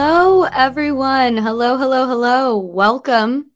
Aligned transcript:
Hello, 0.00 0.44
everyone. 0.44 1.36
Hello, 1.36 1.76
hello, 1.76 2.06
hello. 2.06 2.56
Welcome. 2.56 3.50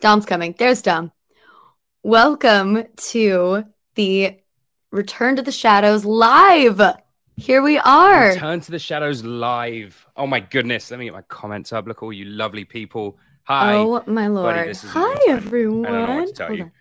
Dom's 0.00 0.24
coming. 0.24 0.54
There's 0.56 0.80
Dom. 0.80 1.12
Welcome 2.02 2.84
to 3.10 3.64
the 3.94 4.38
Return 4.92 5.36
to 5.36 5.42
the 5.42 5.52
Shadows 5.52 6.06
live. 6.06 6.80
Here 7.36 7.60
we 7.60 7.76
are. 7.76 8.28
Return 8.30 8.62
to 8.62 8.70
the 8.70 8.78
Shadows 8.78 9.24
live. 9.24 10.06
Oh 10.16 10.26
my 10.26 10.40
goodness. 10.40 10.90
Let 10.90 10.98
me 10.98 11.04
get 11.04 11.12
my 11.12 11.20
comments 11.20 11.70
up. 11.70 11.86
Look, 11.86 12.02
all 12.02 12.14
you 12.14 12.24
lovely 12.24 12.64
people. 12.64 13.18
Hi. 13.42 13.74
Oh 13.74 14.02
my 14.06 14.28
lord. 14.28 14.56
Buddy, 14.56 14.72
Hi, 14.72 15.16
everyone. 15.28 15.84
I 15.84 15.90
don't 15.90 16.08
know 16.08 16.16
what 16.16 16.28
to 16.28 16.32
tell 16.32 16.46
Hold 16.46 16.58
you. 16.60 16.64
on. 16.64 16.72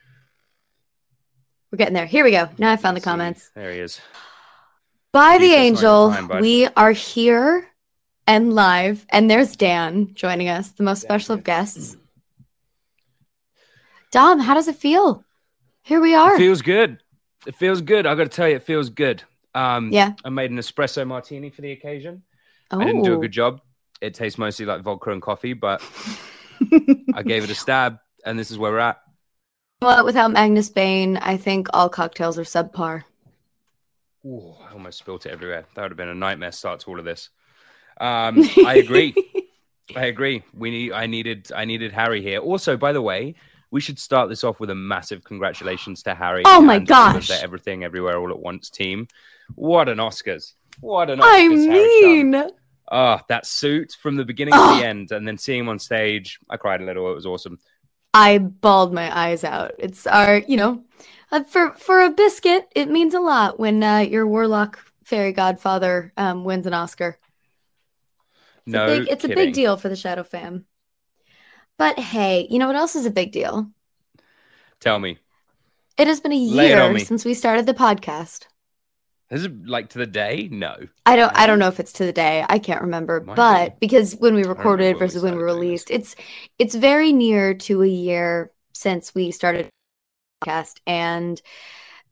We're 1.73 1.77
getting 1.77 1.93
there. 1.93 2.05
Here 2.05 2.23
we 2.23 2.31
go. 2.31 2.47
Now 2.57 2.71
I 2.71 2.77
found 2.77 2.95
the 2.95 3.01
comments. 3.01 3.51
There 3.53 3.73
he 3.73 3.79
is. 3.79 3.99
By 5.11 5.39
the 5.39 5.47
Keep 5.47 5.51
us 5.51 5.57
on 5.57 5.65
angel, 5.65 6.11
time, 6.11 6.41
we 6.41 6.67
are 6.67 6.93
here 6.93 7.67
and 8.31 8.53
live. 8.53 9.05
And 9.09 9.29
there's 9.29 9.57
Dan 9.57 10.13
joining 10.13 10.47
us, 10.47 10.71
the 10.71 10.83
most 10.83 11.01
special 11.01 11.35
of 11.35 11.43
guests. 11.43 11.97
Dom, 14.09 14.39
how 14.39 14.53
does 14.53 14.69
it 14.69 14.77
feel? 14.77 15.25
Here 15.83 15.99
we 15.99 16.15
are. 16.15 16.35
It 16.35 16.37
feels 16.37 16.61
good. 16.61 16.99
It 17.45 17.55
feels 17.55 17.81
good. 17.81 18.05
I 18.05 18.15
got 18.15 18.23
to 18.23 18.29
tell 18.29 18.47
you, 18.47 18.55
it 18.55 18.63
feels 18.63 18.89
good. 18.89 19.21
Um, 19.53 19.91
Yeah. 19.91 20.13
I 20.23 20.29
made 20.29 20.49
an 20.49 20.57
espresso 20.57 21.05
martini 21.05 21.49
for 21.49 21.61
the 21.61 21.73
occasion. 21.73 22.23
oh. 22.71 22.79
I 22.79 22.85
didn't 22.85 23.03
do 23.03 23.15
a 23.15 23.17
good 23.17 23.33
job. 23.33 23.59
It 23.99 24.13
tastes 24.13 24.39
mostly 24.39 24.65
like 24.65 24.81
vodka 24.81 25.11
and 25.11 25.21
coffee, 25.21 25.51
but 25.53 25.81
I 27.13 27.23
gave 27.23 27.43
it 27.43 27.49
a 27.49 27.55
stab, 27.55 27.97
and 28.25 28.39
this 28.39 28.49
is 28.49 28.57
where 28.57 28.71
we're 28.71 28.79
at. 28.79 29.01
Well, 29.81 30.05
without 30.05 30.31
Magnus 30.31 30.69
Bane, 30.69 31.17
I 31.17 31.35
think 31.35 31.67
all 31.73 31.89
cocktails 31.89 32.39
are 32.39 32.43
subpar. 32.43 33.03
Ooh, 34.25 34.53
I 34.65 34.71
almost 34.71 34.99
spilled 34.99 35.25
it 35.25 35.31
everywhere. 35.31 35.65
That 35.75 35.81
would 35.81 35.91
have 35.91 35.97
been 35.97 36.07
a 36.07 36.15
nightmare 36.15 36.53
start 36.53 36.79
to 36.81 36.91
all 36.91 36.99
of 36.99 37.05
this. 37.05 37.29
Um, 37.99 38.43
I 38.65 38.75
agree. 38.77 39.13
I 39.95 40.05
agree. 40.05 40.43
We 40.53 40.69
need. 40.71 40.91
I 40.93 41.05
needed. 41.05 41.51
I 41.55 41.65
needed 41.65 41.91
Harry 41.91 42.21
here. 42.21 42.39
Also, 42.39 42.77
by 42.77 42.93
the 42.93 43.01
way, 43.01 43.35
we 43.71 43.81
should 43.81 43.99
start 43.99 44.29
this 44.29 44.43
off 44.43 44.59
with 44.59 44.69
a 44.69 44.75
massive 44.75 45.23
congratulations 45.23 46.03
to 46.03 46.15
Harry. 46.15 46.43
Oh 46.45 46.61
my 46.61 46.79
gosh. 46.79 47.27
the 47.27 47.41
Everything 47.41 47.83
Everywhere 47.83 48.17
All 48.19 48.29
at 48.29 48.39
Once 48.39 48.69
team. 48.69 49.07
What 49.55 49.89
an 49.89 49.97
Oscars! 49.97 50.53
What 50.79 51.09
an 51.09 51.19
Oscars! 51.19 51.25
I 51.25 51.47
mean, 51.47 52.35
oh, 52.91 53.19
that 53.27 53.45
suit 53.45 53.95
from 54.01 54.15
the 54.15 54.25
beginning 54.25 54.53
Oh. 54.55 54.75
to 54.75 54.79
the 54.81 54.87
end, 54.87 55.11
and 55.11 55.27
then 55.27 55.37
seeing 55.37 55.59
him 55.61 55.69
on 55.69 55.79
stage, 55.79 56.39
I 56.49 56.57
cried 56.57 56.81
a 56.81 56.85
little. 56.85 57.11
It 57.11 57.15
was 57.15 57.25
awesome. 57.25 57.59
I 58.13 58.37
bawled 58.39 58.93
my 58.93 59.15
eyes 59.17 59.43
out. 59.43 59.73
It's 59.79 60.05
our, 60.05 60.39
you 60.39 60.57
know, 60.57 60.83
uh, 61.31 61.43
for 61.43 61.71
for 61.75 62.01
a 62.01 62.09
biscuit, 62.09 62.67
it 62.75 62.89
means 62.89 63.13
a 63.13 63.19
lot 63.21 63.59
when 63.59 63.81
uh, 63.83 63.99
your 63.99 64.27
warlock 64.27 64.79
fairy 65.05 65.31
godfather 65.31 66.11
um, 66.17 66.43
wins 66.43 66.65
an 66.67 66.73
Oscar. 66.73 67.17
It's 68.65 68.73
no, 68.73 68.85
a 68.85 68.99
big, 68.99 69.09
it's 69.09 69.23
a 69.23 69.29
big 69.29 69.53
deal 69.53 69.77
for 69.77 69.89
the 69.89 69.95
Shadow 69.95 70.23
fam. 70.23 70.65
But 71.77 71.97
hey, 71.99 72.47
you 72.49 72.59
know 72.59 72.67
what 72.67 72.75
else 72.75 72.95
is 72.95 73.05
a 73.05 73.11
big 73.11 73.31
deal? 73.31 73.71
Tell 74.79 74.99
me, 74.99 75.17
It 75.97 76.07
has 76.07 76.19
been 76.19 76.31
a 76.31 76.35
Lay 76.35 76.71
it 76.71 76.79
on 76.79 76.95
year 76.95 77.05
since 77.05 77.25
we 77.25 77.33
started 77.33 77.65
the 77.65 77.73
podcast. 77.73 78.47
is 79.29 79.45
it 79.45 79.65
like 79.65 79.89
to 79.89 79.97
the 79.99 80.07
day? 80.07 80.49
No. 80.51 80.75
I 81.05 81.15
don't 81.15 81.31
I 81.35 81.47
don't 81.47 81.59
know 81.59 81.67
if 81.67 81.79
it's 81.79 81.93
to 81.93 82.05
the 82.05 82.13
day. 82.13 82.45
I 82.47 82.59
can't 82.59 82.81
remember. 82.81 83.21
Might 83.21 83.35
but 83.35 83.79
be. 83.79 83.87
because 83.87 84.15
when 84.15 84.35
we 84.35 84.43
recorded 84.43 84.97
versus 84.97 85.23
when 85.23 85.35
we 85.35 85.43
released, 85.43 85.89
it's 85.91 86.15
it's 86.59 86.75
very 86.75 87.13
near 87.13 87.53
to 87.55 87.83
a 87.83 87.87
year 87.87 88.51
since 88.73 89.13
we 89.15 89.31
started 89.31 89.67
the 89.67 90.47
podcast 90.47 90.79
and 90.87 91.41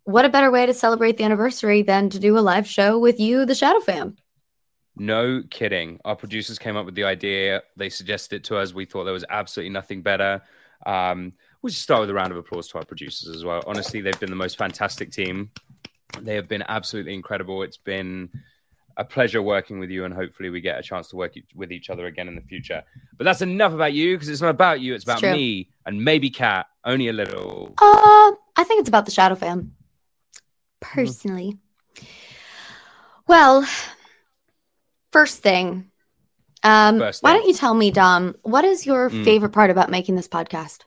what 0.04 0.26
a 0.26 0.30
better 0.30 0.52
way 0.52 0.66
to 0.66 0.74
celebrate 0.74 1.18
the 1.18 1.24
anniversary 1.24 1.82
than 1.84 2.10
to 2.10 2.20
do 2.20 2.38
a 2.38 2.42
live 2.42 2.68
show 2.68 2.98
with 2.98 3.20
you, 3.20 3.46
the 3.46 3.56
Shadow 3.56 3.80
Fam. 3.80 4.16
No 5.00 5.42
kidding. 5.50 6.00
Our 6.06 6.16
producers 6.16 6.60
came 6.60 6.76
up 6.76 6.86
with 6.86 6.96
the 6.96 7.06
idea. 7.06 7.64
They 7.78 7.90
suggested 7.90 8.38
it 8.38 8.44
to 8.46 8.58
us. 8.58 8.74
We 8.74 8.86
thought 8.86 9.06
there 9.06 9.14
was 9.14 9.26
absolutely 9.30 9.72
nothing 9.72 10.02
better. 10.02 10.42
Um, 10.86 11.34
we 11.62 11.72
should 11.72 11.82
start 11.82 12.02
with 12.02 12.10
a 12.10 12.14
round 12.14 12.32
of 12.32 12.38
applause 12.38 12.68
to 12.70 12.78
our 12.78 12.86
producers 12.86 13.36
as 13.36 13.44
well. 13.44 13.64
Honestly, 13.66 14.02
they've 14.02 14.20
been 14.20 14.30
the 14.30 14.36
most 14.36 14.58
fantastic 14.58 15.12
team. 15.12 15.52
They 16.20 16.36
have 16.36 16.48
been 16.48 16.64
absolutely 16.68 17.14
incredible. 17.14 17.64
It's 17.64 17.78
been 17.78 18.30
a 18.98 19.06
pleasure 19.06 19.42
working 19.42 19.80
with 19.80 19.90
you, 19.90 20.04
and 20.06 20.14
hopefully, 20.14 20.50
we 20.50 20.60
get 20.62 20.78
a 20.78 20.84
chance 20.84 21.08
to 21.10 21.16
work 21.16 21.36
with 21.56 21.72
each 21.72 21.90
other 21.90 22.06
again 22.08 22.28
in 22.28 22.36
the 22.36 22.42
future. 22.42 22.84
But 23.18 23.24
that's 23.24 23.42
enough 23.42 23.74
about 23.74 23.94
you 23.94 24.16
because 24.16 24.28
it's 24.28 24.42
not 24.42 24.50
about 24.50 24.82
you. 24.82 24.94
It's 24.94 25.06
about 25.06 25.20
true. 25.20 25.32
me 25.32 25.70
and 25.86 26.04
maybe 26.04 26.30
Kat. 26.30 26.68
Only 26.86 27.08
a 27.10 27.14
little. 27.14 27.74
Uh, 27.78 28.32
I 28.56 28.64
think 28.64 28.82
it's 28.82 28.90
about 28.90 29.06
the 29.06 29.12
Shadow 29.12 29.36
Fam. 29.36 29.74
Personally. 30.80 31.58
Well, 33.28 33.68
first 35.12 35.42
thing. 35.42 35.92
Um, 36.64 37.00
First 37.00 37.24
why 37.24 37.34
don't 37.34 37.48
you 37.48 37.54
tell 37.54 37.74
me, 37.74 37.90
Dom, 37.92 38.36
what 38.44 38.66
is 38.66 38.86
your 38.86 39.10
Mm. 39.10 39.24
favorite 39.24 39.52
part 39.52 39.70
about 39.70 39.90
making 39.90 40.16
this 40.16 40.28
podcast? 40.28 40.80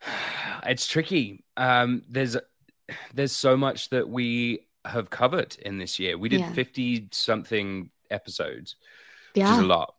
it's 0.66 0.86
tricky. 0.86 1.44
Um, 1.56 2.02
there's 2.08 2.36
there's 3.14 3.32
so 3.32 3.56
much 3.56 3.90
that 3.90 4.08
we 4.08 4.66
have 4.84 5.10
covered 5.10 5.56
in 5.56 5.78
this 5.78 5.98
year. 5.98 6.16
We 6.16 6.28
did 6.28 6.40
Yeah. 6.40 6.52
fifty 6.52 7.08
something 7.12 7.90
episodes, 8.10 8.76
which 9.34 9.44
is 9.44 9.58
a 9.58 9.62
lot. 9.64 9.95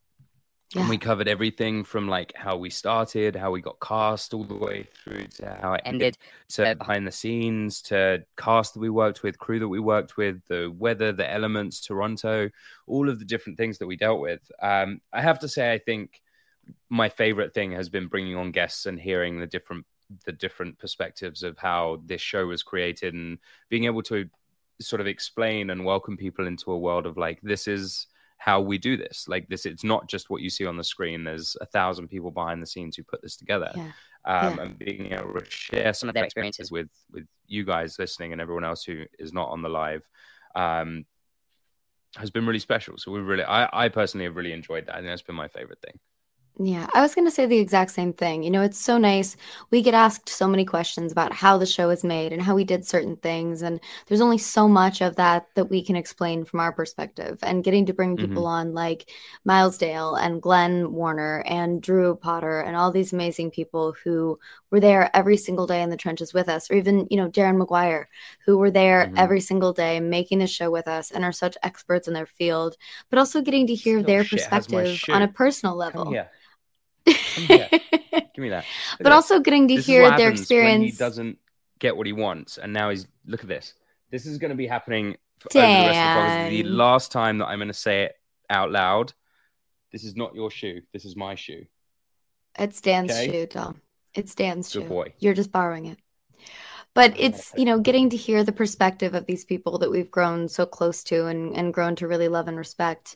Yeah. 0.73 0.81
And 0.81 0.89
we 0.89 0.97
covered 0.97 1.29
everything 1.29 1.85
from 1.85 2.09
like 2.09 2.33
how 2.35 2.57
we 2.57 2.69
started, 2.69 3.37
how 3.37 3.51
we 3.51 3.61
got 3.61 3.79
cast, 3.79 4.33
all 4.33 4.43
the 4.43 4.53
way 4.53 4.87
through 5.01 5.27
to 5.37 5.57
how 5.61 5.73
it 5.73 5.81
ended, 5.85 6.17
to 6.49 6.75
behind 6.75 7.07
the 7.07 7.11
scenes, 7.11 7.81
to 7.83 8.25
cast 8.35 8.73
that 8.73 8.81
we 8.81 8.89
worked 8.89 9.23
with, 9.23 9.39
crew 9.39 9.59
that 9.59 9.67
we 9.67 9.79
worked 9.79 10.17
with, 10.17 10.41
the 10.47 10.73
weather, 10.77 11.13
the 11.13 11.31
elements, 11.31 11.79
Toronto, 11.79 12.49
all 12.85 13.07
of 13.07 13.17
the 13.19 13.25
different 13.25 13.57
things 13.57 13.77
that 13.77 13.87
we 13.87 13.95
dealt 13.95 14.19
with. 14.19 14.41
Um, 14.61 14.99
I 15.13 15.21
have 15.21 15.39
to 15.39 15.47
say, 15.47 15.71
I 15.71 15.77
think 15.77 16.21
my 16.89 17.07
favorite 17.07 17.53
thing 17.53 17.71
has 17.71 17.87
been 17.87 18.07
bringing 18.07 18.35
on 18.35 18.51
guests 18.51 18.87
and 18.87 18.99
hearing 18.99 19.39
the 19.39 19.47
different 19.47 19.85
the 20.25 20.31
different 20.31 20.79
perspectives 20.79 21.43
of 21.43 21.57
how 21.57 22.01
this 22.05 22.21
show 22.21 22.45
was 22.45 22.63
created 22.63 23.13
and 23.13 23.37
being 23.69 23.83
able 23.85 24.01
to 24.01 24.29
sort 24.79 25.01
of 25.01 25.07
explain 25.07 25.69
and 25.69 25.83
welcome 25.83 26.15
people 26.15 26.47
into 26.47 26.71
a 26.71 26.77
world 26.77 27.05
of 27.05 27.17
like 27.17 27.41
this 27.41 27.67
is 27.67 28.07
how 28.37 28.61
we 28.61 28.77
do 28.77 28.97
this. 28.97 29.25
Like 29.27 29.47
this 29.49 29.65
it's 29.65 29.83
not 29.83 30.07
just 30.07 30.29
what 30.29 30.41
you 30.41 30.49
see 30.49 30.65
on 30.65 30.77
the 30.77 30.83
screen. 30.83 31.23
There's 31.23 31.57
a 31.59 31.65
thousand 31.65 32.07
people 32.07 32.31
behind 32.31 32.61
the 32.61 32.67
scenes 32.67 32.95
who 32.95 33.03
put 33.03 33.21
this 33.21 33.35
together. 33.35 33.71
Yeah. 33.75 33.91
um, 34.25 34.55
Yeah. 34.57 34.61
and 34.63 34.79
being 34.79 35.13
able 35.13 35.33
to 35.33 35.45
share 35.49 35.93
some 35.93 36.09
of 36.09 36.15
their 36.15 36.25
experiences. 36.25 36.71
with 36.71 36.89
with 37.11 37.25
you 37.47 37.63
guys 37.65 37.97
listening 37.99 38.31
and 38.33 38.41
everyone 38.41 38.63
else 38.63 38.83
who 38.83 39.05
is 39.19 39.33
not 39.33 39.49
on 39.49 39.61
the 39.61 39.69
live 39.69 40.03
um, 40.55 41.05
has 42.15 42.29
been 42.31 42.45
really 42.45 42.59
special. 42.59 42.97
So 42.97 43.11
we 43.11 43.19
really 43.19 43.43
I, 43.43 43.85
I 43.85 43.89
personally 43.89 44.25
have 44.25 44.35
really 44.35 44.53
enjoyed 44.53 44.85
that. 44.85 44.93
I 44.95 44.97
think 44.99 45.07
that's 45.07 45.21
been 45.21 45.35
my 45.35 45.47
favorite 45.47 45.79
thing 45.85 45.99
Yeah, 46.59 46.87
I 46.91 47.01
was 47.01 47.13
going 47.13 47.27
to 47.27 47.31
say 47.31 47.45
the 47.45 47.59
exact 47.59 47.91
same 47.91 48.13
thing. 48.13 48.41
You 48.41 48.49
know, 48.49 48.63
it's 48.63 48.79
so 48.79 48.97
nice. 48.97 49.37
We 49.69 49.83
get 49.83 49.93
asked 49.93 50.27
so 50.27 50.47
many 50.47 50.65
questions 50.65 51.11
about 51.11 51.31
how 51.31 51.59
the 51.59 51.67
show 51.67 51.91
is 51.91 52.03
made 52.03 52.33
and 52.33 52.41
how 52.41 52.55
we 52.55 52.63
did 52.63 52.83
certain 52.83 53.15
things. 53.17 53.61
And 53.61 53.79
there's 54.07 54.21
only 54.21 54.39
so 54.39 54.67
much 54.67 55.01
of 55.01 55.15
that 55.17 55.49
that 55.53 55.69
we 55.69 55.83
can 55.83 55.95
explain 55.95 56.45
from 56.45 56.59
our 56.59 56.71
perspective. 56.71 57.37
And 57.43 57.63
getting 57.63 57.85
to 57.85 57.93
bring 57.93 58.17
people 58.17 58.47
on 58.47 58.73
like 58.73 59.11
Miles 59.45 59.77
Dale 59.77 60.15
and 60.15 60.41
Glenn 60.41 60.93
Warner 60.93 61.43
and 61.45 61.79
Drew 61.79 62.15
Potter 62.15 62.61
and 62.61 62.75
all 62.75 62.89
these 62.89 63.13
amazing 63.13 63.51
people 63.51 63.93
who 64.03 64.39
were 64.71 64.79
there 64.79 65.15
every 65.15 65.37
single 65.37 65.67
day 65.67 65.83
in 65.83 65.91
the 65.91 65.95
trenches 65.97 66.33
with 66.33 66.49
us, 66.49 66.71
or 66.71 66.73
even, 66.73 67.05
you 67.11 67.17
know, 67.17 67.29
Darren 67.29 67.63
McGuire, 67.63 68.05
who 68.47 68.57
were 68.57 68.71
there 68.71 69.11
Mhm. 69.13 69.17
every 69.19 69.41
single 69.41 69.73
day 69.73 69.99
making 69.99 70.39
the 70.39 70.47
show 70.47 70.71
with 70.71 70.87
us 70.87 71.11
and 71.11 71.23
are 71.23 71.31
such 71.31 71.55
experts 71.61 72.07
in 72.07 72.15
their 72.15 72.25
field, 72.25 72.77
but 73.11 73.19
also 73.19 73.41
getting 73.41 73.67
to 73.67 73.75
hear 73.75 73.99
Still 73.99 74.07
their 74.07 74.23
shit 74.23 74.39
has 74.41 74.71
my 74.71 74.81
perspective 74.81 75.13
on 75.15 75.21
a 75.21 75.27
personal 75.27 75.75
level. 75.75 76.09
Here. 76.09 76.31
Give 77.47 78.43
me 78.43 78.49
that. 78.49 78.65
Look 78.91 79.03
but 79.03 79.11
also 79.11 79.39
getting 79.39 79.67
to 79.67 79.75
this. 79.75 79.85
This 79.85 79.89
is 79.89 79.95
hear 79.95 80.17
their 80.17 80.29
experience. 80.29 80.91
He 80.91 80.97
doesn't 80.97 81.37
get 81.79 81.95
what 81.95 82.07
he 82.07 82.13
wants, 82.13 82.57
and 82.57 82.73
now 82.73 82.89
he's 82.89 83.07
look 83.25 83.41
at 83.41 83.47
this. 83.47 83.73
This 84.11 84.25
is 84.25 84.37
going 84.37 84.49
to 84.49 84.55
be 84.55 84.67
happening 84.67 85.15
for 85.39 85.49
over 85.57 85.77
the 85.77 85.85
rest 85.85 85.99
of 85.99 86.13
the 86.13 86.19
podcast. 86.19 86.49
The 86.49 86.63
last 86.63 87.11
time 87.11 87.37
that 87.39 87.45
I'm 87.47 87.59
going 87.59 87.67
to 87.67 87.73
say 87.73 88.03
it 88.03 88.15
out 88.49 88.71
loud. 88.71 89.13
This 89.91 90.03
is 90.03 90.15
not 90.15 90.35
your 90.35 90.51
shoe. 90.51 90.81
This 90.93 91.05
is 91.05 91.15
my 91.15 91.35
shoe. 91.35 91.65
It's 92.57 92.81
Dan's 92.81 93.11
Okay. 93.11 93.31
shoe, 93.31 93.45
Dom. 93.45 93.81
It's 94.13 94.35
Dan's 94.35 94.71
Good 94.71 94.83
shoe. 94.83 94.89
boy. 94.89 95.13
You're 95.19 95.33
just 95.33 95.51
borrowing 95.51 95.85
it. 95.85 95.99
But 96.93 97.13
it's, 97.19 97.53
you 97.55 97.65
know, 97.65 97.79
getting 97.79 98.09
to 98.09 98.17
hear 98.17 98.43
the 98.43 98.51
perspective 98.51 99.13
of 99.13 99.27
these 99.27 99.45
people 99.45 99.77
that 99.79 99.91
we've 99.91 100.09
grown 100.09 100.47
so 100.47 100.65
close 100.65 101.03
to 101.05 101.27
and, 101.27 101.55
and 101.55 101.73
grown 101.73 101.95
to 101.97 102.07
really 102.07 102.27
love 102.27 102.47
and 102.47 102.57
respect, 102.57 103.15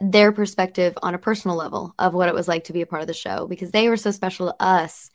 their 0.00 0.32
perspective 0.32 0.94
on 1.02 1.14
a 1.14 1.18
personal 1.18 1.56
level 1.56 1.94
of 1.98 2.14
what 2.14 2.28
it 2.28 2.34
was 2.34 2.48
like 2.48 2.64
to 2.64 2.72
be 2.72 2.82
a 2.82 2.86
part 2.86 3.02
of 3.02 3.08
the 3.08 3.14
show 3.14 3.46
because 3.46 3.70
they 3.70 3.88
were 3.88 3.96
so 3.96 4.10
special 4.10 4.48
to 4.48 4.62
us. 4.62 5.10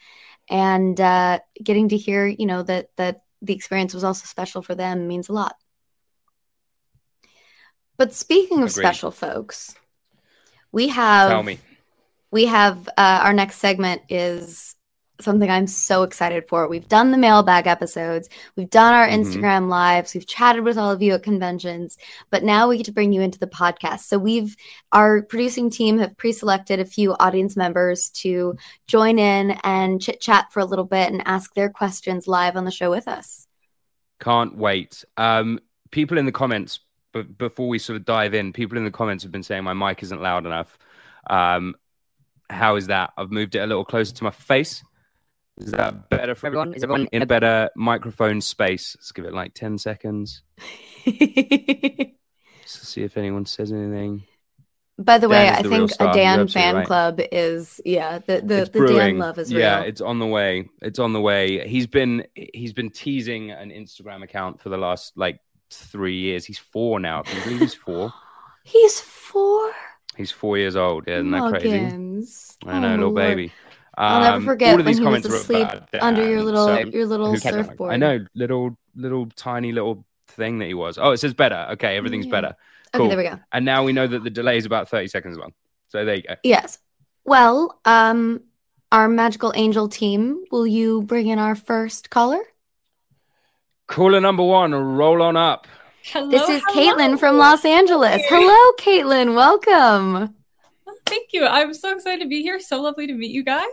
And 0.49 0.99
uh, 0.99 1.39
getting 1.63 1.89
to 1.89 1.97
hear, 1.97 2.27
you 2.27 2.45
know, 2.45 2.63
that 2.63 2.89
that 2.97 3.23
the 3.41 3.53
experience 3.53 3.93
was 3.93 4.03
also 4.03 4.25
special 4.25 4.61
for 4.61 4.75
them 4.75 5.07
means 5.07 5.29
a 5.29 5.33
lot. 5.33 5.55
But 7.97 8.13
speaking 8.13 8.63
of 8.63 8.69
Agreed. 8.69 8.83
special 8.83 9.11
folks, 9.11 9.75
we 10.71 10.89
have 10.89 11.29
Tell 11.29 11.43
me. 11.43 11.59
we 12.31 12.45
have 12.45 12.87
uh, 12.89 13.21
our 13.23 13.33
next 13.33 13.57
segment 13.57 14.01
is 14.09 14.75
something 15.23 15.49
I'm 15.49 15.67
so 15.67 16.03
excited 16.03 16.47
for. 16.47 16.67
We've 16.67 16.87
done 16.87 17.11
the 17.11 17.17
mailbag 17.17 17.67
episodes, 17.67 18.29
we've 18.55 18.69
done 18.69 18.93
our 18.93 19.07
Mhm. 19.07 19.23
Instagram 19.23 19.69
lives, 19.69 20.13
we've 20.13 20.27
chatted 20.27 20.63
with 20.63 20.77
all 20.77 20.91
of 20.91 21.01
you 21.01 21.13
at 21.13 21.23
conventions, 21.23 21.97
but 22.29 22.43
now 22.43 22.67
we 22.67 22.77
get 22.77 22.85
to 22.87 22.91
bring 22.91 23.13
you 23.13 23.21
into 23.21 23.39
the 23.39 23.47
podcast. 23.47 24.01
So 24.01 24.17
we've 24.17 24.55
our 24.91 25.21
producing 25.21 25.69
team 25.69 25.99
have 25.99 26.17
pre-selected 26.17 26.79
a 26.79 26.85
few 26.85 27.13
audience 27.13 27.55
members 27.55 28.09
to 28.09 28.55
join 28.87 29.17
in 29.19 29.51
and 29.63 30.01
chit 30.01 30.21
chat 30.21 30.51
for 30.51 30.59
a 30.59 30.65
little 30.65 30.85
bit 30.85 31.11
and 31.11 31.23
ask 31.25 31.53
their 31.53 31.69
questions 31.69 32.27
live 32.27 32.55
on 32.55 32.65
the 32.65 32.71
show 32.71 32.89
with 32.89 33.07
us. 33.07 33.47
Can't 34.19 34.55
wait. 34.55 35.03
Um, 35.17 35.59
people 35.91 36.17
in 36.17 36.25
the 36.25 36.31
comments, 36.31 36.79
but 37.11 37.37
before 37.37 37.67
we 37.67 37.79
sort 37.79 37.97
of 37.97 38.05
dive 38.05 38.33
in, 38.33 38.53
people 38.53 38.77
in 38.77 38.85
the 38.85 38.91
comments 38.91 39.23
have 39.23 39.31
been 39.31 39.43
saying 39.43 39.63
my 39.63 39.73
mic 39.73 40.01
isn't 40.03 40.21
loud 40.21 40.45
enough. 40.45 40.77
Um, 41.29 41.75
how 42.49 42.75
is 42.75 42.87
that? 42.87 43.13
I've 43.17 43.31
moved 43.31 43.55
it 43.55 43.59
a 43.59 43.67
little 43.67 43.85
closer 43.85 44.13
to 44.13 44.23
my 44.23 44.31
face. 44.31 44.83
Is 45.59 45.71
that 45.71 46.09
better 46.09 46.33
for 46.35 46.47
everyone? 46.47 46.73
Is 46.73 46.83
everyone 46.83 47.07
in 47.11 47.21
a 47.21 47.25
better 47.27 47.69
microphone 47.75 48.41
space? 48.41 48.95
Let's 48.97 49.11
give 49.11 49.25
it 49.25 49.33
like 49.33 49.53
10 49.53 49.77
seconds 49.77 50.41
just 51.05 52.79
to 52.79 52.85
see 52.85 53.03
if 53.03 53.17
anyone 53.17 53.45
says 53.45 53.71
anything. 53.71 54.23
By 54.97 55.17
the 55.17 55.27
way, 55.27 55.45
Dan 55.45 55.53
is 55.53 55.59
I 55.59 55.61
the 55.63 55.69
think 55.69 55.91
a 56.00 56.13
Dan 56.13 56.47
fan 56.47 56.75
right. 56.75 56.85
club 56.88 57.19
is 57.31 57.81
yeah, 57.83 58.19
the 58.19 58.41
the, 58.41 58.69
the 58.71 58.88
Dan 58.88 59.17
love 59.17 59.39
is 59.39 59.51
real. 59.51 59.61
Yeah, 59.61 59.81
it's 59.81 60.01
on 60.01 60.19
the 60.19 60.27
way. 60.27 60.69
It's 60.83 61.00
on 61.00 61.13
the 61.13 61.21
way. 61.21 61.67
He's 61.67 61.88
been 61.88 62.25
he's 62.35 62.73
been 62.73 62.91
teasing 62.91 63.49
an 63.51 63.71
Instagram 63.71 64.23
account 64.23 64.61
for 64.61 64.69
the 64.69 64.77
last 64.77 65.17
like 65.17 65.39
three 65.71 66.17
years. 66.17 66.45
He's 66.45 66.59
four 66.59 66.99
now. 66.99 67.23
Can 67.23 67.38
you 67.38 67.44
believe 67.44 67.59
he's 67.61 67.73
four? 67.73 68.13
He's 68.65 68.97
four. 69.01 69.73
He's 70.15 70.31
four 70.31 70.57
years 70.57 70.77
old. 70.77 71.03
Yeah, 71.06 71.15
isn't 71.15 71.31
that 71.31 71.49
crazy? 71.49 71.69
I 71.75 72.79
know, 72.79 72.88
Oh, 72.88 72.91
little 72.91 73.03
Lord. 73.09 73.15
baby. 73.15 73.51
I'll 73.95 74.22
never 74.22 74.38
Um, 74.38 74.45
forget 74.45 74.75
when 74.75 74.88
he 74.88 75.00
was 75.00 75.25
asleep 75.25 75.68
under 76.01 76.28
your 76.28 76.42
little 76.42 76.66
so 76.68 76.78
your 76.80 77.06
little 77.06 77.36
surfboard. 77.38 77.94
I 77.94 77.98
know, 77.98 78.25
little 78.36 78.78
little 78.95 79.28
tiny 79.36 79.72
little 79.72 80.06
thing 80.30 80.60
that 80.60 80.66
he 80.66 80.74
was. 80.74 80.98
Oh, 80.98 81.12
it 81.12 81.18
says 81.18 81.34
better. 81.34 81.68
Okay, 81.74 81.95
everything's 81.95 82.25
Yeah. 82.25 82.31
better. 82.31 82.56
Okay, 82.95 83.07
there 83.07 83.18
we 83.18 83.24
go. 83.24 83.40
And 83.51 83.66
now 83.66 83.84
we 83.84 83.94
know 83.94 84.07
that 84.07 84.24
the 84.24 84.30
delay 84.30 84.57
is 84.57 84.66
about 84.66 84.90
thirty 84.90 85.07
seconds 85.07 85.38
long. 85.38 85.54
So 85.90 86.06
there 86.06 86.16
you 86.16 86.24
go. 86.24 86.36
Yes. 86.44 86.80
Well, 87.25 87.80
um, 87.86 88.42
our 88.92 89.07
magical 89.07 89.54
angel 89.56 89.88
team, 89.88 90.44
will 90.51 90.68
you 90.68 91.04
bring 91.04 91.28
in 91.28 91.40
our 91.40 91.56
first 91.56 92.10
caller? 92.10 92.42
Caller 93.88 94.19
number 94.22 94.44
one, 94.44 94.74
roll 94.74 95.22
on 95.22 95.38
up. 95.38 95.68
Hello, 96.04 96.30
This 96.30 96.50
is 96.50 96.62
hello. 96.68 96.95
Caitlin 96.95 97.19
from 97.19 97.38
Los 97.38 97.63
Angeles. 97.63 98.22
Hello, 98.28 98.72
Caitlin. 98.80 99.36
Welcome. 99.36 100.36
Thank 101.13 101.30
you. 101.31 101.45
I'm 101.45 101.74
so 101.75 101.94
excited 101.94 102.24
to 102.24 102.27
be 102.27 102.42
here. 102.42 102.60
So 102.60 102.81
lovely 102.81 103.06
to 103.06 103.13
meet 103.13 103.30
you 103.30 103.44
guys. 103.44 103.65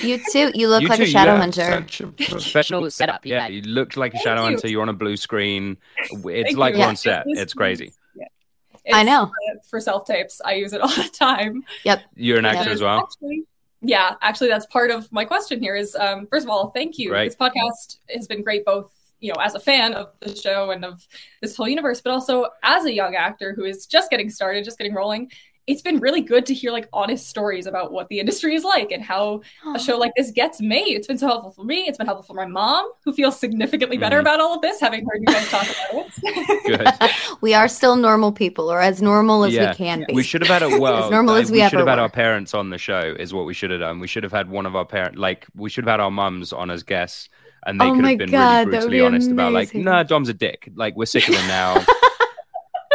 You 0.00 0.18
too. 0.32 0.50
You 0.52 0.66
look 0.68 0.82
You 0.82 0.88
like 0.88 0.96
too, 0.96 1.04
a 1.04 1.06
you 1.06 1.12
shadow 1.12 1.30
have 1.32 1.40
hunter. 1.40 1.70
Such 1.88 2.00
a 2.00 2.06
professional 2.30 2.90
setup. 2.90 3.24
Yeah, 3.24 3.46
you 3.46 3.62
look 3.62 3.96
like 3.96 4.12
a 4.12 4.16
Thank 4.16 4.24
shadow 4.24 4.40
you. 4.42 4.48
hunter. 4.48 4.68
You're 4.68 4.82
on 4.82 4.88
a 4.88 4.92
blue 4.92 5.16
screen. 5.16 5.76
It's 6.00 6.56
like 6.56 6.74
you. 6.74 6.78
we're 6.80 6.84
Yeah. 6.84 6.88
on 6.88 6.96
set. 6.96 7.24
This 7.26 7.38
It's 7.38 7.54
crazy. 7.54 7.92
Yeah. 8.16 8.96
I 8.96 9.04
know. 9.04 9.22
uh, 9.24 9.54
for 9.70 9.80
self 9.80 10.06
tapes, 10.06 10.40
I 10.44 10.54
use 10.54 10.72
it 10.72 10.80
all 10.80 10.88
the 10.88 11.08
time. 11.12 11.62
Yep. 11.84 12.00
You're 12.16 12.38
an 12.38 12.44
Yeah. 12.44 12.50
actor 12.56 12.70
as 12.70 12.82
well. 12.82 12.98
Actually, 12.98 13.44
yeah, 13.80 14.14
actually, 14.20 14.48
that's 14.48 14.66
part 14.66 14.90
of 14.90 15.10
my 15.12 15.24
question 15.24 15.60
here. 15.60 15.76
Is 15.76 15.94
um, 15.94 16.26
first 16.26 16.44
of 16.44 16.50
all, 16.50 16.70
thank 16.70 16.98
you. 16.98 17.10
Great. 17.10 17.26
This 17.28 17.36
podcast 17.36 17.98
has 18.12 18.26
been 18.26 18.42
great, 18.42 18.64
both 18.64 18.90
you 19.20 19.32
know, 19.32 19.40
as 19.40 19.54
a 19.54 19.60
fan 19.60 19.94
of 19.94 20.08
the 20.18 20.34
show 20.34 20.72
and 20.72 20.84
of 20.84 21.06
this 21.40 21.56
whole 21.56 21.68
universe, 21.68 22.00
but 22.00 22.10
also 22.10 22.48
as 22.64 22.84
a 22.86 22.92
young 22.92 23.14
actor 23.14 23.54
who 23.54 23.62
is 23.64 23.86
just 23.86 24.10
getting 24.10 24.28
started, 24.28 24.64
just 24.64 24.78
getting 24.78 24.92
rolling. 24.94 25.30
It's 25.68 25.80
been 25.82 26.00
really 26.00 26.22
good 26.22 26.44
to 26.46 26.54
hear 26.54 26.72
like 26.72 26.88
honest 26.92 27.28
stories 27.28 27.66
about 27.66 27.92
what 27.92 28.08
the 28.08 28.18
industry 28.18 28.56
is 28.56 28.64
like 28.64 28.90
and 28.90 29.00
how 29.02 29.42
a 29.74 29.78
show 29.78 29.96
like 29.96 30.12
this 30.16 30.32
gets 30.32 30.60
made. 30.60 30.96
It's 30.96 31.06
been 31.06 31.18
so 31.18 31.28
helpful 31.28 31.52
for 31.52 31.64
me. 31.64 31.82
It's 31.86 31.96
been 31.98 32.06
helpful 32.08 32.24
for 32.24 32.34
my 32.34 32.46
mom, 32.46 32.90
who 33.04 33.12
feels 33.12 33.38
significantly 33.38 33.96
better 33.96 34.16
Mhm. 34.16 34.22
about 34.22 34.40
all 34.40 34.54
of 34.56 34.60
this, 34.60 34.80
having 34.80 35.04
heard 35.06 35.20
you 35.20 35.26
guys 35.32 35.48
talk 35.50 35.62
about 35.62 36.06
it. 36.24 36.64
Good. 36.66 37.10
we 37.42 37.54
are 37.54 37.68
still 37.68 37.94
normal 37.94 38.32
people, 38.32 38.72
or 38.72 38.80
as 38.80 39.00
normal 39.00 39.44
as 39.44 39.54
Yeah. 39.54 39.70
we 39.70 39.76
can 39.76 40.04
be. 40.08 40.14
We 40.14 40.24
should 40.24 40.42
have 40.44 40.50
had 40.60 40.62
a 40.68 40.80
well. 40.80 41.04
As 41.04 41.10
normal 41.12 41.36
as 41.36 41.50
we 41.52 41.58
should 41.60 41.78
have 41.78 41.86
had 41.86 41.96
were. 41.98 42.02
our 42.02 42.10
parents 42.10 42.54
on 42.54 42.70
the 42.70 42.78
show. 42.78 43.14
Is 43.18 43.32
what 43.32 43.46
we 43.46 43.54
should 43.54 43.70
have 43.70 43.80
done. 43.80 44.00
We 44.00 44.08
should 44.08 44.24
have 44.24 44.32
had 44.32 44.50
one 44.50 44.66
of 44.66 44.74
our 44.74 44.84
parent, 44.84 45.16
like 45.16 45.46
we 45.54 45.70
should 45.70 45.84
have 45.84 45.92
had 45.92 46.00
our 46.00 46.10
mums 46.10 46.52
on 46.52 46.70
as 46.72 46.82
guests, 46.82 47.28
and 47.66 47.80
they 47.80 47.84
Oh 47.86 47.94
could 47.94 48.04
have 48.04 48.18
been 48.18 48.30
God, 48.32 48.66
really 48.66 48.70
brutally 48.78 48.96
be 48.98 49.00
honest 49.04 49.30
about 49.30 49.52
like, 49.52 49.68
amazing. 49.72 49.84
nah, 49.84 50.02
Dom's 50.02 50.28
a 50.28 50.34
dick. 50.34 50.68
Like 50.74 50.96
we're 50.96 51.06
sick 51.06 51.28
of 51.28 51.34
him 51.36 51.46
now. 51.46 51.84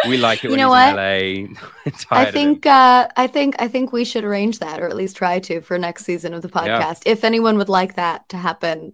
we 0.08 0.18
like 0.18 0.39
it 0.39 0.44
You 0.46 0.50
when 0.51 0.60
know 0.60 0.74
he's 0.74 0.96
what? 0.96 1.00
in 1.00 1.54
LA. 1.54 1.92
I 2.12 2.32
think 2.32 2.66
uh, 2.66 3.08
I 3.16 3.27
think 3.27 3.56
I 3.60 3.68
think 3.68 3.92
we 3.92 4.06
should 4.06 4.24
arrange 4.24 4.60
that, 4.60 4.80
or 4.82 4.88
at 4.88 4.96
least 4.96 5.18
try 5.18 5.39
to, 5.39 5.62
for 5.62 5.77
next 5.77 6.06
season 6.06 6.34
of 6.34 6.42
the 6.42 6.50
Yeah. 6.54 6.82
podcast. 6.82 7.04
If 7.06 7.24
anyone 7.24 7.58
would 7.58 7.70
like 7.70 7.96
that 7.96 8.27
to 8.30 8.38
happen, 8.38 8.94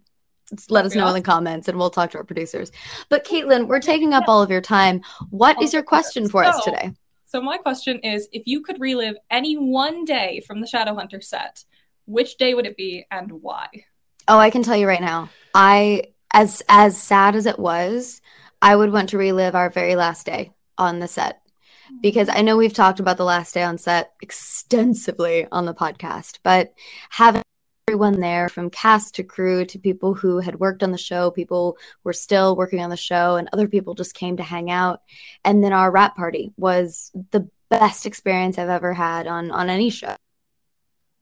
let 0.70 0.86
us 0.86 0.96
know 0.96 1.08
in 1.08 1.14
the 1.14 1.22
comments, 1.22 1.68
and 1.68 1.78
we'll 1.78 1.90
talk 1.90 2.12
to 2.12 2.18
our 2.20 2.24
producers. 2.24 2.72
But 3.10 3.26
Caitlin, 3.26 3.68
we're 3.68 3.80
taking 3.80 4.14
up 4.14 4.26
all 4.28 4.42
of 4.42 4.50
your 4.52 4.62
time. 4.62 5.02
What 5.30 5.62
is 5.62 5.74
your 5.74 5.84
question 5.84 6.30
for 6.30 6.44
us 6.44 6.64
today? 6.64 6.92
So 7.26 7.42
my 7.42 7.58
question 7.58 8.00
is 8.00 8.28
if 8.32 8.44
you 8.46 8.62
could 8.62 8.80
relive 8.80 9.16
any 9.32 9.56
one 9.56 10.06
day 10.06 10.44
from 10.46 10.62
the 10.62 10.68
Shadowhunter 10.68 11.24
set, 11.24 11.64
which 12.06 12.38
day 12.38 12.54
would 12.54 12.68
it 12.68 12.78
be 12.78 13.06
and 13.10 13.32
why? 13.32 13.68
Oh, 14.28 14.38
I 14.38 14.52
can 14.52 14.62
tell 14.62 14.76
you 14.78 14.88
right 14.88 15.02
now. 15.02 15.30
I 15.56 16.04
as 16.32 16.62
as 16.70 16.96
sad 16.96 17.36
as 17.36 17.46
it 17.48 17.58
was, 17.58 18.22
I 18.62 18.76
would 18.76 18.92
want 18.92 19.10
to 19.10 19.18
relive 19.18 19.56
our 19.56 19.70
very 19.70 19.96
last 19.96 20.26
day 20.26 20.52
on 20.78 21.00
the 21.00 21.08
set 21.08 21.42
hmm. 21.88 21.98
because 22.02 22.30
I 22.30 22.42
know 22.42 22.58
we've 22.58 22.74
talked 22.74 23.00
about 23.00 23.18
the 23.18 23.26
last 23.26 23.54
day 23.54 23.64
on 23.64 23.78
set 23.78 24.14
extensively 24.22 25.48
on 25.52 25.66
the 25.66 25.74
podcast, 25.74 26.40
but 26.44 26.74
having 27.10 27.44
everyone 27.88 28.22
there 28.22 28.48
from 28.48 28.70
cast 28.70 29.16
to 29.16 29.24
crew 29.24 29.66
to 29.66 29.78
people 29.78 30.14
who 30.14 30.40
had 30.40 30.60
worked 30.60 30.84
on 30.84 30.92
the 30.92 30.98
show, 30.98 31.30
people 31.30 31.78
were 32.04 32.14
still 32.14 32.56
working 32.56 32.82
on 32.82 32.90
the 32.90 32.98
show, 32.98 33.36
and 33.36 33.50
other 33.52 33.68
people 33.68 33.94
just 33.94 34.16
came 34.16 34.38
to 34.38 34.44
hang 34.44 34.72
out. 34.72 35.02
And 35.44 35.64
then 35.64 35.74
our 35.74 35.92
wrap 35.92 36.16
party 36.16 36.54
was 36.58 37.12
the 37.32 37.50
best 37.70 38.06
experience 38.06 38.58
I've 38.58 38.70
ever 38.70 38.94
had 38.94 39.28
on 39.28 39.52
on 39.52 39.70
any 39.70 39.90
show. 39.90 40.16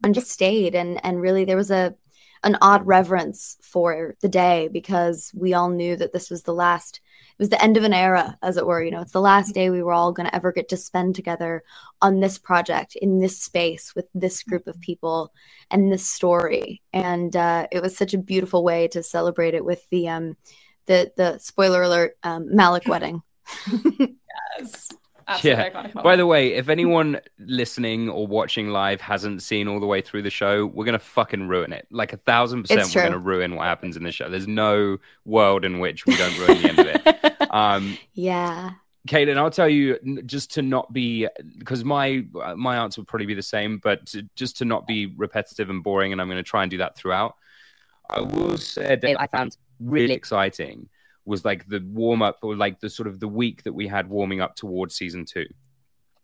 and 0.03 0.15
just 0.15 0.31
stayed 0.31 0.75
and 0.75 1.03
and 1.05 1.22
really 1.22 1.46
there 1.46 1.58
was 1.58 1.72
a 1.72 1.96
an 2.43 2.58
odd 2.62 2.86
reverence 2.88 3.58
for 3.62 4.15
the 4.22 4.29
day 4.29 4.67
because 4.67 5.31
we 5.36 5.53
all 5.53 5.70
knew 5.70 5.96
that 5.96 6.12
this 6.12 6.29
was 6.29 6.43
the 6.43 6.53
last 6.53 7.01
was 7.41 7.50
the 7.50 7.62
end 7.62 7.75
of 7.75 7.83
an 7.83 7.91
era 7.91 8.38
as 8.43 8.55
it 8.55 8.67
were 8.67 8.83
you 8.83 8.91
know 8.91 9.01
it's 9.01 9.13
the 9.13 9.19
last 9.19 9.55
day 9.55 9.71
we 9.71 9.81
were 9.81 9.91
all 9.91 10.12
going 10.12 10.27
to 10.27 10.36
ever 10.36 10.51
get 10.51 10.69
to 10.69 10.77
spend 10.77 11.15
together 11.15 11.63
on 12.00 12.19
this 12.19 12.38
project 12.38 12.95
in 12.95 13.19
this 13.19 13.41
space 13.41 13.95
with 13.95 14.05
this 14.13 14.43
group 14.43 14.67
of 14.67 14.79
people 14.79 15.33
and 15.71 15.91
this 15.91 16.07
story 16.07 16.83
and 16.93 17.36
uh, 17.36 17.65
it 17.71 17.81
was 17.81 17.98
such 17.98 18.13
a 18.13 18.19
beautiful 18.19 18.63
way 18.63 18.88
to 18.88 19.01
celebrate 19.01 19.55
it 19.55 19.65
with 19.65 19.89
the 19.89 20.07
um 20.07 20.38
the 20.86 21.12
the 21.17 21.39
spoiler 21.39 21.81
alert 21.81 22.15
um, 22.21 22.48
Malec 22.48 22.88
wedding 22.88 23.24
yes. 24.60 24.89
Absolutely 25.27 25.63
yeah. 25.63 26.01
By 26.01 26.15
the 26.15 26.25
way, 26.25 26.53
if 26.53 26.67
anyone 26.67 27.21
listening 27.39 28.10
or 28.10 28.27
watching 28.27 28.69
live 28.69 29.00
hasn't 29.00 29.41
seen 29.41 29.67
all 29.67 29.79
the 29.79 29.86
way 29.86 30.01
through 30.01 30.24
the 30.24 30.29
show, 30.29 30.65
we're 30.65 30.83
gonna 30.83 31.00
fucking 31.00 31.48
ruin 31.48 31.71
it. 31.74 31.88
Like 31.89 32.12
a 32.12 32.17
thousand 32.17 32.63
percent, 32.63 32.93
we're 32.93 33.03
gonna 33.03 33.17
ruin 33.17 33.55
what 33.55 33.65
happens 33.65 33.95
in 33.95 34.03
the 34.03 34.12
show. 34.12 34.29
There's 34.29 34.48
no 34.48 34.98
world 35.24 35.63
in 35.63 35.79
which 35.79 36.05
we 36.05 36.17
don't 36.17 36.38
ruin 36.38 36.62
the 36.62 36.69
end 36.69 36.79
of 36.79 36.88
it. 36.88 37.21
Um, 37.51 37.98
yeah 38.13 38.72
Caitlin, 39.08 39.38
I'll 39.38 39.50
tell 39.50 39.67
you 39.67 39.98
just 40.27 40.51
to 40.53 40.62
not 40.62 40.93
be 40.93 41.27
because 41.58 41.84
my 41.84 42.24
uh, 42.41 42.55
my 42.55 42.77
answer 42.77 43.01
would 43.01 43.08
probably 43.08 43.25
be 43.25 43.34
the 43.34 43.41
same, 43.41 43.79
but 43.79 44.05
to, 44.08 44.22
just 44.36 44.58
to 44.60 44.65
not 44.65 44.86
be 44.86 45.08
repetitive 45.17 45.72
and 45.72 45.84
boring, 45.84 46.12
and 46.12 46.22
I'm 46.22 46.27
going 46.27 46.38
to 46.38 46.43
try 46.43 46.62
and 46.62 46.70
do 46.70 46.77
that 46.77 46.96
throughout. 46.96 47.36
I 48.10 48.22
will 48.22 48.58
say 48.58 48.96
that 48.96 49.20
I 49.20 49.25
found 49.25 49.58
really 49.79 50.13
exciting 50.13 50.88
was 51.25 51.43
like 51.43 51.67
the 51.67 51.84
warm 51.91 52.22
up 52.22 52.38
or 52.43 52.55
like 52.55 52.79
the 52.79 52.89
sort 52.89 53.08
of 53.08 53.20
the 53.20 53.27
week 53.27 53.63
that 53.63 53.74
we 53.74 53.88
had 53.88 54.08
warming 54.08 54.39
up 54.39 54.55
towards 54.55 54.96
season 54.96 55.25
two, 55.25 55.48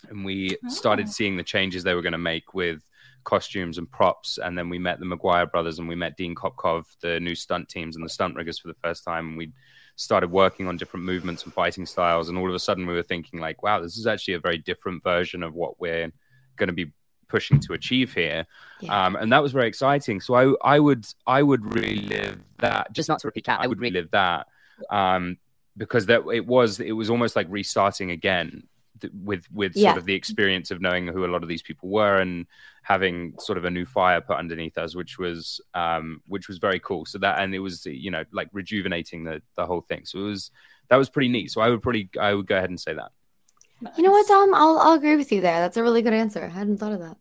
and 0.09 0.23
we 0.23 0.55
started 0.67 1.07
Oh. 1.07 1.11
seeing 1.11 1.35
the 1.35 1.43
changes 1.43 1.83
they 1.83 1.95
were 1.95 2.03
going 2.03 2.11
to 2.11 2.19
make 2.19 2.53
with 2.53 2.83
costumes 3.23 3.79
and 3.79 3.89
props, 3.89 4.37
and 4.37 4.55
then 4.55 4.69
we 4.69 4.77
met 4.77 4.99
the 4.99 5.05
McGuire 5.05 5.51
brothers 5.51 5.79
and 5.79 5.87
we 5.87 5.95
met 5.95 6.15
Dean 6.15 6.35
Kopkov, 6.35 6.85
the 7.01 7.19
new 7.19 7.33
stunt 7.33 7.69
teams 7.69 7.95
and 7.95 8.05
the 8.05 8.09
stunt 8.09 8.35
riggers 8.35 8.59
for 8.59 8.67
the 8.67 8.77
first 8.83 9.03
time, 9.03 9.29
and 9.29 9.37
we 9.37 9.51
started 9.97 10.31
working 10.31 10.67
on 10.67 10.77
different 10.77 11.05
movements 11.05 11.43
and 11.43 11.53
fighting 11.53 11.85
styles 11.85 12.29
and 12.29 12.37
all 12.37 12.47
of 12.47 12.53
a 12.55 12.59
sudden 12.59 12.85
we 12.87 12.93
were 12.93 13.03
thinking 13.03 13.39
like 13.39 13.61
wow 13.63 13.79
this 13.81 13.97
is 13.97 14.07
actually 14.07 14.35
a 14.35 14.39
very 14.39 14.57
different 14.59 15.03
version 15.03 15.43
of 15.43 15.53
what 15.55 15.79
we're 15.81 16.09
going 16.55 16.67
to 16.67 16.73
be 16.73 16.91
pushing 17.27 17.59
to 17.59 17.73
achieve 17.73 18.13
here 18.13 18.45
Yeah. 18.79 19.05
um, 19.07 19.15
and 19.17 19.33
that 19.33 19.41
was 19.43 19.51
very 19.51 19.67
exciting 19.67 20.21
so 20.21 20.33
I, 20.35 20.75
I 20.75 20.79
would 20.79 21.05
i 21.25 21.41
would 21.43 21.73
relive 21.75 22.39
that 22.59 22.93
just 22.93 23.09
not 23.09 23.19
to 23.21 23.27
repeat 23.27 23.45
that 23.47 23.59
i 23.59 23.67
would 23.67 23.81
relive 23.81 24.09
that 24.11 24.47
um, 24.91 25.37
because 25.75 26.05
that 26.05 26.21
it 26.31 26.45
was 26.45 26.79
it 26.79 26.91
was 26.93 27.09
almost 27.09 27.35
like 27.35 27.47
restarting 27.49 28.11
again 28.11 28.63
th- 29.01 29.11
with 29.23 29.45
with 29.51 29.75
Yeah. 29.75 29.89
sort 29.89 29.97
of 29.97 30.05
the 30.05 30.13
experience 30.13 30.69
of 30.71 30.79
knowing 30.79 31.07
who 31.07 31.25
a 31.25 31.27
lot 31.33 31.41
of 31.43 31.49
these 31.49 31.63
people 31.63 31.89
were 31.89 32.17
and 32.17 32.45
having 32.87 33.33
sort 33.37 33.57
of 33.57 33.65
a 33.65 33.69
new 33.69 33.85
fire 33.85 34.21
put 34.21 34.37
underneath 34.37 34.77
us 34.77 34.95
which 34.95 35.19
was 35.19 35.59
um 35.73 36.21
which 36.27 36.47
was 36.47 36.57
very 36.57 36.79
cool. 36.79 37.05
So 37.05 37.17
that 37.17 37.39
and 37.41 37.53
it 37.53 37.59
was 37.59 37.85
you 37.85 38.09
know 38.11 38.23
like 38.31 38.47
rejuvenating 38.53 39.25
the 39.25 39.41
the 39.57 39.65
whole 39.65 39.81
thing. 39.81 40.05
So 40.05 40.19
it 40.19 40.23
was 40.23 40.51
that 40.89 40.95
was 40.95 41.09
pretty 41.09 41.27
neat. 41.27 41.51
So 41.51 41.59
i 41.59 41.69
would 41.69 41.81
probably 41.81 42.09
i 42.19 42.33
would 42.33 42.47
go 42.47 42.55
ahead 42.55 42.69
and 42.69 42.79
say 42.79 42.93
that. 42.93 43.11
You 43.97 44.03
know 44.03 44.11
what 44.11 44.25
dom? 44.27 44.55
I'll, 44.55 44.79
I'll 44.79 44.93
agree 44.93 45.17
with 45.17 45.31
you 45.33 45.41
there. 45.41 45.59
That's 45.59 45.75
a 45.77 45.83
really 45.83 46.01
good 46.01 46.13
answer. 46.13 46.43
I 46.45 46.47
hadn't 46.47 46.77
thought 46.77 46.93
of 46.93 46.99
that. 47.01 47.17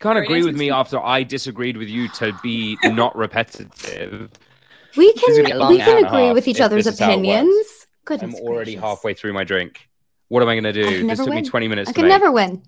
Can't 0.00 0.18
agree 0.18 0.38
with 0.38 0.54
answers. 0.54 0.58
me 0.58 0.70
after 0.70 0.98
i 1.00 1.22
disagreed 1.22 1.76
with 1.76 1.88
you 1.88 2.08
to 2.20 2.32
be 2.42 2.78
not 2.84 3.14
repetitive. 3.14 4.30
We 4.96 5.12
This 5.12 5.22
is 5.22 5.38
gonna 5.38 5.48
be 5.48 5.52
a 5.52 5.58
can 5.58 5.68
we 5.68 5.78
can 5.78 6.04
agree 6.06 6.32
with 6.32 6.48
each 6.48 6.62
other's 6.62 6.86
this 6.86 6.94
is 6.94 7.00
how 7.00 7.12
it 7.12 7.16
works. 7.18 7.26
opinions. 7.28 7.86
I'm 8.08 8.34
already 8.36 8.72
gracious. 8.72 8.80
halfway 8.80 9.12
through 9.12 9.34
my 9.34 9.44
drink. 9.44 9.86
What 10.28 10.42
am 10.42 10.48
i 10.48 10.54
going 10.54 10.64
to 10.64 10.72
do? 10.72 10.84
this 11.06 11.18
never 11.18 11.24
took 11.24 11.34
me 11.34 11.42
20 11.42 11.68
minutes 11.68 11.88
i 11.90 11.92
to 11.92 11.96
can 11.96 12.04
make. 12.08 12.08
never 12.08 12.32
win 12.32 12.62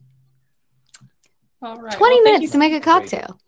All 1.62 1.76
right. 1.76 1.92
20 1.92 2.14
well, 2.22 2.32
minutes 2.32 2.52
to 2.52 2.58
make 2.58 2.72
a 2.72 2.80
cocktail 2.80 3.38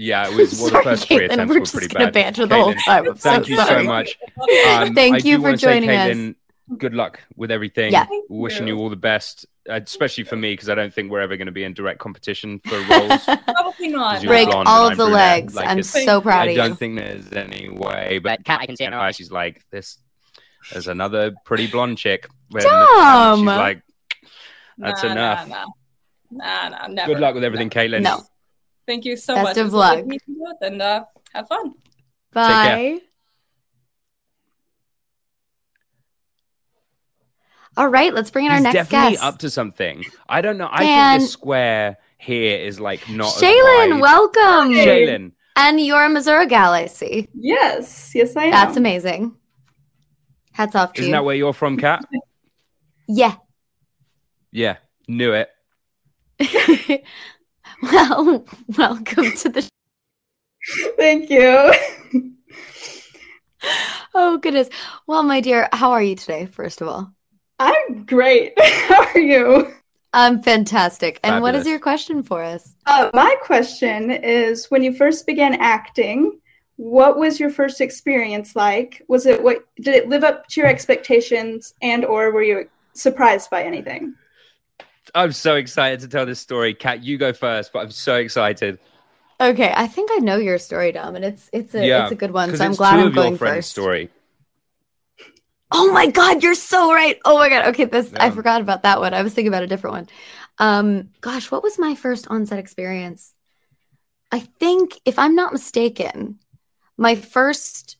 yeah 0.00 0.28
it 0.28 0.34
was 0.36 0.60
well 0.60 0.66
the 0.66 0.70
Sorry, 0.82 0.84
first 0.84 1.08
three 1.08 1.24
attempts 1.24 1.48
we're 1.48 1.54
were 1.54 1.60
just 1.60 1.72
pretty 1.72 1.88
gonna 1.88 2.06
bad 2.06 2.14
banter 2.14 2.46
the 2.46 2.54
whole 2.54 2.74
time. 2.74 3.08
I'm 3.08 3.14
thank 3.16 3.44
so 3.46 3.50
you 3.50 3.56
so 3.56 3.82
much 3.82 4.16
Um, 4.68 4.94
Thank 4.94 5.14
I 5.16 5.18
you 5.28 5.36
for 5.38 5.42
wanna 5.42 5.58
say, 5.58 5.66
joining 5.80 5.90
us. 5.90 6.08
Caitlin, 6.08 6.34
Good 6.76 6.94
luck 6.94 7.20
with 7.34 7.50
everything. 7.50 7.92
Yeah. 7.92 8.04
Thank 8.04 8.26
Wishing 8.28 8.68
you. 8.68 8.74
you 8.76 8.80
all 8.80 8.90
the 8.90 8.96
best, 8.96 9.46
uh, 9.70 9.80
especially 9.84 10.24
for 10.24 10.36
me 10.36 10.52
because 10.52 10.68
I 10.68 10.74
don't 10.74 10.92
think 10.92 11.10
we're 11.10 11.22
ever 11.22 11.38
going 11.38 11.46
to 11.46 11.52
be 11.52 11.64
in 11.64 11.72
direct 11.72 11.98
competition 11.98 12.60
for 12.62 12.76
roles. 12.90 13.24
Probably 13.24 13.88
not. 13.88 14.22
Break 14.22 14.50
blonde 14.50 14.68
all 14.68 14.86
of 14.90 14.98
the 14.98 15.04
brunette. 15.04 15.18
legs. 15.18 15.54
Like, 15.54 15.66
I'm 15.66 15.82
so 15.82 16.20
proud 16.20 16.46
I 16.48 16.50
of 16.50 16.56
don't 16.58 16.68
you. 16.68 16.74
think 16.76 16.96
there's 16.98 17.32
any 17.32 17.70
way, 17.70 18.20
but 18.22 18.44
Kat, 18.44 18.60
I 18.60 18.66
can 18.66 18.76
see 18.76 18.84
it 18.84 18.90
now. 18.90 19.10
She's 19.12 19.32
like 19.32 19.64
this. 19.70 19.96
There's 20.70 20.88
another 20.88 21.32
pretty 21.46 21.68
blonde 21.68 21.96
chick. 21.96 22.28
When- 22.50 22.62
Tom! 22.64 23.38
She's 23.38 23.46
like, 23.46 23.82
that's 24.76 25.02
Nah, 25.04 25.12
enough. 25.12 25.48
Nah, 25.48 25.54
nah, 25.64 25.66
nah, 26.30 26.68
nah, 26.68 26.86
never. 26.88 27.12
Good 27.14 27.20
luck 27.20 27.34
with 27.34 27.44
everything, 27.44 27.70
Caitlin. 27.70 28.02
No. 28.02 28.22
Thank 28.86 29.04
you 29.04 29.16
so 29.16 29.34
Best 29.34 29.44
much. 29.44 29.52
of 29.52 29.58
It 29.58 29.64
was 29.64 29.74
lovely 29.74 29.96
luck. 29.96 30.04
to 30.04 30.08
meet 30.08 30.22
you 30.26 30.36
both, 30.44 30.56
and 30.70 30.80
uh, 30.82 31.04
have 31.34 31.48
fun. 31.48 31.74
Bye. 32.32 33.00
All 37.76 37.88
right, 37.88 38.12
let's 38.12 38.30
bring 38.30 38.46
in 38.46 38.50
our 38.50 38.56
He's 38.56 38.64
next 38.64 38.74
definitely 38.74 39.12
guest. 39.12 39.22
up 39.24 39.38
to 39.38 39.50
something. 39.50 40.04
I 40.28 40.40
don't 40.40 40.58
know. 40.58 40.68
I 40.70 40.82
Dan- 40.84 41.18
think 41.20 41.28
the 41.28 41.32
square 41.32 41.96
here 42.18 42.58
is 42.58 42.80
like 42.80 43.08
not. 43.08 43.36
as 43.36 43.42
Shaylin, 43.42 43.90
wide. 43.92 44.00
welcome. 44.00 44.72
Shaylin. 44.74 45.32
And 45.54 45.80
you're 45.80 46.04
a 46.04 46.08
Missouri 46.08 46.46
gal, 46.46 46.72
I 46.72 46.86
see. 46.86 47.28
Yes, 47.34 48.12
yes, 48.14 48.36
I 48.36 48.44
am. 48.44 48.50
That's 48.52 48.76
amazing. 48.76 49.36
Hats 50.52 50.74
off 50.74 50.92
to 50.94 51.00
Isn't 51.00 51.10
you. 51.10 51.16
that 51.16 51.24
where 51.24 51.36
you're 51.36 51.52
from, 51.52 51.76
Kat? 51.76 52.04
yeah. 53.08 53.34
Yeah, 54.50 54.76
knew 55.06 55.32
it. 55.32 55.48
well, 57.82 58.44
welcome 58.76 59.32
to 59.32 59.48
the. 59.48 59.68
Thank 60.96 61.30
you. 61.30 61.72
Oh 64.14 64.38
goodness. 64.38 64.68
Well, 65.06 65.22
my 65.22 65.40
dear, 65.40 65.68
how 65.72 65.92
are 65.92 66.02
you 66.02 66.14
today? 66.16 66.46
First 66.46 66.80
of 66.80 66.88
all, 66.88 67.12
I'm 67.58 68.04
great. 68.04 68.52
How 68.58 69.04
are 69.14 69.18
you? 69.18 69.72
I'm 70.12 70.42
fantastic. 70.42 71.20
And 71.22 71.42
what 71.42 71.54
is 71.54 71.66
your 71.66 71.78
question 71.78 72.22
for 72.22 72.42
us? 72.42 72.74
Uh, 72.86 73.10
my 73.12 73.34
question 73.42 74.10
is 74.10 74.70
when 74.70 74.82
you 74.82 74.92
first 74.94 75.26
began 75.26 75.54
acting, 75.54 76.40
what 76.76 77.18
was 77.18 77.38
your 77.40 77.50
first 77.50 77.80
experience 77.80 78.54
like? 78.54 79.02
Was 79.08 79.26
it 79.26 79.42
what 79.42 79.64
did 79.76 79.94
it 79.94 80.08
live 80.08 80.24
up 80.24 80.46
to 80.48 80.60
your 80.60 80.68
expectations 80.68 81.74
and 81.82 82.04
or 82.04 82.30
were 82.30 82.42
you 82.42 82.68
surprised 82.94 83.50
by 83.50 83.64
anything? 83.64 84.14
I'm 85.14 85.32
so 85.32 85.56
excited 85.56 86.00
to 86.00 86.08
tell 86.08 86.26
this 86.26 86.40
story. 86.40 86.74
Kat, 86.74 87.02
you 87.02 87.18
go 87.18 87.32
first, 87.32 87.72
but 87.72 87.80
I'm 87.80 87.90
so 87.90 88.16
excited. 88.16 88.78
Okay, 89.40 89.72
I 89.74 89.86
think 89.86 90.10
I 90.12 90.16
know 90.16 90.36
your 90.36 90.58
story, 90.58 90.90
Dom, 90.92 91.14
and 91.14 91.24
it's 91.24 91.48
it's 91.52 91.74
a 91.74 91.86
Yeah, 91.86 92.02
it's 92.02 92.12
a 92.12 92.16
good 92.16 92.32
one. 92.32 92.54
So 92.54 92.64
I'm 92.64 92.74
glad 92.74 92.98
I'm 92.98 93.12
going 93.12 93.36
first. 93.36 93.70
story. 93.70 94.10
Oh 95.70 95.92
my 95.92 96.06
god, 96.06 96.42
you're 96.42 96.54
so 96.54 96.92
right. 96.92 97.18
Oh 97.24 97.38
my 97.38 97.48
god. 97.48 97.66
Okay, 97.68 97.84
this 97.84 98.12
I 98.18 98.30
forgot 98.30 98.62
about 98.62 98.82
that 98.82 99.00
one. 99.00 99.14
I 99.14 99.22
was 99.22 99.34
thinking 99.34 99.48
about 99.48 99.62
a 99.62 99.66
different 99.68 99.94
one. 99.94 100.08
Um 100.58 101.10
gosh, 101.20 101.50
what 101.50 101.62
was 101.62 101.78
my 101.78 101.94
first 101.94 102.26
onset 102.28 102.58
experience? 102.58 103.34
I 104.32 104.40
think 104.40 104.98
if 105.04 105.18
I'm 105.18 105.34
not 105.34 105.52
mistaken, 105.52 106.38
my 106.96 107.14
first 107.14 107.97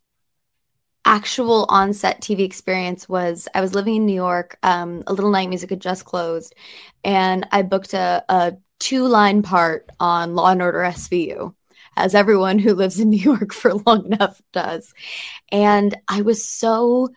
actual 1.08 1.64
onset 1.70 2.20
TV 2.20 2.40
experience 2.40 3.08
was 3.08 3.48
I 3.54 3.62
was 3.62 3.74
living 3.74 3.96
in 3.96 4.06
New 4.06 4.14
York. 4.14 4.58
Um 4.62 5.02
a 5.06 5.12
little 5.14 5.30
night 5.30 5.48
music 5.48 5.70
had 5.70 5.80
just 5.80 6.04
closed 6.04 6.54
and 7.02 7.48
I 7.50 7.62
booked 7.62 7.94
a, 7.94 8.22
a 8.28 8.56
two-line 8.78 9.42
part 9.42 9.88
on 9.98 10.34
Law 10.34 10.50
and 10.50 10.62
Order 10.62 10.80
SVU. 10.80 11.54
As 11.96 12.14
everyone 12.14 12.58
who 12.60 12.74
lives 12.74 13.00
in 13.00 13.08
New 13.14 13.16
York 13.16 13.52
for 13.52 13.74
long 13.74 14.06
enough 14.06 14.40
does. 14.52 14.92
And 15.50 15.96
I 16.06 16.20
was 16.22 16.46
so 16.46 17.08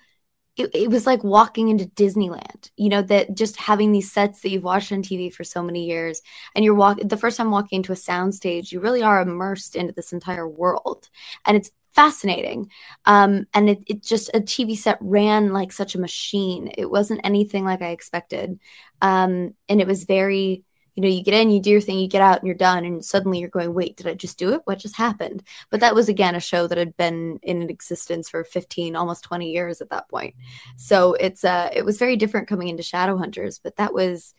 it, 0.57 0.69
it 0.73 0.89
was 0.89 1.05
like 1.05 1.23
walking 1.23 1.69
into 1.69 1.85
Disneyland, 1.85 2.71
you 2.77 2.89
know, 2.89 3.01
that 3.03 3.35
just 3.35 3.55
having 3.57 3.91
these 3.91 4.11
sets 4.11 4.41
that 4.41 4.49
you've 4.49 4.63
watched 4.63 4.91
on 4.91 5.01
TV 5.01 5.33
for 5.33 5.43
so 5.43 5.63
many 5.63 5.85
years. 5.85 6.21
And 6.55 6.63
you're 6.63 6.75
walking 6.75 7.07
the 7.07 7.17
first 7.17 7.37
time 7.37 7.51
walking 7.51 7.77
into 7.77 7.93
a 7.93 7.95
soundstage, 7.95 8.71
you 8.71 8.79
really 8.79 9.01
are 9.01 9.21
immersed 9.21 9.75
into 9.75 9.93
this 9.93 10.13
entire 10.13 10.47
world. 10.47 11.09
And 11.45 11.57
it's 11.57 11.71
fascinating. 11.91 12.69
Um, 13.05 13.47
and 13.53 13.69
it, 13.69 13.83
it 13.87 14.03
just 14.03 14.29
a 14.33 14.39
TV 14.39 14.77
set 14.77 14.97
ran 15.01 15.53
like 15.53 15.71
such 15.71 15.95
a 15.95 15.99
machine. 15.99 16.71
It 16.77 16.89
wasn't 16.89 17.21
anything 17.23 17.65
like 17.65 17.81
I 17.81 17.89
expected. 17.89 18.59
Um, 19.01 19.53
and 19.67 19.81
it 19.81 19.87
was 19.87 20.05
very, 20.05 20.63
you 20.95 21.03
know, 21.03 21.09
you 21.09 21.23
get 21.23 21.33
in, 21.33 21.49
you 21.49 21.61
do 21.61 21.69
your 21.69 21.81
thing, 21.81 21.99
you 21.99 22.07
get 22.07 22.21
out, 22.21 22.39
and 22.39 22.47
you're 22.47 22.55
done. 22.55 22.85
And 22.85 23.03
suddenly 23.03 23.39
you're 23.39 23.49
going, 23.49 23.73
wait, 23.73 23.97
did 23.97 24.07
I 24.07 24.13
just 24.13 24.37
do 24.37 24.53
it? 24.53 24.61
What 24.65 24.79
just 24.79 24.95
happened? 24.95 25.43
But 25.69 25.81
that 25.81 25.95
was 25.95 26.09
again 26.09 26.35
a 26.35 26.39
show 26.39 26.67
that 26.67 26.77
had 26.77 26.95
been 26.97 27.39
in 27.43 27.69
existence 27.69 28.29
for 28.29 28.43
15, 28.43 28.95
almost 28.95 29.23
20 29.23 29.51
years 29.51 29.81
at 29.81 29.89
that 29.89 30.09
point. 30.09 30.35
So 30.77 31.13
it's 31.13 31.43
uh 31.43 31.69
it 31.73 31.83
was 31.83 31.97
very 31.97 32.15
different 32.15 32.47
coming 32.47 32.67
into 32.69 32.83
Shadowhunters, 32.83 33.59
but 33.63 33.75
that 33.77 33.93
was 33.93 34.33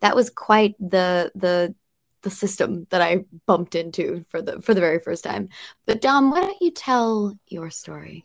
that 0.00 0.16
was 0.16 0.30
quite 0.30 0.74
the 0.78 1.32
the 1.34 1.74
the 2.22 2.30
system 2.30 2.86
that 2.90 3.00
I 3.00 3.24
bumped 3.46 3.74
into 3.74 4.24
for 4.28 4.42
the 4.42 4.60
for 4.60 4.74
the 4.74 4.80
very 4.80 4.98
first 4.98 5.24
time. 5.24 5.48
But 5.86 6.00
Dom, 6.00 6.30
why 6.30 6.40
don't 6.40 6.60
you 6.60 6.70
tell 6.70 7.38
your 7.48 7.70
story? 7.70 8.24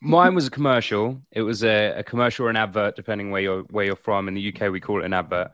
Mine 0.00 0.34
was 0.34 0.48
a 0.48 0.50
commercial. 0.50 1.20
It 1.30 1.42
was 1.42 1.62
a, 1.62 1.94
a 1.98 2.02
commercial 2.02 2.46
or 2.46 2.50
an 2.50 2.56
advert, 2.56 2.96
depending 2.96 3.30
where 3.30 3.42
you're 3.42 3.62
where 3.70 3.84
you're 3.84 3.96
from. 3.96 4.28
In 4.28 4.34
the 4.34 4.52
UK, 4.54 4.70
we 4.72 4.80
call 4.80 5.00
it 5.00 5.06
an 5.06 5.12
advert 5.12 5.52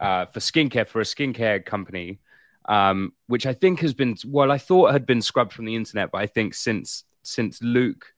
uh, 0.00 0.26
for 0.26 0.40
skincare 0.40 0.86
for 0.86 1.00
a 1.00 1.04
skincare 1.04 1.64
company. 1.64 2.18
um, 2.66 3.12
which 3.26 3.46
I 3.46 3.52
think 3.52 3.80
has 3.80 3.94
been 3.94 4.16
well, 4.26 4.52
I 4.52 4.58
thought 4.58 4.92
had 4.92 5.06
been 5.06 5.22
scrubbed 5.22 5.52
from 5.52 5.64
the 5.64 5.76
internet, 5.76 6.10
but 6.12 6.18
I 6.18 6.26
think 6.26 6.54
since 6.54 7.04
since 7.22 7.62
Luke 7.62 8.14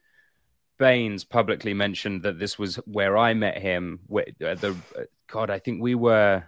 Baines 0.78 1.24
publicly 1.24 1.74
mentioned 1.74 2.22
that 2.22 2.38
this 2.38 2.58
was 2.58 2.76
where 2.86 3.16
I 3.16 3.34
met 3.34 3.58
him, 3.58 4.00
where, 4.06 4.26
uh, 4.44 4.54
the 4.54 4.76
uh, 4.96 5.02
God, 5.28 5.50
I 5.50 5.58
think 5.58 5.80
we 5.80 5.94
were 5.94 6.44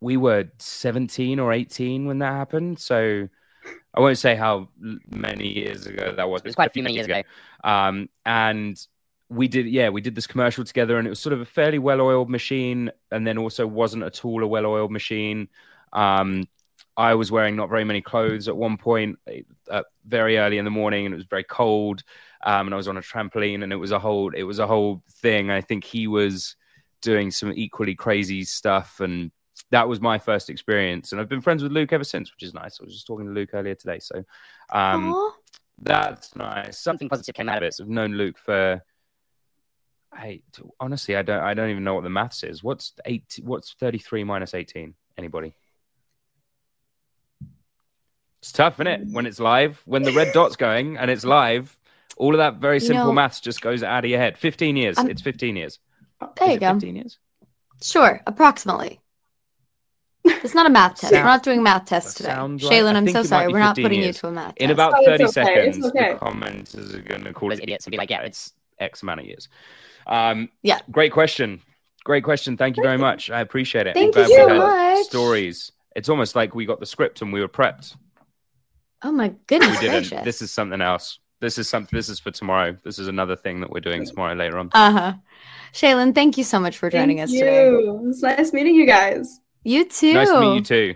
we 0.00 0.16
were 0.16 0.48
17 0.58 1.38
or 1.40 1.52
18 1.52 2.06
when 2.06 2.18
that 2.18 2.32
happened. 2.32 2.78
So 2.78 3.28
I 3.94 4.00
won't 4.00 4.18
say 4.18 4.36
how 4.36 4.68
many 5.10 5.48
years 5.48 5.86
ago 5.86 6.14
that 6.16 6.28
was. 6.28 6.42
It 6.42 6.48
was 6.48 6.54
quite 6.54 6.70
a 6.70 6.72
few 6.72 6.82
many 6.82 6.94
years 6.94 7.06
ago. 7.06 7.22
Um, 7.64 8.08
and 8.24 8.78
we 9.28 9.48
did, 9.48 9.66
yeah, 9.66 9.88
we 9.88 10.00
did 10.00 10.14
this 10.14 10.26
commercial 10.26 10.64
together, 10.64 10.98
and 10.98 11.06
it 11.06 11.10
was 11.10 11.20
sort 11.20 11.32
of 11.32 11.40
a 11.40 11.44
fairly 11.44 11.78
well-oiled 11.78 12.30
machine, 12.30 12.90
and 13.10 13.26
then 13.26 13.38
also 13.38 13.66
wasn't 13.66 14.04
at 14.04 14.24
all 14.24 14.42
a 14.42 14.46
well-oiled 14.46 14.90
machine. 14.90 15.48
Um, 15.92 16.48
I 16.96 17.14
was 17.14 17.30
wearing 17.30 17.54
not 17.54 17.68
very 17.68 17.84
many 17.84 18.00
clothes 18.00 18.48
at 18.48 18.56
one 18.56 18.76
point, 18.76 19.18
uh, 19.70 19.82
very 20.06 20.38
early 20.38 20.58
in 20.58 20.64
the 20.64 20.70
morning, 20.70 21.06
and 21.06 21.12
it 21.12 21.16
was 21.16 21.26
very 21.26 21.44
cold. 21.44 22.02
Um, 22.44 22.68
and 22.68 22.74
I 22.74 22.76
was 22.76 22.88
on 22.88 22.96
a 22.96 23.02
trampoline, 23.02 23.62
and 23.62 23.72
it 23.72 23.76
was 23.76 23.92
a 23.92 23.98
whole, 23.98 24.32
it 24.34 24.44
was 24.44 24.58
a 24.58 24.66
whole 24.66 25.02
thing. 25.10 25.50
I 25.50 25.60
think 25.60 25.84
he 25.84 26.06
was 26.06 26.56
doing 27.02 27.30
some 27.30 27.52
equally 27.54 27.94
crazy 27.94 28.44
stuff, 28.44 29.00
and 29.00 29.30
that 29.70 29.88
was 29.88 30.00
my 30.00 30.18
first 30.18 30.50
experience, 30.50 31.12
and 31.12 31.20
I've 31.20 31.28
been 31.28 31.40
friends 31.40 31.62
with 31.62 31.72
Luke 31.72 31.92
ever 31.92 32.04
since, 32.04 32.32
which 32.32 32.42
is 32.42 32.54
nice. 32.54 32.80
I 32.80 32.84
was 32.84 32.94
just 32.94 33.06
talking 33.06 33.26
to 33.26 33.32
Luke 33.32 33.50
earlier 33.52 33.74
today, 33.74 33.98
so 33.98 34.24
um, 34.72 35.32
that's 35.80 36.34
nice. 36.36 36.78
Something 36.78 37.08
positive 37.08 37.34
came 37.34 37.48
out 37.48 37.58
of 37.58 37.62
it. 37.64 37.76
I've 37.80 37.88
known 37.88 38.12
Luke 38.12 38.38
for. 38.38 38.82
Hey, 40.16 40.42
honestly, 40.80 41.16
I 41.16 41.22
don't. 41.22 41.42
I 41.42 41.54
don't 41.54 41.70
even 41.70 41.84
know 41.84 41.94
what 41.94 42.04
the 42.04 42.10
maths 42.10 42.42
is. 42.42 42.64
What's 42.64 42.94
eight? 43.04 43.38
What's 43.42 43.74
thirty-three 43.74 44.24
minus 44.24 44.54
eighteen? 44.54 44.94
Anybody? 45.18 45.54
It's 48.40 48.52
tough, 48.52 48.76
isn't 48.76 48.86
it? 48.86 49.00
When 49.12 49.26
it's 49.26 49.38
live, 49.38 49.82
when 49.84 50.04
the 50.04 50.12
red 50.12 50.32
dot's 50.32 50.56
going 50.56 50.96
and 50.96 51.10
it's 51.10 51.24
live, 51.24 51.76
all 52.16 52.32
of 52.34 52.38
that 52.38 52.54
very 52.56 52.80
simple 52.80 53.02
you 53.02 53.08
know, 53.08 53.12
maths 53.12 53.40
just 53.40 53.60
goes 53.60 53.82
out 53.82 54.04
of 54.04 54.10
your 54.10 54.18
head. 54.18 54.38
Fifteen 54.38 54.76
years. 54.76 54.96
Um, 54.96 55.10
it's 55.10 55.20
fifteen 55.20 55.56
years. 55.56 55.78
There 56.36 56.48
is 56.48 56.54
you 56.54 56.60
go. 56.60 56.72
Fifteen 56.72 56.96
years. 56.96 57.18
Sure, 57.82 58.20
approximately. 58.26 59.00
It's 60.44 60.54
not 60.54 60.66
a 60.66 60.70
math 60.70 61.00
test. 61.00 61.12
We're 61.12 61.22
not 61.22 61.42
doing 61.42 61.62
math 61.62 61.86
tests 61.86 62.14
today. 62.14 62.30
Shaylin, 62.30 62.94
I'm 62.94 63.08
so 63.08 63.22
sorry. 63.22 63.52
We're 63.52 63.58
not 63.58 63.76
putting 63.76 64.00
years. 64.00 64.16
you 64.16 64.20
to 64.20 64.26
a 64.28 64.32
math 64.32 64.54
In 64.56 64.68
test. 64.68 64.72
about 64.72 64.94
30 65.04 65.24
okay. 65.24 65.32
seconds, 65.32 65.86
okay. 65.86 66.12
the 66.14 66.18
commenters 66.18 66.94
are 66.94 67.02
going 67.02 67.24
to 67.24 67.32
call 67.32 67.52
us 67.52 67.58
idiots 67.60 67.86
and 67.86 67.92
be 67.92 67.98
like, 67.98 68.10
yeah, 68.10 68.22
it's 68.22 68.52
X 68.78 69.02
amount 69.02 69.20
of 69.20 69.26
years. 69.26 69.48
Um, 70.06 70.48
yeah. 70.62 70.80
Great 70.90 71.12
question. 71.12 71.60
Great 72.04 72.24
question. 72.24 72.56
Thank 72.56 72.76
you 72.76 72.82
very 72.82 72.98
much. 72.98 73.30
I 73.30 73.40
appreciate 73.40 73.86
it. 73.86 73.94
Thank 73.94 74.16
you 74.16 74.26
so 74.26 74.48
much. 74.48 75.06
Stories. 75.06 75.72
It's 75.94 76.08
almost 76.08 76.36
like 76.36 76.54
we 76.54 76.64
got 76.64 76.80
the 76.80 76.86
script 76.86 77.22
and 77.22 77.32
we 77.32 77.40
were 77.40 77.48
prepped. 77.48 77.96
Oh 79.02 79.12
my 79.12 79.34
goodness 79.46 79.80
we 79.80 79.88
didn't. 79.88 80.24
This 80.24 80.42
is 80.42 80.50
something 80.50 80.80
else. 80.80 81.18
This 81.40 81.58
is 81.58 81.68
something. 81.68 81.96
This 81.96 82.08
is 82.08 82.18
for 82.18 82.30
tomorrow. 82.30 82.76
This 82.82 82.98
is 82.98 83.06
another 83.06 83.36
thing 83.36 83.60
that 83.60 83.70
we're 83.70 83.80
doing 83.80 84.04
tomorrow 84.04 84.34
later 84.34 84.58
on. 84.58 84.70
Uh 84.72 84.90
huh. 84.90 85.14
Shaylin, 85.72 86.14
thank 86.14 86.36
you 86.36 86.44
so 86.44 86.58
much 86.58 86.78
for 86.78 86.90
joining 86.90 87.18
thank 87.18 87.28
us 87.28 87.32
you. 87.32 87.40
today. 87.40 87.68
It 87.68 87.94
was 87.94 88.22
nice 88.22 88.52
meeting 88.52 88.74
you 88.74 88.86
guys. 88.86 89.40
You 89.68 89.84
too. 89.84 90.14
Nice 90.14 90.30
to 90.30 90.40
meet 90.40 90.54
you 90.54 90.62
too. 90.62 90.94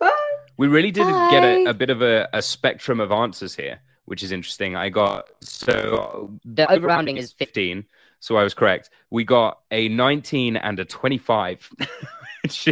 Bye. 0.00 0.10
We 0.56 0.66
really 0.66 0.90
did 0.90 1.04
Bye. 1.04 1.30
get 1.30 1.44
a, 1.44 1.64
a, 1.66 1.74
bit 1.74 1.90
of 1.90 2.00
a, 2.00 2.26
a, 2.32 2.40
spectrum 2.40 2.98
of 2.98 3.12
answers 3.12 3.54
here, 3.54 3.80
which 4.06 4.22
is 4.22 4.32
interesting. 4.32 4.74
I 4.74 4.88
got 4.88 5.28
so 5.42 6.32
the 6.42 6.64
overrounding 6.64 7.18
is 7.18 7.32
15, 7.32 7.84
so 8.20 8.36
I 8.36 8.42
was 8.42 8.54
correct. 8.54 8.88
We 9.10 9.24
got 9.24 9.60
a 9.70 9.90
19 9.90 10.56
and 10.56 10.80
a 10.80 10.86
25, 10.86 11.70
which 12.42 12.68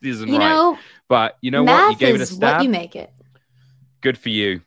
isn't 0.00 0.26
you 0.26 0.38
right. 0.38 0.48
Know, 0.48 0.78
but 1.06 1.36
you 1.42 1.50
know 1.50 1.64
what? 1.64 1.90
You 1.90 1.98
gave 1.98 2.14
it 2.14 2.22
a 2.22 2.26
stab. 2.26 2.56
What 2.56 2.64
you 2.64 2.70
make 2.70 2.96
it. 2.96 3.12
Good 4.00 4.16
for 4.16 4.30
you. 4.30 4.62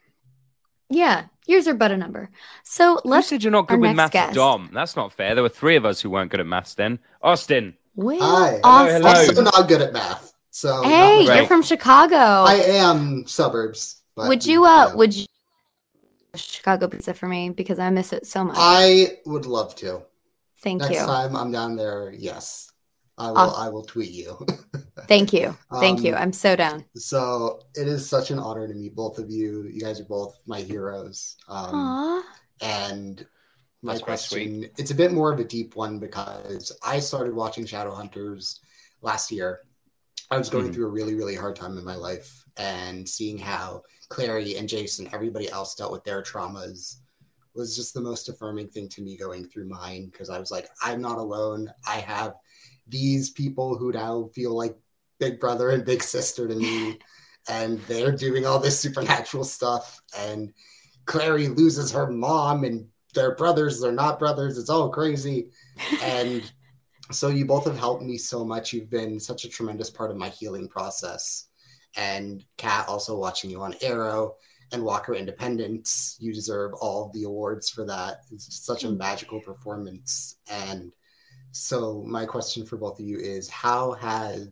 Yeah, 0.88 1.26
yours 1.48 1.68
are 1.68 1.74
but 1.74 1.92
a 1.92 1.98
number. 1.98 2.30
So 2.64 3.02
let's. 3.04 3.32
You 3.32 3.38
said 3.38 3.44
you're 3.44 3.52
not 3.52 3.68
good 3.68 3.80
with 3.80 3.96
maths, 3.96 4.14
guest. 4.14 4.36
Dom. 4.36 4.70
That's 4.72 4.96
not 4.96 5.14
fair. 5.14 5.34
There 5.34 5.44
were 5.44 5.50
three 5.50 5.78
of 5.78 5.86
us 5.86 6.00
who 6.00 6.12
weren't 6.12 6.30
good 6.30 6.42
at 6.42 6.46
maths 6.46 6.76
then. 6.76 7.00
Austin. 7.24 7.76
Well, 7.98 8.20
Hi. 8.22 8.60
Austin. 8.64 9.02
Hello, 9.02 9.10
Also 9.20 9.42
not 9.42 9.68
good 9.68 9.82
at 9.82 9.92
math. 9.92 10.32
So 10.52 10.84
hey, 10.84 11.24
you're 11.24 11.48
from 11.48 11.64
Chicago. 11.64 12.16
I 12.16 12.54
am 12.56 13.26
suburbs. 13.26 14.02
But, 14.16 14.28
would 14.30 14.46
you? 14.46 14.66
Uh, 14.66 14.88
yeah. 14.90 14.96
would 14.96 15.16
you? 15.16 15.26
Chicago 16.36 16.88
pizza 16.88 17.16
for 17.16 17.28
me 17.28 17.50
because 17.50 17.80
I 17.80 17.90
miss 17.90 18.14
it 18.14 18.28
so 18.28 18.44
much. 18.44 18.56
I 18.60 19.18
would 19.26 19.48
love 19.48 19.76
to. 19.78 20.04
Thank 20.62 20.82
Next 20.82 20.92
you. 20.92 20.98
Next 20.98 21.08
time 21.08 21.36
I'm 21.36 21.52
down 21.52 21.76
there, 21.76 22.14
yes, 22.16 22.72
I 23.18 23.30
will. 23.32 23.38
Awesome. 23.38 23.62
I 23.64 23.70
will 23.70 23.84
tweet 23.84 24.12
you. 24.12 24.38
Thank 25.08 25.34
you. 25.34 25.58
Thank 25.80 26.00
Um, 26.00 26.06
you. 26.06 26.14
I'm 26.16 26.34
so 26.34 26.56
down. 26.56 26.86
so 26.96 27.62
it 27.74 27.88
is 27.88 28.08
such 28.08 28.30
an 28.30 28.38
honor 28.38 28.68
to 28.68 28.74
meet 28.76 28.96
both 28.96 29.18
of 29.18 29.32
you. 29.32 29.64
You 29.64 29.82
guys 29.82 30.00
are 30.00 30.06
both 30.06 30.38
my 30.46 30.62
heroes. 30.62 31.36
Um, 31.48 31.74
Aw. 31.74 32.24
and 32.62 33.26
my 33.82 33.94
That's 33.94 34.04
question, 34.04 34.68
it's 34.78 34.92
a 34.92 34.96
bit 34.96 35.12
more 35.12 35.32
of 35.32 35.40
a 35.40 35.44
deep 35.44 35.76
one 35.76 36.00
because 36.00 36.72
I 36.84 37.00
started 37.00 37.34
watching 37.34 37.66
Shadowhunters 37.66 38.60
last 39.02 39.32
year. 39.32 39.62
I 40.32 40.38
was 40.38 40.50
going 40.50 40.70
Mhm. 40.70 40.74
through 40.74 40.88
a 40.88 40.92
really, 40.92 41.16
really 41.16 41.36
hard 41.36 41.56
time 41.56 41.78
in 41.78 41.86
my 41.86 41.96
life 41.96 42.44
and 42.58 43.08
seeing 43.08 43.38
how 43.38 43.84
Clary 44.10 44.58
and 44.58 44.68
Jason, 44.68 45.10
everybody 45.14 45.50
else 45.50 45.76
dealt 45.76 45.92
with 45.92 46.04
their 46.04 46.22
traumas 46.22 46.98
was 47.54 47.76
just 47.76 47.94
the 47.94 48.02
most 48.02 48.30
affirming 48.30 48.68
thing 48.68 48.90
to 48.90 49.02
me 49.02 49.16
going 49.16 49.48
through 49.48 49.68
mine 49.68 50.10
because 50.12 50.30
I 50.30 50.40
was 50.40 50.52
like, 50.52 50.70
I'm 50.82 51.02
not 51.02 51.18
alone. 51.18 51.72
I 51.88 52.00
have 52.00 52.36
these 52.88 53.30
people 53.32 53.78
who 53.78 53.92
now 53.92 54.30
feel 54.34 54.56
like 54.56 54.78
big 55.20 55.40
brother 55.40 55.70
and 55.70 55.86
big 55.86 56.04
sister 56.04 56.48
to 56.48 56.56
me, 56.56 57.00
and 57.50 57.80
they're 57.82 58.12
doing 58.12 58.46
all 58.46 58.60
this 58.60 58.80
supernatural 58.80 59.44
stuff. 59.44 60.02
And 60.18 60.54
Clary 61.06 61.48
loses 61.48 61.92
her 61.92 62.12
mom, 62.12 62.64
and 62.64 62.88
they're 63.18 63.36
brothers, 63.36 63.82
they're 63.82 63.92
not 63.92 64.20
brothers. 64.20 64.58
It's 64.58 64.70
all 64.70 64.90
crazy. 64.90 65.50
And 66.04 66.50
so 67.12 67.30
you 67.30 67.46
both 67.46 67.66
have 67.66 67.78
helped 67.78 68.04
me 68.04 68.18
so 68.18 68.46
much. 68.46 68.72
You've 68.72 68.92
been 68.92 69.20
such 69.20 69.44
a 69.44 69.50
tremendous 69.50 69.90
part 69.90 70.12
of 70.12 70.18
my 70.18 70.30
healing 70.30 70.68
process. 70.70 71.48
And 71.96 72.46
Kat, 72.58 72.88
also 72.88 73.18
watching 73.18 73.50
you 73.50 73.62
on 73.62 73.74
Arrow 73.82 74.36
and 74.72 74.84
Walker 74.84 75.16
Independence, 75.16 76.16
you 76.20 76.32
deserve 76.32 76.74
all 76.76 77.10
the 77.14 77.24
awards 77.24 77.70
for 77.70 77.86
that. 77.86 78.18
It's 78.32 78.64
such 78.64 78.84
a 78.84 78.92
magical 78.92 79.42
performance. 79.42 80.38
And 80.52 80.92
so 81.52 82.04
my 82.06 82.26
question 82.26 82.68
for 82.68 82.78
both 82.78 83.00
of 83.00 83.06
you 83.06 83.18
is 83.18 83.50
how 83.50 83.94
has 83.94 84.50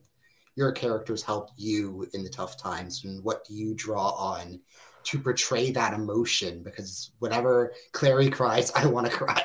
your 0.56 0.72
characters 0.72 1.22
helped 1.22 1.52
you 1.58 2.08
in 2.14 2.24
the 2.24 2.30
tough 2.30 2.58
times 2.58 3.04
and 3.04 3.24
what 3.24 3.46
do 3.46 3.54
you 3.54 3.76
draw 3.76 4.12
on 4.12 4.60
to 5.06 5.20
portray 5.20 5.72
that 5.72 5.94
emotion 5.94 6.62
because 6.64 7.12
whenever 7.20 7.74
clary 7.92 8.30
cries 8.30 8.72
i 8.76 8.86
want 8.86 9.06
to 9.06 9.12
cry 9.12 9.44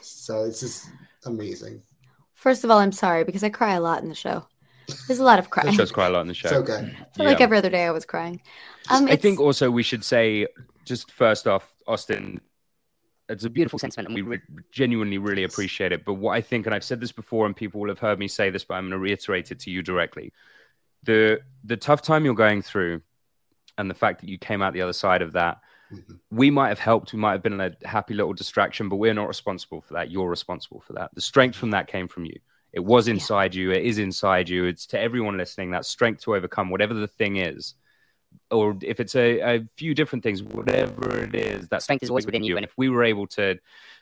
so 0.00 0.44
it's 0.44 0.60
just 0.60 0.90
amazing 1.26 1.82
First 2.38 2.62
of 2.62 2.70
all, 2.70 2.78
I'm 2.78 2.92
sorry 2.92 3.24
because 3.24 3.42
I 3.42 3.48
cry 3.48 3.74
a 3.74 3.80
lot 3.80 4.00
in 4.00 4.08
the 4.08 4.14
show. 4.14 4.46
There's 5.08 5.18
a 5.18 5.24
lot 5.24 5.40
of 5.40 5.50
crying. 5.50 5.74
It 5.74 5.76
does 5.76 5.90
quite 5.90 6.06
a 6.06 6.10
lot 6.10 6.20
in 6.20 6.28
the 6.28 6.34
show. 6.34 6.48
so 6.48 6.62
good 6.62 6.84
I 6.84 7.16
feel 7.16 7.26
like 7.26 7.40
every 7.40 7.58
other 7.58 7.68
day 7.68 7.84
I 7.84 7.90
was 7.90 8.04
crying. 8.04 8.40
Um, 8.90 9.08
I 9.08 9.16
think 9.16 9.40
also 9.40 9.72
we 9.72 9.82
should 9.82 10.04
say, 10.04 10.46
just 10.84 11.10
first 11.10 11.48
off, 11.48 11.74
Austin, 11.88 12.40
it's 13.28 13.42
a 13.42 13.50
beautiful 13.50 13.80
sentiment. 13.80 14.06
And 14.06 14.14
we 14.14 14.22
we, 14.22 14.36
re- 14.36 14.42
genuinely 14.70 15.18
really 15.18 15.42
appreciate 15.42 15.90
it. 15.90 16.04
But 16.04 16.14
what 16.14 16.30
I 16.30 16.40
think, 16.40 16.66
and 16.66 16.74
I've 16.74 16.84
said 16.84 17.00
this 17.00 17.10
before, 17.10 17.44
and 17.44 17.56
people 17.56 17.80
will 17.80 17.88
have 17.88 17.98
heard 17.98 18.20
me 18.20 18.28
say 18.28 18.50
this, 18.50 18.62
but 18.62 18.74
I'm 18.74 18.84
going 18.84 18.92
to 18.92 18.98
reiterate 18.98 19.50
it 19.50 19.58
to 19.60 19.70
you 19.72 19.82
directly: 19.82 20.32
the 21.02 21.40
the 21.64 21.76
tough 21.76 22.02
time 22.02 22.24
you're 22.24 22.34
going 22.34 22.62
through, 22.62 23.02
and 23.78 23.88
the 23.88 23.94
fact 23.94 24.20
that 24.20 24.28
you 24.28 24.36
came 24.36 24.60
out 24.60 24.72
the 24.74 24.82
other 24.82 24.92
side 24.92 25.22
of 25.22 25.32
that, 25.32 25.60
Mhm. 25.92 26.18
we 26.30 26.50
might 26.50 26.68
have 26.68 26.78
helped. 26.78 27.12
We 27.14 27.18
might 27.18 27.32
have 27.32 27.42
been 27.42 27.60
a 27.60 27.74
happy 27.84 28.12
little 28.12 28.34
distraction, 28.34 28.88
but 28.90 28.96
we're 28.96 29.14
not 29.14 29.28
responsible 29.28 29.80
for 29.80 29.94
that. 29.94 30.10
You're 30.10 30.28
responsible 30.28 30.80
for 30.80 30.92
that. 30.94 31.14
The 31.14 31.20
strength 31.22 31.56
from 31.56 31.70
that 31.70 31.86
came 31.86 32.08
from 32.08 32.26
you. 32.26 32.38
It 32.74 32.80
was 32.80 33.08
inside 33.08 33.54
you. 33.54 33.70
It 33.70 33.84
is 33.84 33.98
inside 33.98 34.48
you. 34.48 34.66
It's 34.66 34.86
to 34.88 35.00
everyone 35.00 35.38
listening 35.38 35.70
that 35.70 35.86
strength 35.86 36.20
to 36.24 36.36
overcome 36.36 36.68
whatever 36.68 36.92
the 36.92 37.08
thing 37.08 37.36
is, 37.36 37.74
or 38.50 38.76
if 38.82 39.00
it's 39.00 39.14
a, 39.16 39.40
a 39.40 39.68
few 39.76 39.94
different 39.94 40.22
things, 40.22 40.42
whatever 40.42 41.18
it 41.18 41.34
is, 41.34 41.68
that 41.68 41.82
Strength 41.82 42.02
is 42.02 42.10
always 42.10 42.26
within 42.26 42.44
you, 42.44 42.56
And 42.56 42.64
and 42.64 42.70
if 42.70 42.76
we 42.76 42.90
were 42.90 43.04
able 43.04 43.26
to 43.28 43.58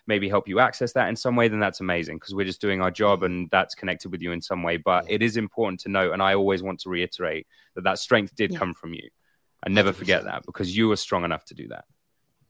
maybe 0.08 0.28
help 0.28 0.48
you 0.48 0.58
access 0.58 0.92
that 0.94 1.08
in 1.08 1.14
some 1.14 1.36
way, 1.36 1.46
then 1.46 1.60
that's 1.60 1.80
amazing 1.80 2.16
because 2.16 2.34
we're 2.34 2.44
just 2.44 2.60
doing 2.60 2.80
our 2.80 2.90
job 2.90 3.22
and 3.22 3.48
that's 3.50 3.76
connected 3.76 4.10
with 4.10 4.20
you 4.20 4.32
in 4.32 4.40
some 4.40 4.64
way. 4.64 4.76
But 4.76 5.08
it 5.08 5.22
is 5.22 5.36
important 5.36 5.78
to 5.80 5.88
note, 5.88 6.12
and 6.12 6.20
I 6.22 6.34
always 6.34 6.62
want 6.64 6.80
to 6.80 6.88
reiterate 6.90 7.46
that 7.76 7.84
that 7.84 8.00
strength 8.00 8.34
did 8.34 8.50
Yeah. 8.52 8.58
come 8.58 8.74
from 8.74 8.94
you. 8.94 9.08
And 9.66 9.74
never 9.74 9.92
forget 9.92 10.24
100%. 10.24 10.26
that 10.26 10.46
because 10.46 10.74
you 10.76 10.88
were 10.88 10.96
strong 10.96 11.24
enough 11.26 11.44
to 11.46 11.55
do 11.55 11.68
that. 11.68 11.85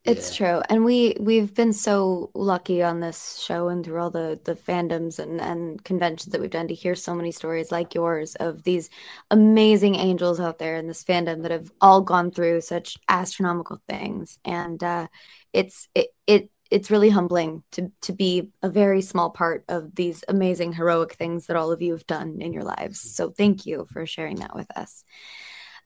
It's 0.04 0.30
Yeah. 0.30 0.36
true. 0.36 0.62
And 0.68 0.84
we 0.84 1.16
we've 1.18 1.52
been 1.52 1.72
so 1.72 2.30
lucky 2.32 2.80
on 2.82 3.00
this 3.00 3.38
show 3.40 3.68
and 3.68 3.84
through 3.84 4.00
all 4.00 4.10
the 4.10 4.40
the 4.44 4.54
fandoms 4.54 5.18
and 5.18 5.40
and 5.40 5.82
conventions 5.82 6.30
that 6.32 6.40
we've 6.40 6.50
done 6.50 6.68
to 6.68 6.74
hear 6.74 6.94
so 6.94 7.12
many 7.14 7.32
stories 7.32 7.72
like 7.72 7.92
yours 7.94 8.36
of 8.36 8.62
these 8.62 8.88
amazing 9.32 9.96
angels 9.96 10.38
out 10.38 10.58
there 10.58 10.76
in 10.76 10.86
this 10.86 11.02
fandom 11.02 11.42
that 11.42 11.50
have 11.50 11.72
all 11.80 12.02
gone 12.02 12.30
through 12.30 12.60
such 12.60 12.96
astronomical 13.08 13.80
things. 13.88 14.38
And 14.44 14.82
uh 14.84 15.08
it's 15.52 15.88
it 15.94 16.08
it 16.28 16.50
it's 16.70 16.90
really 16.90 17.10
humbling 17.10 17.64
to 17.72 17.90
to 18.02 18.12
be 18.12 18.52
a 18.62 18.68
very 18.70 19.02
small 19.02 19.30
part 19.30 19.64
of 19.68 19.92
these 19.96 20.22
amazing 20.28 20.72
heroic 20.72 21.14
things 21.14 21.46
that 21.46 21.56
all 21.56 21.72
of 21.72 21.82
you 21.82 21.92
have 21.92 22.06
done 22.06 22.40
in 22.40 22.52
your 22.52 22.64
lives. 22.64 23.00
So 23.00 23.30
thank 23.30 23.66
you 23.66 23.86
for 23.92 24.06
sharing 24.06 24.36
that 24.36 24.54
with 24.54 24.70
us. 24.76 25.02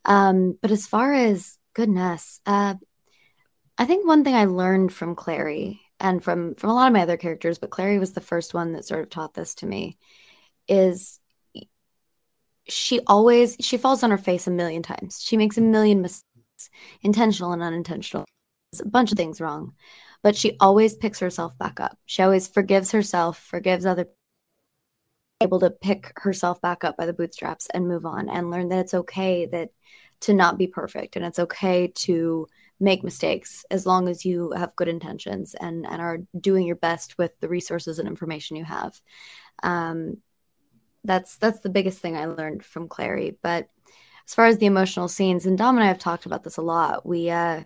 Um, 0.04 0.58
but 0.60 0.70
as 0.70 0.86
far 0.86 1.12
as 1.12 1.58
goodness, 1.74 2.40
uh, 2.46 2.74
I 3.78 3.84
think 3.86 4.06
one 4.06 4.24
thing 4.24 4.34
I 4.34 4.44
learned 4.44 4.92
from 4.92 5.14
Clary 5.14 5.80
and 5.98 6.22
from 6.22 6.54
from 6.54 6.70
a 6.70 6.74
lot 6.74 6.86
of 6.88 6.92
my 6.92 7.02
other 7.02 7.16
characters, 7.16 7.58
but 7.58 7.70
Clary 7.70 7.98
was 7.98 8.12
the 8.12 8.20
first 8.20 8.54
one 8.54 8.72
that 8.72 8.84
sort 8.84 9.02
of 9.02 9.10
taught 9.10 9.34
this 9.34 9.54
to 9.56 9.66
me, 9.66 9.98
is 10.68 11.20
she 12.68 13.00
always 13.06 13.56
she 13.60 13.76
falls 13.76 14.02
on 14.02 14.10
her 14.10 14.18
face 14.18 14.46
a 14.46 14.50
million 14.50 14.82
times. 14.82 15.20
She 15.22 15.36
makes 15.36 15.58
a 15.58 15.62
million 15.62 16.02
mistakes, 16.02 16.70
intentional 17.02 17.52
and 17.52 17.62
unintentional. 17.62 18.24
There's 18.72 18.80
a 18.80 18.88
bunch 18.88 19.12
of 19.12 19.18
things 19.18 19.40
wrong, 19.40 19.74
but 20.22 20.36
she 20.36 20.56
always 20.60 20.94
picks 20.94 21.18
herself 21.18 21.56
back 21.58 21.80
up. 21.80 21.98
She 22.06 22.22
always 22.22 22.48
forgives 22.48 22.92
herself, 22.92 23.38
forgives 23.38 23.86
other 23.86 24.06
able 25.40 25.60
to 25.60 25.70
pick 25.70 26.12
herself 26.16 26.60
back 26.60 26.84
up 26.84 26.96
by 26.96 27.06
the 27.06 27.12
bootstraps 27.12 27.68
and 27.72 27.88
move 27.88 28.04
on 28.04 28.28
and 28.28 28.50
learn 28.50 28.68
that 28.68 28.80
it's 28.80 28.94
okay 28.94 29.46
that 29.46 29.70
to 30.20 30.34
not 30.34 30.58
be 30.58 30.66
perfect 30.66 31.16
and 31.16 31.24
it's 31.24 31.38
okay 31.38 31.88
to 31.88 32.46
make 32.78 33.02
mistakes 33.02 33.64
as 33.70 33.86
long 33.86 34.08
as 34.08 34.24
you 34.24 34.52
have 34.52 34.76
good 34.76 34.88
intentions 34.88 35.54
and 35.54 35.86
and 35.86 36.00
are 36.00 36.18
doing 36.38 36.66
your 36.66 36.76
best 36.76 37.16
with 37.18 37.38
the 37.40 37.48
resources 37.48 37.98
and 37.98 38.08
information 38.08 38.56
you 38.56 38.64
have. 38.64 38.98
Um, 39.62 40.18
that's 41.04 41.36
that's 41.38 41.60
the 41.60 41.70
biggest 41.70 41.98
thing 42.00 42.16
i 42.16 42.26
learned 42.26 42.64
from 42.64 42.88
clary. 42.88 43.38
But 43.42 43.68
as 44.28 44.34
far 44.34 44.46
as 44.46 44.58
the 44.58 44.66
emotional 44.66 45.08
scenes 45.08 45.46
and 45.46 45.56
dom 45.56 45.76
and 45.76 45.84
i 45.84 45.88
have 45.88 45.98
talked 45.98 46.26
about 46.26 46.44
this 46.44 46.58
a 46.58 46.62
lot 46.62 47.06
we 47.06 47.30
uh 47.30 47.62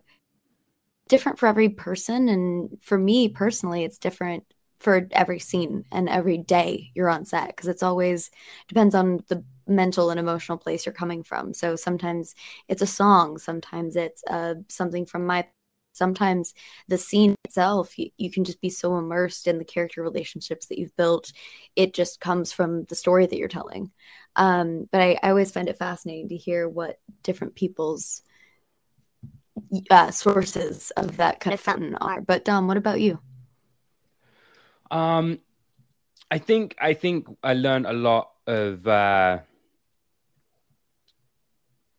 different 1.09 1.39
for 1.39 1.47
every 1.47 1.69
person. 1.69 2.29
And 2.29 2.79
for 2.81 2.97
me 2.97 3.29
personally 3.29 3.85
it's 3.85 3.99
different 3.99 4.45
for 4.85 5.09
every 5.13 5.39
scene 5.39 5.85
and 5.91 6.09
every 6.11 6.37
day 6.37 6.91
you're 6.95 7.09
on 7.09 7.25
set 7.25 7.49
because 7.49 7.69
it's 7.69 7.83
always 7.83 8.31
depends 8.69 8.95
on 8.95 9.25
the 9.29 9.43
mental 9.67 10.11
and 10.11 10.21
emotional 10.21 10.59
place 10.59 10.85
you're 10.85 10.93
coming 10.93 11.23
from 11.23 11.55
so 11.55 11.75
sometimes 11.75 12.35
it's 12.69 12.83
a 12.83 12.87
song 12.87 13.39
sometimes 13.39 13.97
it's 13.97 14.23
uh, 14.31 14.55
something 14.69 15.07
from 15.07 15.27
my 15.27 15.47
sometimes 15.95 16.55
the 16.89 16.99
scene 16.99 17.35
itself 17.47 17.99
you, 17.99 18.11
you 18.19 18.31
can 18.31 18.45
just 18.45 18.61
be 18.61 18.69
so 18.69 18.99
immersed 18.99 19.47
in 19.47 19.57
the 19.57 19.65
character 19.65 20.03
relationships 20.03 20.67
that 20.67 20.79
you've 20.79 20.97
built 20.97 21.33
it 21.77 21.95
just 21.95 22.21
comes 22.21 22.53
from 22.53 22.85
the 22.85 22.95
story 22.95 23.25
that 23.27 23.39
you're 23.39 23.49
telling 23.49 23.91
um, 24.37 24.87
but 24.93 25.01
I, 25.01 25.19
I 25.23 25.31
always 25.31 25.51
find 25.51 25.69
it 25.69 25.79
fascinating 25.79 26.29
to 26.29 26.37
hear 26.37 26.69
what 26.69 26.99
different 27.23 27.55
people's 27.55 28.23
uh, 29.91 30.11
sources 30.11 30.91
of 30.97 31.17
that 31.17 31.41
kind 31.41 31.55
of 31.55 31.61
fountain 31.61 31.95
are. 31.97 32.21
But 32.21 32.45
Dom, 32.45 32.67
what 32.67 32.77
about 32.77 33.01
you? 33.01 33.21
Um, 34.91 35.41
I 36.31 36.39
think 36.39 36.77
I 36.81 36.95
think 36.95 37.27
I 37.43 37.55
learned 37.55 37.87
a 37.87 37.93
lot 37.93 38.31
of 38.47 38.87
uh, 38.87 39.39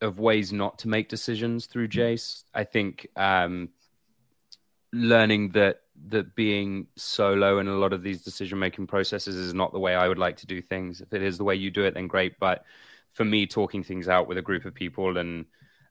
of 0.01 0.19
ways 0.19 0.51
not 0.51 0.79
to 0.79 0.87
make 0.87 1.09
decisions 1.09 1.65
through 1.67 1.87
Jace. 1.87 2.43
I 2.53 2.63
think 2.63 3.07
um, 3.15 3.69
learning 4.91 5.51
that 5.51 5.81
that 6.07 6.35
being 6.35 6.87
solo 6.97 7.59
in 7.59 7.67
a 7.67 7.75
lot 7.75 7.93
of 7.93 8.03
these 8.03 8.21
decision 8.21 8.59
making 8.59 8.87
processes 8.87 9.35
is 9.35 9.53
not 9.53 9.71
the 9.71 9.79
way 9.79 9.95
I 9.95 10.07
would 10.07 10.17
like 10.17 10.37
to 10.37 10.45
do 10.45 10.61
things. 10.61 11.01
If 11.01 11.13
it 11.13 11.21
is 11.21 11.37
the 11.37 11.43
way 11.43 11.55
you 11.55 11.71
do 11.71 11.85
it, 11.85 11.93
then 11.93 12.07
great. 12.07 12.37
But 12.39 12.65
for 13.13 13.23
me, 13.23 13.47
talking 13.47 13.83
things 13.83 14.09
out 14.09 14.27
with 14.27 14.37
a 14.37 14.41
group 14.41 14.65
of 14.65 14.73
people 14.73 15.17
and 15.17 15.45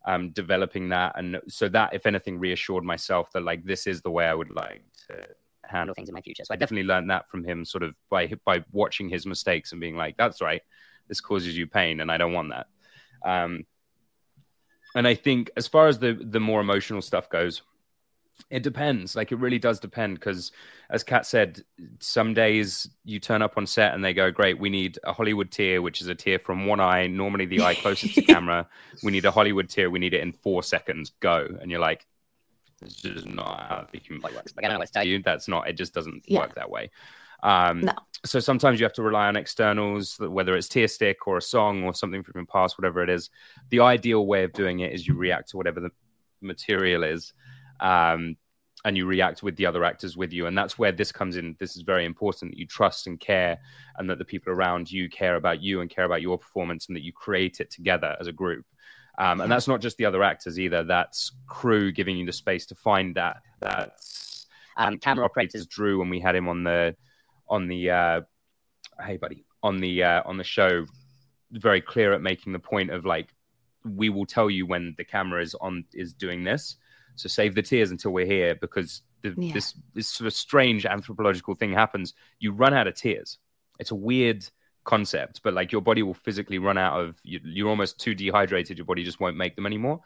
um, 0.07 0.31
developing 0.31 0.91
that, 0.91 1.15
and 1.17 1.41
so 1.49 1.69
that, 1.71 1.95
if 1.95 2.05
anything, 2.05 2.39
reassured 2.39 2.85
myself 2.85 3.33
that 3.33 3.43
like 3.43 3.65
this 3.65 3.87
is 3.87 4.03
the 4.03 4.11
way 4.11 4.27
I 4.27 4.35
would 4.35 4.55
like 4.55 4.85
to 5.09 5.27
handle 5.75 5.95
things 5.95 6.09
in 6.09 6.15
my 6.15 6.21
future. 6.21 6.45
So 6.45 6.55
I 6.55 6.57
definitely 6.57 6.87
learned 6.87 7.11
that 7.11 7.29
from 7.29 7.45
him, 7.45 7.65
sort 7.65 7.83
of 7.83 7.95
by 8.11 8.33
by 8.45 8.65
watching 8.73 9.09
his 9.09 9.27
mistakes 9.27 9.73
and 9.73 9.81
being 9.81 9.97
like, 9.97 10.17
"That's 10.17 10.41
right, 10.41 10.63
this 11.09 11.21
causes 11.21 11.57
you 11.57 11.67
pain, 11.67 12.01
and 12.01 12.11
I 12.11 12.19
don't 12.19 12.33
want 12.33 12.51
that." 12.51 12.67
Um, 13.25 13.65
and 14.95 15.07
I 15.09 15.15
think 15.15 15.51
as 15.57 15.67
far 15.67 15.89
as 15.89 15.99
the 15.99 16.13
the 16.13 16.41
more 16.41 16.61
emotional 16.61 17.03
stuff 17.03 17.29
goes, 17.29 17.63
it 18.51 18.63
depends. 18.63 19.17
Like 19.17 19.33
it 19.33 19.37
really 19.37 19.59
does 19.59 19.81
depend 19.81 20.19
because, 20.19 20.53
as 20.91 21.03
Kat 21.03 21.27
said, 21.27 21.63
some 22.01 22.35
days 22.35 22.89
you 23.05 23.19
turn 23.21 23.43
up 23.43 23.57
on 23.57 23.67
set 23.67 23.95
and 23.95 24.05
they 24.05 24.15
go, 24.15 24.31
"Great, 24.31 24.59
we 24.59 24.71
need 24.71 24.99
a 25.05 25.13
Hollywood 25.13 25.51
tear, 25.51 25.83
which 25.83 26.01
is 26.01 26.09
a 26.09 26.15
tear 26.15 26.39
from 26.39 26.67
one 26.67 26.81
eye, 26.81 27.07
normally 27.07 27.47
the 27.47 27.63
eye 27.63 27.75
closest 27.75 28.15
to 28.15 28.23
camera. 28.35 28.69
We 29.03 29.13
need 29.13 29.25
a 29.25 29.31
Hollywood 29.31 29.69
tear. 29.69 29.91
We 29.91 29.99
need 29.99 30.15
it 30.15 30.21
in 30.21 30.33
four 30.33 30.63
seconds. 30.63 31.13
Go!" 31.21 31.49
And 31.61 31.71
you're 31.71 31.81
like, 31.81 32.07
"It's 32.85 32.97
just 32.97 33.27
not 33.27 33.61
how 33.69 33.87
the 33.91 33.99
human 33.99 34.21
body 34.23 34.35
works." 34.35 34.55
Like 34.57 34.65
I 34.65 34.69
don't 34.69 34.75
know 34.75 34.81
what 34.81 34.87
to 34.89 34.93
tell 34.93 35.07
you. 35.07 35.23
That's 35.23 35.49
not. 35.49 35.69
It 35.69 35.75
just 35.75 35.95
doesn't 35.95 36.25
Yeah. 36.27 36.41
work 36.41 36.55
that 36.55 36.71
way. 36.71 36.91
Um, 37.43 37.81
No. 37.83 37.93
So 38.25 38.41
sometimes 38.41 38.81
you 38.81 38.85
have 38.85 38.95
to 38.95 39.03
rely 39.03 39.27
on 39.29 39.37
externals, 39.37 40.19
whether 40.19 40.57
it's 40.57 40.67
tear 40.67 40.89
stick 40.89 41.27
or 41.27 41.37
a 41.37 41.43
song 41.43 41.85
or 41.85 41.93
something 41.93 42.23
from 42.23 42.33
your 42.37 42.47
past, 42.47 42.79
whatever 42.79 43.03
it 43.03 43.11
is. 43.11 43.29
The 43.69 43.81
ideal 43.81 44.27
way 44.27 44.45
of 44.45 44.53
doing 44.55 44.81
it 44.81 44.93
is 44.95 45.07
you 45.07 45.15
react 45.15 45.51
to 45.51 45.59
whatever 45.59 45.79
the 45.81 45.91
material 46.41 47.05
is 47.05 47.35
um, 47.81 48.37
and 48.87 48.97
you 48.97 49.05
react 49.05 49.43
with 49.43 49.57
the 49.57 49.67
other 49.67 49.85
actors 49.85 50.17
with 50.17 50.33
you. 50.33 50.47
And 50.47 50.57
that's 50.57 50.79
where 50.79 50.93
this 50.93 51.13
comes 51.13 51.37
in. 51.37 51.55
This 51.59 51.77
is 51.77 51.83
very 51.83 52.07
important 52.07 52.53
that 52.53 52.59
you 52.59 52.67
trust 52.67 53.07
and 53.07 53.21
care, 53.21 53.59
and 53.99 54.09
that 54.09 54.19
the 54.19 54.25
people 54.25 54.53
around 54.53 54.91
you 54.91 55.11
care 55.11 55.37
about 55.37 55.63
you 55.63 55.83
and 55.83 55.91
care 55.91 56.05
about 56.05 56.23
your 56.23 56.39
performance, 56.39 56.87
and 56.87 56.97
that 56.97 57.03
you 57.05 57.13
create 57.13 57.61
it 57.61 57.71
together 57.71 58.17
as 58.21 58.27
a 58.27 58.33
group. 58.33 58.65
Um, 59.19 59.41
and 59.41 59.51
that's 59.51 59.69
not 59.69 59.81
just 59.81 59.97
the 59.97 60.07
other 60.07 60.23
actors 60.23 60.59
either. 60.59 60.83
That's 60.85 61.33
crew 61.47 61.93
giving 61.93 62.17
you 62.17 62.27
the 62.27 62.33
space 62.33 62.67
to 62.67 62.75
find 62.75 63.15
that. 63.15 63.43
That's 63.61 64.47
um, 64.77 64.99
camera 64.99 65.25
operators. 65.25 65.67
Drew, 65.67 65.99
when 65.99 66.09
we 66.09 66.21
had 66.21 66.35
him 66.35 66.49
on 66.49 66.65
the 66.65 66.97
on 67.49 67.69
the 67.69 67.91
uh, 67.91 68.21
hey 69.05 69.17
buddy 69.17 69.45
on 69.63 69.79
the 69.79 70.03
uh, 70.03 70.23
on 70.25 70.37
the 70.37 70.45
show, 70.45 70.87
very 71.53 71.81
clear 71.81 72.13
at 72.13 72.23
making 72.23 72.53
the 72.53 72.59
point 72.59 72.91
of 72.91 73.05
like 73.05 73.29
we 73.85 74.09
will 74.09 74.27
tell 74.27 74.51
you 74.51 74.67
when 74.67 74.95
the 74.97 75.05
camera 75.05 75.43
is 75.43 75.55
on 75.57 75.85
is 75.93 76.13
doing 76.15 76.43
this 76.43 76.77
so 77.17 77.29
save 77.29 77.55
the 77.55 77.63
tears 77.63 77.91
until 77.91 78.11
we're 78.13 78.27
here 78.27 78.55
because 78.55 79.03
the, 79.23 79.35
Yeah. 79.37 79.55
this 79.55 79.75
this 79.95 80.09
sort 80.09 80.27
of 80.27 80.35
strange 80.35 80.85
anthropological 80.85 81.55
thing 81.55 81.73
happens. 81.73 82.15
You 82.39 82.53
run 82.53 82.75
out 82.75 82.87
of 82.87 82.95
tears. 82.95 83.39
It's 83.79 83.91
a 83.91 83.95
weird 83.95 84.49
concept, 84.85 85.41
but 85.43 85.55
like 85.55 85.73
your 85.73 85.81
body 85.81 86.03
will 86.03 86.15
physically 86.15 86.59
run 86.59 86.79
out 86.79 87.01
of. 87.01 87.17
You, 87.23 87.41
you're 87.43 87.69
almost 87.69 87.99
too 87.99 88.15
dehydrated. 88.15 88.79
Your 88.79 88.85
body 88.85 89.05
just 89.05 89.21
won't 89.21 89.37
make 89.37 89.57
them 89.57 89.67
anymore. 89.67 90.01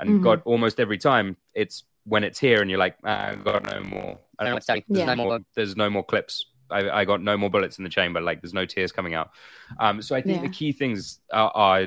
And 0.00 0.18
Mhm. 0.18 0.22
God, 0.22 0.42
almost 0.44 0.80
every 0.80 0.98
time 0.98 1.36
it's 1.54 1.84
when 2.04 2.24
it's 2.24 2.38
here, 2.38 2.60
and 2.60 2.70
you're 2.70 2.78
like, 2.78 2.96
ah, 3.04 3.28
I 3.28 3.34
got 3.36 3.64
no 3.64 3.80
more. 3.82 4.18
I 4.38 4.44
don't 4.44 4.50
know 4.50 4.54
what 4.54 4.62
to 4.62 4.66
tell 4.66 4.76
you. 4.76 4.82
There's 4.88 5.00
Yeah. 5.00 5.14
no 5.14 5.16
more. 5.16 5.40
There's 5.54 5.76
no 5.76 5.90
more 5.90 6.04
clips. 6.04 6.46
I, 6.70 6.90
I 6.90 7.04
got 7.04 7.20
no 7.20 7.36
more 7.36 7.50
bullets 7.50 7.78
in 7.78 7.84
the 7.84 7.90
chamber. 7.90 8.20
Like 8.20 8.40
there's 8.40 8.54
no 8.54 8.64
tears 8.66 8.92
coming 8.92 9.14
out. 9.14 9.30
Um, 9.78 10.00
so 10.02 10.16
I 10.16 10.22
think 10.22 10.36
Yeah. 10.36 10.48
the 10.48 10.54
key 10.54 10.72
things 10.72 11.20
are, 11.30 11.52
are 11.54 11.86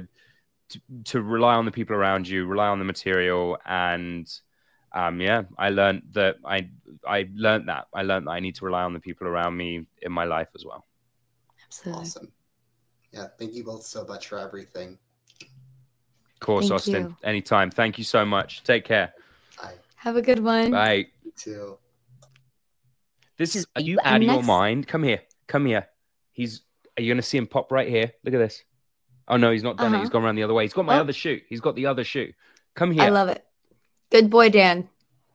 to, 0.70 0.82
to 1.06 1.22
rely 1.22 1.56
on 1.56 1.66
the 1.66 1.72
people 1.72 1.96
around 1.96 2.28
you, 2.28 2.46
rely 2.46 2.68
on 2.68 2.80
the 2.80 2.86
material, 2.86 3.58
and 3.66 4.32
um, 4.94 5.20
yeah, 5.20 5.44
I 5.58 5.70
learned 5.70 6.04
that 6.12 6.38
I 6.46 6.70
I 7.06 7.28
learned 7.36 7.68
that 7.68 7.88
I 7.94 8.04
learned 8.04 8.28
that 8.28 8.32
I 8.32 8.40
need 8.40 8.56
to 8.56 8.66
rely 8.66 8.84
on 8.84 8.94
the 8.94 9.00
people 9.00 9.28
around 9.28 9.58
me 9.58 9.86
in 10.02 10.12
my 10.12 10.24
life 10.24 10.48
as 10.56 10.64
well. 10.64 10.86
Absolutely. 11.80 12.02
Awesome. 12.02 12.32
Yeah, 13.12 13.28
thank 13.40 13.54
you 13.54 13.64
both 13.64 13.86
so 13.86 14.06
much 14.06 14.28
for 14.28 14.38
everything. 14.38 14.98
Of 15.42 16.40
course, 16.40 16.66
Thank 16.68 16.74
Austin. 16.76 17.04
you. 17.06 17.18
Anytime. 17.24 17.72
Thank 17.72 17.98
you 17.98 18.04
so 18.04 18.26
much. 18.26 18.64
Take 18.64 18.86
care. 18.86 19.14
I 19.62 19.72
Have 19.96 20.16
a 20.18 20.22
good 20.22 20.44
one. 20.44 20.72
Bye. 20.72 21.08
you 21.24 21.32
too. 21.38 21.78
This 23.38 23.56
is. 23.56 23.66
Are 23.76 23.82
you 23.82 23.98
And 24.04 24.08
out 24.08 24.16
of 24.30 24.36
your 24.36 24.44
mind? 24.44 24.88
Come 24.88 25.04
here. 25.04 25.22
Come 25.48 25.66
here. 25.66 25.88
He's. 26.32 26.62
Are 26.98 27.02
you 27.02 27.10
going 27.10 27.18
to 27.18 27.24
see 27.24 27.38
him 27.38 27.48
pop 27.48 27.72
right 27.72 27.88
here? 27.90 28.12
Look 28.24 28.34
at 28.34 28.38
this. 28.38 28.64
Oh 29.28 29.38
no, 29.38 29.52
he's 29.52 29.64
not 29.64 29.78
done 29.78 29.88
it. 29.94 29.96
Uh-huh. 29.96 30.02
He's 30.04 30.10
gone 30.10 30.24
around 30.24 30.36
the 30.36 30.44
other 30.44 30.54
way. 30.54 30.64
He's 30.64 30.74
got 30.74 30.86
my 30.86 30.98
Oh. 30.98 31.02
other 31.02 31.14
shoe. 31.14 31.42
He's 31.50 31.60
got 31.62 31.76
the 31.76 31.88
other 31.88 32.04
shoe. 32.04 32.32
Come 32.76 32.92
here. 32.92 33.04
I 33.04 33.10
love 33.10 33.28
it. 33.30 33.44
Good 34.12 34.30
boy, 34.30 34.50
Dan. 34.50 34.88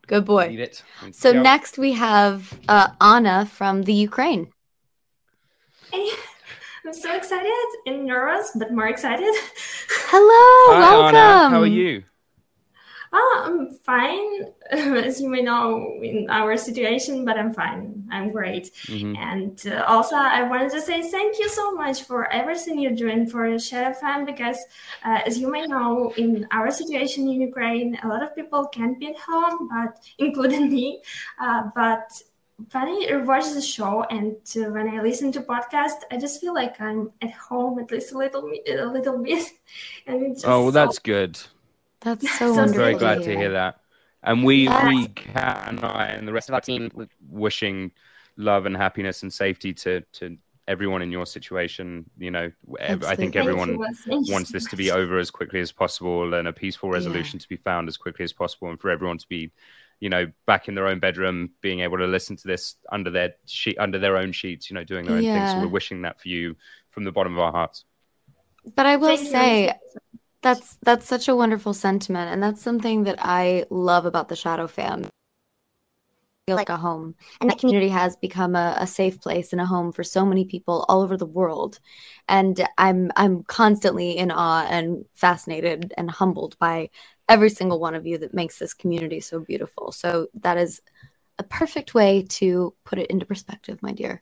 Good 0.07 0.25
boy. 0.25 0.47
Leave 0.47 0.59
it. 0.59 0.83
So 1.11 1.33
Go. 1.33 1.41
next 1.41 1.77
we 1.77 1.91
have 1.93 2.57
uh, 2.69 2.87
Anna 3.01 3.45
from 3.45 3.83
the 3.83 3.93
Ukraine. 3.93 4.51
Hey, 6.83 6.89
I'm 6.89 6.93
so 6.93 7.15
excited 7.15 7.67
and 7.85 8.05
nervous, 8.05 8.51
but 8.55 8.71
more 8.73 8.87
excited. 8.87 9.33
Hello, 10.09 10.75
Hi, 10.75 10.79
welcome. 10.79 11.15
Anna. 11.15 11.49
How 11.49 11.61
are 11.61 11.67
you? 11.67 12.03
Ah, 13.13 13.43
I'm 13.45 13.71
fine, 13.83 14.45
as 14.71 15.19
you 15.19 15.27
may 15.27 15.41
know 15.41 15.99
in 16.01 16.29
our 16.29 16.55
situation, 16.55 17.25
but 17.25 17.37
I'm 17.37 17.53
fine. 17.53 18.07
I'm 18.09 18.31
great. 18.31 18.71
Mhm. 18.87 19.17
And 19.17 19.61
uh, 19.67 19.83
also, 19.85 20.15
I 20.15 20.43
wanted 20.43 20.71
to 20.71 20.81
say 20.81 21.01
thank 21.01 21.37
you 21.37 21.49
so 21.49 21.73
much 21.75 22.03
for 22.03 22.31
everything 22.31 22.79
you're 22.79 22.95
doing 22.95 23.27
for 23.27 23.59
Shadow 23.59 23.93
Fan 23.93 24.23
because, 24.25 24.57
uh, 25.03 25.19
as 25.25 25.37
you 25.37 25.51
may 25.51 25.67
know, 25.67 26.13
in 26.15 26.47
our 26.51 26.71
situation 26.71 27.27
in 27.27 27.41
Ukraine, 27.41 27.97
a 28.03 28.07
lot 28.07 28.23
of 28.23 28.33
people 28.33 28.67
can't 28.67 28.97
be 28.97 29.07
at 29.07 29.17
home, 29.19 29.67
but 29.67 29.99
including 30.17 30.69
me. 30.71 31.01
Uh, 31.39 31.63
but 31.75 32.07
when 32.71 32.87
I 33.13 33.15
watch 33.23 33.53
the 33.53 33.61
show 33.61 34.03
and 34.03 34.35
uh, 34.57 34.69
when 34.71 34.87
I 34.89 35.01
listen 35.01 35.31
to 35.33 35.41
podcast, 35.41 35.99
I 36.11 36.17
just 36.17 36.39
feel 36.41 36.53
like 36.53 36.79
I'm 36.81 37.11
at 37.21 37.31
home 37.31 37.79
at 37.79 37.91
least 37.91 38.13
a 38.13 38.17
little, 38.17 38.43
bit- 38.43 38.79
a 38.79 38.85
little 38.85 39.17
bit. 39.23 39.47
And 40.07 40.23
it's 40.23 40.41
just 40.41 40.45
Oh, 40.47 40.63
well, 40.63 40.67
so 40.67 40.71
that's 40.71 40.99
good. 40.99 41.39
That's 42.01 42.29
so 42.37 42.37
So 42.37 42.45
I'm 42.45 42.55
wonderful. 42.57 42.81
very 42.81 42.95
glad 42.95 43.15
to 43.19 43.23
to 43.25 43.35
hear 43.37 43.51
that. 43.51 43.79
And 44.23 44.43
we, 44.43 44.65
Yes. 44.65 44.85
we 44.87 45.07
can, 45.07 45.35
and 45.67 45.83
I 45.83 46.05
and 46.07 46.27
the 46.27 46.33
rest 46.33 46.49
of 46.49 46.53
our 46.55 46.61
team, 46.61 46.91
wishing 47.29 47.91
love 48.37 48.65
and 48.65 48.75
happiness 48.77 49.23
and 49.23 49.31
safety 49.33 49.73
to 49.73 50.01
to 50.13 50.37
everyone 50.67 51.01
in 51.01 51.11
your 51.11 51.25
situation. 51.25 52.09
You 52.19 52.31
know, 52.31 52.51
ev- 52.79 53.03
I 53.03 53.15
think 53.15 53.35
everyone 53.35 53.69
Thank 53.69 53.79
you. 53.79 53.95
Thank 54.11 54.27
you 54.27 54.33
wants 54.33 54.51
this 54.51 54.65
to 54.69 54.75
be 54.75 54.91
over 54.99 55.17
as 55.17 55.31
quickly 55.31 55.59
as 55.59 55.71
possible 55.71 56.33
and 56.35 56.47
a 56.47 56.53
peaceful 56.53 56.89
Yeah. 56.89 56.95
resolution 56.95 57.39
to 57.39 57.47
be 57.49 57.57
found 57.57 57.87
as 57.89 57.97
quickly 57.97 58.23
as 58.23 58.33
possible, 58.33 58.69
and 58.69 58.79
for 58.79 58.89
everyone 58.91 59.17
to 59.17 59.27
be, 59.27 59.51
you 60.01 60.09
know, 60.09 60.29
back 60.47 60.67
in 60.67 60.75
their 60.75 60.87
own 60.87 60.99
bedroom, 60.99 61.51
being 61.61 61.79
able 61.79 61.99
to 61.99 62.07
listen 62.07 62.35
to 62.35 62.47
this 62.47 62.75
under 62.91 63.09
their 63.09 63.35
sheet, 63.45 63.77
under 63.79 63.99
their 63.99 64.17
own 64.17 64.33
sheets, 64.33 64.69
you 64.69 64.73
know, 64.73 64.83
doing 64.83 65.05
their 65.05 65.15
own 65.15 65.23
things. 65.23 65.53
So 65.53 65.59
we're 65.61 65.67
wishing 65.67 66.01
that 66.01 66.19
for 66.19 66.27
you 66.27 66.55
from 66.89 67.05
the 67.05 67.11
bottom 67.11 67.33
of 67.33 67.39
our 67.39 67.51
hearts. 67.51 67.85
But 68.75 68.87
I 68.87 68.97
will 68.97 69.15
Thank 69.15 69.21
you. 69.21 69.31
say 69.31 69.73
that's 70.41 70.77
that's 70.83 71.05
such 71.05 71.27
a 71.27 71.35
wonderful 71.35 71.73
sentiment, 71.73 72.31
and 72.31 72.41
that's 72.41 72.61
something 72.61 73.03
that 73.03 73.19
I 73.19 73.65
love 73.69 74.05
about 74.05 74.27
the 74.27 74.35
Shadow 74.35 74.67
fam. 74.67 75.05
Feel 76.51 76.57
like 76.57 76.69
a 76.69 76.77
home, 76.77 77.15
and 77.39 77.49
that 77.49 77.59
community 77.59 77.89
has 77.89 78.15
become 78.15 78.55
a, 78.55 78.75
a 78.79 78.87
safe 78.87 79.19
place 79.19 79.51
and 79.51 79.61
a 79.61 79.65
home 79.65 79.91
for 79.91 80.03
so 80.03 80.25
many 80.25 80.45
people 80.45 80.85
all 80.89 81.01
over 81.01 81.17
the 81.17 81.25
world. 81.25 81.79
And 82.27 82.65
I'm 82.77 83.11
I'm 83.15 83.43
constantly 83.43 84.17
in 84.17 84.31
awe 84.31 84.65
and 84.69 85.05
fascinated 85.15 85.93
and 85.97 86.09
humbled 86.09 86.57
by 86.59 86.89
every 87.29 87.49
single 87.49 87.79
one 87.79 87.95
of 87.95 88.05
you 88.05 88.17
that 88.19 88.33
makes 88.33 88.59
this 88.59 88.73
community 88.73 89.19
so 89.19 89.39
beautiful. 89.39 89.91
So 89.91 90.27
that 90.41 90.57
is 90.57 90.81
a 91.39 91.43
perfect 91.43 91.93
way 91.93 92.23
to 92.29 92.73
put 92.83 92.99
it 92.99 93.09
into 93.09 93.25
perspective, 93.25 93.81
my 93.81 93.91
dear. 93.93 94.21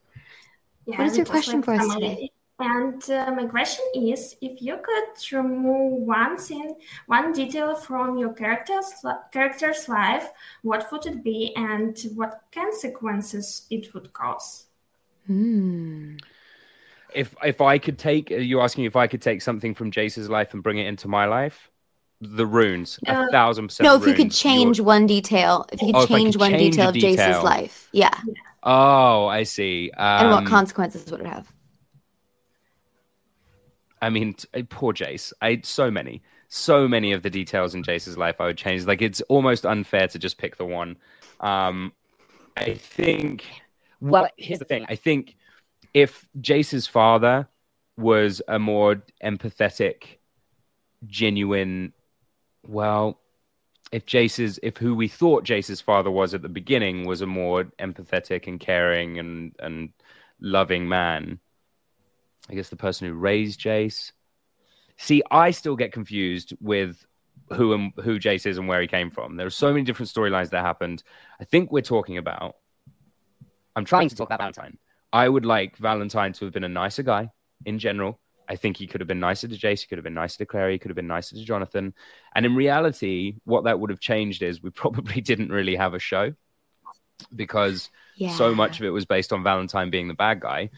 Yeah, 0.86 0.98
What 1.00 1.08
is 1.08 1.18
your 1.18 1.26
question 1.26 1.56
like 1.56 1.65
for 1.65 1.74
us 1.74 1.96
today? 1.96 2.32
And 2.60 3.02
uh, 3.10 3.32
my 3.32 3.45
question 3.45 3.86
is, 3.95 4.36
if 4.41 4.62
you 4.62 4.78
could 4.84 5.38
remove 5.38 6.02
one 6.02 6.38
scene, 6.38 6.76
one 7.08 7.32
detail 7.32 7.74
from 7.76 8.17
your 8.17 8.34
character's 8.34 8.93
character's 9.32 9.88
life, 9.88 10.30
what 10.63 10.91
would 10.91 11.06
it 11.06 11.24
be, 11.24 11.54
and 11.56 11.98
what 12.15 12.41
consequences 12.52 13.65
it 13.69 13.93
would 13.93 14.12
cause? 14.12 14.65
Hmm. 15.28 16.17
If 17.13 17.34
if 17.43 17.62
I 17.62 17.78
could 17.78 17.98
take, 17.98 18.30
you're 18.30 18.39
you 18.41 18.62
asking 18.62 18.84
if 18.86 18.95
I 18.95 19.08
could 19.08 19.22
take 19.22 19.41
something 19.41 19.74
from 19.74 19.89
Jace's 19.89 20.30
life 20.30 20.54
and 20.54 20.62
bring 20.62 20.78
it 20.80 20.88
into 20.88 21.08
my 21.08 21.26
life? 21.26 21.69
The 22.22 22.45
runes, 22.45 23.00
a 23.08 23.12
Uh, 23.15 23.28
thousand 23.32 23.67
percent. 23.67 23.86
No, 23.86 23.95
if 23.95 24.06
you 24.06 24.13
could 24.13 24.32
change 24.34 24.80
You're- 24.80 24.86
one 24.88 25.08
detail, 25.08 25.65
if 25.72 25.82
you 25.82 25.93
could 25.93 25.95
Oh, 25.95 26.06
change 26.08 26.34
could 26.36 26.41
one 26.41 26.52
change 26.52 26.62
a 26.62 26.69
detail 26.72 26.89
of 26.89 26.95
Jace's 26.95 27.15
detail. 27.26 27.43
life, 27.43 27.88
yeah, 27.93 28.13
Oh, 28.62 29.28
I 29.28 29.43
see. 29.43 29.89
Um, 29.95 30.26
and 30.26 30.32
what 30.32 30.45
consequences 30.45 31.10
would 31.10 31.22
it 31.22 31.28
have? 31.28 31.48
I 34.02 34.10
mean, 34.10 34.36
uh, 34.54 34.62
poor 34.70 34.94
Jace. 34.94 35.34
I 35.42 35.62
so 35.64 35.92
many, 35.92 36.22
so 36.48 36.88
many 36.88 37.12
of 37.12 37.24
the 37.24 37.30
details 37.30 37.76
in 37.76 37.84
Jace's 37.84 38.18
life 38.18 38.40
I 38.40 38.46
would 38.46 38.58
change. 38.58 38.86
Like 38.86 39.02
it's 39.02 39.22
almost 39.22 39.66
unfair 39.66 40.08
to 40.08 40.20
just 40.20 40.38
pick 40.38 40.58
the 40.58 40.66
one. 40.66 40.98
Um, 41.40 41.94
I 42.58 42.74
think. 42.74 43.46
Well, 44.02 44.30
here's 44.38 44.60
the 44.60 44.66
thing. 44.66 44.86
I 44.90 44.96
think 44.96 45.36
if 45.94 46.28
Jace's 46.40 46.88
father 46.88 47.48
was 47.98 48.42
a 48.48 48.60
more 48.60 49.04
empathetic, 49.24 50.20
genuine, 51.06 51.94
well, 52.68 53.20
if 53.92 54.06
Jace's, 54.06 54.60
if 54.62 54.78
who 54.78 54.96
we 54.96 55.08
thought 55.08 55.44
Jace's 55.44 55.82
father 55.82 56.12
was 56.12 56.34
at 56.34 56.42
the 56.42 56.50
beginning 56.50 57.06
was 57.06 57.22
a 57.22 57.28
more 57.28 57.66
empathetic 57.80 58.48
and 58.48 58.60
caring 58.60 59.18
and 59.18 59.56
and 59.60 59.90
loving 60.40 60.88
man, 60.88 61.40
I 62.50 62.56
guess 62.56 62.70
the 62.70 62.76
person 62.76 63.08
who 63.08 63.14
raised 63.14 63.60
Jace. 63.60 64.12
See, 64.98 65.24
I 65.32 65.52
still 65.52 65.76
get 65.76 65.92
confused 65.92 66.54
with 66.60 67.06
who 67.54 67.74
and 67.74 67.94
who 68.04 68.20
Jace 68.20 68.46
is 68.46 68.58
and 68.58 68.68
where 68.68 68.82
he 68.82 68.88
came 68.88 69.12
from. 69.12 69.38
There 69.38 69.48
are 69.48 69.52
so 69.52 69.72
many 69.72 69.84
different 69.84 70.12
storylines 70.12 70.50
that 70.50 70.62
happened. 70.62 71.04
I 71.40 71.46
think 71.46 71.72
we're 71.72 71.82
talking 71.82 72.18
about. 72.18 72.56
I'm 73.76 73.86
trying 73.86 74.10
to 74.10 74.16
talk 74.16 74.28
about 74.28 74.40
Valentine. 74.40 74.78
I 75.12 75.28
would 75.28 75.46
like 75.46 75.78
Valentine 75.78 76.34
to 76.34 76.46
have 76.46 76.54
been 76.54 76.64
a 76.64 76.70
nicer 76.70 77.04
guy 77.04 77.32
in 77.66 77.80
general. 77.80 78.20
I 78.48 78.56
think 78.56 78.78
he 78.78 78.88
could 78.88 79.00
have 79.00 79.08
been 79.08 79.20
nicer 79.20 79.48
to 79.48 79.56
Jace. 79.56 79.82
He 79.82 79.88
could 79.88 80.00
have 80.00 80.04
been 80.04 80.16
nicer 80.16 80.40
to 80.40 80.46
Clary. 80.46 80.74
He 80.74 80.80
could 80.80 80.90
have 80.90 80.96
been 80.96 81.08
nicer 81.08 81.36
to 81.36 81.44
Jonathan. 81.44 81.94
And 82.34 82.46
in 82.46 82.56
reality, 82.56 83.36
what 83.46 83.66
that 83.66 83.80
would 83.80 83.92
have 83.92 84.00
changed 84.00 84.42
is 84.42 84.62
we 84.62 84.70
probably 84.72 85.22
didn't 85.22 85.50
really 85.50 85.76
have 85.76 85.94
a 85.94 86.00
show 86.00 86.34
because 87.36 87.90
Yeah, 88.16 88.34
so 88.36 88.56
much 88.56 88.80
of 88.80 88.86
it 88.86 88.90
was 88.90 89.06
based 89.06 89.34
on 89.34 89.44
Valentine 89.44 89.90
being 89.90 90.08
the 90.08 90.14
bad 90.14 90.40
guy. 90.40 90.72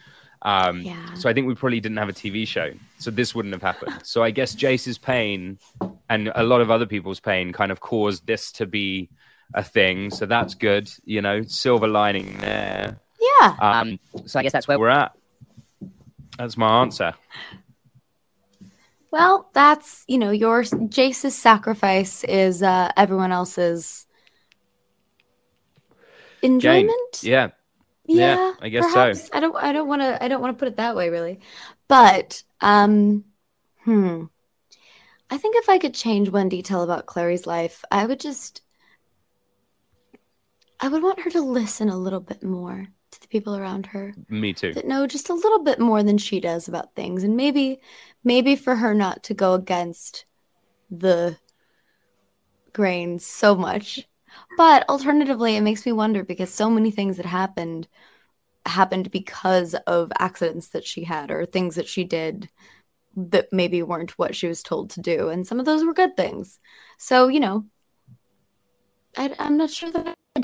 Um, 0.43 0.81
Yeah. 0.81 1.13
So 1.13 1.29
I 1.29 1.33
think 1.33 1.47
we 1.47 1.55
probably 1.55 1.79
didn't 1.79 1.97
have 1.97 2.09
a 2.09 2.13
TV 2.13 2.47
show. 2.47 2.71
So 2.97 3.11
this 3.11 3.35
wouldn't 3.35 3.53
have 3.53 3.61
happened. 3.61 4.05
So 4.05 4.23
I 4.23 4.31
guess 4.31 4.55
Jace's 4.55 4.97
pain 4.97 5.59
and 6.09 6.31
a 6.35 6.43
lot 6.43 6.61
of 6.61 6.71
other 6.71 6.85
people's 6.85 7.19
pain 7.19 7.53
kind 7.53 7.71
of 7.71 7.79
caused 7.79 8.25
this 8.25 8.51
to 8.53 8.65
be 8.65 9.09
a 9.53 9.63
thing. 9.63 10.09
So 10.09 10.25
that's 10.25 10.53
good. 10.55 10.89
You 11.05 11.21
know, 11.21 11.43
silver 11.43 11.87
lining 11.87 12.37
there. 12.39 12.99
Yeah, 13.39 13.55
Um, 13.59 13.99
So 14.25 14.39
I 14.39 14.43
guess 14.43 14.51
that's 14.51 14.67
where 14.67 14.79
we're 14.79 14.89
at. 14.89 15.13
That's 16.37 16.57
my 16.57 16.81
answer. 16.81 17.13
well, 19.11 19.49
that's 19.53 20.03
you 20.07 20.17
know 20.17 20.31
your 20.31 20.63
Jace's 20.63 21.37
sacrifice 21.37 22.23
is 22.23 22.63
uh, 22.63 22.91
everyone 22.97 23.31
else's 23.31 24.07
enjoyment. 26.41 27.21
Yeah. 27.21 27.49
Yeah, 28.05 28.53
I 28.59 28.69
guess 28.69 28.91
so. 28.91 29.13
I 29.33 29.39
don't. 29.39 29.55
I 29.55 29.71
don't 29.71 29.87
want 29.87 30.01
to. 30.01 30.23
I 30.23 30.27
don't 30.27 30.41
want 30.41 30.57
to 30.57 30.59
put 30.59 30.67
it 30.67 30.77
that 30.77 30.95
way, 30.95 31.09
really. 31.09 31.39
But 31.87 32.43
um, 32.59 33.25
hmm. 33.83 34.25
I 35.29 35.37
think 35.37 35.55
if 35.55 35.69
I 35.69 35.77
could 35.77 35.93
change 35.93 36.29
one 36.29 36.49
detail 36.49 36.83
about 36.83 37.05
Clary's 37.05 37.47
life, 37.47 37.83
I 37.91 38.05
would 38.05 38.19
just. 38.19 38.61
I 40.79 40.87
would 40.87 41.03
want 41.03 41.21
her 41.21 41.29
to 41.29 41.41
listen 41.41 41.89
a 41.89 41.97
little 41.97 42.19
bit 42.19 42.41
more 42.41 42.87
to 43.11 43.21
the 43.21 43.27
people 43.27 43.55
around 43.55 43.85
her 43.87 44.13
Me 44.29 44.51
too. 44.51 44.73
that 44.73 44.87
know 44.87 45.05
just 45.05 45.29
a 45.29 45.33
little 45.33 45.63
bit 45.63 45.79
more 45.79 46.01
than 46.01 46.17
she 46.17 46.39
does 46.39 46.67
about 46.67 46.95
things, 46.95 47.23
and 47.23 47.37
maybe, 47.37 47.79
maybe 48.23 48.55
for 48.55 48.75
her 48.75 48.93
not 48.93 49.23
to 49.23 49.33
go 49.33 49.53
against 49.53 50.25
the 50.89 51.37
grain 52.73 53.19
so 53.19 53.55
much. 53.55 54.07
But 54.57 54.87
alternatively, 54.89 55.55
it 55.55 55.61
makes 55.61 55.85
me 55.85 55.91
wonder 55.91 56.23
because 56.23 56.53
so 56.53 56.69
many 56.69 56.91
things 56.91 57.17
that 57.17 57.25
happened 57.25 57.87
happened 58.65 59.11
because 59.11 59.73
of 59.87 60.11
accidents 60.19 60.69
that 60.69 60.85
she 60.85 61.03
had 61.03 61.31
or 61.31 61.45
things 61.45 61.75
that 61.75 61.87
she 61.87 62.03
did 62.03 62.49
that 63.15 63.47
maybe 63.51 63.83
weren't 63.83 64.17
what 64.17 64.35
she 64.35 64.47
was 64.47 64.63
told 64.63 64.91
to 64.91 65.01
do. 65.01 65.29
And 65.29 65.45
some 65.45 65.59
of 65.59 65.65
those 65.65 65.83
were 65.83 65.93
good 65.93 66.15
things. 66.15 66.59
So, 66.97 67.27
you 67.27 67.39
know, 67.39 67.65
I, 69.17 69.33
I'm 69.39 69.57
not 69.57 69.69
sure 69.69 69.91
that 69.91 70.15
I 70.35 70.43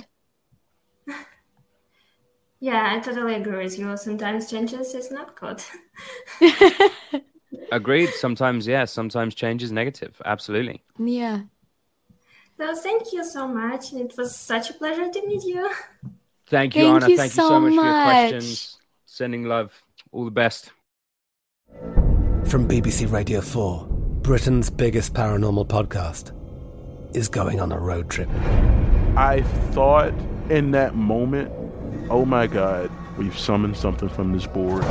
Yeah, 2.60 2.96
I 2.96 3.00
totally 3.00 3.36
agree 3.36 3.64
with 3.64 3.78
you. 3.78 3.96
Sometimes 3.98 4.50
changes 4.50 4.96
is 4.96 5.12
not 5.12 5.36
good. 5.40 5.62
Agreed. 7.72 8.10
Sometimes, 8.10 8.66
yeah. 8.68 8.86
Sometimes 8.86 9.36
change 9.36 9.62
is 9.64 9.72
negative. 9.72 10.20
Absolutely. 10.26 10.84
yeah. 10.98 11.42
So 12.58 12.76
thank 12.76 13.14
you 13.14 13.24
so 13.24 13.48
much, 13.48 13.92
and 13.92 14.02
it 14.02 14.18
was 14.18 14.36
such 14.36 14.72
a 14.72 14.74
pleasure 14.74 15.10
to 15.10 15.28
meet 15.28 15.44
you. 15.44 15.70
Thank 16.48 16.76
you, 16.76 16.82
Thank 16.82 17.04
Anna. 17.04 17.10
you 17.12 17.18
Thank 17.18 17.32
you 17.36 17.42
so 17.42 17.50
so 17.50 17.60
much, 17.60 17.76
for 17.76 17.86
your 17.86 18.04
questions. 18.04 18.78
Sending 19.06 19.44
love. 19.44 19.84
All 20.12 20.26
the 20.26 20.32
best. 20.32 20.72
From 22.46 22.68
BBC 22.68 23.12
Radio 23.12 23.42
4, 23.42 23.86
Britain's 24.22 24.72
biggest 24.72 25.14
paranormal 25.14 25.68
podcast 25.68 26.34
is 27.16 27.28
going 27.28 27.60
on 27.60 27.72
a 27.72 27.78
road 27.80 28.10
trip. 28.10 28.30
I 29.16 29.44
thought 29.72 30.14
in 30.50 30.72
that 30.72 30.96
moment, 30.96 31.52
oh 32.10 32.26
my 32.26 32.48
God, 32.48 32.90
we've 33.18 33.38
summoned 33.38 33.78
something 33.78 34.10
from 34.10 34.34
this 34.34 34.48
board. 34.48 34.82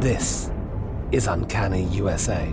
This 0.00 0.52
is 1.10 1.26
Uncanny 1.26 1.84
USA. 1.84 2.52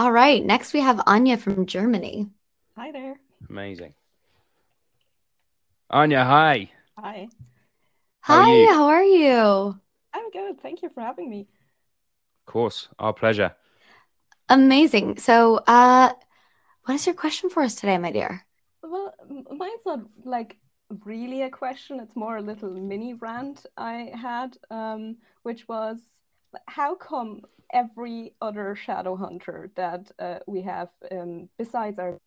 All 0.00 0.10
right. 0.10 0.42
Next, 0.42 0.72
we 0.72 0.80
have 0.80 1.02
Anya 1.06 1.36
from 1.36 1.66
Germany. 1.66 2.30
Hi 2.74 2.90
there. 2.90 3.20
Amazing. 3.50 3.92
Anya, 5.90 6.24
hi. 6.24 6.70
Hi. 6.96 7.28
How 8.22 8.36
are 8.38 8.42
Hi, 8.44 8.54
you? 8.54 8.72
how 8.72 8.86
are 8.86 9.04
you? 9.04 9.78
I'm 10.14 10.30
good. 10.30 10.62
Thank 10.62 10.80
you 10.80 10.88
for 10.88 11.02
having 11.02 11.28
me. 11.28 11.40
Of 11.40 12.46
course, 12.50 12.88
our 12.98 13.12
pleasure. 13.12 13.54
Amazing. 14.48 15.18
So, 15.18 15.60
uh, 15.66 16.14
what 16.86 16.94
is 16.94 17.04
your 17.04 17.14
question 17.14 17.50
for 17.50 17.62
us 17.62 17.74
today, 17.74 17.98
my 17.98 18.10
dear? 18.10 18.46
Well, 18.82 19.12
mine's 19.28 19.84
not 19.84 20.00
like 20.24 20.56
really 21.04 21.42
a 21.42 21.50
question. 21.50 22.00
It's 22.00 22.16
more 22.16 22.38
a 22.38 22.42
little 22.42 22.70
mini 22.70 23.12
rant 23.12 23.66
I 23.76 24.12
had, 24.14 24.56
um, 24.70 25.18
which 25.42 25.68
was 25.68 25.98
how 26.68 26.94
come 26.94 27.42
every 27.72 28.34
other 28.40 28.74
shadow 28.74 29.16
hunter 29.16 29.70
that 29.76 30.10
uh, 30.18 30.38
we 30.46 30.62
have, 30.62 30.88
um, 31.12 31.48
besides 31.58 31.98
our 31.98 32.18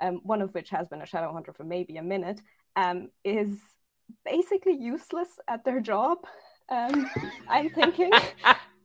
um, 0.00 0.20
one 0.22 0.40
of 0.40 0.54
which 0.54 0.70
has 0.70 0.88
been 0.88 1.02
a 1.02 1.06
shadow 1.06 1.32
hunter 1.32 1.52
for 1.52 1.64
maybe 1.64 1.96
a 1.98 2.02
minute, 2.02 2.40
um, 2.76 3.10
is 3.24 3.58
basically 4.24 4.74
useless 4.74 5.28
at 5.48 5.64
their 5.64 5.80
job. 5.80 6.18
Um, 6.70 7.10
I'm 7.48 7.68
thinking 7.70 8.12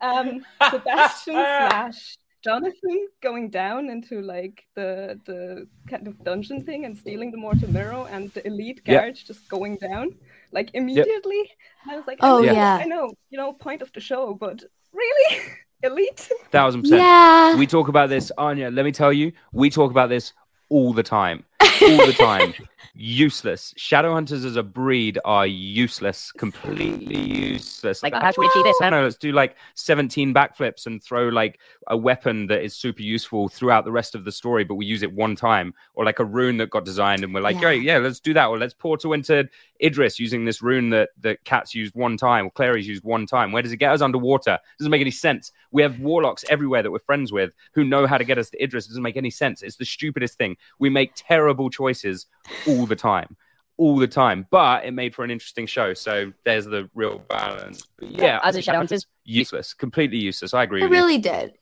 um, 0.02 0.42
Sebastian 0.70 1.46
slash 1.58 2.18
Jonathan 2.44 3.08
going 3.24 3.50
down 3.50 3.90
into 3.90 4.22
like 4.22 4.66
the 4.76 5.20
the 5.26 5.68
kind 5.90 6.08
of 6.08 6.24
dungeon 6.24 6.64
thing 6.64 6.86
and 6.86 6.98
stealing 6.98 7.32
the 7.32 7.38
Mortal 7.38 7.70
Mirror, 7.72 8.08
and 8.12 8.32
the 8.34 8.46
elite 8.46 8.82
Yeah. 8.86 9.02
guards 9.02 9.24
just 9.24 9.48
going 9.50 9.78
down 9.78 10.10
like 10.52 10.70
immediately. 10.74 11.50
And 11.84 11.92
I 11.94 11.98
was 11.98 12.06
like, 12.08 12.20
Oh, 12.22 12.40
I 12.40 12.46
know, 12.46 12.54
yeah. 12.54 12.78
I 12.84 12.86
know, 12.86 13.14
you 13.30 13.38
know, 13.38 13.54
point 13.54 13.82
of 13.82 13.92
the 13.94 14.00
show, 14.00 14.34
but 14.34 14.64
really, 14.96 15.42
elite. 15.84 16.30
Thousand 16.52 16.82
percent. 16.82 17.02
Yeah. 17.02 17.56
We 17.58 17.68
talk 17.68 17.88
about 17.88 18.10
this, 18.10 18.32
Anya. 18.38 18.70
Let 18.72 18.86
me 18.86 18.92
tell 18.92 19.14
you, 19.14 19.32
we 19.52 19.70
talk 19.70 19.92
about 19.92 20.10
this 20.10 20.34
all 20.70 20.94
the 20.94 21.04
time. 21.04 21.44
All 21.82 22.06
the 22.06 22.14
time. 22.18 22.54
useless. 22.98 23.74
Shadowhunters 23.78 24.46
as 24.46 24.56
a 24.56 24.64
breed 24.64 25.20
are 25.26 25.46
useless. 25.46 26.32
Completely 26.32 27.20
useless. 27.20 28.02
Like, 28.02 28.14
how 28.14 28.32
should 28.32 28.40
we 28.42 28.48
achieve 28.48 28.64
this? 28.64 28.78
I 28.82 28.90
don't 28.90 29.00
know. 29.00 29.04
Let's 29.04 29.18
do 29.18 29.32
like 29.32 29.58
17 29.76 30.34
backflips 30.34 30.86
and 30.86 31.04
throw 31.04 31.28
like 31.28 31.60
a 31.88 31.98
weapon 31.98 32.48
that 32.48 32.64
is 32.64 32.76
super 32.76 33.02
useful 33.02 33.50
throughout 33.50 33.86
the 33.86 33.92
rest 33.92 34.16
of 34.16 34.24
the 34.26 34.32
story, 34.32 34.64
but 34.64 34.76
we 34.76 34.86
use 34.86 35.04
it 35.04 35.12
one 35.14 35.36
time. 35.36 35.74
Or 35.94 36.06
like 36.06 36.20
a 36.20 36.26
rune 36.26 36.58
that 36.58 36.70
got 36.70 36.86
designed 36.86 37.24
and 37.24 37.34
we're 37.34 37.42
like, 37.42 37.56
Yeah. 37.56 37.62
great, 37.62 37.84
yeah, 37.84 37.98
let's 37.98 38.20
do 38.20 38.34
that. 38.34 38.46
Or 38.48 38.58
let's 38.58 38.74
portal 38.74 39.14
into 39.14 39.48
Idris 39.84 40.20
using 40.20 40.46
this 40.46 40.62
rune 40.62 40.90
that, 40.92 41.10
that 41.20 41.44
Kat's 41.44 41.76
used 41.76 41.94
one 41.96 42.16
time 42.16 42.48
or 42.48 42.52
Clary's 42.52 42.88
used 42.88 43.04
one 43.04 43.26
time. 43.26 43.52
Where 43.52 43.62
does 43.62 43.74
it 43.74 43.78
get 43.78 43.92
us 43.92 44.02
underwater? 44.02 44.58
Doesn't 44.80 44.92
make 44.92 45.02
any 45.02 45.12
sense. 45.12 45.52
We 45.72 45.82
have 45.82 46.00
warlocks 46.00 46.46
everywhere 46.50 46.82
that 46.82 46.92
we're 46.92 47.00
friends 47.00 47.34
with 47.34 47.52
who 47.74 47.84
know 47.84 48.08
how 48.08 48.18
to 48.18 48.24
get 48.24 48.38
us 48.38 48.50
to 48.52 48.64
Idris. 48.64 48.86
It 48.86 48.90
doesn't 48.90 49.04
make 49.04 49.18
any 49.18 49.30
sense. 49.30 49.62
It's 49.62 49.76
the 49.76 49.86
stupidest 49.86 50.38
thing. 50.38 50.56
We 50.80 50.90
make 50.90 51.12
terrible 51.16 51.55
choices 51.70 52.28
all 52.68 52.86
the 52.86 52.96
time. 52.96 53.36
All 53.78 53.98
the 53.98 54.08
time. 54.08 54.48
But 54.52 54.86
it 54.86 54.92
made 54.92 55.14
for 55.14 55.24
an 55.26 55.32
interesting 55.32 55.66
show. 55.66 55.94
So 55.94 56.32
there's 56.46 56.66
the 56.66 56.90
real 56.94 57.20
balance. 57.30 57.86
But 57.98 58.12
yeah, 58.12 58.40
As 58.44 58.56
a 58.56 58.62
Shadowhunters, 58.62 59.06
useless. 59.26 59.74
Completely 59.74 60.18
useless. 60.18 60.54
I 60.54 60.64
agree 60.64 60.82
It 60.82 60.86
with 60.86 60.92
you. 60.94 60.98
really 60.98 61.18
did. 61.18 61.54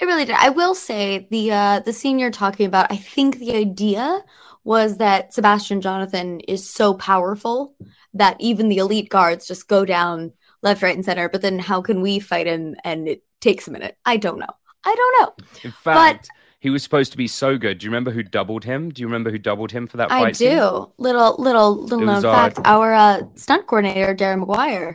It 0.00 0.06
really 0.06 0.24
did. 0.24 0.34
I 0.36 0.48
will 0.48 0.74
say 0.74 1.28
the 1.30 1.52
uh 1.52 1.80
the 1.80 1.92
scene 1.92 2.18
you're 2.18 2.32
talking 2.32 2.66
about, 2.66 2.90
I 2.90 2.96
think 2.96 3.38
the 3.38 3.54
idea 3.54 4.24
was 4.64 4.96
that 4.98 5.32
Sebastian 5.34 5.80
Jonathan 5.80 6.40
is 6.40 6.68
so 6.68 6.94
powerful 6.94 7.74
that 8.14 8.36
even 8.40 8.68
the 8.68 8.78
elite 8.78 9.08
guards 9.10 9.46
just 9.46 9.68
go 9.68 9.84
down 9.84 10.32
left, 10.62 10.82
right, 10.82 10.94
and 10.94 11.04
center. 11.04 11.28
But 11.28 11.42
then 11.42 11.58
how 11.60 11.80
can 11.82 12.00
we 12.00 12.18
fight 12.18 12.46
him 12.48 12.74
and 12.82 13.06
it 13.08 13.22
takes 13.40 13.68
a 13.68 13.70
minute? 13.70 13.96
I 14.04 14.16
don't 14.16 14.38
know. 14.40 14.54
I 14.84 14.94
don't 14.96 15.20
know. 15.20 15.46
In 15.62 15.70
fact, 15.70 16.28
he 16.62 16.70
was 16.70 16.84
supposed 16.84 17.10
to 17.10 17.18
be 17.18 17.26
so 17.26 17.58
good. 17.58 17.78
Do 17.78 17.84
you 17.86 17.90
remember 17.90 18.12
who 18.12 18.22
doubled 18.22 18.62
him? 18.62 18.90
Do 18.90 19.02
you 19.02 19.08
remember 19.08 19.32
who 19.32 19.38
doubled 19.38 19.72
him 19.72 19.88
for 19.88 19.96
that 19.96 20.10
fight? 20.10 20.26
I 20.26 20.30
do. 20.30 20.34
scene? 20.34 20.54
Little 20.96 21.34
little 21.36 21.74
little 21.76 22.02
It 22.02 22.06
known 22.06 22.14
was, 22.14 22.24
uh, 22.24 22.32
fact. 22.32 22.60
Our 22.64 22.94
uh, 22.94 23.22
stunt 23.34 23.66
coordinator, 23.66 24.14
Darren 24.14 24.46
McGuire, 24.46 24.94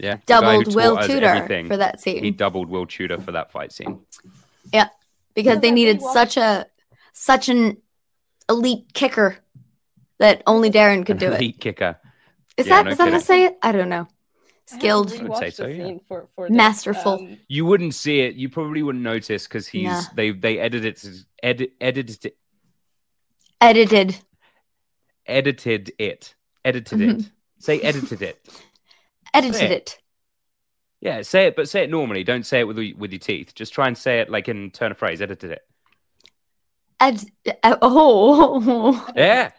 Yeah. 0.00 0.16
the 0.26 0.40
guy 0.40 0.56
who 0.56 0.64
doubled 0.64 0.74
Will 0.74 0.96
taught 0.96 1.06
Tudor 1.06 1.26
everything. 1.26 1.68
for 1.68 1.76
that 1.76 2.00
scene. 2.00 2.24
He 2.24 2.32
doubled 2.32 2.68
Will 2.68 2.86
Tudor 2.86 3.18
for 3.20 3.30
that 3.30 3.52
fight 3.52 3.70
scene. 3.70 4.00
Yeah, 4.72 4.88
because 5.34 5.60
they 5.60 5.70
needed 5.70 6.00
we 6.00 6.12
such 6.12 6.36
a 6.36 6.66
such 7.12 7.48
an 7.48 7.76
elite 8.50 8.92
kicker 8.92 9.36
that 10.18 10.42
only 10.48 10.68
Darren 10.68 11.06
could 11.06 11.22
An 11.22 11.28
do 11.28 11.32
it. 11.32 11.36
elite 11.36 11.60
kicker. 11.60 11.96
Is 12.56 12.66
Yeah, 12.66 12.78
that 12.78 12.84
no 12.86 12.90
is 12.90 12.98
that 12.98 13.04
how 13.12 13.18
to 13.18 13.24
say 13.24 13.44
it? 13.44 13.56
I 13.62 13.70
don't 13.70 13.88
know. 13.88 14.08
Skilled, 14.74 15.12
I 15.12 15.22
would 15.24 15.36
say 15.38 15.50
so, 15.50 15.66
yeah. 15.66 15.94
for, 16.08 16.28
for 16.34 16.48
this, 16.48 16.56
masterful. 16.56 17.12
um, 17.14 17.38
You 17.48 17.64
wouldn't 17.66 17.94
see 17.94 18.20
it. 18.20 18.34
You 18.34 18.48
probably 18.48 18.82
wouldn't 18.82 19.04
notice 19.04 19.46
because 19.46 19.66
he's 19.68 19.84
Nah. 19.84 20.02
they 20.14 20.30
they 20.30 20.58
edited 20.58 20.96
it 21.02 21.24
edit, 21.42 21.72
edited 21.80 22.24
it 22.26 22.36
Edited. 23.60 24.16
edited 25.26 25.92
it 25.98 26.34
edited 26.64 27.00
it. 27.00 27.22
Say 27.58 27.80
edited 27.80 28.22
it. 28.22 28.38
Edited 29.34 29.62
it. 29.62 29.72
it. 29.72 29.98
Yeah, 31.00 31.22
say 31.22 31.46
it, 31.46 31.56
but 31.56 31.68
say 31.68 31.84
it 31.84 31.90
normally. 31.90 32.22
Don't 32.22 32.44
say 32.44 32.60
it 32.60 32.64
with 32.64 32.76
your- 32.78 32.96
with 32.96 33.12
your 33.12 33.18
teeth. 33.18 33.54
Just 33.54 33.72
try 33.72 33.86
and 33.88 33.96
say 33.96 34.20
it 34.20 34.28
like 34.30 34.48
in 34.48 34.70
turn 34.70 34.90
of 34.92 34.98
phrase. 34.98 35.22
Edited 35.22 35.52
it. 35.52 35.62
Ed- 37.00 37.24
uh, 37.62 37.76
oh. 37.82 39.12
Yeah. 39.16 39.50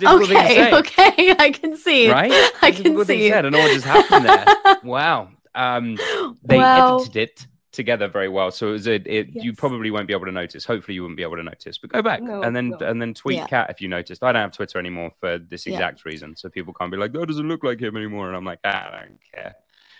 It's 0.00 0.02
a 0.02 0.18
thing 0.18 0.28
to 0.28 0.36
Okay, 0.36 0.54
say. 0.54 0.72
okay, 0.74 1.36
I 1.38 1.50
can 1.50 1.76
see. 1.76 2.10
right? 2.10 2.32
I 2.62 2.70
can 2.70 2.82
difficult 2.82 3.06
thing 3.06 3.18
to 3.18 3.24
see. 3.24 3.32
I 3.32 3.42
don't 3.42 3.52
know 3.52 3.58
what 3.60 3.72
just 3.72 3.86
happened 3.86 4.24
there. 4.26 4.78
wow. 4.84 5.28
Um, 5.54 5.98
they 6.44 6.58
Wow. 6.58 6.96
edited 6.98 7.16
it 7.16 7.46
together 7.72 8.08
very 8.08 8.28
well, 8.28 8.50
so 8.50 8.68
it 8.68 8.72
was 8.72 8.88
a, 8.88 8.94
it, 8.94 9.28
you 9.34 9.52
probably 9.52 9.90
won't 9.90 10.06
be 10.06 10.14
able 10.14 10.24
to 10.26 10.32
notice. 10.32 10.64
Hopefully, 10.64 10.94
you 10.94 11.02
wouldn't 11.02 11.16
be 11.16 11.22
able 11.22 11.36
to 11.36 11.42
notice. 11.42 11.76
But 11.78 11.90
go 11.92 12.02
back 12.02 12.22
No, 12.22 12.42
and 12.42 12.54
then 12.56 12.70
no. 12.70 12.78
and 12.78 13.00
then 13.00 13.12
tweet 13.14 13.36
Yeah. 13.36 13.46
Kat 13.46 13.70
if 13.70 13.80
you 13.80 13.88
noticed. 13.88 14.22
I 14.22 14.32
don't 14.32 14.40
have 14.42 14.52
Twitter 14.52 14.78
anymore 14.78 15.12
for 15.20 15.38
this 15.38 15.66
Yeah. 15.66 15.74
exact 15.74 16.04
reason, 16.04 16.36
so 16.36 16.48
people 16.48 16.72
can't 16.74 16.90
be 16.90 16.96
like, 16.96 17.12
"That 17.12 17.26
doesn't 17.26 17.48
look 17.48 17.62
like 17.64 17.80
him 17.80 17.96
anymore," 17.96 18.28
and 18.28 18.36
I'm 18.36 18.44
like, 18.44 18.60
"Ah, 18.64 18.90
"I 18.94 19.00
don't 19.00 19.18
care." 19.34 19.54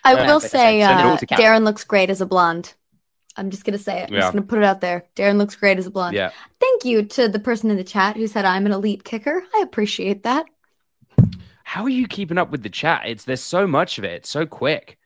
I 0.05 0.15
Yeah, 0.15 0.27
will 0.27 0.41
say, 0.41 0.49
said, 0.49 0.87
send 0.87 1.01
it 1.01 1.07
all 1.07 1.13
uh. 1.15 1.17
Darren 1.39 1.65
looks 1.65 1.85
great 1.85 2.11
as 2.11 2.21
a 2.21 2.27
blonde. 2.27 2.75
I'm 3.37 3.51
just 3.51 3.65
gonna 3.65 3.79
say 3.79 4.01
it. 4.01 4.09
I'm 4.09 4.15
Yeah. 4.15 4.21
just 4.21 4.33
gonna 4.33 4.47
put 4.47 4.59
it 4.59 4.65
out 4.65 4.81
there. 4.81 5.05
Darren 5.15 5.37
looks 5.37 5.57
great 5.57 5.79
as 5.79 5.87
a 5.87 5.91
blonde. 5.91 6.15
Yeah. 6.15 6.31
Thank 6.61 6.85
you 6.85 7.03
to 7.03 7.29
the 7.29 7.39
person 7.39 7.71
in 7.71 7.77
the 7.77 7.85
chat 7.85 8.17
who 8.17 8.27
said 8.27 8.45
I'm 8.45 8.67
an 8.67 8.73
elite 8.73 9.05
kicker. 9.05 9.45
I 9.55 9.61
appreciate 9.63 10.23
that. 10.23 10.47
How 11.65 11.83
are 11.83 11.91
you 11.91 12.07
keeping 12.07 12.39
up 12.39 12.51
with 12.51 12.63
the 12.63 12.71
chat? 12.71 13.03
It's 13.07 13.25
there's 13.25 13.43
so 13.43 13.67
much 13.67 13.99
of 13.99 14.05
it. 14.05 14.13
It's 14.13 14.31
so 14.31 14.47
quick. 14.47 14.99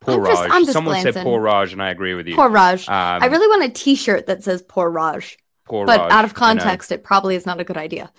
Poor 0.00 0.14
I'm 0.14 0.22
Raj. 0.22 0.50
Just 0.60 0.72
Someone 0.72 1.00
said 1.00 1.14
poor 1.14 1.40
Raj, 1.40 1.72
and 1.72 1.82
I 1.82 1.90
agree 1.90 2.14
with 2.14 2.28
you. 2.28 2.36
Poor 2.36 2.48
Raj. 2.48 2.88
Um, 2.88 2.94
I 2.94 3.26
really 3.26 3.48
want 3.48 3.64
a 3.64 3.68
T-shirt 3.68 4.26
that 4.26 4.44
says 4.44 4.62
"Poor 4.62 4.90
Raj," 4.90 5.36
poor 5.64 5.86
but 5.86 5.98
Raj, 5.98 6.12
out 6.12 6.24
of 6.24 6.34
context, 6.34 6.92
it 6.92 7.02
probably 7.02 7.34
is 7.34 7.46
not 7.46 7.60
a 7.60 7.64
good 7.64 7.76
idea. 7.76 8.12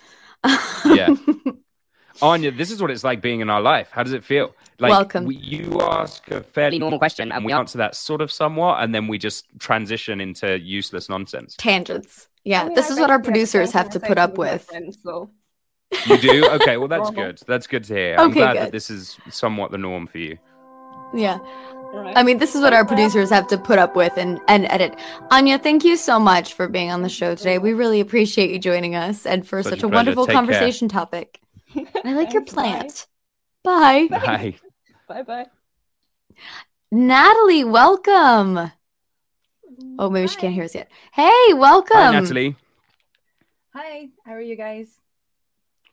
Yeah. 0.84 1.14
Anya, 2.22 2.50
this 2.50 2.70
is 2.70 2.80
what 2.82 2.90
it's 2.90 3.04
like 3.04 3.20
being 3.20 3.40
in 3.40 3.48
our 3.50 3.60
life. 3.60 3.88
How 3.90 4.02
does 4.02 4.12
it 4.12 4.24
feel? 4.24 4.54
Like 4.78 4.90
Welcome. 4.90 5.24
we- 5.26 5.36
you 5.36 5.80
ask 5.80 6.30
a 6.30 6.42
fairly 6.42 6.78
normal 6.78 6.98
question, 6.98 7.32
and 7.32 7.44
we 7.44 7.52
answer 7.52 7.78
that 7.78 7.94
sort 7.94 8.20
of 8.20 8.30
somewhat, 8.32 8.82
and 8.82 8.94
then 8.94 9.08
we 9.08 9.18
just 9.18 9.46
transition 9.58 10.20
into 10.20 10.58
useless 10.58 11.08
nonsense. 11.08 11.54
Tangents. 11.58 12.28
Yeah, 12.44 12.62
I 12.62 12.64
mean, 12.66 12.74
this 12.74 12.90
I 12.90 12.94
is 12.94 13.00
what 13.00 13.10
our 13.10 13.20
producers 13.20 13.72
have 13.72 13.90
to 13.90 14.00
put 14.00 14.16
up 14.18 14.38
with. 14.38 14.68
my 14.72 14.90
so 15.02 15.30
You 16.06 16.16
do? 16.18 16.48
Okay, 16.50 16.76
well 16.78 16.88
that's 16.88 17.10
good. 17.22 17.40
That's 17.46 17.66
good 17.66 17.84
to 17.84 17.94
hear. 17.94 18.16
I'm 18.18 18.30
Okay, 18.30 18.40
glad 18.40 18.52
good. 18.54 18.62
that 18.64 18.72
this 18.72 18.90
is 18.90 19.18
somewhat 19.28 19.70
the 19.70 19.78
norm 19.78 20.06
for 20.06 20.18
you. 20.18 20.38
Yeah. 21.12 21.38
right. 21.92 22.16
I 22.16 22.22
mean, 22.22 22.38
this 22.38 22.54
is 22.54 22.62
what 22.62 22.72
our 22.72 22.84
producers 22.86 23.28
have 23.30 23.46
to 23.48 23.58
put 23.58 23.78
up 23.78 23.96
with 23.96 24.12
and, 24.16 24.40
and 24.48 24.64
edit. 24.66 24.94
Anya, 25.30 25.58
thank 25.58 25.84
you 25.84 25.96
so 25.96 26.18
much 26.20 26.54
for 26.54 26.68
being 26.68 26.90
on 26.90 27.02
the 27.02 27.08
show 27.08 27.34
today. 27.34 27.58
We 27.58 27.72
really 27.74 28.00
appreciate 28.00 28.50
you 28.50 28.58
joining 28.60 28.94
us 28.94 29.26
and 29.26 29.46
for 29.46 29.62
Such 29.62 29.70
such 29.72 29.82
a 29.82 29.86
a 29.86 29.88
wonderful 29.88 30.24
Take 30.24 30.32
care. 30.34 30.38
conversation 30.40 30.88
topic. 30.88 31.40
I 32.04 32.12
like 32.12 32.32
your 32.32 32.42
Thanks, 32.42 32.54
bye. 32.54 32.62
plant. 32.62 33.06
Bye. 33.62 34.08
Bye. 34.08 34.54
bye 35.08 35.22
bye. 35.22 35.46
Natalie, 36.90 37.64
welcome. 37.64 38.72
Oh, 39.98 40.10
maybe 40.10 40.28
she 40.28 40.36
can't 40.36 40.54
hear 40.54 40.64
us 40.64 40.74
yet. 40.74 40.90
Hey, 41.12 41.54
welcome. 41.54 41.96
Hi, 41.96 42.10
Natalie. 42.20 42.56
Hi, 43.74 44.08
how 44.24 44.32
are 44.32 44.40
you 44.40 44.56
guys? 44.56 44.98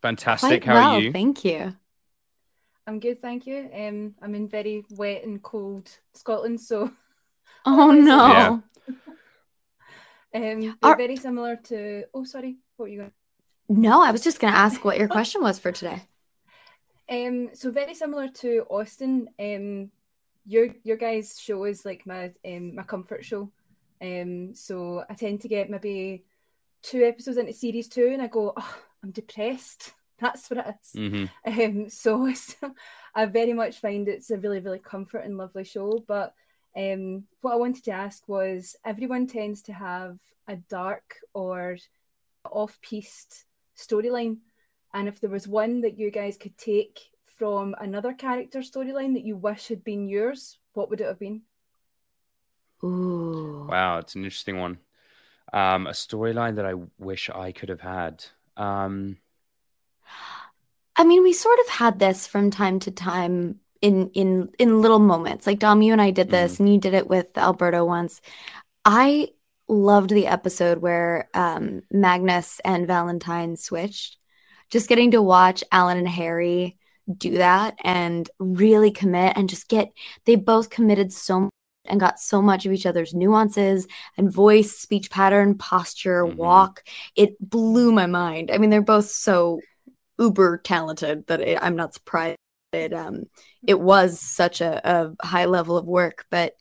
Fantastic. 0.02 0.64
Quite 0.64 0.66
How 0.66 0.74
well, 0.74 0.96
are 0.96 1.02
you? 1.02 1.12
Thank 1.12 1.46
you. 1.46 1.76
I'm 2.88 3.00
good, 3.00 3.22
thank 3.22 3.46
you. 3.46 3.70
Um, 3.74 4.16
I'm 4.22 4.34
in 4.34 4.48
very 4.48 4.84
wet 4.92 5.24
and 5.24 5.42
cold 5.44 5.90
Scotland, 6.14 6.60
so 6.62 6.92
Oh 7.66 7.92
no. 7.92 8.64
Um, 10.36 10.78
they're 10.84 10.98
very 10.98 11.16
similar 11.16 11.56
to. 11.56 12.04
Oh, 12.14 12.24
sorry. 12.24 12.58
What 12.76 12.86
were 12.86 12.90
you 12.90 13.00
going? 13.00 13.12
No, 13.70 14.02
I 14.02 14.12
was 14.12 14.22
just 14.22 14.40
going 14.40 14.54
to 14.54 14.60
ask 14.60 14.84
what 14.84 14.98
your 14.98 15.08
question 15.08 15.42
was 15.42 15.60
for 15.60 15.72
today. 15.72 16.02
Um, 17.10 17.52
so 17.54 17.72
very 17.72 17.94
similar 17.94 18.28
to 18.28 18.66
Austin. 18.70 19.30
Um, 19.40 19.92
your 20.46 20.68
your 20.84 20.98
guys' 20.98 21.40
show 21.40 21.64
is 21.64 21.86
like 21.86 22.06
my 22.06 22.34
um 22.46 22.76
my 22.76 22.84
comfort 22.84 23.24
show. 23.24 23.50
Um, 24.02 24.54
so 24.56 25.06
I 25.10 25.14
tend 25.14 25.40
to 25.42 25.48
get 25.48 25.70
maybe 25.70 26.26
two 26.84 27.04
episodes 27.04 27.38
into 27.38 27.54
series 27.54 27.88
two, 27.88 28.08
and 28.08 28.22
I 28.22 28.28
go, 28.28 28.54
oh, 28.58 28.76
I'm 29.02 29.12
depressed. 29.12 29.94
That's 30.20 30.50
what 30.50 30.66
it 30.68 30.76
is. 30.82 30.92
Mhm. 31.00 31.30
Um, 31.46 31.90
so, 31.90 32.34
so 32.34 32.74
I 33.16 33.26
very 33.26 33.54
much 33.54 33.80
find 33.80 34.08
it's 34.10 34.30
a 34.32 34.38
really, 34.38 34.60
really 34.60 34.80
comfort 34.80 35.20
and 35.20 35.38
lovely 35.38 35.64
show. 35.64 36.04
But 36.08 36.34
um, 36.76 37.24
what 37.40 37.54
I 37.54 37.58
wanted 37.58 37.86
to 37.86 37.92
ask 37.92 38.28
was 38.28 38.76
everyone 38.84 39.28
tends 39.28 39.62
to 39.64 39.74
have 39.74 40.20
a 40.48 40.58
dark 40.58 41.16
or 41.34 41.78
off 42.44 42.78
piste 42.82 43.46
storyline. 43.78 44.38
And 44.94 45.08
if 45.08 45.20
there 45.20 45.30
was 45.30 45.48
one 45.48 45.82
that 45.82 45.98
you 45.98 46.12
guys 46.12 46.38
could 46.38 46.58
take 46.58 47.00
from 47.38 47.76
another 47.80 48.14
character 48.14 48.60
storyline 48.60 49.14
that 49.14 49.26
you 49.26 49.36
wish 49.36 49.68
had 49.68 49.84
been 49.84 50.08
yours, 50.08 50.58
what 50.74 50.90
would 50.90 51.02
it 51.02 51.08
have 51.08 51.20
been? 51.20 51.42
Ooh. 52.84 53.68
Wow, 53.70 54.00
it's 54.00 54.16
an 54.16 54.24
interesting 54.24 54.58
one. 54.58 54.80
Um, 55.54 55.88
a 55.88 55.92
storyline 55.92 56.56
that 56.56 56.66
I 56.66 56.74
wish 56.98 57.30
I 57.30 57.52
could 57.52 57.70
have 57.70 57.82
had. 57.82 58.26
Um, 58.58 59.18
I 60.96 61.04
mean, 61.04 61.24
we 61.24 61.32
sort 61.34 61.60
of 61.60 61.68
had 61.70 62.00
this 62.00 62.28
from 62.28 62.52
time 62.52 62.80
to 62.80 62.92
time 62.92 63.60
in 63.82 64.10
in 64.10 64.50
in 64.58 64.82
little 64.82 65.00
moments. 65.00 65.46
Like 65.48 65.60
Dom, 65.60 65.82
you 65.82 65.94
and 65.94 66.02
I 66.02 66.12
did 66.12 66.30
this, 66.30 66.60
and 66.60 66.72
you 66.72 66.80
did 66.80 66.94
it 66.94 67.08
with 67.08 67.38
Alberto 67.38 67.86
once. 67.86 68.22
I 68.84 69.30
loved 69.68 70.10
the 70.10 70.28
episode 70.28 70.80
where 70.80 71.30
um, 71.34 71.82
Magnus 71.92 72.60
and 72.64 72.88
Valentine 72.88 73.56
switched. 73.56 74.18
Just 74.70 74.90
getting 74.90 75.12
to 75.12 75.22
watch 75.22 75.64
Alan 75.72 75.98
and 75.98 76.08
Harry 76.08 76.78
do 77.18 77.38
that 77.38 77.78
and 77.84 78.30
really 78.40 78.92
commit 78.92 79.34
and 79.38 79.50
just 79.50 79.70
get 79.70 79.94
they 80.26 80.36
both 80.36 80.70
committed 80.70 81.14
so 81.14 81.42
much 81.42 81.52
and 81.86 82.02
got 82.02 82.20
so 82.20 82.42
much 82.42 82.66
of 82.66 82.74
each 82.74 82.86
other's 82.86 83.14
nuances 83.14 83.88
and 84.18 84.30
voice, 84.30 84.78
speech 84.78 85.10
pattern, 85.10 85.58
posture, 85.58 86.26
walk. 86.26 86.84
It 87.16 87.38
blew 87.40 87.94
my 87.94 88.08
mind. 88.08 88.52
I 88.52 88.58
mean, 88.58 88.70
they're 88.70 88.82
both 88.82 89.10
so 89.10 89.62
uber 90.20 90.58
talented 90.58 91.26
that 91.28 91.40
it, 91.40 91.60
I'm 91.62 91.76
not 91.78 91.94
surprised. 91.94 92.38
It 92.74 92.94
um 92.94 93.24
it 93.66 93.80
was 93.80 94.20
such 94.20 94.60
a, 94.60 95.16
a 95.22 95.26
high 95.26 95.46
level 95.46 95.78
of 95.78 95.86
work, 95.86 96.26
but 96.30 96.54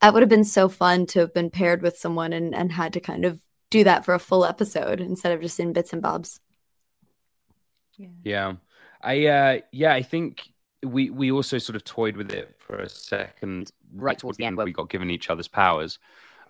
that 0.00 0.12
would 0.12 0.22
have 0.22 0.28
been 0.30 0.44
so 0.44 0.68
fun 0.68 1.06
to 1.06 1.20
have 1.20 1.34
been 1.34 1.50
paired 1.50 1.82
with 1.82 1.96
someone 1.98 2.32
and 2.32 2.54
and 2.54 2.72
had 2.72 2.92
to 2.94 3.00
kind 3.00 3.24
of 3.24 3.40
do 3.70 3.84
that 3.84 4.04
for 4.04 4.14
a 4.14 4.18
full 4.18 4.44
episode 4.44 5.00
instead 5.00 5.32
of 5.32 5.40
just 5.40 5.58
in 5.60 5.72
bits 5.72 5.92
and 5.92 6.02
bobs. 6.02 6.40
Yeah. 7.96 8.08
yeah. 8.24 8.54
I 9.02 9.26
uh 9.26 9.58
yeah, 9.72 9.92
I 9.94 10.02
think 10.02 10.42
we 10.84 11.10
we 11.10 11.30
also 11.30 11.58
sort 11.58 11.76
of 11.76 11.84
toyed 11.84 12.16
with 12.16 12.32
it 12.32 12.54
for 12.58 12.76
a 12.76 12.88
second 12.88 13.70
right 13.94 14.18
towards 14.18 14.38
the 14.38 14.44
end 14.44 14.56
where 14.56 14.66
we 14.66 14.72
got 14.72 14.90
given 14.90 15.10
each 15.10 15.30
other's 15.30 15.48
powers 15.48 15.98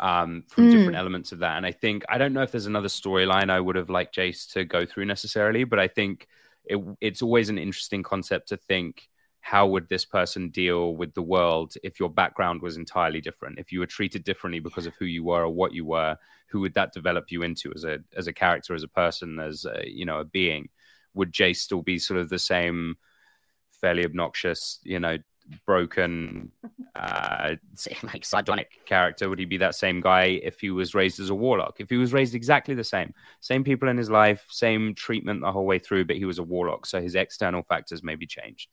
um 0.00 0.44
from 0.48 0.68
Mm. 0.68 0.70
different 0.70 0.96
elements 0.96 1.32
of 1.32 1.40
that. 1.40 1.56
And 1.56 1.66
I 1.66 1.72
think 1.72 2.04
I 2.08 2.18
don't 2.18 2.32
know 2.32 2.42
if 2.42 2.50
there's 2.50 2.66
another 2.66 2.88
storyline 2.88 3.50
I 3.50 3.60
would 3.60 3.76
have 3.76 3.90
liked 3.90 4.16
Jace 4.16 4.52
to 4.52 4.64
go 4.64 4.86
through 4.86 5.04
necessarily, 5.06 5.64
but 5.64 5.78
I 5.78 5.88
think 5.88 6.26
it 6.64 6.78
it's 7.00 7.22
always 7.22 7.48
an 7.50 7.58
interesting 7.58 8.02
concept 8.02 8.48
to 8.48 8.56
think 8.56 9.08
how 9.44 9.66
would 9.66 9.86
this 9.90 10.06
person 10.06 10.48
deal 10.48 10.96
with 10.96 11.12
the 11.12 11.20
world 11.20 11.74
if 11.82 12.00
your 12.00 12.08
background 12.08 12.62
was 12.62 12.78
entirely 12.78 13.20
different? 13.20 13.58
If 13.58 13.72
you 13.72 13.80
were 13.80 13.86
treated 13.86 14.24
differently 14.24 14.58
because 14.58 14.86
of 14.86 14.94
who 14.94 15.04
you 15.04 15.22
were 15.22 15.42
or 15.42 15.50
what 15.50 15.74
you 15.74 15.84
were 15.84 16.16
who 16.46 16.60
would 16.60 16.72
that 16.72 16.94
develop 16.94 17.30
you 17.30 17.42
into 17.42 17.70
as 17.74 17.84
a 17.84 17.98
as 18.16 18.26
a 18.26 18.32
character 18.32 18.74
as 18.74 18.82
a 18.82 18.88
person 18.88 19.38
as 19.38 19.66
a, 19.66 19.86
you 19.86 20.06
know 20.06 20.20
a 20.20 20.24
being? 20.24 20.70
Would 21.12 21.30
Jace 21.30 21.58
still 21.58 21.82
be 21.82 21.98
sort 21.98 22.20
of 22.20 22.30
the 22.30 22.38
same 22.38 22.96
fairly 23.82 24.06
obnoxious 24.06 24.80
you 24.82 24.98
know 24.98 25.18
broken 25.66 26.50
uh 26.96 27.56
like 28.02 28.24
sardonic 28.24 28.86
character? 28.86 29.28
Would 29.28 29.40
he 29.40 29.44
be 29.44 29.58
that 29.58 29.74
same 29.74 30.00
guy 30.00 30.40
if 30.42 30.58
he 30.58 30.70
was 30.70 30.94
raised 30.94 31.20
as 31.20 31.28
a 31.28 31.34
warlock? 31.34 31.80
If 31.80 31.90
he 31.90 31.98
was 31.98 32.14
raised 32.14 32.34
exactly 32.34 32.74
the 32.74 32.82
same 32.82 33.12
same 33.40 33.62
people 33.62 33.90
in 33.90 33.98
his 33.98 34.08
life 34.08 34.46
same 34.48 34.94
treatment 34.94 35.42
the 35.42 35.52
whole 35.52 35.66
way 35.66 35.78
through 35.78 36.06
but 36.06 36.16
he 36.16 36.24
was 36.24 36.38
a 36.38 36.42
warlock 36.42 36.86
so 36.86 37.02
his 37.02 37.14
external 37.14 37.62
factors 37.62 38.02
maybe 38.02 38.26
changed 38.26 38.70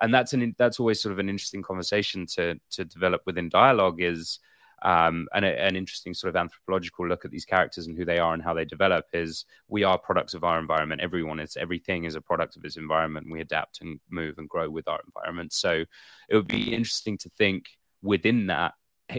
and 0.00 0.12
that's 0.12 0.32
an 0.32 0.54
that's 0.58 0.80
always 0.80 1.00
sort 1.00 1.12
of 1.12 1.18
an 1.18 1.28
interesting 1.28 1.62
conversation 1.62 2.26
to 2.26 2.58
to 2.70 2.84
develop 2.84 3.22
within 3.26 3.48
dialogue 3.48 4.00
is 4.00 4.38
um, 4.82 5.28
and 5.34 5.44
a, 5.44 5.60
an 5.60 5.76
interesting 5.76 6.14
sort 6.14 6.30
of 6.30 6.36
anthropological 6.36 7.06
look 7.06 7.24
at 7.24 7.30
these 7.30 7.44
characters 7.44 7.86
and 7.86 7.96
who 7.96 8.04
they 8.04 8.18
are 8.18 8.32
and 8.32 8.42
how 8.42 8.54
they 8.54 8.64
develop 8.64 9.04
is 9.12 9.44
we 9.68 9.84
are 9.84 9.98
products 9.98 10.32
of 10.32 10.42
our 10.42 10.58
environment. 10.58 11.02
Everyone 11.02 11.38
is 11.38 11.56
everything 11.56 12.04
is 12.04 12.14
a 12.14 12.20
product 12.20 12.56
of 12.56 12.64
its 12.64 12.76
environment. 12.76 13.30
We 13.30 13.40
adapt 13.40 13.82
and 13.82 14.00
move 14.08 14.38
and 14.38 14.48
grow 14.48 14.70
with 14.70 14.88
our 14.88 15.00
environment. 15.06 15.52
So 15.52 15.84
it 16.28 16.36
would 16.36 16.48
be 16.48 16.72
interesting 16.74 17.18
to 17.18 17.30
think 17.36 17.66
within 18.02 18.46
that 18.46 18.72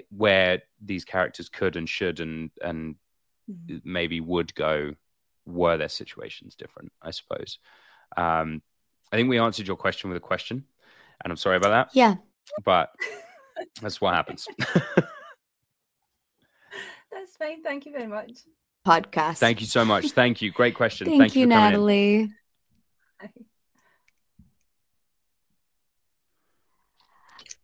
where 0.09 0.63
these 0.83 1.05
characters 1.05 1.49
could 1.49 1.75
and 1.75 1.87
should 1.87 2.19
and 2.19 2.49
and 2.61 2.95
maybe 3.83 4.19
would 4.19 4.55
go 4.55 4.93
were 5.45 5.77
their 5.77 5.89
situations 5.89 6.55
different. 6.55 6.91
I 7.01 7.11
suppose. 7.11 7.59
Um, 8.17 8.61
I 9.11 9.17
think 9.17 9.29
we 9.29 9.39
answered 9.39 9.67
your 9.67 9.75
question 9.75 10.09
with 10.09 10.17
a 10.17 10.21
question, 10.21 10.63
and 11.23 11.31
I'm 11.31 11.37
sorry 11.37 11.57
about 11.57 11.69
that. 11.69 11.89
Yeah. 11.93 12.15
but 12.63 12.91
that's 13.81 13.99
what 14.01 14.13
happens. 14.13 14.47
That's 17.13 17.35
fine. 17.35 17.61
Thank 17.61 17.85
you 17.85 17.91
very 17.91 18.07
much. 18.07 18.31
Podcast. 18.87 19.37
Thank 19.37 19.59
you 19.59 19.67
so 19.67 19.83
much. 19.83 20.11
Thank 20.11 20.41
you. 20.41 20.49
Great 20.49 20.73
question. 20.75 21.05
Thank, 21.07 21.19
Thank, 21.21 21.35
you, 21.35 21.45
for 21.45 21.51
coming 21.51 21.65
in. 21.65 21.71
Natalie. 21.71 22.31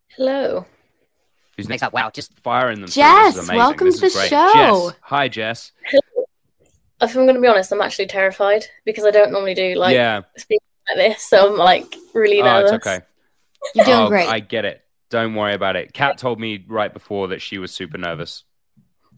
Hello. 0.09 0.65
Who's 1.55 1.69
Next 1.69 1.81
up, 1.81 1.93
wow, 1.93 2.11
just 2.11 2.37
firing 2.39 2.81
them. 2.81 2.89
Jess, 2.89 3.33
this 3.33 3.43
is 3.43 3.49
amazing. 3.49 3.57
welcome 3.57 3.91
to 3.91 3.97
the 3.99 4.09
great. 4.09 4.29
show. 4.29 4.89
Jess. 4.89 4.97
Hi, 5.01 5.27
Jess. 5.27 5.71
If 7.01 7.15
I'm 7.15 7.23
going 7.25 7.35
to 7.35 7.41
be 7.41 7.47
honest, 7.47 7.71
I'm 7.71 7.81
actually 7.81 8.07
terrified 8.07 8.65
because 8.85 9.05
I 9.05 9.11
don't 9.11 9.31
normally 9.31 9.53
do 9.55 9.75
like 9.75 9.95
Yeah. 9.95 10.21
speak 10.37 10.59
like 10.89 10.97
this, 10.97 11.23
so 11.23 11.51
I'm 11.51 11.57
like 11.57 11.95
really 12.13 12.41
nervous. 12.41 12.71
Oh, 12.71 12.73
nervous. 12.73 12.87
it's 12.87 12.87
okay. 12.87 13.05
You're 13.75 13.85
doing 13.85 13.97
Oh, 13.97 14.09
great. 14.09 14.27
I 14.27 14.39
get 14.39 14.65
it. 14.65 14.81
Don't 15.09 15.35
worry 15.35 15.53
about 15.53 15.75
it. 15.75 15.93
Kat 15.93 16.17
told 16.17 16.39
me 16.39 16.63
right 16.67 16.93
before 16.93 17.29
that 17.29 17.41
she 17.41 17.57
was 17.57 17.71
super 17.71 17.97
nervous. 17.97 18.43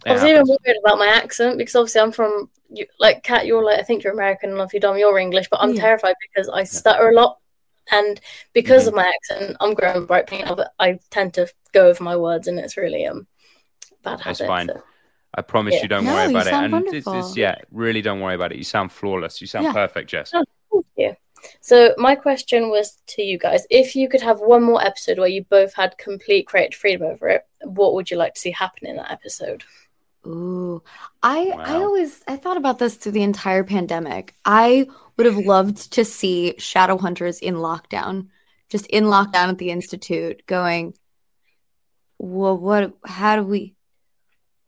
It 0.05 0.11
I 0.11 0.13
was 0.13 0.23
even 0.23 0.45
worried 0.47 0.77
about 0.85 0.97
my 0.97 1.07
accent 1.07 1.57
because 1.57 1.75
obviously 1.75 2.01
I'm 2.01 2.11
from 2.11 2.49
you, 2.69 2.85
like 2.99 3.23
Kat. 3.23 3.45
You're 3.45 3.63
like 3.63 3.79
I 3.79 3.83
think 3.83 4.03
you're 4.03 4.13
American, 4.13 4.51
and 4.51 4.59
obviously 4.61 4.79
Dom, 4.79 4.97
you're 4.97 5.17
English, 5.17 5.47
but 5.49 5.59
I'm 5.61 5.73
Yeah. 5.73 5.81
terrified 5.81 6.15
because 6.21 6.47
I 6.47 6.63
stutter 6.63 7.09
a 7.09 7.13
lot, 7.13 7.39
and 7.91 8.19
because 8.53 8.83
Mm-hmm. 8.83 8.87
of 8.89 8.93
my 8.95 9.07
accent, 9.31 9.57
I'm 9.59 9.73
growing 9.73 10.05
bright 10.05 10.27
pink. 10.27 10.45
but 10.55 10.71
I 10.79 10.99
tend 11.09 11.33
to 11.35 11.51
go 11.73 11.87
over 11.89 12.03
my 12.03 12.15
words, 12.15 12.47
and 12.47 12.59
it's 12.59 12.77
really 12.77 13.05
um 13.07 13.27
bad 14.03 14.21
habit. 14.21 14.39
It's 14.39 14.47
fine. 14.47 14.67
so- 14.67 14.83
I 15.35 15.41
promise 15.43 15.75
Yeah. 15.75 15.81
you 15.83 15.87
don't 15.89 16.05
No, 16.05 16.13
worry 16.13 16.23
you 16.23 16.29
about 16.31 16.47
it. 16.47 16.53
And 16.53 16.87
it's, 16.87 17.05
it's, 17.07 17.37
yeah, 17.37 17.55
really 17.71 18.01
don't 18.01 18.19
worry 18.19 18.33
about 18.33 18.51
it. 18.51 18.57
You 18.57 18.63
sound 18.63 18.91
flawless. 18.91 19.39
You 19.41 19.45
sound 19.47 19.65
Yeah. 19.65 19.73
perfect, 19.73 20.09
Jess. 20.09 20.31
Oh, 20.33 20.43
thank 20.73 20.85
you. 20.97 21.15
So 21.61 21.93
my 21.97 22.15
question 22.15 22.69
was 22.69 22.97
to 23.07 23.21
you 23.21 23.37
guys: 23.37 23.65
If 23.69 23.95
you 23.95 24.09
could 24.09 24.21
have 24.21 24.39
one 24.39 24.63
more 24.63 24.83
episode 24.83 25.19
where 25.19 25.27
you 25.27 25.43
both 25.43 25.73
had 25.73 25.97
complete 25.97 26.47
creative 26.47 26.79
freedom 26.79 27.03
over 27.07 27.29
it, 27.29 27.45
what 27.63 27.93
would 27.93 28.09
you 28.09 28.17
like 28.17 28.33
to 28.35 28.41
see 28.41 28.51
happen 28.51 28.87
in 28.87 28.97
that 28.97 29.11
episode? 29.11 29.63
Ooh, 30.25 30.83
I 31.23 31.49
I 31.57 31.75
always 31.75 32.21
I 32.27 32.35
thought 32.35 32.57
about 32.57 32.79
this 32.79 32.95
through 32.95 33.13
the 33.13 33.23
entire 33.23 33.63
pandemic. 33.63 34.35
I 34.43 34.87
would 35.17 35.25
have 35.25 35.37
loved 35.37 35.93
to 35.93 36.05
see 36.05 36.55
shadow 36.57 36.97
hunters 36.97 37.39
in 37.39 37.55
lockdown, 37.55 38.27
just 38.69 38.85
in 38.87 39.05
lockdown 39.05 39.49
at 39.49 39.57
the 39.57 39.71
institute, 39.71 40.45
going, 40.45 40.93
well, 42.17 42.57
what? 42.57 42.93
How 43.05 43.37
do 43.37 43.43
we? 43.43 43.75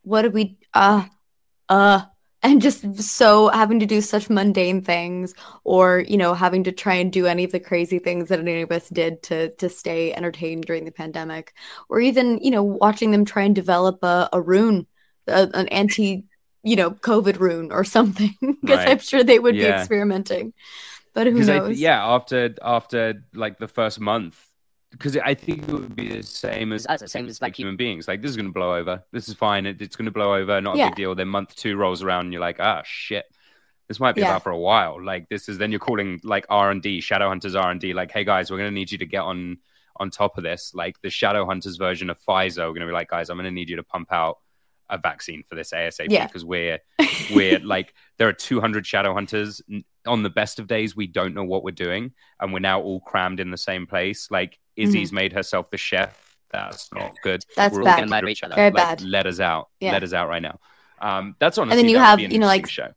What 0.04 0.24
do 0.24 0.30
we? 0.30 0.58
Uh, 0.74 1.06
uh, 1.68 2.04
and 2.44 2.62
just 2.62 3.02
so 3.02 3.50
having 3.50 3.80
to 3.80 3.86
do 3.86 4.02
such 4.02 4.30
mundane 4.30 4.82
things, 4.82 5.34
or 5.64 6.00
you 6.08 6.18
know, 6.18 6.34
having 6.34 6.64
to 6.66 6.72
try 6.72 6.96
and 6.96 7.12
do 7.12 7.28
any 7.28 7.44
of 7.44 7.52
the 7.52 7.60
crazy 7.60 8.00
things 8.00 8.30
that 8.30 8.40
any 8.40 8.62
of 8.62 8.72
us 8.72 8.90
did 8.90 9.22
to 9.24 9.50
to 9.56 9.70
stay 9.70 10.14
entertained 10.14 10.66
during 10.66 10.86
the 10.86 10.92
pandemic, 10.92 11.54
or 11.90 12.00
even 12.00 12.40
you 12.40 12.52
know, 12.52 12.64
watching 12.64 13.12
them 13.12 13.26
try 13.26 13.44
and 13.44 13.56
develop 13.56 14.04
a, 14.04 14.30
a 14.34 14.42
rune 14.42 14.88
a, 15.28 15.50
an 15.54 15.68
anti 15.70 16.26
you 16.64 16.76
know 16.76 16.92
covid 16.92 17.40
rune 17.40 17.72
or 17.72 17.84
something 17.84 18.36
because 18.42 18.84
Right. 18.84 18.86
i'm 18.86 19.00
sure 19.00 19.24
they 19.24 19.40
would 19.40 19.58
be 19.58 19.68
experimenting 19.68 20.54
but 21.14 21.28
who 21.28 21.44
Because 21.44 21.50
I, 21.50 21.62
knows 21.62 21.86
yeah, 21.86 22.04
after 22.06 22.56
after 22.62 23.24
like 23.34 23.58
the 23.58 23.68
first 23.68 24.00
month, 24.00 24.51
because 24.92 25.18
I 25.18 25.34
think 25.34 25.64
it 25.68 25.72
would 25.72 25.96
be 25.96 26.10
the 26.18 26.24
same 26.24 26.74
as, 26.74 26.86
As 26.86 27.00
the 27.00 27.08
same 27.08 27.28
as, 27.28 27.42
like 27.42 27.58
human 27.58 27.76
beings. 27.78 28.08
Like 28.08 28.22
this 28.22 28.30
is 28.32 28.38
going 28.38 28.48
to 28.48 28.54
blow 28.54 28.76
over. 28.76 29.04
This 29.12 29.28
is 29.30 29.34
fine. 29.36 29.66
It, 29.66 29.82
it's 29.82 29.96
going 29.96 30.06
to 30.06 30.12
blow 30.12 30.36
over. 30.36 30.60
Not 30.62 30.76
a 30.76 30.78
Yeah. 30.78 30.90
big 30.90 30.96
deal. 30.96 31.16
Then 31.16 31.28
month 31.30 31.56
two 31.56 31.76
rolls 31.78 32.04
around, 32.04 32.26
and 32.26 32.34
you're 32.34 32.42
like, 32.42 32.58
ah, 32.60 32.82
shit. 32.86 33.26
This 33.88 34.00
might 34.00 34.16
be 34.16 34.22
Yeah. 34.22 34.30
about 34.32 34.44
for 34.44 34.52
a 34.52 34.58
while. 34.58 35.04
Like 35.04 35.28
this 35.30 35.50
is 35.50 35.58
then 35.58 35.72
you're 35.72 35.80
calling 35.80 36.20
like 36.24 36.46
R 36.50 36.72
and 36.72 36.82
D, 36.82 37.00
Shadowhunters 37.00 37.60
R 37.62 37.72
and 37.72 37.80
D. 37.82 37.94
Like, 37.94 38.12
hey 38.12 38.24
guys, 38.24 38.50
we're 38.52 38.58
going 38.58 38.70
to 38.70 38.74
need 38.74 38.92
you 38.92 38.98
to 39.00 39.06
get 39.06 39.22
on 39.22 39.58
on 39.98 40.10
top 40.10 40.38
of 40.38 40.44
this. 40.44 40.74
Like 40.74 41.00
the 41.02 41.10
Shadow 41.10 41.46
Hunters 41.46 41.78
version 41.78 42.10
of 42.10 42.18
Pfizer, 42.20 42.60
we're 42.60 42.68
going 42.70 42.80
to 42.82 42.86
be 42.88 42.94
like, 42.94 43.10
guys, 43.10 43.30
I'm 43.30 43.38
going 43.38 43.46
to 43.46 43.52
need 43.52 43.70
you 43.70 43.76
to 43.78 43.84
pump 43.84 44.12
out 44.12 44.40
a 44.90 44.98
vaccine 44.98 45.44
for 45.48 45.56
this 45.56 45.72
ASAP 45.72 46.08
Yeah. 46.10 46.26
because 46.28 46.44
we're 46.46 46.80
we're 47.34 47.60
like 47.60 47.94
there 48.18 48.28
are 48.28 48.34
200 48.34 48.86
Shadow 48.86 49.14
Hunters. 49.14 49.62
On 50.08 50.24
the 50.24 50.30
best 50.32 50.58
of 50.60 50.66
days, 50.68 50.96
we 50.96 51.06
don't 51.08 51.36
know 51.36 51.44
what 51.44 51.64
we're 51.64 51.72
doing, 51.72 52.12
and 52.40 52.52
we're 52.52 52.60
now 52.60 52.82
all 52.82 53.00
crammed 53.02 53.40
in 53.40 53.52
the 53.52 53.58
same 53.58 53.86
place. 53.86 54.32
Like 54.32 54.58
Izzy's 54.76 55.12
made 55.12 55.34
herself 55.34 55.70
the 55.70 55.78
chef. 55.78 56.36
That's 56.52 56.92
not 56.94 57.14
good. 57.24 57.42
Mm-hmm. 57.42 57.54
That's 57.56 57.74
We're 57.76 57.82
all 57.82 57.86
bad. 57.86 58.10
mad 58.10 58.28
each 58.28 58.44
other. 58.44 58.56
Very 58.56 58.72
Like, 58.72 58.76
bad. 58.76 59.02
Let 59.02 59.26
us 59.28 59.40
out. 59.40 59.70
Yeah. 59.80 59.92
Let 59.94 60.04
us 60.04 60.14
out 60.14 60.28
right 60.28 60.42
now. 60.42 60.60
Um, 61.00 61.36
that's 61.40 61.58
honestly. 61.58 61.80
And 61.80 61.86
then 61.88 61.90
you 61.90 61.98
have, 62.00 62.20
you 62.20 62.40
know, 62.40 62.48
like- 62.48 62.68
show. 62.68 62.90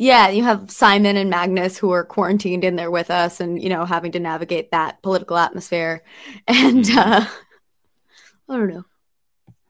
Yeah, 0.00 0.28
you 0.28 0.44
have 0.44 0.70
Simon 0.70 1.16
and 1.16 1.28
Magnus 1.28 1.76
who 1.76 1.90
are 1.90 2.04
quarantined 2.04 2.62
in 2.62 2.76
there 2.76 2.90
with 2.90 3.10
us 3.10 3.40
and, 3.40 3.60
you 3.60 3.68
know, 3.68 3.84
having 3.84 4.12
to 4.12 4.20
navigate 4.20 4.70
that 4.70 5.02
political 5.02 5.36
atmosphere. 5.36 6.04
And 6.46 6.84
Mm-hmm. 6.84 6.98
uh 6.98 7.26
I 8.48 8.56
don't 8.56 8.68
know. 8.68 8.84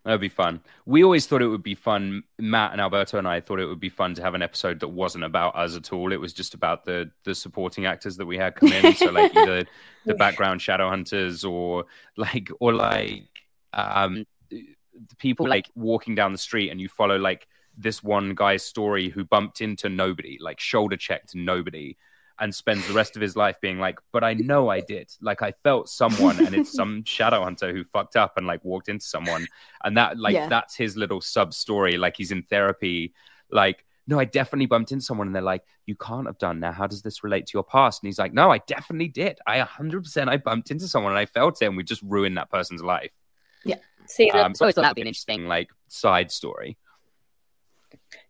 That'd 0.09 0.23
be 0.23 0.31
fun. 0.31 0.63
We 0.87 1.05
always 1.05 1.27
thought 1.27 1.43
it 1.43 1.49
would 1.49 1.63
be 1.63 1.75
fun. 1.75 2.23
Matt 2.39 2.73
and 2.73 2.81
Alberto 2.81 3.19
and 3.19 3.29
I 3.29 3.43
thought 3.43 3.61
it 3.61 3.67
would 3.67 3.79
be 3.79 3.91
fun 3.91 4.15
to 4.15 4.23
have 4.23 4.33
an 4.33 4.41
episode 4.41 4.81
that 4.81 4.89
wasn't 4.89 5.25
about 5.25 5.55
us 5.55 5.77
at 5.77 5.93
all. 5.93 6.15
It 6.15 6.17
was 6.19 6.33
just 6.33 6.55
about 6.55 6.87
the 6.87 7.11
the 7.25 7.35
supporting 7.35 7.85
actors 7.85 8.17
that 8.17 8.25
we 8.25 8.39
had 8.39 8.55
come 8.55 8.73
in. 8.73 8.95
so 8.95 9.11
like 9.11 9.37
either 9.37 9.67
the 10.07 10.15
background 10.15 10.63
shadow 10.63 10.89
hunters 10.89 11.45
or 11.45 11.85
like 12.17 12.49
or 12.59 12.73
like 12.73 13.25
um 13.75 14.25
the 14.51 14.65
people 15.19 15.47
like 15.47 15.71
walking 15.75 16.15
down 16.15 16.33
the 16.33 16.39
street 16.39 16.71
and 16.71 16.81
you 16.81 16.89
follow 16.89 17.19
like 17.19 17.47
this 17.77 18.03
one 18.03 18.35
guy's 18.35 18.63
story 18.63 19.11
who 19.11 19.27
bumped 19.27 19.61
into 19.61 19.91
nobody, 19.91 20.39
like 20.41 20.59
shoulder 20.59 20.97
checked 20.97 21.35
nobody, 21.35 21.99
and 22.41 22.55
spends 22.55 22.87
the 22.87 22.95
rest 22.95 23.17
of 23.17 23.23
his 23.23 23.37
life 23.37 23.61
being 23.61 23.79
like, 23.79 23.99
but 24.13 24.23
I 24.25 24.35
know 24.35 24.69
I 24.69 24.81
did. 24.81 25.11
Like 25.21 25.43
I 25.43 25.53
felt 25.65 25.89
someone, 25.89 26.39
and 26.45 26.55
it's 26.55 26.73
some 26.73 27.05
shadow 27.07 27.43
hunter 27.43 27.73
who 27.73 27.85
fucked 27.85 28.17
up 28.17 28.37
and 28.37 28.47
like 28.47 28.65
walked 28.65 28.89
into 28.89 29.05
someone, 29.05 29.47
and 29.85 29.97
that 29.97 30.19
like 30.19 30.35
Yeah. 30.35 30.49
that's 30.49 30.77
his 30.77 30.97
little 30.97 31.21
sub 31.21 31.53
story. 31.55 31.97
Like 31.97 32.17
he's 32.17 32.33
in 32.33 32.43
therapy, 32.43 33.13
like. 33.51 33.85
No, 34.11 34.19
I 34.19 34.25
definitely 34.25 34.65
bumped 34.65 34.91
into 34.91 35.05
someone, 35.05 35.27
and 35.27 35.37
they're 35.37 35.43
like, 35.43 35.63
"You 35.85 35.95
can't 35.95 36.27
have 36.27 36.39
done. 36.39 36.61
Now, 36.61 36.73
how 36.73 36.87
does 36.87 37.03
this 37.03 37.23
relate 37.23 37.45
to 37.49 37.51
your 37.53 37.63
past?" 37.63 38.03
And 38.03 38.09
he's 38.09 38.19
like, 38.19 38.33
"No, 38.33 38.51
I 38.51 38.57
definitely 38.57 39.09
did. 39.09 39.39
I 39.47 39.59
100% 39.61 40.29
I 40.31 40.39
bumped 40.39 40.71
into 40.71 40.89
someone, 40.89 41.13
and 41.13 41.19
I 41.19 41.27
felt 41.27 41.61
it, 41.61 41.67
and 41.67 41.77
we 41.77 41.83
just 41.85 42.01
ruined 42.01 42.39
that 42.39 42.49
person's 42.49 42.83
life." 42.83 43.11
Yeah. 43.67 43.75
See, 44.07 44.31
Um, 44.31 44.39
that's 44.53 44.63
always 44.63 44.77
so 44.77 44.81
thought 44.81 44.83
that 44.85 44.89
that'd 44.89 44.95
be 44.95 45.01
be 45.01 45.03
an 45.03 45.09
interesting. 45.09 45.47
like 45.47 45.69
side 45.89 46.31
story. 46.33 46.79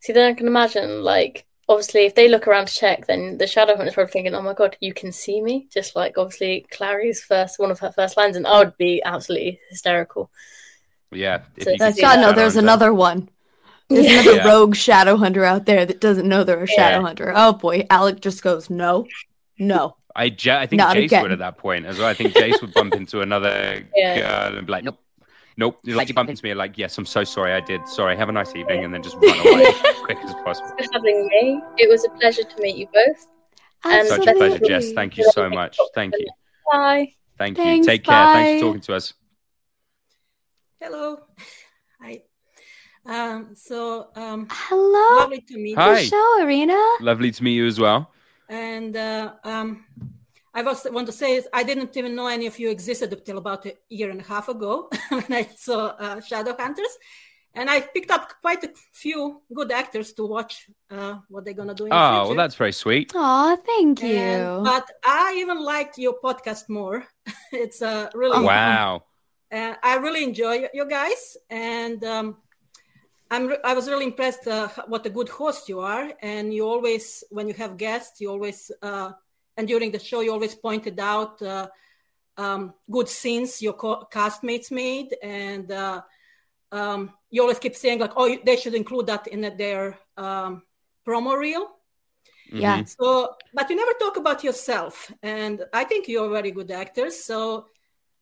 See, 0.00 0.12
then 0.12 0.28
I 0.28 0.34
can 0.34 0.48
imagine, 0.48 1.02
like, 1.04 1.46
obviously, 1.68 2.06
if 2.06 2.14
they 2.14 2.28
look 2.28 2.46
around 2.48 2.68
to 2.68 2.74
check, 2.74 3.06
then 3.06 3.38
the 3.38 3.44
Shadowhunter's 3.44 3.94
probably 3.94 4.12
thinking, 4.12 4.34
"Oh 4.34 4.42
my 4.42 4.54
god, 4.54 4.76
you 4.80 4.92
can 4.94 5.12
see 5.12 5.40
me!" 5.40 5.68
Just 5.72 5.94
like 5.96 6.16
obviously 6.18 6.66
Clary's 6.70 7.22
first, 7.22 7.58
one 7.58 7.70
of 7.70 7.78
her 7.80 7.92
first 7.92 8.16
lines, 8.16 8.36
and 8.36 8.46
I 8.46 8.58
would 8.58 8.76
be 8.76 9.02
absolutely 9.04 9.60
hysterical. 9.70 10.30
Yeah. 11.10 11.40
if 11.56 11.64
So 11.64 11.70
you 11.70 11.78
that's- 11.78 11.94
could 11.96 12.02
God, 12.02 12.16
no, 12.16 12.22
Shadow 12.28 12.36
there's 12.36 12.54
Hunter. 12.54 12.66
another 12.66 12.94
one. 12.94 13.28
There's 13.88 14.04
Yeah. 14.06 14.20
another 14.20 14.36
Yeah. 14.36 14.48
rogue 14.48 14.76
shadow 14.76 15.16
hunter 15.16 15.44
out 15.44 15.64
there 15.64 15.86
that 15.86 16.00
doesn't 16.00 16.28
know 16.28 16.44
they're 16.44 16.62
a 16.62 16.66
shadow 16.66 16.98
Yeah. 16.98 17.02
hunter. 17.06 17.32
Oh 17.34 17.54
boy, 17.54 17.86
Alec 17.88 18.20
just 18.20 18.42
goes, 18.42 18.68
no, 18.68 19.06
no. 19.58 19.96
I, 20.14 20.24
Ja- 20.38 20.58
I 20.58 20.66
think 20.66 20.78
Not 20.80 20.96
Jace 20.96 21.04
again. 21.04 21.22
would 21.22 21.32
at 21.32 21.38
that 21.38 21.56
point 21.56 21.86
as 21.86 21.96
well. 21.98 22.08
I 22.08 22.12
think 22.12 22.34
Jace 22.34 22.60
would 22.60 22.74
bump 22.74 22.94
into 22.94 23.22
another 23.22 23.82
Yeah. 23.96 24.18
girl 24.50 24.58
and 24.58 24.66
be 24.66 24.72
like, 24.72 24.84
nope, 24.84 24.98
nope. 25.58 25.78
Like, 25.84 26.08
you 26.08 26.14
bump 26.14 26.30
into 26.30 26.42
me, 26.42 26.54
like, 26.54 26.78
yes, 26.78 26.96
I'm 26.96 27.04
so 27.04 27.24
sorry, 27.24 27.52
I 27.52 27.60
did. 27.60 27.86
Sorry, 27.86 28.16
have 28.16 28.30
a 28.30 28.32
nice 28.32 28.54
evening, 28.56 28.84
and 28.84 28.94
then 28.94 29.02
just 29.02 29.16
run 29.16 29.38
away 29.46 29.66
as 29.86 29.96
quick 30.04 30.18
as 30.24 30.32
possible. 30.44 30.70
for 30.70 30.84
having 30.92 31.26
me. 31.26 31.60
It 31.76 31.90
was 31.90 32.06
a 32.06 32.10
pleasure 32.10 32.44
to 32.44 32.62
meet 32.62 32.76
you 32.76 32.86
both. 32.94 33.26
And 33.84 34.08
Such 34.08 34.26
a 34.26 34.32
pleasure, 34.32 34.58
Jess. 34.60 34.92
Thank 34.92 35.18
you 35.18 35.30
so 35.32 35.50
much. 35.50 35.76
Thank 35.94 36.14
you. 36.18 36.26
Bye. 36.72 37.12
Thank 37.36 37.56
Thanks, 37.56 37.86
you. 37.86 37.92
Take 37.92 38.04
care. 38.04 38.26
Thanks 38.26 38.60
for 38.60 38.68
talking 38.68 38.80
to 38.82 38.94
us. 38.94 39.14
Hello. 40.80 41.18
Hi. 42.02 42.22
Um, 43.06 43.54
so, 43.54 44.08
um, 44.14 44.46
Hello. 44.50 45.20
lovely 45.20 45.40
to 45.40 45.56
meet 45.56 45.76
Hi. 45.76 46.00
you. 46.00 46.06
Show 46.06 46.42
Arena. 46.42 46.78
Lovely 47.00 47.30
to 47.30 47.44
meet 47.44 47.54
you 47.54 47.66
as 47.66 47.78
well. 47.80 48.12
And 48.48 48.96
uh, 48.96 49.34
um, 49.44 49.84
I 50.54 50.62
was 50.62 50.86
want 50.90 51.06
to 51.06 51.12
say 51.12 51.36
is 51.36 51.46
I 51.52 51.62
didn't 51.62 51.96
even 51.96 52.14
know 52.14 52.26
any 52.26 52.46
of 52.46 52.58
you 52.58 52.70
existed 52.70 53.12
until 53.12 53.38
about 53.38 53.66
a 53.66 53.74
year 53.88 54.10
and 54.10 54.20
a 54.20 54.24
half 54.24 54.48
ago 54.48 54.88
when 55.08 55.32
I 55.32 55.48
saw 55.56 55.86
uh, 55.88 56.16
Shadowhunters, 56.16 56.94
and 57.54 57.68
I 57.70 57.80
picked 57.80 58.10
up 58.10 58.24
quite 58.40 58.64
a 58.64 58.70
few 58.92 59.42
good 59.52 59.70
actors 59.72 60.12
to 60.14 60.26
watch 60.26 60.66
uh, 60.90 61.16
what 61.28 61.44
they're 61.44 61.54
gonna 61.54 61.74
do 61.74 61.86
in 61.86 61.92
Oh, 61.92 61.96
future. 61.98 62.26
well, 62.28 62.34
that's 62.36 62.54
very 62.54 62.72
sweet. 62.72 63.12
Oh, 63.14 63.56
thank 63.66 64.02
you. 64.02 64.18
And- 64.18 64.64
but 64.64 64.86
I 65.04 65.34
even 65.38 65.58
liked 65.62 65.98
your 65.98 66.14
podcast 66.22 66.68
more. 66.68 67.04
it's 67.52 67.82
uh, 67.82 68.10
really 68.14 68.42
Wow. 68.44 69.04
uh, 69.52 69.74
I 69.82 69.96
really 69.96 70.24
enjoy 70.24 70.62
y- 70.62 70.70
you 70.74 70.86
guys, 70.88 71.36
and 71.50 72.02
um, 72.04 72.36
I'm 73.30 73.46
re- 73.48 73.62
I 73.64 73.74
was 73.74 73.88
really 73.88 74.04
impressed 74.06 74.46
uh, 74.48 74.68
what 74.86 75.04
a 75.06 75.10
good 75.10 75.28
host 75.28 75.68
you 75.68 75.80
are. 75.80 76.10
And 76.22 76.52
you 76.54 76.66
always, 76.66 77.22
when 77.30 77.46
you 77.48 77.54
have 77.54 77.76
guests, 77.76 78.20
you 78.20 78.30
always 78.30 78.70
uh, 78.82 79.12
and 79.58 79.66
during 79.66 79.90
the 79.90 79.98
show, 79.98 80.20
you 80.20 80.32
always 80.32 80.54
pointed 80.54 80.98
out 81.00 81.42
uh, 81.42 81.66
um, 82.36 82.72
good 82.88 83.08
scenes 83.08 83.60
your 83.60 83.72
co- 83.72 84.06
castmates 84.10 84.70
made, 84.70 85.16
and 85.20 85.70
uh, 85.72 86.00
um, 86.70 87.12
you 87.28 87.42
always 87.42 87.58
keep 87.58 87.74
saying 87.74 87.98
like, 87.98 88.12
"Oh, 88.16 88.38
they 88.44 88.56
should 88.56 88.74
include 88.74 89.06
that 89.06 89.26
in 89.26 89.40
their 89.56 89.98
um, 90.16 90.62
promo 91.04 91.36
reel." 91.36 91.70
Yeah. 92.50 92.84
So, 92.84 93.34
but 93.52 93.68
you 93.68 93.76
never 93.76 93.92
talk 93.98 94.16
about 94.16 94.44
yourself, 94.44 95.12
and 95.24 95.64
I 95.72 95.82
think 95.84 96.06
you're 96.06 96.26
a 96.26 96.36
very 96.40 96.52
good 96.52 96.70
actor. 96.70 97.10
So, 97.10 97.66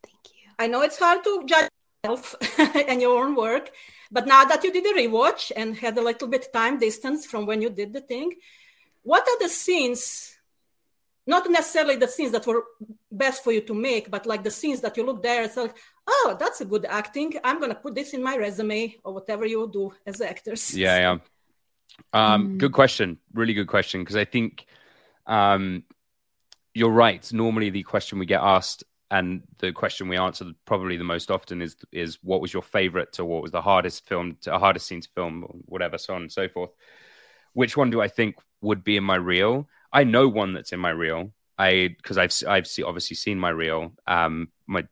thank 0.03 0.25
you. 0.33 0.51
I 0.59 0.67
know 0.69 0.81
it's 0.81 0.99
hard 0.99 1.23
to 1.23 1.45
judge 1.45 1.69
yourself 2.03 2.35
and 2.89 3.03
your 3.03 3.23
own 3.23 3.37
work, 3.37 3.71
but 4.11 4.27
now 4.27 4.45
that 4.45 4.65
you 4.65 4.73
did 4.73 4.87
a 4.87 4.99
rewatch 5.01 5.53
and 5.55 5.77
had 5.77 5.99
a 5.99 6.03
little 6.03 6.29
bit 6.29 6.51
time 6.51 6.79
distance 6.79 7.27
from 7.27 7.45
when 7.45 7.61
you 7.61 7.69
did 7.69 7.93
the 7.93 8.01
thing, 8.01 8.33
what 9.03 9.29
are 9.29 9.39
the 9.39 9.51
scenes? 9.51 10.36
Not 11.27 11.51
necessarily 11.51 11.97
the 11.97 12.07
scenes 12.07 12.33
that 12.33 12.47
were 12.47 12.65
best 13.11 13.43
for 13.43 13.53
you 13.53 13.61
to 13.63 13.75
make, 13.75 14.11
but 14.11 14.27
like 14.27 14.45
the 14.45 14.51
scenes 14.51 14.81
that 14.83 14.97
you 14.97 15.05
look 15.05 15.23
there 15.23 15.43
and 15.43 15.51
say, 15.51 15.69
"Oh, 16.07 16.37
that's 16.39 16.61
a 16.61 16.65
good 16.65 16.85
acting. 16.85 17.35
I'm 17.43 17.61
gonna 17.61 17.75
put 17.75 17.95
this 17.95 18.15
in 18.15 18.23
my 18.23 18.37
resume 18.37 18.97
or 19.05 19.15
whatever 19.15 19.45
you 19.45 19.69
do 19.73 19.93
as 20.07 20.21
actors." 20.21 20.77
Yeah, 20.77 20.99
yeah. 20.99 21.19
Um, 22.13 22.59
Good 22.59 22.73
question. 22.73 23.19
Really 23.33 23.55
good 23.55 23.69
question. 23.69 24.03
Because 24.03 24.17
I 24.17 24.27
think 24.27 24.67
um, 25.27 25.85
you're 26.75 26.91
right. 26.91 27.33
Normally, 27.33 27.71
the 27.71 27.85
question 27.85 28.19
we 28.19 28.27
get 28.27 28.43
asked 28.43 28.85
and 29.11 29.43
the 29.59 29.73
question 29.73 30.09
we 30.09 30.17
answer 30.17 30.47
probably 30.65 30.97
the 30.97 31.05
most 31.05 31.31
often 31.31 31.63
is 31.63 31.77
is 31.93 32.19
what 32.23 32.41
was 32.41 32.53
your 32.53 32.63
favorite 32.63 33.13
to 33.13 33.25
what 33.25 33.43
was 33.43 33.53
the 33.53 33.63
hardest 33.63 34.07
film 34.07 34.37
to 34.43 34.59
hardest 34.59 34.87
scene 34.87 35.01
to 35.01 35.09
film, 35.15 35.63
whatever, 35.67 35.97
so 35.97 36.15
on 36.15 36.23
and 36.23 36.33
so 36.33 36.49
forth. 36.49 36.71
Which 37.53 37.77
one 37.77 37.91
do 37.91 38.01
I 38.01 38.09
think 38.09 38.37
would 38.61 38.85
be 38.85 38.97
in 38.97 39.05
my 39.05 39.17
reel? 39.17 39.69
I 39.97 40.05
know 40.05 40.29
one 40.29 40.53
that's 40.53 40.73
in 40.73 40.81
my 40.81 40.91
reel. 40.91 41.33
I 41.59 41.95
because 41.97 42.19
I've 42.19 42.33
I've 42.47 42.67
see, 42.67 42.83
obviously 42.83 43.17
seen 43.17 43.39
my 43.39 43.49
reel. 43.51 43.93
Um, 44.07 44.49
my 44.67 44.87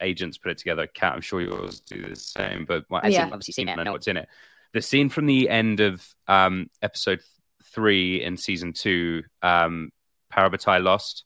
agents 0.00 0.36
put 0.38 0.52
it 0.52 0.58
together. 0.58 0.86
Kat, 0.86 1.14
I'm 1.14 1.20
sure 1.22 1.40
yours 1.40 1.80
do 1.80 2.02
the 2.08 2.16
same. 2.16 2.66
But 2.66 2.84
well, 2.90 3.00
I've 3.02 3.12
Yeah. 3.12 3.24
seen- 3.24 3.32
obviously 3.32 3.52
seen 3.52 3.68
it. 3.68 3.78
I 3.78 3.82
know 3.84 3.92
what's 3.92 4.06
in 4.08 4.16
it. 4.18 4.28
The 4.72 4.82
scene 4.82 5.08
from 5.08 5.26
the 5.26 5.48
end 5.48 5.80
of 5.80 6.06
um, 6.28 6.68
episode 6.82 7.20
three 7.74 8.22
in 8.22 8.36
season 8.36 8.72
two, 8.72 9.22
um, 9.42 9.92
Parabatai 10.32 10.82
Lost, 10.82 11.24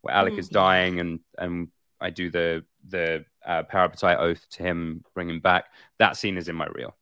where 0.00 0.14
Alec 0.14 0.38
is 0.38 0.48
Mm. 0.48 0.52
dying, 0.52 1.00
and 1.00 1.20
and 1.38 1.68
I 2.00 2.10
do 2.10 2.30
the 2.30 2.64
the 2.88 3.24
uh, 3.44 3.64
Parabatai 3.64 4.18
oath 4.18 4.48
to 4.52 4.62
him, 4.62 5.04
bring 5.14 5.28
him 5.28 5.40
back. 5.40 5.66
That 5.98 6.16
scene 6.16 6.36
is 6.38 6.48
in 6.48 6.56
my 6.56 6.66
reel. 6.74 6.96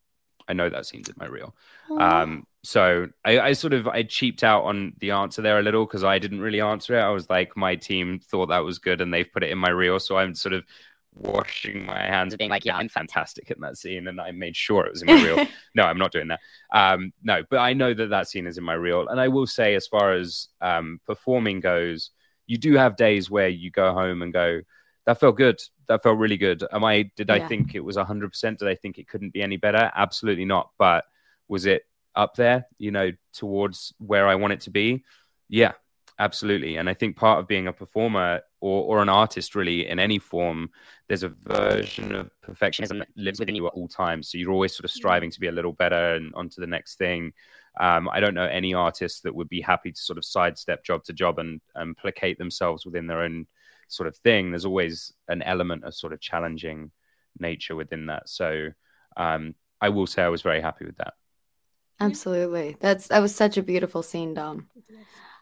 I 0.51 0.53
know 0.53 0.69
that 0.69 0.85
scene's 0.85 1.07
in 1.07 1.15
my 1.17 1.27
reel. 1.27 1.55
Um, 1.97 2.45
so 2.63 3.07
I, 3.23 3.39
I 3.39 3.53
sort 3.53 3.71
of 3.71 3.87
I 3.87 4.03
cheaped 4.03 4.43
out 4.43 4.65
on 4.65 4.93
the 4.99 5.11
answer 5.11 5.41
there 5.41 5.59
a 5.59 5.63
little 5.63 5.85
because 5.85 6.03
I 6.03 6.19
didn't 6.19 6.41
really 6.41 6.59
answer 6.59 6.97
it. 6.97 7.01
I 7.01 7.09
was 7.09 7.29
like, 7.29 7.55
my 7.55 7.75
team 7.75 8.19
thought 8.19 8.47
that 8.47 8.65
was 8.65 8.79
good 8.79 8.99
and 8.99 9.13
they've 9.13 9.31
put 9.31 9.43
it 9.43 9.49
in 9.49 9.57
my 9.57 9.69
reel, 9.69 9.97
so 9.99 10.17
I'm 10.17 10.35
sort 10.35 10.53
of 10.53 10.65
washing 11.15 11.85
my 11.85 11.99
hands, 11.99 12.35
being 12.35 12.49
like, 12.49 12.65
yeah, 12.65 12.75
I'm 12.75 12.89
fantastic 12.89 13.49
in 13.49 13.61
that 13.61 13.77
scene, 13.77 14.07
and 14.07 14.19
I 14.19 14.31
made 14.31 14.55
sure 14.55 14.85
it 14.85 14.91
was 14.91 15.01
in 15.01 15.07
my 15.07 15.23
reel. 15.23 15.45
no, 15.75 15.83
I'm 15.83 15.97
not 15.97 16.11
doing 16.11 16.27
that. 16.27 16.39
Um, 16.73 17.13
no, 17.23 17.43
but 17.49 17.59
I 17.59 17.73
know 17.73 17.93
that 17.93 18.09
that 18.09 18.27
scene 18.27 18.47
is 18.47 18.57
in 18.57 18.63
my 18.63 18.73
reel, 18.73 19.07
and 19.07 19.19
I 19.19 19.27
will 19.29 19.47
say, 19.47 19.75
as 19.75 19.87
far 19.87 20.13
as 20.13 20.49
um, 20.59 20.99
performing 21.05 21.61
goes, 21.61 22.11
you 22.47 22.57
do 22.57 22.75
have 22.75 22.95
days 22.97 23.29
where 23.29 23.49
you 23.49 23.71
go 23.71 23.93
home 23.93 24.21
and 24.21 24.33
go, 24.33 24.61
that 25.05 25.19
felt 25.19 25.37
good. 25.37 25.61
That 25.87 26.03
felt 26.03 26.17
really 26.17 26.37
good. 26.37 26.63
Am 26.71 26.83
I? 26.83 27.09
Did 27.15 27.29
I 27.29 27.47
think 27.47 27.75
it 27.75 27.79
was 27.79 27.97
100? 27.97 28.29
percent 28.29 28.59
Did 28.59 28.67
I 28.67 28.75
think 28.75 28.97
it 28.97 29.07
couldn't 29.07 29.33
be 29.33 29.41
any 29.41 29.57
better? 29.57 29.91
Absolutely 29.95 30.45
not. 30.45 30.69
But 30.77 31.05
was 31.47 31.65
it 31.65 31.83
up 32.15 32.35
there? 32.35 32.67
You 32.77 32.91
know, 32.91 33.11
towards 33.33 33.93
where 33.97 34.27
I 34.27 34.35
want 34.35 34.53
it 34.53 34.61
to 34.61 34.69
be? 34.69 35.03
Yeah, 35.49 35.73
absolutely. 36.19 36.77
And 36.77 36.89
I 36.89 36.93
think 36.93 37.15
part 37.15 37.39
of 37.39 37.47
being 37.47 37.67
a 37.67 37.73
performer 37.73 38.41
or 38.59 38.83
or 38.83 39.01
an 39.01 39.09
artist, 39.09 39.55
really, 39.55 39.87
in 39.87 39.99
any 39.99 40.19
form, 40.19 40.69
there's 41.07 41.23
a 41.23 41.29
version 41.29 42.13
of 42.13 42.29
perfectionism 42.45 42.99
that 42.99 43.07
lives 43.15 43.39
within 43.39 43.55
you 43.55 43.65
at 43.67 43.73
all 43.73 43.87
times. 43.87 44.29
So 44.29 44.37
you're 44.37 44.51
always 44.51 44.75
sort 44.75 44.85
of 44.85 44.91
striving 44.91 45.31
to 45.31 45.39
be 45.39 45.47
a 45.47 45.51
little 45.51 45.73
better 45.73 46.15
and 46.15 46.33
onto 46.35 46.61
the 46.61 46.67
next 46.67 46.97
thing. 46.97 47.33
Um, 47.79 48.09
I 48.09 48.19
don't 48.19 48.33
know 48.33 48.45
any 48.45 48.73
artist 48.73 49.23
that 49.23 49.33
would 49.33 49.49
be 49.49 49.61
happy 49.61 49.91
to 49.91 49.99
sort 49.99 50.17
of 50.17 50.25
sidestep 50.25 50.83
job 50.83 51.03
to 51.05 51.13
job 51.13 51.39
and, 51.39 51.61
and 51.73 51.95
placate 51.95 52.37
themselves 52.37 52.85
within 52.85 53.07
their 53.07 53.21
own 53.21 53.47
sort 53.91 54.07
of 54.07 54.15
thing, 54.17 54.51
there's 54.51 54.65
always 54.65 55.13
an 55.27 55.41
element 55.41 55.83
of 55.83 55.93
sort 55.93 56.13
of 56.13 56.19
challenging 56.19 56.91
nature 57.39 57.75
within 57.75 58.07
that. 58.07 58.29
So 58.29 58.69
um, 59.17 59.55
I 59.79 59.89
will 59.89 60.07
say 60.07 60.21
I 60.23 60.29
was 60.29 60.41
very 60.41 60.61
happy 60.61 60.85
with 60.85 60.97
that. 60.97 61.13
Absolutely. 61.99 62.77
That's 62.79 63.07
that 63.07 63.19
was 63.19 63.35
such 63.35 63.57
a 63.57 63.63
beautiful 63.63 64.01
scene, 64.01 64.33
Dom. 64.33 64.67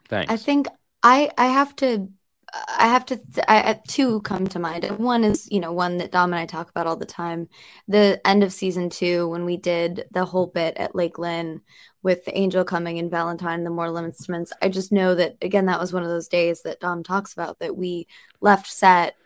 Thanks. 0.08 0.30
I 0.30 0.36
think 0.36 0.66
I 1.02 1.30
I 1.38 1.46
have 1.46 1.74
to 1.76 2.10
I 2.52 2.88
have 2.88 3.06
to 3.06 3.20
I, 3.48 3.70
I- 3.70 3.80
two 3.86 4.20
come 4.22 4.46
to 4.48 4.58
mind. 4.58 4.84
One 4.98 5.24
is 5.24 5.48
you 5.50 5.60
know 5.60 5.72
one 5.72 5.98
that 5.98 6.10
Dom 6.10 6.32
and 6.32 6.40
I 6.40 6.46
talk 6.46 6.70
about 6.70 6.86
all 6.86 6.96
the 6.96 7.04
time. 7.06 7.48
The 7.88 8.20
end 8.26 8.42
of 8.42 8.52
season 8.52 8.90
two 8.90 9.28
when 9.28 9.44
we 9.44 9.56
did 9.56 10.06
the 10.10 10.24
whole 10.24 10.46
bit 10.46 10.76
at 10.76 10.94
Lake 10.94 11.18
Lyn 11.18 11.60
with 12.02 12.22
Angel 12.32 12.64
coming 12.64 12.98
and 12.98 13.10
Valentine 13.10 13.64
the 13.64 13.70
more 13.70 13.90
limits. 13.90 14.26
I 14.62 14.68
just 14.68 14.90
know 14.92 15.14
that 15.14 15.36
again 15.42 15.66
that 15.66 15.80
was 15.80 15.92
one 15.92 16.02
of 16.02 16.08
those 16.08 16.28
days 16.28 16.62
that 16.62 16.80
Dom 16.80 17.02
talks 17.02 17.32
about 17.32 17.58
that 17.60 17.76
we 17.76 18.06
left 18.40 18.66
set 18.66 19.16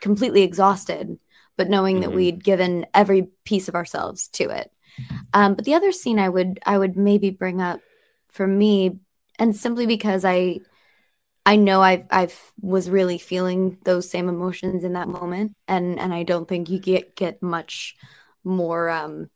completely 0.00 0.42
exhausted, 0.42 1.18
but 1.56 1.68
knowing 1.68 2.00
that 2.00 2.10
Mhm. 2.10 2.14
we'd 2.14 2.44
given 2.44 2.86
every 2.94 3.28
piece 3.44 3.68
of 3.68 3.74
ourselves 3.74 4.28
to 4.28 4.50
it. 4.50 4.70
Um, 5.32 5.54
but 5.54 5.64
the 5.64 5.74
other 5.74 5.90
scene 5.92 6.18
I 6.18 6.28
would 6.28 6.60
I 6.64 6.78
would 6.78 6.96
maybe 6.96 7.30
bring 7.30 7.60
up 7.60 7.80
for 8.30 8.46
me, 8.46 8.98
and 9.38 9.56
simply 9.56 9.86
because 9.86 10.24
I 10.24 10.60
I 11.48 11.56
know 11.56 11.80
I've 11.80 12.04
I've 12.10 12.52
was 12.60 12.90
really 12.90 13.16
feeling 13.16 13.78
those 13.82 14.10
same 14.10 14.28
emotions 14.28 14.84
in 14.84 14.92
that 14.92 15.08
moment, 15.08 15.56
and 15.66 15.98
and 15.98 16.12
I 16.12 16.22
don't 16.22 16.46
think 16.46 16.68
you 16.68 16.78
get 16.78 17.16
get 17.16 17.42
much 17.42 17.96
more 18.44 18.90
um, 18.90 19.30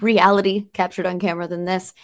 reality 0.00 0.66
captured 0.72 1.06
on 1.06 1.20
camera 1.20 1.46
than 1.46 1.64
this. 1.64 1.94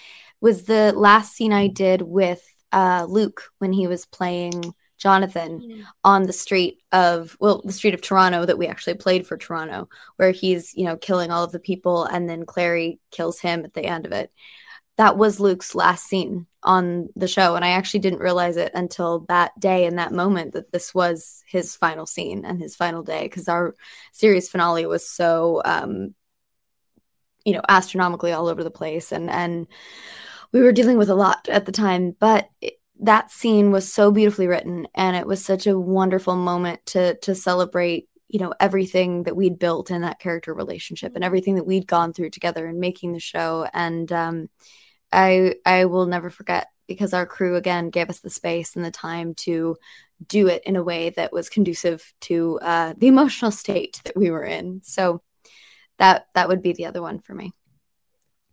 Was 0.41 0.63
the 0.63 0.93
last 0.93 1.35
scene 1.35 1.53
I 1.53 1.67
did 1.67 2.01
with 2.01 2.45
uh, 2.71 3.07
Luke 3.09 3.43
when 3.59 3.73
he 3.73 3.89
was 3.89 4.07
playing 4.07 4.73
Jonathan 4.99 5.85
on 6.05 6.23
the 6.23 6.33
street 6.33 6.79
of 6.93 7.37
well 7.41 7.61
the 7.65 7.73
street 7.73 7.95
of 7.95 8.03
Toronto 8.03 8.47
that 8.47 8.57
we 8.57 8.69
actually 8.69 8.95
played 8.95 9.27
for 9.27 9.37
Toronto 9.37 9.89
where 10.15 10.31
he's 10.31 10.73
you 10.77 10.85
know 10.85 10.97
killing 10.97 11.33
all 11.33 11.43
of 11.43 11.51
the 11.51 11.59
people 11.59 12.05
and 12.05 12.31
then 12.31 12.47
Clary 12.47 13.01
kills 13.11 13.41
him 13.41 13.65
at 13.65 13.75
the 13.75 13.85
end 13.85 14.07
of 14.07 14.13
it 14.13 14.31
that 14.97 15.17
was 15.17 15.41
Luke's 15.41 15.75
last 15.75 16.07
scene 16.07 16.47
on 16.63 17.09
the 17.15 17.29
show 17.29 17.57
and 17.57 17.65
I 17.65 17.71
actually 17.71 18.01
didn't 18.01 18.21
realize 18.21 18.57
it 18.57 18.73
until 18.75 19.27
that 19.29 19.59
day 19.61 19.85
and 19.87 19.99
that 19.99 20.13
moment 20.13 20.55
that 20.55 20.73
this 20.73 20.95
was 20.95 21.43
his 21.47 21.77
final 21.77 22.07
scene 22.07 22.45
and 22.45 22.61
his 22.61 22.75
final 22.75 23.03
day 23.03 23.25
because 23.25 23.49
our 23.49 23.75
series 24.13 24.49
finale 24.49 24.87
was 24.87 25.07
so 25.09 25.61
um 25.65 26.15
you 27.45 27.53
know 27.53 27.61
astronomically 27.69 28.33
all 28.33 28.49
over 28.49 28.65
the 28.65 28.71
place 28.71 29.13
and 29.13 29.31
and 29.31 29.67
we 30.53 30.63
were 30.63 30.73
dealing 30.73 30.97
with 30.97 31.11
a 31.11 31.15
lot 31.15 31.49
at 31.49 31.67
the 31.67 31.73
time 31.73 32.17
but 32.19 32.49
it, 32.61 32.75
that 33.01 33.31
scene 33.31 33.71
was 33.71 33.93
so 33.93 34.11
beautifully 34.11 34.47
written 34.47 34.87
and 34.95 35.17
it 35.17 35.27
was 35.27 35.45
such 35.45 35.67
a 35.67 35.79
wonderful 35.79 36.37
moment 36.37 36.85
to 36.87 37.15
to 37.17 37.35
celebrate 37.35 38.09
you 38.29 38.41
know 38.41 38.55
everything 38.59 39.25
that 39.25 39.37
we'd 39.37 39.59
built 39.59 39.91
in 39.91 40.01
that 40.01 40.19
character 40.19 40.55
relationship 40.55 41.15
and 41.15 41.25
everything 41.25 41.57
that 41.57 41.67
we'd 41.67 41.87
gone 41.87 42.13
through 42.15 42.31
together 42.31 42.67
in 42.67 42.81
making 42.81 43.13
the 43.13 43.21
show 43.21 43.67
and 43.75 44.11
um 44.13 44.49
i 45.15 45.55
i 45.65 45.85
will 45.85 46.07
never 46.07 46.31
forget 46.31 46.69
because 46.87 47.15
our 47.15 47.27
crew 47.27 47.57
again 47.57 47.91
gave 47.91 48.11
us 48.11 48.21
the 48.21 48.31
space 48.31 48.77
and 48.77 48.85
the 48.85 48.91
time 48.91 49.35
to 49.35 49.77
do 50.27 50.49
it 50.49 50.63
in 50.65 50.77
a 50.77 50.83
way 50.83 51.11
that 51.11 51.33
was 51.33 51.49
conducive 51.49 52.13
to 52.21 52.59
uh, 52.63 52.95
the 52.97 53.09
emotional 53.09 53.51
state 53.51 54.01
that 54.05 54.17
we 54.17 54.31
were 54.31 54.45
in 54.45 54.81
so 54.85 55.23
that 55.99 56.27
that 56.35 56.49
would 56.49 56.63
be 56.63 56.73
the 56.73 56.87
other 56.87 57.03
one 57.03 57.19
for 57.21 57.35
me 57.35 57.53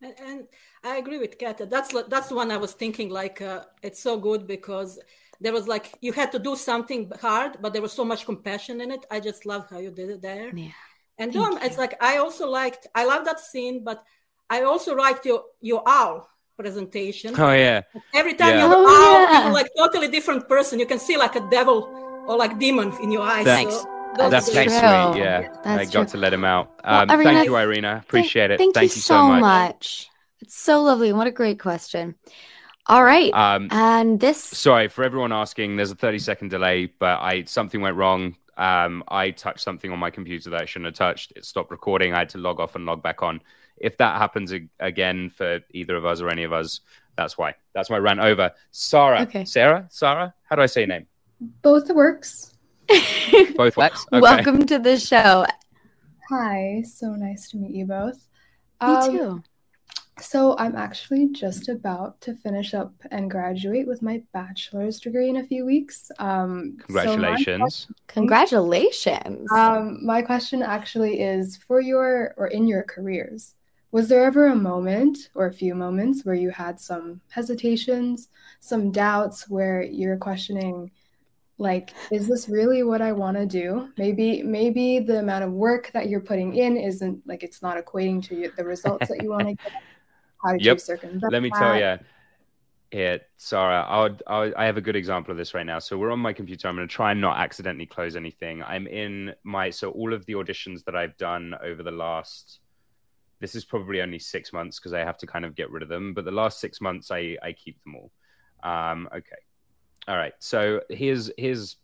And, 0.02 0.16
and 0.20 0.48
I 0.84 0.98
agree 0.98 1.20
with 1.20 1.38
Kat. 1.38 1.70
That's 1.70 1.94
that's 2.08 2.30
the 2.30 2.36
one 2.36 2.52
I 2.52 2.58
was 2.58 2.74
thinking. 2.74 3.10
Like 3.10 3.42
uh, 3.42 3.66
it's 3.84 4.02
so 4.02 4.18
good 4.18 4.48
because 4.48 5.00
there 5.40 5.54
was 5.54 5.68
like 5.68 5.94
you 6.02 6.12
had 6.14 6.32
to 6.32 6.40
do 6.40 6.56
something 6.56 7.12
hard, 7.22 7.58
but 7.62 7.74
there 7.74 7.82
was 7.82 7.94
so 7.94 8.06
much 8.06 8.26
compassion 8.26 8.82
in 8.82 8.92
it. 8.92 9.06
I 9.12 9.20
just 9.20 9.46
love 9.46 9.68
how 9.70 9.78
you 9.78 9.92
did 9.92 10.10
it 10.10 10.22
there. 10.22 10.52
Yeah. 10.56 10.72
And 11.18 11.32
Dom, 11.34 11.60
it's 11.62 11.78
like 11.78 12.02
I 12.02 12.18
also 12.18 12.50
liked. 12.50 12.88
I 12.96 13.06
love 13.06 13.26
that 13.26 13.40
scene, 13.40 13.84
but 13.84 14.04
I 14.50 14.64
also 14.64 14.96
liked 14.96 15.26
your 15.26 15.44
your 15.62 15.84
owl 15.86 16.28
presentation. 16.58 17.34
Oh 17.40 17.52
yeah. 17.54 17.82
Every 18.14 18.34
time 18.34 18.50
Yeah. 18.56 18.68
you're 18.68 18.76
Oh, 18.76 18.88
owl, 18.88 19.22
yeah. 19.34 19.44
you're 19.46 19.54
like 19.54 19.70
totally 19.78 20.08
different 20.08 20.48
person. 20.48 20.80
You 20.80 20.86
can 20.86 21.00
see 21.00 21.18
like 21.18 21.36
a 21.36 21.48
devil 21.50 21.90
or 22.28 22.38
like 22.38 22.60
demon 22.60 22.94
in 23.02 23.12
your 23.12 23.24
eyes. 23.24 23.46
That's, 23.46 23.76
So 23.82 23.88
those 24.18 24.32
that's 24.32 24.50
are 24.50 24.54
pretty 24.54 24.70
the- 24.70 25.12
sweet. 25.14 25.22
Yeah, 25.22 25.54
I 25.66 25.86
got 25.86 25.92
true. 25.92 26.06
to 26.06 26.18
let 26.18 26.34
him 26.34 26.44
out. 26.46 26.72
Well, 26.84 27.02
Um, 27.04 27.10
Irina, 27.12 27.32
thank 27.34 27.46
you, 27.46 27.56
Irina. 27.58 28.02
Appreciate 28.04 28.52
it. 28.52 28.58
thank, 28.58 28.76
you 28.82 28.88
so 28.88 29.28
much. 29.28 30.10
it's 30.42 30.56
so 30.58 30.82
lovely 30.82 31.14
what 31.14 31.28
a 31.28 31.32
great 31.32 31.60
question 31.60 32.16
all 32.88 33.04
right 33.04 33.32
Um, 33.34 33.68
and 33.72 34.20
this 34.20 34.40
Sorry 34.44 34.88
for 34.88 35.04
everyone 35.04 35.32
asking. 35.32 35.76
There's 35.76 35.92
a 35.92 35.96
30 35.96 36.20
second 36.20 36.50
delay, 36.50 36.88
but 36.88 37.20
I 37.22 37.44
something 37.46 37.80
went 37.82 37.96
wrong. 37.96 38.36
Um, 38.58 39.04
I 39.08 39.32
touched 39.32 39.62
something 39.62 39.92
on 39.92 40.00
my 40.00 40.10
computer 40.10 40.50
that 40.50 40.62
I 40.62 40.66
shouldn't 40.66 40.88
have 40.88 40.96
touched. 40.96 41.32
It 41.36 41.46
stopped 41.46 41.72
recording. 41.72 42.14
I 42.14 42.20
had 42.20 42.30
to 42.30 42.38
log 42.38 42.60
off 42.60 42.76
and 42.76 42.86
log 42.86 43.02
back 43.02 43.22
on. 43.24 43.42
If 43.78 43.98
that 43.98 44.18
happens 44.18 44.52
ag- 44.54 44.70
again 44.80 45.30
for 45.30 45.60
either 45.72 45.96
of 45.96 46.06
us 46.06 46.22
or 46.22 46.30
any 46.30 46.44
of 46.44 46.54
us, 46.54 46.82
that's 47.18 47.38
why. 47.38 47.56
That's 47.74 47.90
my 47.90 47.98
rant 47.98 48.20
over. 48.20 48.52
Sarah, 48.72 49.22
Okay. 49.24 49.46
Sarah, 49.46 49.88
Sarah. 49.90 50.34
How 50.44 50.56
do 50.56 50.62
I 50.62 50.66
say 50.68 50.82
your 50.82 50.88
name? 50.88 51.08
Both 51.62 51.90
works. 51.90 52.54
Both 53.56 53.78
works. 53.78 54.06
Okay. 54.12 54.20
welcome 54.22 54.66
to 54.66 54.78
the 54.80 55.00
show 55.00 55.46
Hi, 56.30 56.82
so 56.86 57.12
nice 57.16 57.50
to 57.50 57.58
meet 57.58 57.72
you 57.72 57.86
both. 57.86 58.28
you 58.82 58.88
Um, 58.88 59.12
too 59.12 59.44
So, 60.20 60.56
I'm 60.58 60.76
actually 60.76 61.30
just 61.30 61.68
about 61.68 62.22
to 62.22 62.36
finish 62.36 62.74
up 62.74 62.94
and 63.12 63.30
graduate 63.32 63.88
with 63.88 64.02
my 64.02 64.22
bachelor's 64.34 65.00
degree 65.00 65.30
in 65.30 65.38
a 65.38 65.44
few 65.44 65.66
weeks. 65.66 66.12
Um, 66.20 66.78
so 66.80 66.94
my 67.18 67.36
Congratulations. 67.36 67.88
congratulations 68.08 69.52
Um, 69.52 70.06
my 70.06 70.22
question 70.22 70.62
actually 70.62 71.22
is 71.22 71.58
for 71.58 71.82
your 71.82 72.34
or 72.38 72.48
in 72.48 72.68
your 72.68 72.84
careers, 72.84 73.56
was 73.92 74.08
there 74.08 74.24
ever 74.24 74.48
a 74.48 74.56
moment 74.56 75.30
or 75.36 75.48
a 75.48 75.54
few 75.54 75.76
moments 75.76 76.24
where 76.24 76.36
you 76.36 76.50
had 76.50 76.80
some 76.80 77.20
hesitations, 77.30 78.30
some 78.60 78.92
doubts 78.92 79.50
where 79.50 79.84
you're 79.84 80.18
questioning, 80.18 80.92
like, 81.58 81.92
is 82.12 82.28
this 82.28 82.48
really 82.48 82.84
what 82.84 83.02
I 83.02 83.12
want 83.12 83.38
to 83.38 83.46
do? 83.46 83.90
Maybe, 83.98 84.44
maybe 84.44 85.00
the 85.00 85.20
amount 85.20 85.44
of 85.44 85.52
work 85.52 85.92
that 85.94 86.08
you're 86.08 86.22
putting 86.22 86.56
in 86.56 86.78
isn't 86.78 87.22
like 87.28 87.44
it's 87.44 87.62
not 87.62 87.78
equating 87.84 88.24
to 88.28 88.36
you- 88.36 88.52
the 88.56 88.64
results 88.64 89.10
that 89.10 89.22
you 89.22 89.30
want 89.30 89.48
to 89.50 89.56
get. 89.56 89.74
How 90.44 90.54
did 90.54 90.62
you 90.62 90.68
Yep. 90.68 90.80
circumvent 90.80 91.32
Let 91.32 91.44
me 91.44 91.52
tell 91.52 91.78
you. 91.78 91.98
it 92.92 93.30
Sarah, 93.38 93.84
I 93.88 94.02
would, 94.04 94.24
I 94.28 94.40
would- 94.40 94.54
I 94.56 94.66
have 94.66 94.78
a 94.78 94.82
good 94.82 94.96
example 94.96 95.32
of 95.32 95.38
this 95.38 95.54
right 95.54 95.66
now. 95.66 95.80
So 95.80 95.98
we're 95.98 96.12
on 96.12 96.20
my 96.20 96.34
computer. 96.34 96.68
I'm 96.68 96.76
going 96.76 96.88
to 96.88 96.94
try 96.94 97.12
and 97.12 97.22
not 97.22 97.38
accidentally 97.38 97.86
close 97.86 98.16
anything. 98.16 98.64
I'm 98.64 98.86
in 98.88 99.34
my 99.44 99.70
so 99.70 99.92
all 99.92 100.14
of 100.14 100.26
the 100.26 100.34
auditions 100.34 100.84
that 100.86 100.96
I've 100.96 101.16
done 101.18 101.56
over 101.62 101.84
the 101.84 101.92
last. 101.92 102.60
This 103.42 103.56
is 103.56 103.66
probably 103.66 104.02
only 104.02 104.20
six 104.20 104.54
months 104.54 104.80
because 104.80 104.94
I 104.94 105.00
have 105.00 105.18
to 105.18 105.28
kind 105.28 105.44
of 105.44 105.56
get 105.56 105.70
rid 105.70 105.84
of 105.84 105.90
them. 105.90 106.14
But 106.14 106.24
the 106.24 106.32
last 106.32 106.62
six 106.62 106.80
months, 106.80 107.12
I 107.12 107.38
I 107.44 107.52
keep 107.52 107.84
them 107.84 107.96
all. 107.96 108.12
Um, 108.64 109.10
okay, 109.14 109.42
all 110.08 110.16
right. 110.16 110.34
So 110.40 110.82
here's 110.90 111.30
here's 111.38 111.76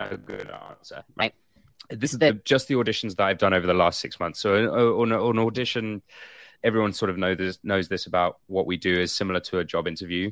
a 0.00 0.16
good 0.16 0.50
answer. 0.50 1.04
Right. 1.16 1.34
This 1.88 2.12
is 2.12 2.18
the, 2.18 2.34
just 2.44 2.68
the 2.68 2.74
auditions 2.74 3.16
that 3.16 3.24
I've 3.24 3.38
done 3.38 3.54
over 3.54 3.66
the 3.66 3.74
last 3.74 4.00
six 4.00 4.18
months. 4.20 4.40
So 4.40 4.54
uh, 4.54 5.00
on, 5.00 5.12
on 5.12 5.38
an 5.38 5.44
audition, 5.44 6.02
everyone 6.64 6.92
sort 6.92 7.10
of 7.10 7.18
knows 7.18 7.38
this, 7.38 7.58
knows 7.62 7.88
this 7.88 8.06
about 8.06 8.38
what 8.46 8.66
we 8.66 8.76
do 8.76 8.92
is 8.92 9.12
similar 9.12 9.40
to 9.40 9.58
a 9.58 9.64
job 9.64 9.86
interview. 9.86 10.30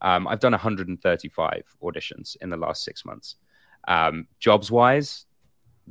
Um, 0.00 0.26
I've 0.26 0.40
done 0.40 0.52
135 0.52 1.76
auditions 1.82 2.36
in 2.40 2.50
the 2.50 2.56
last 2.56 2.84
six 2.84 3.04
months. 3.04 3.36
Um, 3.86 4.26
jobs 4.38 4.70
wise, 4.70 5.26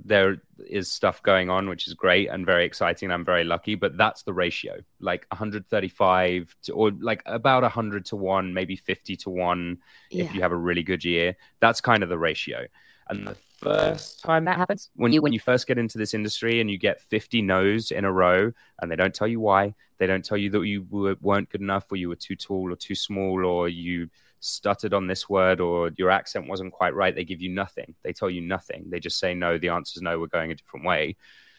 there 0.03 0.41
is 0.67 0.91
stuff 0.91 1.21
going 1.23 1.49
on, 1.49 1.69
which 1.69 1.87
is 1.87 1.93
great 1.93 2.27
and 2.29 2.45
very 2.45 2.65
exciting. 2.65 3.11
I'm 3.11 3.25
very 3.25 3.43
lucky, 3.43 3.75
but 3.75 3.97
that's 3.97 4.23
the 4.23 4.33
ratio 4.33 4.79
like 4.99 5.25
135 5.29 6.55
to, 6.63 6.73
or 6.73 6.91
like 6.91 7.23
about 7.25 7.63
100 7.63 8.05
to 8.05 8.15
one, 8.15 8.53
maybe 8.53 8.75
50 8.75 9.15
to 9.17 9.29
one 9.29 9.77
if 10.09 10.33
you 10.33 10.41
have 10.41 10.51
a 10.51 10.57
really 10.57 10.83
good 10.83 11.03
year. 11.03 11.35
That's 11.59 11.81
kind 11.81 12.03
of 12.03 12.09
the 12.09 12.17
ratio. 12.17 12.65
And 13.09 13.27
the 13.27 13.35
first 13.57 14.21
time 14.21 14.45
that 14.45 14.57
happens, 14.57 14.89
when 14.95 15.11
you 15.11 15.21
when 15.21 15.33
you 15.33 15.39
first 15.39 15.67
get 15.67 15.77
into 15.77 15.97
this 15.97 16.13
industry 16.13 16.61
and 16.61 16.71
you 16.71 16.77
get 16.77 17.01
50 17.01 17.41
no's 17.41 17.91
in 17.91 18.05
a 18.05 18.11
row, 18.11 18.53
and 18.81 18.89
they 18.89 18.95
don't 18.95 19.13
tell 19.13 19.27
you 19.27 19.39
why, 19.39 19.73
they 19.97 20.07
don't 20.07 20.23
tell 20.23 20.37
you 20.37 20.49
that 20.51 20.61
you 20.63 20.87
were, 20.89 21.17
weren't 21.19 21.49
good 21.49 21.61
enough, 21.61 21.91
or 21.91 21.97
you 21.97 22.09
were 22.09 22.15
too 22.15 22.35
tall 22.35 22.71
or 22.71 22.75
too 22.75 22.95
small, 22.95 23.45
or 23.45 23.67
you 23.67 24.09
stuttered 24.41 24.93
on 24.93 25.07
this 25.07 25.29
word, 25.29 25.61
or 25.61 25.91
your 25.97 26.09
accent 26.09 26.49
wasn't 26.49 26.73
quite 26.73 26.93
right. 26.93 27.15
They 27.15 27.23
give 27.23 27.41
you 27.41 27.49
nothing. 27.49 27.95
They 28.03 28.11
tell 28.11 28.29
you 28.29 28.41
nothing. 28.41 28.85
They 28.89 28.99
just 28.99 29.19
say 29.19 29.33
no. 29.33 29.57
The 29.57 29.69
answer 29.69 29.97
is 29.97 30.01
no. 30.01 30.19
We're 30.19 30.27
going 30.27 30.51
a 30.51 30.55
different 30.55 30.85
way. 30.85 31.15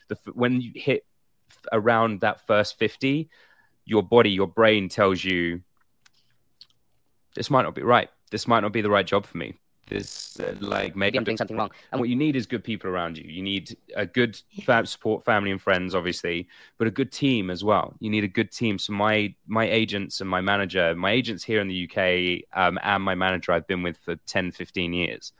The 0.08 0.18
when 0.34 0.60
you 0.60 0.72
hit 0.74 1.06
around 1.72 2.20
that 2.20 2.46
first 2.46 2.78
50, 2.78 3.30
your 3.84 4.02
body, 4.02 4.30
your 4.30 4.48
brain 4.48 4.88
tells 4.88 5.24
you 5.24 5.62
this 7.34 7.50
might 7.50 7.62
not 7.62 7.74
be 7.74 7.82
right. 7.82 8.10
This 8.30 8.46
might 8.46 8.60
not 8.60 8.72
be 8.72 8.82
the 8.82 8.90
right 8.90 9.06
job 9.06 9.26
for 9.26 9.38
me. 9.38 9.54
This, 9.92 10.40
uh, 10.40 10.54
like, 10.60 10.96
maybe 10.96 11.18
I'm 11.18 11.24
doing 11.24 11.36
something 11.36 11.56
wrong. 11.56 11.70
And 11.90 12.00
what 12.00 12.08
you 12.08 12.16
need 12.16 12.34
is 12.36 12.46
good 12.46 12.64
people 12.64 12.88
around 12.90 13.18
you. 13.18 13.24
You 13.28 13.42
need 13.42 13.76
a 13.94 14.06
good 14.06 14.40
fa- 14.64 14.86
support, 14.86 15.24
family 15.24 15.50
and 15.50 15.60
friends, 15.60 15.94
obviously, 15.94 16.48
but 16.78 16.86
a 16.86 16.90
good 16.90 17.12
team 17.12 17.50
as 17.50 17.62
well. 17.62 17.94
You 18.00 18.10
need 18.10 18.24
a 18.24 18.28
good 18.28 18.50
team. 18.50 18.78
So 18.78 18.92
my 18.92 19.34
my 19.46 19.66
agents 19.68 20.20
and 20.20 20.30
my 20.30 20.40
manager, 20.40 20.94
my 20.94 21.10
agents 21.10 21.44
here 21.44 21.60
in 21.60 21.68
the 21.68 21.88
UK, 21.88 22.44
um, 22.58 22.78
and 22.82 23.02
my 23.02 23.14
manager, 23.14 23.52
I've 23.52 23.66
been 23.66 23.82
with 23.82 23.98
for 23.98 24.16
10, 24.16 24.52
15 24.52 24.92
years. 24.92 25.32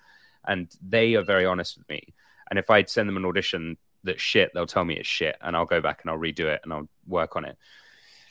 and 0.47 0.69
they 0.87 1.15
are 1.15 1.23
very 1.23 1.47
honest 1.47 1.79
with 1.79 1.89
me. 1.89 2.15
And 2.51 2.59
if 2.59 2.69
I 2.71 2.85
send 2.85 3.09
them 3.09 3.17
an 3.17 3.25
audition 3.25 3.77
that's 4.05 4.21
shit, 4.21 4.51
they'll 4.53 4.67
tell 4.67 4.85
me 4.85 4.97
it's 4.97 5.09
shit, 5.09 5.37
and 5.41 5.57
I'll 5.57 5.65
go 5.65 5.81
back 5.81 6.01
and 6.03 6.11
I'll 6.11 6.19
redo 6.19 6.47
it 6.53 6.61
and 6.65 6.73
I'll 6.73 6.89
work 7.07 7.37
on 7.37 7.45
it. 7.45 7.57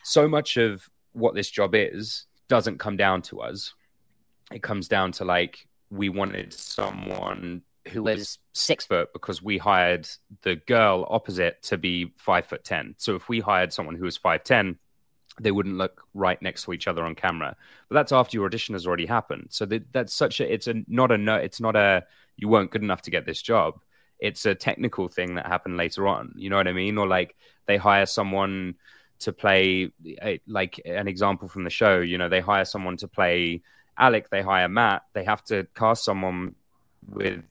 So 0.03 0.27
much 0.27 0.57
of 0.57 0.89
what 1.13 1.35
this 1.35 1.49
job 1.49 1.73
is 1.73 2.25
doesn't 2.47 2.79
come 2.79 2.97
down 2.97 3.21
to 3.23 3.41
us. 3.41 3.73
It 4.51 4.61
comes 4.61 4.87
down 4.87 5.13
to 5.13 5.25
like 5.25 5.65
we 5.91 6.09
wanted 6.09 6.53
someone 6.53 7.61
who 7.89 8.03
was 8.03 8.39
six 8.53 8.85
foot 8.85 9.11
because 9.13 9.41
we 9.41 9.57
hired 9.57 10.07
the 10.43 10.55
girl 10.55 11.05
opposite 11.09 11.61
to 11.63 11.77
be 11.77 12.11
five 12.15 12.45
foot 12.45 12.63
ten. 12.63 12.95
So 12.97 13.15
if 13.15 13.27
we 13.27 13.39
hired 13.39 13.73
someone 13.73 13.95
who 13.95 14.05
was 14.05 14.17
five 14.17 14.43
ten, 14.43 14.77
they 15.39 15.51
wouldn't 15.51 15.77
look 15.77 16.03
right 16.13 16.41
next 16.41 16.63
to 16.63 16.73
each 16.73 16.87
other 16.87 17.03
on 17.03 17.15
camera. 17.15 17.55
But 17.89 17.95
that's 17.95 18.11
after 18.11 18.37
your 18.37 18.45
audition 18.45 18.73
has 18.73 18.87
already 18.87 19.05
happened. 19.05 19.47
So 19.49 19.65
that, 19.65 19.91
that's 19.91 20.13
such 20.13 20.39
a 20.39 20.51
it's 20.51 20.67
a 20.67 20.83
not 20.87 21.11
a 21.11 21.17
no 21.17 21.35
it's 21.35 21.59
not 21.59 21.75
a 21.75 22.05
you 22.37 22.47
weren't 22.47 22.71
good 22.71 22.83
enough 22.83 23.01
to 23.03 23.11
get 23.11 23.25
this 23.25 23.41
job. 23.41 23.79
It's 24.19 24.45
a 24.45 24.55
technical 24.55 25.07
thing 25.07 25.35
that 25.35 25.47
happened 25.47 25.77
later 25.77 26.07
on. 26.07 26.33
You 26.35 26.49
know 26.49 26.57
what 26.57 26.67
I 26.67 26.73
mean? 26.73 26.97
Or 26.97 27.07
like 27.07 27.35
they 27.65 27.77
hire 27.77 28.05
someone 28.05 28.75
to 29.19 29.33
play 29.33 29.91
eh, 30.21 30.37
like 30.47 30.79
an 30.85 31.07
example 31.07 31.47
from 31.47 31.63
the 31.63 31.69
show. 31.69 31.99
You 31.99 32.17
know, 32.17 32.29
they 32.29 32.39
hire 32.39 32.65
someone 32.65 32.97
to 32.97 33.07
play 33.07 33.61
Alec. 33.97 34.29
They 34.29 34.41
hire 34.41 34.69
Matt. 34.69 35.03
They 35.13 35.23
have 35.23 35.43
to 35.45 35.67
cast 35.75 36.03
someone 36.03 36.55
with 37.07 37.43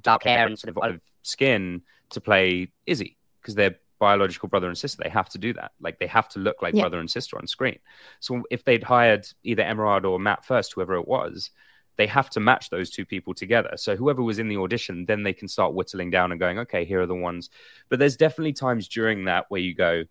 dark 0.00 0.24
hair 0.24 0.46
and 0.46 0.58
sort 0.58 0.70
of 0.70 0.78
olive 0.78 1.00
skin 1.22 1.82
to 2.10 2.20
play 2.20 2.70
Izzy 2.86 3.16
because 3.40 3.54
they're 3.54 3.76
biological 3.98 4.48
brother 4.48 4.68
and 4.68 4.78
sister. 4.78 5.02
They 5.02 5.10
have 5.10 5.28
to 5.30 5.38
do 5.38 5.52
that. 5.54 5.72
Like 5.80 5.98
they 5.98 6.06
have 6.06 6.28
to 6.30 6.38
look 6.38 6.62
like 6.62 6.74
Yeah. 6.74 6.82
brother 6.82 7.00
and 7.00 7.10
sister 7.10 7.36
on 7.36 7.46
screen. 7.46 7.78
So 8.20 8.42
if 8.50 8.64
they'd 8.64 8.82
hired 8.82 9.26
either 9.42 9.62
Emeraude 9.64 10.04
or 10.04 10.18
Matt 10.20 10.44
first, 10.44 10.74
whoever 10.74 10.94
it 10.94 11.08
was, 11.08 11.50
they 11.96 12.06
have 12.06 12.30
to 12.30 12.40
match 12.40 12.70
those 12.70 12.90
two 12.90 13.04
people 13.04 13.34
together. 13.34 13.72
So 13.76 13.96
whoever 13.96 14.22
was 14.22 14.38
in 14.38 14.48
the 14.48 14.56
audition, 14.56 15.04
then 15.04 15.24
they 15.24 15.32
can 15.32 15.48
start 15.48 15.74
whittling 15.74 16.10
down 16.10 16.30
and 16.30 16.38
going, 16.38 16.60
okay, 16.60 16.84
here 16.84 17.00
are 17.00 17.06
the 17.06 17.14
ones. 17.14 17.50
But 17.88 17.98
there's 17.98 18.16
definitely 18.16 18.52
times 18.52 18.86
during 18.86 19.24
that 19.24 19.46
where 19.48 19.60
you 19.60 19.74
go, 19.74 20.04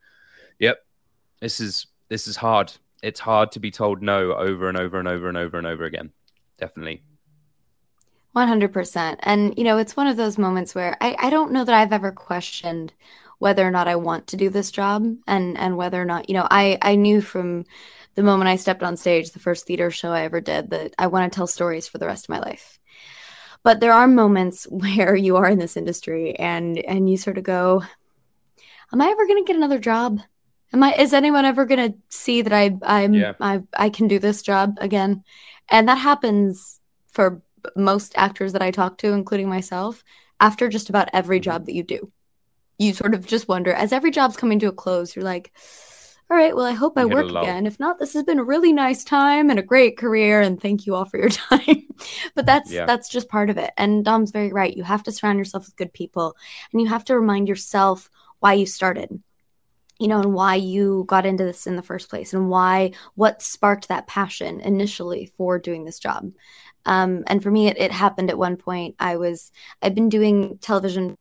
yep, 0.59 0.85
this 1.39 1.61
is 1.61 1.87
this 2.09 2.27
is 2.27 2.35
hard. 2.35 2.73
It's 3.03 3.19
hard 3.19 3.51
to 3.53 3.59
be 3.59 3.71
told 3.71 4.01
no 4.01 4.33
over 4.33 4.69
and 4.69 4.77
over 4.77 4.99
and 4.99 5.07
over 5.07 5.27
and 5.27 5.37
over 5.37 5.57
and 5.57 5.67
over 5.67 5.85
again. 5.85 6.11
Definitely. 6.57 7.03
100%. 8.35 9.17
And, 9.21 9.57
you 9.57 9.63
know, 9.63 9.77
it's 9.77 9.95
one 9.95 10.07
of 10.07 10.17
those 10.17 10.37
moments 10.37 10.75
where 10.75 10.95
I, 11.01 11.15
I 11.19 11.29
don't 11.29 11.51
know 11.51 11.63
that 11.63 11.75
I've 11.75 11.93
ever 11.93 12.11
questioned 12.11 12.93
whether 13.39 13.67
or 13.67 13.71
not 13.71 13.87
I 13.87 13.95
want 13.95 14.27
to 14.27 14.37
do 14.37 14.49
this 14.49 14.71
job 14.71 15.05
and, 15.27 15.57
and 15.57 15.77
whether 15.77 16.01
or 16.01 16.05
not, 16.05 16.29
you 16.29 16.33
know, 16.33 16.47
I, 16.49 16.77
I 16.81 16.95
knew 16.95 17.21
from 17.21 17.65
the 18.15 18.23
moment 18.23 18.49
I 18.49 18.55
stepped 18.55 18.83
on 18.83 18.97
stage, 18.97 19.31
the 19.31 19.39
first 19.39 19.65
theater 19.65 19.91
show 19.91 20.11
I 20.11 20.21
ever 20.21 20.41
did, 20.41 20.71
that 20.71 20.95
I 20.97 21.07
want 21.07 21.31
to 21.31 21.35
tell 21.35 21.47
stories 21.47 21.87
for 21.87 21.99
the 21.99 22.07
rest 22.07 22.25
of 22.25 22.29
my 22.29 22.39
life. 22.39 22.79
But 23.63 23.79
there 23.79 23.93
are 23.93 24.07
moments 24.07 24.63
where 24.69 25.15
you 25.15 25.37
are 25.37 25.49
in 25.49 25.59
this 25.59 25.77
industry 25.77 26.35
and, 26.35 26.77
and 26.79 27.09
you 27.09 27.17
sort 27.17 27.37
of 27.37 27.43
go, 27.43 27.83
am 28.91 29.01
I 29.01 29.07
ever 29.07 29.27
going 29.27 29.43
to 29.43 29.47
get 29.47 29.55
another 29.55 29.79
job? 29.79 30.19
Am 30.73 30.83
I, 30.83 30.93
is 30.93 31.13
anyone 31.13 31.45
ever 31.45 31.65
going 31.65 31.91
to 31.91 31.97
see 32.09 32.41
that 32.41 32.53
I, 32.53 32.77
I'm, 32.83 33.13
Yeah. 33.13 33.33
I, 33.39 33.61
I 33.73 33.89
can 33.89 34.07
do 34.07 34.19
this 34.19 34.41
job 34.41 34.77
again? 34.79 35.23
And 35.69 35.87
that 35.87 35.95
happens 35.97 36.79
for 37.11 37.41
most 37.75 38.13
actors 38.15 38.53
that 38.53 38.61
I 38.61 38.71
talk 38.71 38.97
to, 38.99 39.13
including 39.13 39.49
myself, 39.49 40.03
after 40.39 40.69
just 40.69 40.89
about 40.89 41.09
every 41.13 41.39
job 41.39 41.65
that 41.65 41.73
you 41.73 41.83
do. 41.83 42.11
You 42.77 42.93
sort 42.93 43.13
of 43.13 43.25
just 43.25 43.47
wonder, 43.47 43.73
as 43.73 43.91
every 43.91 44.11
job's 44.11 44.37
coming 44.37 44.59
to 44.59 44.67
a 44.67 44.71
close, 44.71 45.15
you're 45.15 45.25
like, 45.25 45.51
all 46.29 46.35
right, 46.37 46.55
well, 46.55 46.65
I 46.65 46.73
hope 46.73 46.97
I 46.97 47.01
hit 47.01 47.09
work 47.11 47.29
again. 47.29 47.65
If 47.65 47.79
not, 47.79 47.99
this 47.99 48.13
has 48.13 48.23
been 48.23 48.37
a 48.37 48.43
really 48.43 48.73
nice 48.73 49.03
time 49.03 49.49
and 49.49 49.57
a 49.57 49.63
great 49.63 49.97
career, 49.97 50.41
and 50.41 50.61
thank 50.61 50.85
you 50.85 50.93
all 50.93 51.05
for 51.05 51.17
your 51.17 51.29
time. 51.49 51.87
but 52.35 52.45
that's 52.45 52.71
Yeah. 52.71 52.85
that's 52.85 53.07
just 53.09 53.29
part 53.29 53.49
of 53.49 53.57
it. 53.57 53.71
And 53.77 54.03
Dom's 54.03 54.31
very 54.31 54.51
right. 54.51 54.75
You 54.75 54.83
have 54.83 55.03
to 55.03 55.11
surround 55.11 55.39
yourself 55.39 55.65
with 55.65 55.77
good 55.77 55.93
people, 55.93 56.35
and 56.71 56.81
you 56.81 56.87
have 56.87 57.05
to 57.05 57.17
remind 57.17 57.47
yourself 57.47 58.11
why 58.39 58.53
you 58.53 58.65
started 58.65 59.21
you 59.99 60.07
know, 60.07 60.19
and 60.19 60.33
why 60.33 60.55
you 60.55 61.05
got 61.07 61.25
into 61.25 61.43
this 61.43 61.67
in 61.67 61.75
the 61.75 61.81
first 61.81 62.09
place 62.09 62.33
and 62.33 62.49
why 62.49 62.91
what 63.15 63.41
sparked 63.41 63.87
that 63.87 64.07
passion 64.07 64.59
initially 64.61 65.31
for 65.37 65.59
doing 65.59 65.85
this 65.85 65.99
job. 65.99 66.31
Um, 66.85 67.23
and 67.27 67.41
for 67.43 67.51
me, 67.51 67.67
it, 67.67 67.77
it 67.77 67.91
happened 67.91 68.29
at 68.29 68.37
one 68.37 68.57
point. 68.57 68.95
I 68.99 69.17
was, 69.17 69.51
I'd 69.81 69.95
been 69.95 70.09
doing 70.09 70.57
television, 70.59 71.17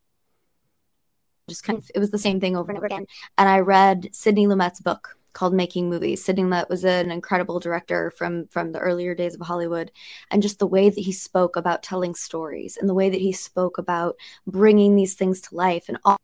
just 1.48 1.64
kind 1.64 1.78
of, 1.78 1.90
it 1.94 1.98
was 1.98 2.10
the 2.10 2.18
same 2.18 2.38
thing 2.38 2.56
over 2.56 2.70
and 2.70 2.78
over 2.78 2.86
again. 2.86 3.06
And 3.36 3.48
I 3.48 3.60
read 3.60 4.08
Sidney 4.12 4.46
Lumet's 4.46 4.80
book 4.80 5.16
called 5.32 5.52
Making 5.52 5.90
Movies. 5.90 6.24
Sidney 6.24 6.44
Lumet 6.44 6.70
was 6.70 6.84
an 6.84 7.10
incredible 7.10 7.60
director 7.60 8.10
from 8.12 8.46
from 8.48 8.72
the 8.72 8.78
earlier 8.78 9.14
days 9.14 9.34
of 9.34 9.42
Hollywood, 9.42 9.92
and 10.30 10.40
just 10.40 10.58
the 10.58 10.66
way 10.66 10.88
that 10.88 11.00
he 11.00 11.12
spoke 11.12 11.56
about 11.56 11.82
telling 11.82 12.14
stories 12.14 12.78
and 12.78 12.88
the 12.88 12.94
way 12.94 13.10
that 13.10 13.20
he 13.20 13.32
spoke 13.32 13.76
about 13.76 14.16
bringing 14.46 14.96
these 14.96 15.14
things 15.14 15.42
to 15.42 15.54
life 15.54 15.88
and 15.88 15.98
all 16.04 16.16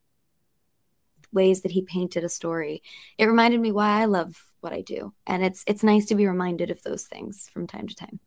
ways 1.32 1.62
that 1.62 1.72
he 1.72 1.82
painted 1.82 2.24
a 2.24 2.28
story. 2.28 2.82
It 3.18 3.26
reminded 3.26 3.60
me 3.60 3.72
why 3.72 4.00
I 4.00 4.04
love 4.06 4.34
what 4.60 4.72
I 4.72 4.82
do. 4.82 5.12
And 5.26 5.44
it's 5.44 5.64
it's 5.66 5.82
nice 5.82 6.06
to 6.06 6.14
be 6.14 6.26
reminded 6.26 6.70
of 6.70 6.82
those 6.82 7.04
things 7.04 7.48
from 7.52 7.66
time 7.66 7.88
to 7.88 7.94
time. 7.94 8.20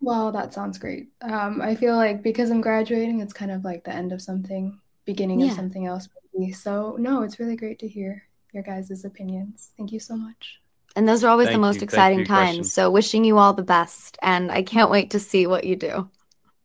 Well, 0.00 0.32
that 0.32 0.52
sounds 0.52 0.78
great. 0.78 1.08
Um, 1.22 1.60
I 1.60 1.74
feel 1.74 1.96
like 1.96 2.22
because 2.22 2.50
I'm 2.50 2.60
graduating, 2.60 3.20
it's 3.20 3.32
kind 3.32 3.50
of 3.50 3.64
like 3.64 3.84
the 3.84 3.94
end 3.94 4.12
of 4.12 4.22
something, 4.22 4.78
beginning 5.04 5.40
Yeah. 5.40 5.48
of 5.48 5.52
something 5.52 5.86
else. 5.86 6.08
Maybe. 6.34 6.52
So, 6.52 6.96
no, 6.98 7.22
it's 7.22 7.38
really 7.40 7.56
great 7.56 7.78
to 7.80 7.88
hear 7.88 8.22
your 8.52 8.62
guys' 8.62 9.04
opinions. 9.04 9.72
Thank 9.76 9.92
you 9.92 10.00
so 10.00 10.16
much. 10.16 10.60
And 10.96 11.08
those 11.08 11.22
are 11.22 11.28
always 11.28 11.46
Thank 11.48 11.56
the 11.56 11.60
most 11.60 11.76
you. 11.76 11.82
Exciting 11.82 12.18
for 12.18 12.20
your 12.20 12.26
question. 12.26 12.56
times. 12.58 12.72
So 12.72 12.90
wishing 12.90 13.24
you 13.24 13.38
all 13.38 13.52
the 13.52 13.62
best 13.62 14.18
and 14.22 14.50
I 14.50 14.62
can't 14.62 14.90
wait 14.90 15.10
to 15.10 15.20
see 15.20 15.46
what 15.46 15.64
you 15.64 15.76
do. 15.76 16.08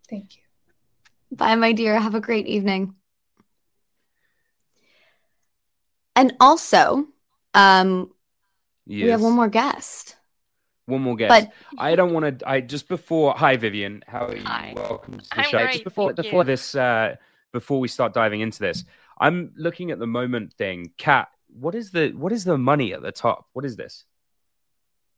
Thank 0.10 0.38
you. 0.38 0.42
Bye 1.32 1.56
my 1.56 1.72
dear. 1.72 2.00
Have 2.00 2.16
a 2.16 2.22
great 2.22 2.48
evening. 2.48 2.96
And 6.16 6.34
also, 6.40 7.08
um 7.54 8.12
we 8.88 9.02
have 9.10 9.22
one 9.22 9.34
more 9.34 9.48
guest. 9.48 10.18
One 10.86 11.02
more 11.02 11.16
guest. 11.16 11.30
But- 11.30 11.54
I 11.82 11.96
don't 11.96 12.14
want 12.14 12.40
to. 12.40 12.50
I 12.50 12.60
just 12.62 12.88
before. 12.88 13.34
Hi, 13.38 13.56
Vivian. 13.58 14.04
How 14.08 14.26
are 14.28 14.36
you? 14.36 14.44
Welcome 14.76 15.20
to 15.20 15.30
the 15.30 15.38
I'm 15.40 15.44
show. 15.46 15.58
great, 15.60 15.72
just 15.74 15.84
before 15.86 16.10
thank 16.10 16.18
before 16.18 16.42
you. 16.42 16.46
this, 16.46 16.76
uh, 16.76 17.16
before 17.54 17.80
we 17.80 17.88
start 17.88 18.14
diving 18.14 18.42
into 18.42 18.60
this, 18.60 18.84
I'm 19.18 19.54
looking 19.56 19.92
at 19.92 20.00
the 20.00 20.08
moment 20.08 20.54
thing. 20.54 20.92
Kat, 20.98 21.30
what 21.48 21.74
is 21.76 21.92
the 21.92 22.10
what 22.12 22.32
is 22.34 22.44
the 22.44 22.58
money 22.58 22.94
at 22.94 23.02
the 23.02 23.12
top? 23.14 23.48
What 23.54 23.64
is 23.66 23.76
this? 23.78 24.04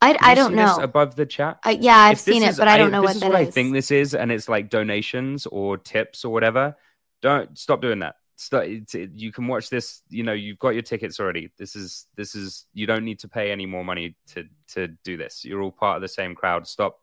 I, 0.02 0.16
I 0.22 0.36
don't 0.36 0.52
see 0.52 0.58
this 0.58 0.78
know. 0.78 0.84
above 0.84 1.16
the 1.16 1.26
chat. 1.26 1.58
Uh, 1.66 1.76
yeah, 1.80 1.98
I've 1.98 2.20
If 2.20 2.26
this 2.26 2.36
seen 2.36 2.44
it, 2.44 2.50
is- 2.50 2.58
but 2.58 2.68
I 2.68 2.78
don't 2.78 2.88
if 2.88 2.92
know 2.92 3.02
this 3.02 3.08
what 3.08 3.16
is 3.16 3.22
that 3.22 3.32
what 3.32 3.40
I 3.40 3.46
think 3.46 3.74
this 3.74 3.90
is, 3.90 4.14
and 4.14 4.32
it's 4.32 4.48
like 4.48 4.70
donations 4.70 5.48
or 5.48 5.78
tips 5.78 6.24
or 6.24 6.32
whatever. 6.32 6.76
Don't 7.24 7.58
stop 7.58 7.82
doing 7.82 8.00
that. 8.00 8.16
Stop, 8.38 8.64
it's, 8.64 8.96
it, 8.96 9.12
you 9.14 9.32
can 9.32 9.48
watch 9.48 9.70
this. 9.70 10.02
You 10.10 10.24
know, 10.24 10.34
you've 10.34 10.60
got 10.60 10.70
your 10.70 10.82
tickets 10.82 11.20
already. 11.20 11.52
This 11.58 11.76
is 11.76 12.08
this 12.16 12.36
is. 12.36 12.66
You 12.74 12.86
don't 12.86 13.06
need 13.06 13.20
to 13.20 13.28
pay 13.28 13.52
any 13.52 13.66
more 13.66 13.86
money 13.86 14.16
to 14.34 14.46
to 14.70 14.88
do 15.04 15.16
this. 15.18 15.46
You're 15.46 15.62
all 15.62 15.72
part 15.72 15.96
of 15.96 16.02
the 16.02 16.08
same 16.08 16.36
crowd. 16.36 16.68
Stop 16.68 17.00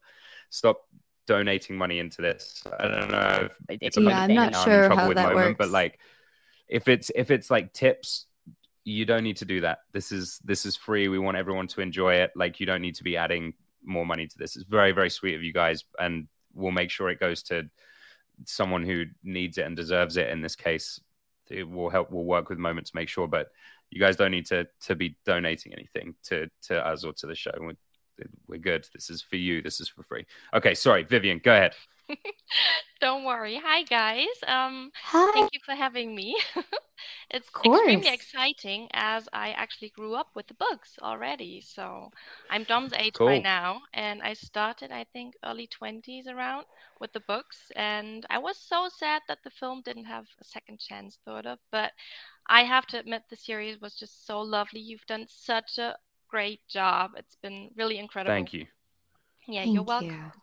stop 0.50 0.82
donating 1.26 1.76
money 1.76 1.98
into 1.98 2.20
this. 2.20 2.62
I 2.78 2.88
don't 2.88 3.10
know. 3.10 3.48
If 3.70 3.78
it's 3.80 3.96
a 3.96 4.02
Yeah, 4.02 4.20
I'm 4.20 4.34
not 4.34 4.56
sure 4.64 4.88
how 4.88 5.12
that 5.12 5.34
moment, 5.34 5.58
but 5.58 5.70
like 5.70 5.98
if 6.68 6.88
it's 6.88 7.10
if 7.14 7.30
it's 7.30 7.50
like 7.50 7.72
tips 7.72 8.26
you 8.84 9.04
don't 9.04 9.22
need 9.22 9.36
to 9.36 9.44
do 9.44 9.60
that 9.60 9.80
this 9.92 10.10
is 10.10 10.40
this 10.44 10.66
is 10.66 10.74
free 10.74 11.06
we 11.08 11.18
want 11.18 11.36
everyone 11.36 11.66
to 11.68 11.80
enjoy 11.80 12.14
it 12.14 12.32
like 12.34 12.58
you 12.58 12.66
don't 12.66 12.82
need 12.82 12.94
to 12.94 13.04
be 13.04 13.16
adding 13.16 13.52
more 13.84 14.06
money 14.06 14.26
to 14.26 14.38
this 14.38 14.56
it's 14.56 14.64
very 14.64 14.90
very 14.92 15.10
sweet 15.10 15.34
of 15.34 15.42
you 15.42 15.52
guys 15.52 15.84
and 15.98 16.26
we'll 16.54 16.72
make 16.72 16.90
sure 16.90 17.10
it 17.10 17.20
goes 17.20 17.42
to 17.42 17.68
someone 18.46 18.84
who 18.84 19.04
needs 19.22 19.58
it 19.58 19.66
and 19.66 19.76
deserves 19.76 20.16
it 20.16 20.30
in 20.30 20.40
this 20.40 20.56
case 20.56 20.98
it 21.52 21.68
will 21.68 21.90
help 21.90 22.10
we'll 22.10 22.24
work 22.24 22.48
with 22.48 22.58
moment 22.58 22.86
to 22.86 22.92
make 22.94 23.08
sure 23.08 23.28
but 23.28 23.48
you 23.90 24.00
guys 24.00 24.16
don't 24.16 24.30
need 24.30 24.46
to 24.46 24.66
to 24.80 24.94
be 24.94 25.16
donating 25.24 25.72
anything 25.72 26.14
to 26.24 26.48
to 26.62 26.86
us 26.86 27.04
or 27.04 27.12
to 27.12 27.26
the 27.26 27.34
show. 27.34 27.52
We're, 27.58 27.74
we're 28.48 28.58
good. 28.58 28.86
This 28.94 29.10
is 29.10 29.22
for 29.22 29.36
you. 29.36 29.62
This 29.62 29.80
is 29.80 29.88
for 29.88 30.02
free. 30.02 30.26
Okay 30.54 30.74
sorry 30.74 31.02
vivian 31.02 31.40
go 31.42 31.52
ahead 31.52 31.74
Don't 33.02 33.24
worry. 33.26 33.60
Hi, 33.62 33.82
guys. 33.84 34.42
Um, 34.48 34.92
Hi. 35.02 35.32
Thank 35.32 35.52
you 35.52 35.60
for 35.66 35.74
having 35.74 36.14
me. 36.16 36.36
it's 37.30 37.50
extremely 37.64 38.08
exciting 38.12 38.88
as 38.94 39.28
I 39.34 39.50
actually 39.52 39.90
grew 39.90 40.14
up 40.14 40.28
with 40.34 40.48
the 40.48 40.54
books 40.54 40.98
already. 41.02 41.60
So 41.60 42.12
I'm 42.50 42.64
Dom's 42.64 42.94
age 42.94 43.22
by 43.24 43.38
now, 43.38 43.82
and 43.94 44.22
I 44.22 44.34
started, 44.34 44.92
I 44.92 45.04
think, 45.12 45.34
early 45.44 45.66
20s 45.68 46.26
around 46.28 46.66
with 47.00 47.12
the 47.12 47.20
books. 47.20 47.70
And 47.76 48.26
I 48.30 48.38
was 48.38 48.58
so 48.58 48.88
sad 48.88 49.22
that 49.28 49.40
the 49.44 49.50
film 49.50 49.82
didn't 49.84 50.06
have 50.06 50.26
a 50.40 50.44
second 50.44 50.80
chance, 50.80 51.18
sort 51.24 51.46
of. 51.46 51.58
But 51.72 51.92
I 52.48 52.64
have 52.64 52.86
to 52.88 52.98
admit, 52.98 53.24
the 53.30 53.36
series 53.36 53.80
was 53.80 53.94
just 53.96 54.26
so 54.26 54.40
lovely. 54.40 54.80
You've 54.80 55.06
done 55.06 55.26
such 55.28 55.78
a 55.78 55.96
great 56.28 56.66
job. 56.68 57.12
It's 57.16 57.36
been 57.36 57.70
really 57.76 57.98
incredible. 57.98 58.50
thank 58.50 58.54
you 58.54 58.66
Yeah, 59.48 59.64
you're 59.64 59.82
welcome. 59.84 60.24
you. 60.24 60.42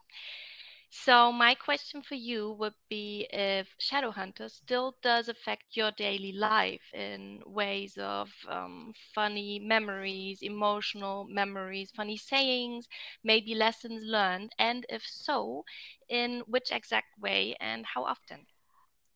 So 0.92 1.32
my 1.32 1.56
question 1.56 2.04
for 2.04 2.14
you 2.16 2.52
would 2.54 2.76
be 2.90 3.28
if 3.32 3.76
Shadowhunter 3.80 4.52
still 4.52 4.96
does 5.02 5.28
affect 5.28 5.76
your 5.76 5.92
daily 5.92 6.32
life 6.34 6.94
in 6.94 7.42
ways 7.46 7.98
of 7.98 8.32
um, 8.48 8.94
funny 9.16 9.60
memories, 9.60 10.42
emotional 10.44 11.26
memories, 11.26 11.92
funny 11.96 12.18
sayings, 12.18 12.88
maybe 13.24 13.56
lessons 13.56 14.04
learned, 14.04 14.52
and 14.60 14.86
if 14.90 15.04
so, 15.08 15.66
in 16.10 16.42
which 16.42 16.72
exact 16.72 17.18
way 17.20 17.56
and 17.60 17.86
how 17.86 18.04
often? 18.06 18.46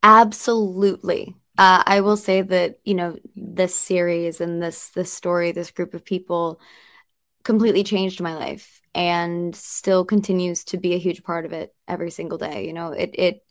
Absolutely. 0.04 1.36
Uh, 1.58 1.84
I 1.86 2.02
will 2.02 2.18
say 2.18 2.42
that 2.42 2.80
you 2.84 2.96
know 2.96 3.18
this 3.36 3.76
series 3.76 4.42
and 4.42 4.62
this 4.62 4.90
this 4.90 5.14
story, 5.14 5.52
this 5.52 5.72
group 5.72 5.94
of 5.94 6.06
people, 6.06 6.60
completely 7.44 7.84
changed 7.84 8.22
my 8.22 8.36
life 8.36 8.82
and 8.96 9.56
still 9.56 10.06
continues 10.06 10.64
to 10.66 10.78
be 10.78 10.94
a 10.94 11.00
huge 11.00 11.24
part 11.24 11.46
of 11.46 11.54
it 11.54 11.74
every 11.88 12.12
single 12.12 12.38
day. 12.38 12.66
You 12.68 12.74
know, 12.74 12.92
it 12.92 13.12
it 13.14 13.44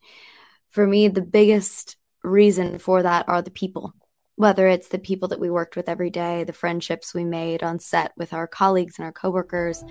for 0.71 0.87
me 0.87 1.09
the 1.09 1.23
biggest 1.23 1.97
reason 2.23 2.79
for 2.79 3.03
that 3.03 3.29
are 3.29 3.43
the 3.43 3.51
people. 3.51 3.95
Whether 4.43 4.67
it's 4.67 4.89
the 4.89 4.99
people 4.99 5.29
that 5.29 5.39
we 5.39 5.51
worked 5.51 5.77
with 5.77 5.89
every 5.89 6.11
day, 6.11 6.43
the 6.43 6.53
friendships 6.53 7.15
we 7.15 7.23
made 7.25 7.63
on 7.63 7.79
set 7.79 8.11
with 8.17 8.33
our 8.33 8.49
colleagues 8.49 8.99
and 8.99 9.07
our 9.07 9.13
coworkers, 9.13 9.85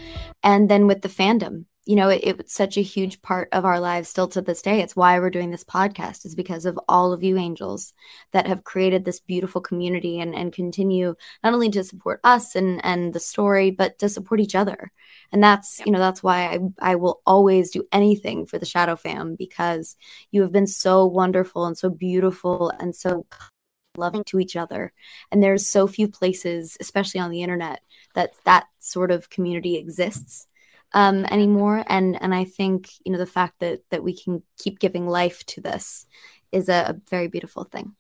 and 0.44 0.70
then 0.70 0.88
with 0.88 1.02
the 1.02 1.08
fandom 1.08 1.68
you 1.86 1.96
know, 1.96 2.10
it, 2.10 2.22
it, 2.24 2.38
was 2.38 2.52
such 2.52 2.78
a 2.78 2.82
huge 2.82 3.22
part 3.24 3.50
of 3.54 3.66
our 3.66 3.80
lives 3.80 4.08
still 4.08 4.28
to 4.28 4.42
this 4.42 4.62
day. 4.62 4.82
It's 4.82 4.96
why 4.96 5.20
we're 5.20 5.32
doing 5.32 5.50
this 5.50 5.64
podcast, 5.64 6.26
is 6.26 6.36
because 6.36 6.66
of 6.66 6.80
all 6.88 7.12
of 7.12 7.24
you 7.24 7.38
angels 7.38 7.94
that 8.34 8.46
have 8.46 8.64
created 8.64 9.04
this 9.04 9.20
beautiful 9.20 9.62
community 9.62 10.20
and, 10.20 10.36
and 10.36 10.54
continue 10.54 11.16
not 11.44 11.54
only 11.54 11.72
to 11.72 11.84
support 11.84 12.20
us 12.24 12.56
and, 12.56 12.86
and 12.86 13.14
the 13.14 13.20
story, 13.20 13.72
but 13.72 13.98
to 14.00 14.10
support 14.10 14.40
each 14.40 14.54
other. 14.54 14.92
And 15.32 15.44
that's, 15.44 15.82
you 15.84 15.92
know, 15.92 16.00
that's 16.00 16.22
why 16.22 16.46
I, 16.46 16.60
I 16.92 16.96
will 16.96 17.22
always 17.26 17.72
do 17.72 17.88
anything 17.92 18.46
for 18.46 18.60
the 18.60 18.66
Shadow 18.66 18.96
Fam 18.96 19.36
because 19.36 19.96
you 20.30 20.44
have 20.44 20.52
been 20.52 20.68
so 20.68 21.08
wonderful 21.08 21.66
and 21.66 21.76
so 21.76 21.90
beautiful 21.90 22.72
and 22.80 22.96
so 22.96 23.26
loving 23.98 24.24
to 24.26 24.40
each 24.40 24.56
other. 24.56 24.94
And 25.32 25.42
there's 25.42 25.68
so 25.68 25.88
few 25.88 26.08
places, 26.08 26.78
especially 26.80 27.20
on 27.20 27.32
the 27.32 27.42
internet, 27.42 27.82
that 28.16 28.34
that 28.46 28.68
sort 28.80 29.12
of 29.12 29.30
community 29.30 29.78
exists 29.78 30.48
um, 30.94 31.26
anymore. 31.26 31.84
And 31.88 32.22
and 32.22 32.34
I 32.34 32.46
think 32.46 32.90
you 33.04 33.12
know 33.12 33.18
the 33.18 33.26
fact 33.26 33.60
that 33.60 33.82
that 33.90 34.04
we 34.04 34.16
can 34.16 34.44
keep 34.58 34.80
giving 34.80 35.08
life 35.08 35.46
to 35.48 35.62
this 35.62 36.06
is 36.52 36.70
a, 36.70 36.96
a 36.96 37.02
very 37.10 37.28
beautiful 37.28 37.64
thing. 37.64 37.96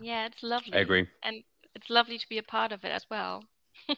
Yeah, 0.00 0.26
it's 0.26 0.42
lovely. 0.42 0.74
I 0.74 0.80
agree, 0.80 1.06
and 1.22 1.42
it's 1.74 1.90
lovely 1.90 2.18
to 2.18 2.28
be 2.28 2.38
a 2.38 2.42
part 2.42 2.72
of 2.72 2.84
it 2.84 2.92
as 2.92 3.06
well. 3.10 3.44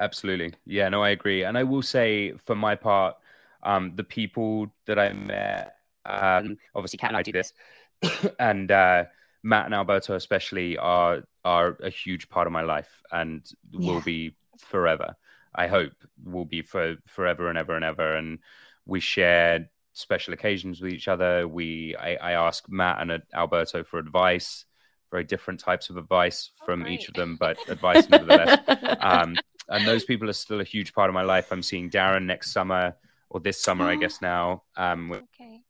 Absolutely, 0.00 0.54
yeah, 0.66 0.88
no, 0.88 1.02
I 1.02 1.10
agree, 1.10 1.44
and 1.44 1.56
I 1.56 1.64
will 1.64 1.82
say 1.82 2.32
for 2.46 2.54
my 2.54 2.74
part, 2.74 3.16
um, 3.62 3.92
the 3.94 4.04
people 4.04 4.72
that 4.86 4.98
I 4.98 5.12
met, 5.12 5.76
um, 6.06 6.56
obviously, 6.74 6.98
Kat 6.98 7.10
and 7.10 7.16
I 7.16 7.22
do 7.22 7.32
this, 7.32 7.52
and 8.38 8.70
uh, 8.70 9.04
Matt 9.42 9.66
and 9.66 9.74
Alberto 9.74 10.14
especially 10.14 10.76
are 10.78 11.22
are 11.44 11.76
a 11.82 11.90
huge 11.90 12.28
part 12.28 12.46
of 12.46 12.52
my 12.52 12.62
life 12.62 13.02
and 13.10 13.42
yeah. 13.72 13.92
will 13.92 14.00
be 14.00 14.34
forever. 14.58 15.16
I 15.54 15.66
hope 15.66 15.92
will 16.24 16.44
be 16.44 16.62
for 16.62 16.96
forever 17.06 17.48
and 17.48 17.58
ever 17.58 17.74
and 17.74 17.84
ever. 17.84 18.14
And 18.16 18.38
we 18.86 19.00
share 19.00 19.68
special 19.92 20.32
occasions 20.34 20.80
with 20.80 20.92
each 20.92 21.08
other. 21.08 21.46
We 21.46 21.96
I, 21.96 22.14
I 22.16 22.32
ask 22.32 22.68
Matt 22.68 23.00
and 23.00 23.22
Alberto 23.34 23.84
for 23.84 23.98
advice, 23.98 24.64
very 25.10 25.24
different 25.24 25.60
types 25.60 25.90
of 25.90 25.96
advice 25.96 26.50
from 26.64 26.86
each 26.86 27.08
of 27.08 27.14
them, 27.14 27.36
but 27.38 27.58
advice 27.68 28.08
nevertheless. 28.08 28.60
um, 29.00 29.36
and 29.68 29.86
those 29.86 30.04
people 30.04 30.28
are 30.30 30.34
still 30.34 30.60
a 30.60 30.64
huge 30.64 30.92
part 30.94 31.10
of 31.10 31.14
my 31.14 31.22
life. 31.22 31.52
I'm 31.52 31.62
seeing 31.62 31.90
Darren 31.90 32.24
next 32.24 32.52
summer 32.52 32.94
or 33.28 33.40
this 33.40 33.60
summer, 33.60 33.86
I 33.86 33.96
guess 33.96 34.20
now. 34.20 34.62
Um, 34.76 35.12
okay. 35.12 35.62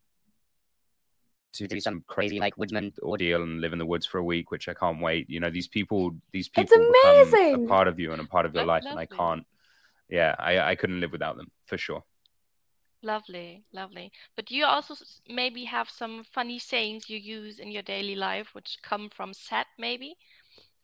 To 1.54 1.68
do 1.68 1.80
some 1.80 2.02
crazy 2.06 2.40
like 2.40 2.56
woodsman 2.56 2.94
ordeal 3.02 3.42
and 3.42 3.60
live 3.60 3.74
in 3.74 3.78
the 3.78 3.84
woods 3.84 4.06
for 4.06 4.18
a 4.18 4.24
week, 4.24 4.50
which 4.50 4.68
I 4.68 4.74
can't 4.74 5.00
wait. 5.00 5.28
You 5.28 5.38
know, 5.38 5.50
these 5.50 5.68
people, 5.68 6.14
these 6.32 6.48
people, 6.48 6.62
it's 6.62 7.30
amazing. 7.32 7.66
a 7.66 7.68
part 7.68 7.88
of 7.88 8.00
you 8.00 8.12
and 8.12 8.22
a 8.22 8.24
part 8.24 8.46
of 8.46 8.54
your 8.54 8.64
That's 8.64 8.84
life, 8.84 8.84
lovely. 8.84 9.02
and 9.02 9.12
I 9.12 9.16
can't 9.16 9.46
yeah, 10.12 10.34
I, 10.38 10.58
I 10.58 10.74
couldn't 10.74 11.00
live 11.00 11.10
without 11.10 11.38
them 11.38 11.50
for 11.64 11.78
sure. 11.78 12.04
Lovely, 13.02 13.64
lovely. 13.72 14.12
But 14.36 14.50
you 14.50 14.66
also 14.66 14.94
maybe 15.26 15.64
have 15.64 15.88
some 15.88 16.22
funny 16.34 16.58
sayings 16.58 17.08
you 17.08 17.18
use 17.18 17.58
in 17.58 17.70
your 17.72 17.82
daily 17.82 18.14
life 18.14 18.48
which 18.52 18.76
come 18.82 19.08
from 19.08 19.32
set, 19.32 19.66
maybe? 19.78 20.14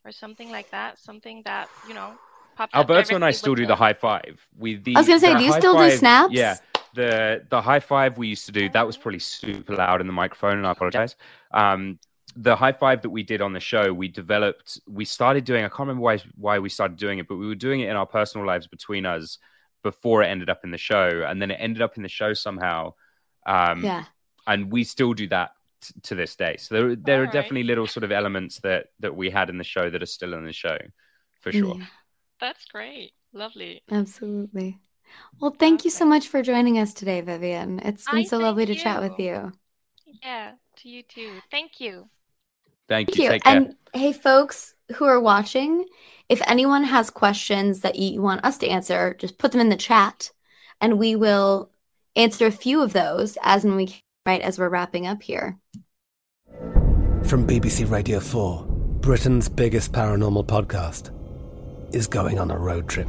Or 0.05 0.13
something 0.13 0.51
like 0.51 0.71
that? 0.71 0.99
Something 0.99 1.43
that, 1.45 1.69
you 1.87 1.93
know, 1.93 2.15
pops 2.57 2.71
up 2.73 2.79
Alberto 2.79 3.15
and 3.15 3.25
I 3.25 3.33
still 3.33 3.55
do 3.55 3.67
the 3.67 3.77
high 3.77 3.93
five. 3.93 4.41
We 4.59 4.77
the, 4.77 4.97
I 4.97 5.01
was 5.01 5.07
gonna 5.07 5.21
say, 5.21 5.37
do 5.37 5.45
you 5.45 5.53
high 5.53 5.59
still 5.59 5.77
do 5.77 5.91
snaps? 5.91 6.33
Yeah, 6.33 6.57
the 6.99 7.45
the 7.49 7.61
high 7.63 7.81
five 7.81 8.19
we 8.19 8.27
used 8.29 8.47
to 8.47 8.53
do 8.53 8.69
that 8.71 8.87
was 8.87 8.97
probably 8.97 9.21
super 9.21 9.75
loud 9.75 10.01
in 10.01 10.07
the 10.07 10.13
microphone, 10.13 10.59
and 10.59 10.67
I 10.67 10.73
apologize. 10.73 11.17
Um, 11.53 11.99
the 12.37 12.55
high 12.55 12.73
five 12.73 13.03
that 13.03 13.11
we 13.11 13.23
did 13.23 13.41
on 13.41 13.53
the 13.53 13.61
show, 13.61 13.93
we 13.93 14.09
developed. 14.09 14.81
We 14.87 15.05
started 15.05 15.45
doing. 15.45 15.65
I 15.65 15.69
can't 15.69 15.81
remember 15.89 16.03
why 16.03 16.19
why 16.37 16.59
we 16.59 16.69
started 16.69 16.97
doing 16.99 17.19
it, 17.21 17.27
but 17.29 17.37
we 17.37 17.47
were 17.47 17.55
doing 17.69 17.81
it 17.81 17.89
in 17.89 17.97
our 17.97 18.07
personal 18.07 18.47
lives 18.47 18.67
between 18.67 19.07
us 19.07 19.39
before 19.83 20.23
it 20.23 20.27
ended 20.27 20.51
up 20.51 20.61
in 20.65 20.71
the 20.71 20.79
show, 20.91 21.25
and 21.29 21.41
then 21.41 21.51
it 21.51 21.59
ended 21.61 21.83
up 21.83 21.97
in 21.97 22.03
the 22.03 22.09
show 22.21 22.35
somehow. 22.35 22.93
Um, 23.47 23.83
Yeah. 23.83 24.05
and 24.47 24.71
we 24.73 24.85
still 24.85 25.15
do 25.15 25.27
that 25.29 25.51
t- 25.81 25.95
to 26.09 26.15
this 26.15 26.37
day. 26.37 26.57
So 26.59 26.75
there, 26.75 26.97
there 26.97 27.17
are 27.17 27.19
Alright. 27.21 27.33
definitely 27.33 27.63
little 27.63 27.87
sort 27.87 28.05
of 28.05 28.13
elements 28.13 28.61
that 28.61 28.87
that 29.01 29.15
we 29.15 29.31
had 29.31 29.49
in 29.51 29.57
the 29.59 29.65
show 29.75 29.89
that 29.91 30.03
are 30.03 30.13
still 30.19 30.35
in 30.35 30.45
the 30.45 30.53
show, 30.53 30.77
for 31.41 31.53
sure. 31.53 31.77
Yeah, 31.79 31.87
That's 32.41 32.65
great. 32.67 33.13
Lovely. 33.33 33.83
absolutely. 33.91 34.79
Well, 35.41 35.55
thank 35.59 35.85
you 35.85 35.91
so 35.91 36.05
much 36.05 36.29
for 36.29 36.43
joining 36.43 36.79
us 36.79 36.95
today, 36.95 37.21
Vivian. 37.21 37.79
It's 37.81 38.05
been 38.11 38.21
I 38.21 38.23
so 38.25 38.39
thank 38.39 38.43
lovely 38.43 38.67
to 38.67 38.75
chat 38.75 39.01
with 39.01 39.19
you. 39.19 39.53
you. 40.07 40.19
Yeah, 40.23 40.53
to 40.77 40.89
you 40.89 41.03
too. 41.03 41.33
Thank 41.51 41.81
you. 41.81 42.09
Thank 42.89 43.09
Thank 43.09 43.19
you. 43.19 43.25
you. 43.25 43.31
Take 43.31 43.45
care. 43.45 43.57
And 43.57 43.77
hey, 43.93 44.13
folks 44.13 44.75
who 44.95 45.05
are 45.05 45.21
watching, 45.21 45.85
if 46.29 46.41
anyone 46.47 46.85
has 46.85 47.11
questions 47.11 47.81
that 47.81 47.97
you 47.97 48.23
want 48.23 48.45
us 48.45 48.59
to 48.59 48.69
answer, 48.69 49.15
just 49.19 49.39
put 49.39 49.53
them 49.53 49.61
in 49.61 49.69
the 49.69 49.77
chat 49.77 50.31
and 50.81 50.99
we 50.99 51.17
will 51.17 51.71
answer 52.17 52.47
a 52.47 52.53
few 52.53 52.83
of 52.83 52.93
those 52.93 53.39
as 53.43 53.65
when 53.65 53.77
we 53.77 53.95
right 54.27 54.43
as 54.43 54.59
we're 54.59 54.69
wrapping 54.69 55.07
up 55.07 55.23
here. 55.23 55.59
From 57.25 57.47
BBC 57.47 57.91
Radio 57.91 58.21
4, 58.21 58.67
Britain's 59.01 59.49
biggest 59.49 59.93
paranormal 59.93 60.47
podcast 60.47 61.15
is 61.95 62.07
going 62.07 62.39
on 62.39 62.51
a 62.51 62.59
road 62.59 62.89
trip. 62.89 63.09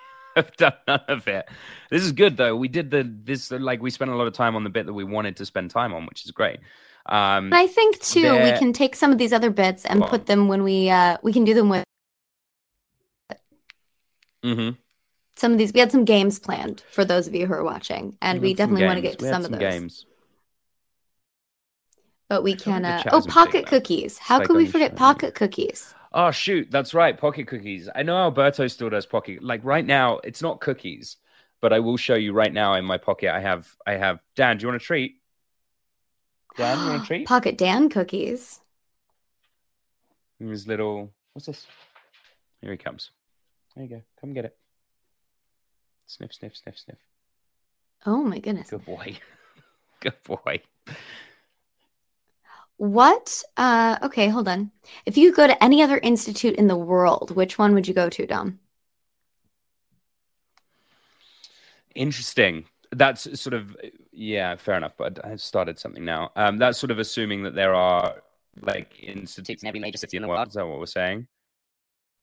I've 0.35 0.55
done 0.57 0.73
none 0.87 1.01
of 1.07 1.27
it. 1.27 1.47
This 1.89 2.03
is 2.03 2.11
good 2.11 2.37
though. 2.37 2.55
We 2.55 2.67
did 2.67 2.91
the 2.91 3.03
this 3.03 3.51
like 3.51 3.81
we 3.81 3.89
spent 3.89 4.11
a 4.11 4.15
lot 4.15 4.27
of 4.27 4.33
time 4.33 4.55
on 4.55 4.63
the 4.63 4.69
bit 4.69 4.85
that 4.85 4.93
we 4.93 5.03
wanted 5.03 5.37
to 5.37 5.45
spend 5.45 5.71
time 5.71 5.93
on, 5.93 6.05
which 6.05 6.25
is 6.25 6.31
great. 6.31 6.59
Um, 7.07 7.49
But 7.49 7.59
I 7.59 7.67
think 7.67 7.99
too, 7.99 8.31
we 8.33 8.51
can 8.57 8.73
take 8.73 8.95
some 8.95 9.11
of 9.11 9.17
these 9.17 9.33
other 9.33 9.49
bits 9.49 9.85
and 9.85 10.03
put 10.03 10.27
them 10.27 10.47
when 10.47 10.63
we 10.63 10.89
uh 10.89 11.17
we 11.23 11.33
can 11.33 11.43
do 11.43 11.53
them 11.53 11.69
with 11.69 11.83
mhm. 14.43 14.77
some 15.35 15.51
of 15.51 15.57
these. 15.57 15.73
We 15.73 15.79
had 15.79 15.91
some 15.91 16.05
games 16.05 16.39
planned 16.39 16.83
for 16.91 17.03
those 17.03 17.27
of 17.27 17.35
you 17.35 17.47
who 17.47 17.53
are 17.53 17.63
watching, 17.63 18.17
and 18.21 18.41
we 18.41 18.49
some 18.49 18.57
definitely 18.57 18.85
want 18.85 18.97
to 18.97 19.01
get 19.01 19.19
to 19.19 19.25
had 19.25 19.33
some 19.33 19.45
of 19.45 19.51
those. 19.51 19.59
games. 19.59 20.05
But 22.29 22.43
we 22.43 22.55
can. 22.55 22.85
Uh, 22.85 23.03
oh, 23.11 23.21
pocket 23.27 23.65
cookies. 23.65 24.17
How 24.17 24.39
could 24.39 24.55
we 24.55 24.65
forget 24.65 24.95
pocket 24.95 25.35
cookies? 25.35 25.93
Oh 26.13 26.31
shoot, 26.31 26.69
that's 26.69 26.93
right, 26.93 27.17
pocket 27.17 27.47
cookies. 27.47 27.87
I 27.93 28.03
know 28.03 28.17
Alberto 28.17 28.67
still 28.67 28.89
does 28.89 29.05
pocket. 29.05 29.41
Like 29.41 29.61
right 29.63 29.85
now, 29.85 30.19
it's 30.23 30.41
not 30.41 30.59
cookies, 30.59 31.17
but 31.61 31.71
I 31.71 31.79
will 31.79 31.97
show 31.97 32.15
you 32.15 32.33
right 32.33 32.51
now 32.51 32.73
in 32.73 32.83
my 32.83 32.97
pocket. 32.97 33.33
I 33.33 33.39
have, 33.39 33.73
I 33.87 33.93
have. 33.93 34.21
Dan, 34.35 34.57
do 34.57 34.63
you 34.63 34.67
want 34.69 34.81
a 34.81 34.85
treat? 34.85 35.19
Dan, 36.57 36.79
you 36.79 36.91
want 36.91 37.03
a 37.03 37.05
treat? 37.07 37.27
Pocket 37.27 37.57
Dan 37.57 37.89
cookies. 37.89 38.59
His 40.39 40.67
little. 40.67 41.11
What's 41.33 41.45
this? 41.45 41.65
Here 42.61 42.71
he 42.71 42.77
comes. 42.77 43.11
There 43.75 43.85
you 43.85 43.89
go. 43.89 44.01
Come 44.19 44.33
get 44.33 44.45
it. 44.45 44.57
Sniff, 46.07 46.33
sniff, 46.33 46.57
sniff, 46.57 46.77
sniff. 46.77 46.97
Oh 48.05 48.23
my 48.23 48.39
goodness. 48.39 48.69
Good 48.69 48.83
boy. 48.85 49.17
Good 50.01 50.21
boy. 50.23 50.61
What? 52.81 53.43
Uh, 53.57 53.99
okay, 54.01 54.27
hold 54.27 54.47
on. 54.47 54.71
If 55.05 55.15
you 55.15 55.31
go 55.31 55.45
to 55.45 55.63
any 55.63 55.83
other 55.83 55.99
institute 55.99 56.55
in 56.55 56.65
the 56.65 56.75
world, 56.75 57.29
which 57.35 57.59
one 57.59 57.75
would 57.75 57.87
you 57.87 57.93
go 57.93 58.09
to, 58.09 58.25
Dom? 58.25 58.59
Interesting. 61.93 62.65
That's 62.91 63.39
sort 63.39 63.53
of 63.53 63.77
yeah, 64.11 64.55
fair 64.55 64.77
enough. 64.77 64.93
But 64.97 65.23
I 65.23 65.35
started 65.35 65.77
something 65.77 66.03
now. 66.03 66.31
Um, 66.35 66.57
that's 66.57 66.79
sort 66.79 66.89
of 66.89 66.97
assuming 66.97 67.43
that 67.43 67.53
there 67.53 67.75
are 67.75 68.15
like 68.61 68.91
institutes 69.03 69.61
in 69.61 69.67
every 69.67 69.79
major 69.79 69.99
city 69.99 70.17
in 70.17 70.23
the 70.23 70.27
world. 70.27 70.47
Is 70.47 70.55
that 70.55 70.65
what 70.65 70.79
we're 70.79 70.87
saying? 70.87 71.27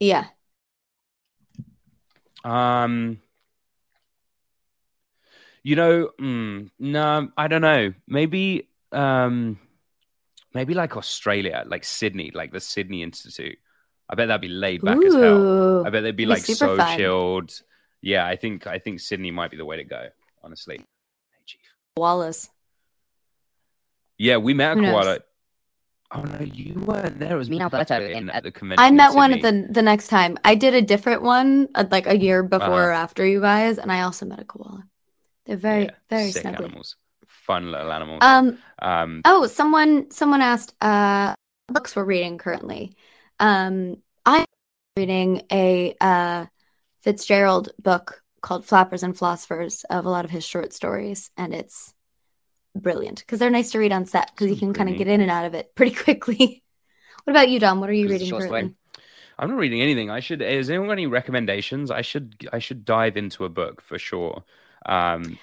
Yeah. 0.00 0.24
Um, 2.42 3.20
you 5.62 5.76
know, 5.76 6.11
mm, 6.20 6.68
no, 6.80 7.28
I 7.36 7.46
don't 7.46 7.62
know. 7.62 7.94
Maybe, 8.09 8.68
um, 8.90 9.61
maybe 10.55 10.74
like 10.74 10.96
Australia, 10.96 11.64
like 11.66 11.84
Sydney, 11.84 12.30
like 12.34 12.53
the 12.53 12.61
Sydney 12.61 13.03
Institute. 13.03 13.59
I 14.11 14.14
bet 14.14 14.28
that'd 14.28 14.40
be 14.40 14.49
laid 14.49 14.82
back 14.82 14.96
as 15.05 15.14
hell. 15.14 15.86
I 15.86 15.90
bet 15.90 16.03
they'd 16.03 16.16
be 16.16 16.26
like 16.26 16.42
so 16.44 16.76
fun. 16.76 16.96
chilled. 16.96 17.61
Yeah, 18.01 18.26
I 18.26 18.36
think 18.36 18.66
I 18.66 18.78
think 18.78 19.01
Sydney 19.01 19.30
might 19.30 19.51
be 19.51 19.57
the 19.57 19.64
way 19.64 19.76
to 19.76 19.84
go. 19.84 20.09
Honestly, 20.42 20.80
Wallace. 21.96 22.49
yeah, 24.18 24.36
we 24.36 24.55
met 24.55 24.76
a 24.78 24.80
koala. 24.80 25.18
Oh 26.11 26.22
no, 26.22 26.38
you 26.40 26.72
weren't 26.86 27.18
there. 27.18 27.32
It 27.34 27.36
was 27.38 27.51
Me 27.51 27.57
and 27.57 27.64
Alberto 27.64 28.01
in 28.01 28.30
at 28.30 28.42
the 28.42 28.51
convention. 28.51 28.82
I 28.82 28.90
met 28.90 29.14
one 29.14 29.32
at 29.34 29.42
the 29.42 29.66
the 29.70 29.82
next 29.82 30.09
time. 30.09 30.38
I 30.44 30.55
did 30.55 30.72
a 30.74 30.80
different 30.80 31.20
one, 31.22 31.68
like 31.90 32.07
a 32.07 32.16
year 32.16 32.42
before 32.42 32.84
or 32.84 32.92
Uh-huh. 32.92 33.03
after 33.03 33.26
you 33.26 33.40
guys, 33.42 33.76
and 33.78 33.92
I 33.92 34.01
also 34.03 34.24
met 34.24 34.38
a 34.40 34.44
koala. 34.44 34.84
They're 35.44 35.57
very, 35.59 35.90
very 36.09 36.30
sick 36.30 36.44
snuggly. 36.44 36.64
animals, 36.64 36.96
fun 37.49 37.72
little 37.72 37.90
animals. 37.92 38.18
Um, 38.22 38.59
um, 38.80 39.22
Oh, 39.24 39.46
someone 39.49 40.11
someone 40.12 40.42
asked 40.42 40.74
uh 40.80 41.34
books 41.66 41.96
we're 41.96 42.05
reading 42.05 42.38
currently. 42.38 42.94
Um 43.40 43.96
I'm 44.24 44.44
reading 44.96 45.42
a 45.51 45.96
uh 46.01 46.46
Fitzgerald 47.01 47.70
book 47.82 48.22
called 48.42 48.66
Flappers 48.66 49.03
and 49.03 49.16
Philosophers 49.18 49.84
of 49.90 50.05
a 50.05 50.11
lot 50.11 50.24
of 50.24 50.30
his 50.30 50.44
short 50.44 50.72
stories 50.72 51.30
and 51.36 51.53
it's 51.55 51.94
brilliant 52.76 53.20
because 53.20 53.38
they're 53.40 53.51
nice 53.51 53.72
to 53.72 53.78
read 53.78 53.92
on 53.92 54.07
set 54.07 54.30
because 54.32 54.51
you 54.51 54.57
can 54.57 54.72
kind 54.74 54.88
of 54.90 54.96
get 54.96 55.09
in 55.09 55.20
and 55.20 55.30
out 55.30 55.46
of 55.46 55.55
it 55.55 55.74
pretty 55.74 55.94
quickly. 56.05 56.62
what 57.24 57.32
about 57.32 57.49
you, 57.49 57.59
Dom? 57.59 57.80
What 57.80 57.90
are 57.90 57.94
you 57.94 58.09
reading 58.09 58.30
currently? 58.30 58.74
I'm 59.40 59.51
not 59.51 59.59
reading 59.59 59.80
anything. 59.80 60.11
I 60.11 60.20
should. 60.20 60.42
Is 60.42 60.68
anyone 60.68 60.88
got 60.88 60.94
any 60.94 61.07
recommendations? 61.07 61.90
I 61.92 62.03
should. 62.03 62.49
I 62.53 62.59
should 62.59 62.84
dive 62.84 63.16
into 63.16 63.44
a 63.44 63.49
book 63.49 63.80
for 63.80 63.99
sure. 63.99 64.42
Um, 64.84 65.38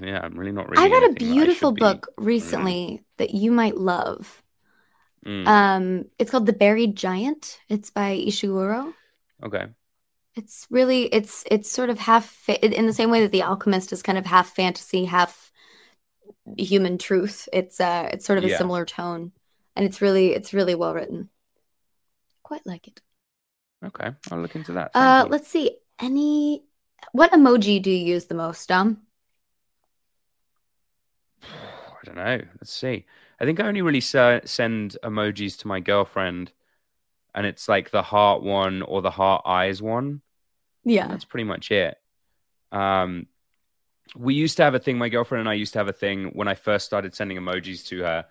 yeah, 0.00 0.20
I'm 0.22 0.38
really 0.38 0.52
not 0.52 0.68
reading. 0.70 0.84
I 0.84 0.88
read 0.88 1.02
a 1.02 1.06
anything 1.06 1.14
that 1.14 1.38
I 1.38 1.46
beautiful 1.46 1.70
should 1.70 1.74
be 1.74 1.80
book 1.80 2.08
reading. 2.16 2.16
recently 2.18 3.04
that 3.18 3.30
you 3.34 3.50
might 3.50 3.76
love. 3.76 4.42
Mm, 5.26 5.46
Um, 5.46 6.04
it's 6.18 6.30
called 6.30 6.46
The 6.46 6.52
Buried 6.52 6.96
Giant. 6.96 7.60
It's 7.68 7.90
by 7.90 8.16
Ishiguro. 8.16 8.94
okay. 9.42 9.66
It's 10.36 10.66
really 10.70 11.04
it's 11.06 11.44
it's 11.50 11.70
sort 11.70 11.90
of 11.90 11.98
half 11.98 12.24
fa- 12.26 12.64
in 12.64 12.86
the 12.86 12.92
same 12.92 13.10
way 13.10 13.22
that 13.22 13.32
The 13.32 13.42
Alchemist 13.42 13.92
is 13.92 14.02
kind 14.02 14.16
of 14.18 14.26
half 14.26 14.54
fantasy, 14.54 15.04
half 15.04 15.50
human 16.56 16.98
truth. 16.98 17.48
It's 17.52 17.80
uh 17.80 18.08
it's 18.12 18.26
sort 18.26 18.38
of 18.38 18.44
a 18.44 18.48
Yeah. 18.48 18.58
similar 18.58 18.84
tone, 18.86 19.32
and 19.76 19.84
it's 19.86 20.00
really 20.00 20.32
it's 20.32 20.54
really 20.54 20.74
well 20.74 20.94
written. 20.94 21.30
Quite 22.42 22.66
like 22.66 22.86
it. 22.88 23.00
Okay. 23.84 24.10
I'll 24.30 24.40
look 24.40 24.54
into 24.56 24.72
that. 24.72 24.90
Uh, 24.94 25.24
you. 25.26 25.30
let's 25.30 25.48
see. 25.48 25.78
Any 25.98 26.64
what 27.12 27.32
emoji 27.32 27.82
do 27.82 27.90
you 27.90 28.04
use 28.14 28.26
the 28.26 28.34
most, 28.34 28.68
Dom? 28.68 29.06
I 31.42 32.04
don't 32.04 32.16
know. 32.16 32.40
Let's 32.60 32.72
see. 32.72 33.06
I 33.40 33.44
think 33.44 33.60
I 33.60 33.66
only 33.66 33.82
really 33.82 34.00
se- 34.00 34.42
send 34.44 34.96
emojis 35.02 35.58
to 35.60 35.68
my 35.68 35.80
girlfriend, 35.80 36.52
and 37.34 37.46
it's 37.46 37.68
like 37.68 37.90
the 37.90 38.02
heart 38.02 38.42
one 38.42 38.82
or 38.82 39.02
the 39.02 39.10
heart 39.10 39.42
eyes 39.46 39.82
one. 39.82 40.22
Yeah. 40.84 41.08
That's 41.08 41.24
pretty 41.24 41.44
much 41.44 41.70
it. 41.70 41.98
Um, 42.72 43.26
we 44.16 44.34
used 44.34 44.56
to 44.56 44.64
have 44.64 44.74
a 44.74 44.78
thing. 44.78 44.98
My 44.98 45.08
girlfriend 45.08 45.40
and 45.40 45.48
I 45.48 45.54
used 45.54 45.72
to 45.74 45.78
have 45.78 45.88
a 45.88 45.92
thing 45.92 46.30
when 46.32 46.48
I 46.48 46.54
first 46.54 46.86
started 46.86 47.14
sending 47.14 47.38
emojis 47.38 47.86
to 47.88 48.00
her. 48.00 48.26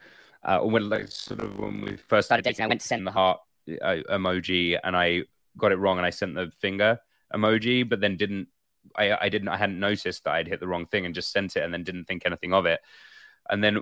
Uh, 0.48 0.60
or 0.60 0.70
when 0.70 0.90
like 0.90 1.10
sort 1.10 1.42
of 1.42 1.58
when 1.60 1.82
we 1.82 1.98
first 1.98 2.28
started 2.28 2.44
dating, 2.44 2.66
I 2.66 2.68
went 2.68 2.82
to 2.82 2.88
send 2.88 3.06
the 3.06 3.12
heart 3.12 3.40
uh, 3.82 3.98
emoji, 4.10 4.80
and 4.84 4.96
I 4.96 5.24
got 5.58 5.72
it 5.72 5.76
wrong, 5.78 5.98
and 5.98 6.06
I 6.06 6.12
sent 6.12 6.36
the 6.36 6.52
finger 6.60 7.00
emoji, 7.34 7.88
but 7.88 8.00
then 8.00 8.16
didn't. 8.16 8.48
I 8.96 9.26
I 9.26 9.30
didn't. 9.30 9.50
I 9.50 9.58
hadn't 9.58 9.80
noticed 9.80 10.24
that 10.24 10.34
I'd 10.34 10.48
hit 10.48 10.60
the 10.60 10.68
wrong 10.68 10.86
thing, 10.86 11.06
and 11.06 11.16
just 11.16 11.32
sent 11.32 11.56
it, 11.56 11.64
and 11.64 11.74
then 11.74 11.84
didn't 11.84 12.06
think 12.06 12.24
anything 12.26 12.54
of 12.54 12.66
it. 12.66 12.80
And 13.50 13.64
then 13.64 13.82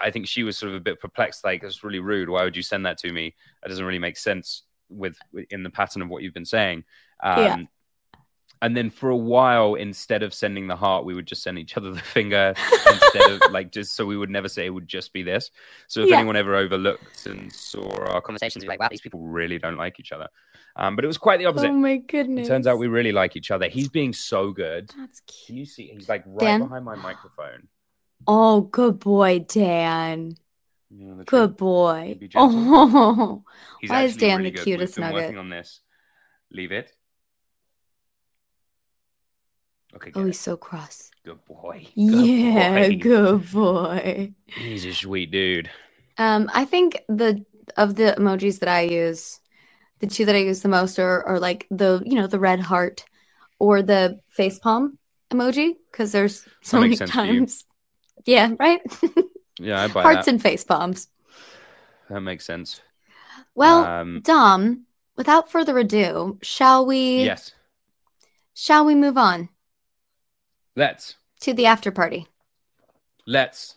I 0.00 0.10
think 0.10 0.26
she 0.26 0.42
was 0.42 0.56
sort 0.56 0.70
of 0.70 0.76
a 0.76 0.80
bit 0.80 1.00
perplexed, 1.00 1.44
like 1.44 1.62
it's 1.62 1.84
really 1.84 2.00
rude. 2.00 2.28
Why 2.28 2.44
would 2.44 2.56
you 2.56 2.62
send 2.62 2.86
that 2.86 2.98
to 2.98 3.12
me? 3.12 3.34
That 3.62 3.68
doesn't 3.68 3.84
really 3.84 3.98
make 3.98 4.16
sense 4.16 4.62
with 4.88 5.18
in 5.50 5.62
the 5.62 5.70
pattern 5.70 6.00
of 6.02 6.08
what 6.08 6.22
you've 6.22 6.34
been 6.34 6.44
saying. 6.44 6.84
Um, 7.22 7.42
Yeah. 7.42 7.56
And 8.62 8.74
then 8.74 8.88
for 8.88 9.10
a 9.10 9.16
while, 9.16 9.74
instead 9.74 10.22
of 10.22 10.32
sending 10.32 10.66
the 10.66 10.76
heart, 10.76 11.04
we 11.04 11.12
would 11.12 11.26
just 11.26 11.42
send 11.42 11.58
each 11.58 11.76
other 11.76 11.90
the 11.90 12.00
finger 12.00 12.54
instead 12.90 13.30
of 13.30 13.52
like 13.52 13.70
just 13.70 13.94
so 13.94 14.06
we 14.06 14.16
would 14.16 14.30
never 14.30 14.48
say 14.48 14.64
it 14.64 14.70
would 14.70 14.88
just 14.88 15.12
be 15.12 15.22
this. 15.22 15.50
So 15.88 16.00
if 16.00 16.08
Yeah. 16.08 16.16
anyone 16.16 16.36
ever 16.36 16.56
overlooked 16.56 17.26
and 17.26 17.52
saw 17.52 17.86
our 18.06 18.22
conversations, 18.22 18.64
like, 18.64 18.80
wow, 18.80 18.88
these 18.88 19.02
people 19.02 19.20
really 19.20 19.58
don't 19.58 19.76
like 19.76 20.00
each 20.00 20.10
other. 20.10 20.28
Um, 20.78 20.94
but 20.94 21.04
it 21.04 21.08
was 21.08 21.18
quite 21.18 21.38
the 21.38 21.46
opposite. 21.46 21.70
Oh 21.70 21.72
my 21.72 21.92
It 21.92 22.06
goodness. 22.08 22.48
turns 22.48 22.66
out 22.66 22.78
we 22.78 22.86
really 22.86 23.12
like 23.12 23.34
each 23.36 23.50
other. 23.50 23.68
He's 23.68 23.88
being 23.88 24.12
so 24.12 24.52
good. 24.52 24.90
That's 24.98 25.20
cute. 25.26 25.46
Can 25.46 25.56
you 25.56 25.64
see? 25.64 25.88
He's 25.88 26.08
like 26.08 26.22
right 26.26 26.40
Dan? 26.40 26.60
behind 26.60 26.84
my 26.84 26.96
microphone. 26.96 27.68
Oh, 28.26 28.60
good 28.62 28.98
boy, 28.98 29.40
Dan. 29.40 30.36
You 30.90 31.06
know, 31.06 31.16
the 31.16 31.24
Good 31.24 31.56
boy. 31.56 32.18
Oh, 32.36 33.42
He's 33.80 33.90
why 33.90 34.02
is 34.02 34.16
Dan 34.16 34.38
really 34.38 34.50
the 34.50 34.56
good. 34.56 34.64
cutest 34.64 34.96
We've 34.96 35.04
been 35.06 35.14
nugget? 35.14 35.24
working 35.24 35.38
on 35.38 35.48
this. 35.50 35.80
Leave 36.50 36.72
it. 36.72 36.92
Okay, 39.94 40.10
Oh, 40.14 40.20
good. 40.20 40.26
he's 40.28 40.40
so 40.40 40.56
cross. 40.56 41.10
Good 41.24 41.44
boy. 41.46 41.86
Good 41.94 41.94
Yeah, 41.94 42.88
boy. 42.88 42.96
good 43.00 43.50
boy. 43.50 44.32
He's 44.46 44.84
a 44.84 44.92
sweet 44.92 45.30
dude. 45.30 45.70
Um, 46.18 46.50
I 46.54 46.64
think 46.64 47.02
the 47.08 47.44
of 47.76 47.94
the 47.96 48.14
emojis 48.18 48.60
that 48.60 48.68
I 48.68 48.82
use, 48.82 49.40
the 50.00 50.06
two 50.06 50.24
that 50.26 50.34
I 50.34 50.40
use 50.40 50.60
the 50.60 50.68
most 50.68 50.98
are, 50.98 51.22
are 51.26 51.40
like 51.40 51.66
the 51.70 52.02
you 52.04 52.14
know 52.14 52.26
the 52.26 52.38
red 52.38 52.60
heart 52.60 53.04
or 53.58 53.82
the 53.82 54.20
face 54.28 54.58
palm 54.58 54.98
emoji 55.30 55.74
because 55.90 56.12
there's 56.12 56.46
so 56.62 56.78
many 56.78 56.90
makes 56.90 56.98
sense 56.98 57.10
for 57.10 57.24
you. 57.24 57.40
times. 57.40 57.64
Yeah, 58.24 58.52
right. 58.58 58.80
Yeah, 59.58 59.82
I 59.82 59.88
buy 59.88 60.02
Hearts 60.02 60.26
that. 60.26 60.32
and 60.32 60.42
face 60.42 60.64
palms. 60.64 61.08
That 62.10 62.20
makes 62.20 62.44
sense. 62.44 62.82
Well, 63.54 63.84
Um, 63.84 64.20
Dom, 64.22 64.84
without 65.16 65.50
further 65.50 65.78
ado, 65.78 66.38
shall 66.42 66.84
we? 66.84 67.24
Yes. 67.24 67.52
Shall 68.54 68.84
we 68.84 68.94
move 68.94 69.16
on 69.16 69.48
Let's. 70.74 71.16
to 71.40 71.54
the 71.54 71.66
after 71.66 71.90
party? 71.90 72.26
Let's. 73.26 73.76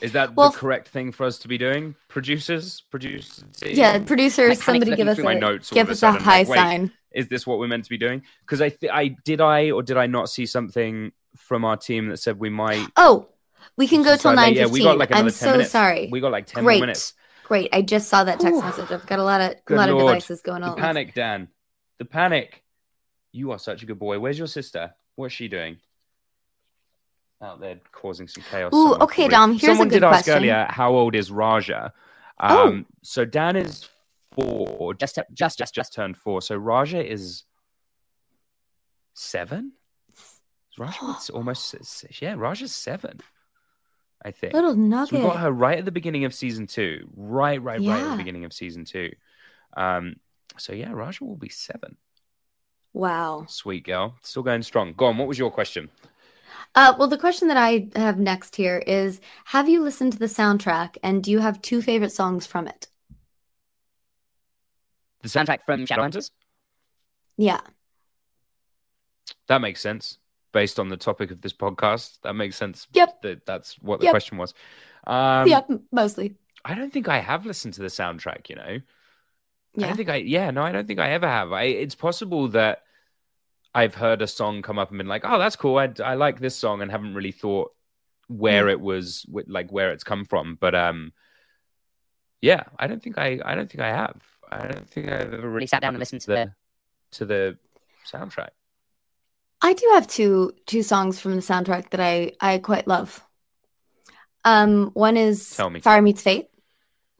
Is 0.00 0.12
that 0.12 0.34
Well, 0.34 0.50
the 0.50 0.58
correct 0.58 0.88
thing 0.88 1.12
for 1.12 1.24
us 1.24 1.38
to 1.40 1.48
be 1.48 1.58
doing? 1.58 1.94
Producers? 2.08 2.82
Producers? 2.90 3.44
Yeah, 3.64 3.98
producers, 4.00 4.62
somebody 4.62 4.94
give 4.94 5.08
us 5.08 5.18
my 5.18 5.32
a 5.34 5.38
notes 5.38 5.70
give 5.70 5.88
us 5.88 5.96
a 5.96 6.00
sudden, 6.00 6.20
high 6.22 6.42
like, 6.42 6.58
sign. 6.58 6.92
Is 7.12 7.28
this 7.28 7.46
what 7.46 7.58
we're 7.58 7.66
meant 7.68 7.84
to 7.84 7.90
be 7.90 7.96
doing? 7.98 8.22
Because 8.40 8.60
I, 8.60 8.68
th- 8.68 8.92
I 8.92 9.16
did 9.24 9.40
I 9.40 9.70
or 9.70 9.82
did 9.82 9.96
I 9.96 10.06
not 10.06 10.28
see 10.28 10.44
something 10.46 11.12
from 11.36 11.64
our 11.64 11.76
team 11.76 12.08
that 12.08 12.18
said 12.18 12.38
we 12.38 12.50
might 12.50 12.86
Oh, 12.96 13.28
we 13.76 13.86
can 13.86 14.02
go 14.02 14.16
till 14.16 14.32
nine 14.34 14.54
yeah, 14.54 14.66
we 14.66 14.82
got 14.82 14.98
like 14.98 15.10
another 15.10 15.24
I'm 15.26 15.30
10 15.30 15.32
so 15.32 15.50
minutes. 15.52 15.70
sorry. 15.70 16.08
We 16.10 16.20
got 16.20 16.32
like 16.32 16.46
10 16.46 16.62
more 16.62 16.68
Great, 16.68 16.80
minutes. 16.80 17.14
great. 17.44 17.68
I 17.72 17.82
just 17.82 18.08
saw 18.08 18.24
that 18.24 18.38
text 18.40 18.62
message. 18.62 18.90
I've 18.90 19.06
got 19.06 19.18
a 19.18 19.24
lot 19.24 19.40
of 19.40 19.56
a 19.68 19.74
lot 19.74 19.88
of 19.88 19.98
devices 19.98 20.42
going 20.42 20.62
the 20.62 20.68
on. 20.68 20.76
panic, 20.76 21.14
Dan. 21.14 21.48
The 21.98 22.04
panic. 22.04 22.62
You 23.32 23.52
are 23.52 23.58
such 23.58 23.82
a 23.82 23.86
good 23.86 23.98
boy. 23.98 24.18
Where's 24.18 24.38
your 24.38 24.46
sister? 24.46 24.94
What's 25.16 25.34
she 25.34 25.48
doing? 25.48 25.76
Out 27.42 27.60
there 27.60 27.78
causing 27.92 28.28
some 28.28 28.42
chaos. 28.50 28.72
Ooh, 28.74 28.94
okay, 28.94 29.28
probably. 29.28 29.28
Dom, 29.28 29.50
here's 29.52 29.62
a 29.62 29.66
Someone 29.66 29.88
good 29.88 29.94
did 29.96 30.04
ask 30.04 30.24
question. 30.24 30.34
earlier, 30.34 30.66
how 30.70 30.94
old 30.94 31.14
is 31.14 31.30
Raja? 31.30 31.92
Oh. 32.40 32.68
Um, 32.68 32.86
so 33.02 33.24
Dan 33.24 33.56
is 33.56 33.86
four, 34.32 34.94
just 34.94 35.18
just 35.34 35.58
just 35.58 35.74
just 35.74 35.92
turned 35.92 36.16
four. 36.16 36.40
So 36.40 36.56
Raja 36.56 37.04
is 37.04 37.44
seven. 39.14 39.72
Raja 40.78 40.96
it's 41.16 41.30
almost 41.30 41.74
s- 41.74 42.04
yeah, 42.20 42.34
Raja's 42.36 42.74
seven. 42.74 43.20
I 44.24 44.30
think. 44.30 44.54
Little 44.54 44.74
So 45.06 45.16
we 45.16 45.22
got 45.22 45.38
her 45.38 45.52
right 45.52 45.78
at 45.78 45.84
the 45.84 45.92
beginning 45.92 46.24
of 46.24 46.34
season 46.34 46.66
two. 46.66 47.06
Right, 47.14 47.62
right, 47.62 47.80
right 47.80 48.02
at 48.02 48.10
the 48.12 48.16
beginning 48.16 48.44
of 48.44 48.52
season 48.52 48.84
two. 48.84 49.12
Um, 49.76 50.16
so 50.58 50.72
yeah, 50.72 50.90
Raja 50.92 51.22
will 51.22 51.36
be 51.36 51.50
seven. 51.50 51.96
Wow. 52.94 53.44
Sweet 53.46 53.84
girl. 53.84 54.16
Still 54.22 54.42
going 54.42 54.62
strong. 54.62 54.94
Go 54.94 55.04
on, 55.06 55.18
what 55.18 55.28
was 55.28 55.38
your 55.38 55.50
question? 55.50 55.90
Uh, 56.74 56.94
well, 56.98 57.08
the 57.08 57.18
question 57.18 57.48
that 57.48 57.56
I 57.56 57.88
have 57.96 58.18
next 58.18 58.56
here 58.56 58.78
is 58.86 59.20
Have 59.46 59.68
you 59.68 59.82
listened 59.82 60.12
to 60.12 60.18
the 60.18 60.26
soundtrack 60.26 60.96
and 61.02 61.22
do 61.22 61.30
you 61.30 61.38
have 61.40 61.62
two 61.62 61.80
favorite 61.82 62.12
songs 62.12 62.46
from 62.46 62.66
it? 62.68 62.88
The 65.22 65.28
soundtrack 65.28 65.64
from 65.64 65.86
Shadowhunters? 65.86 66.30
Yeah. 67.36 67.60
That 69.48 69.60
makes 69.60 69.80
sense. 69.80 70.18
Based 70.52 70.78
on 70.78 70.88
the 70.88 70.96
topic 70.96 71.30
of 71.30 71.40
this 71.40 71.52
podcast, 71.52 72.20
that 72.22 72.34
makes 72.34 72.56
sense. 72.56 72.86
Yep. 72.94 73.22
That 73.22 73.46
that's 73.46 73.74
what 73.80 74.00
the 74.00 74.04
Yep. 74.06 74.12
question 74.12 74.38
was. 74.38 74.54
Um, 75.06 75.46
yeah, 75.48 75.60
mostly. 75.92 76.36
I 76.64 76.74
don't 76.74 76.92
think 76.92 77.08
I 77.08 77.18
have 77.18 77.44
listened 77.44 77.74
to 77.74 77.82
the 77.82 77.88
soundtrack. 77.88 78.48
You 78.48 78.56
know, 78.56 78.62
I 78.62 79.86
don't 79.86 79.96
think 79.96 80.08
I. 80.08 80.16
Yeah, 80.16 80.50
no, 80.50 80.62
I 80.62 80.72
don't 80.72 80.86
think 80.86 80.98
I 80.98 81.10
ever 81.10 81.28
have. 81.28 81.52
I. 81.52 81.64
It's 81.64 81.94
possible 81.94 82.48
that 82.48 82.84
I've 83.76 83.94
heard 83.94 84.22
a 84.22 84.26
song 84.26 84.62
come 84.62 84.78
up 84.78 84.88
and 84.90 84.98
been 84.98 85.06
like, 85.06 85.24
"Oh, 85.24 85.38
that's 85.38 85.56
cool. 85.56 85.76
I 85.78 85.92
I 86.04 86.14
like 86.14 86.40
this 86.40 86.56
song," 86.56 86.80
and 86.82 86.90
haven't 86.90 87.14
really 87.14 87.32
thought 87.32 87.72
where 88.28 88.64
Mm. 88.66 88.70
it 88.72 88.80
was, 88.80 89.26
wh- 89.32 89.48
like 89.48 89.70
where 89.70 89.92
it's 89.92 90.02
come 90.04 90.24
from. 90.24 90.56
But 90.60 90.74
um, 90.74 91.12
yeah, 92.40 92.64
I 92.78 92.86
don't 92.86 93.02
think 93.02 93.18
I. 93.18 93.38
I 93.44 93.54
don't 93.54 93.70
think 93.70 93.82
I 93.82 93.88
have. 94.02 94.20
I 94.50 94.66
don't 94.68 94.88
think 94.88 95.08
I've 95.08 95.34
ever 95.34 95.48
really 95.50 95.66
sat 95.66 95.82
down 95.82 95.94
and 95.94 95.98
listened 95.98 96.22
to 96.22 96.28
the 96.28 96.54
to 97.12 97.24
the 97.24 97.58
soundtrack. 98.10 98.50
I 99.62 99.72
do 99.72 99.90
have 99.94 100.06
two 100.06 100.52
two 100.66 100.82
songs 100.82 101.18
from 101.20 101.34
the 101.36 101.42
soundtrack 101.42 101.90
that 101.90 102.00
I 102.00 102.32
I 102.40 102.58
quite 102.58 102.86
love. 102.86 103.22
Um, 104.44 104.90
one 104.94 105.16
is 105.16 105.50
Tell 105.56 105.70
me. 105.70 105.80
Fire 105.80 106.00
Meets 106.02 106.22
Fate 106.22 106.48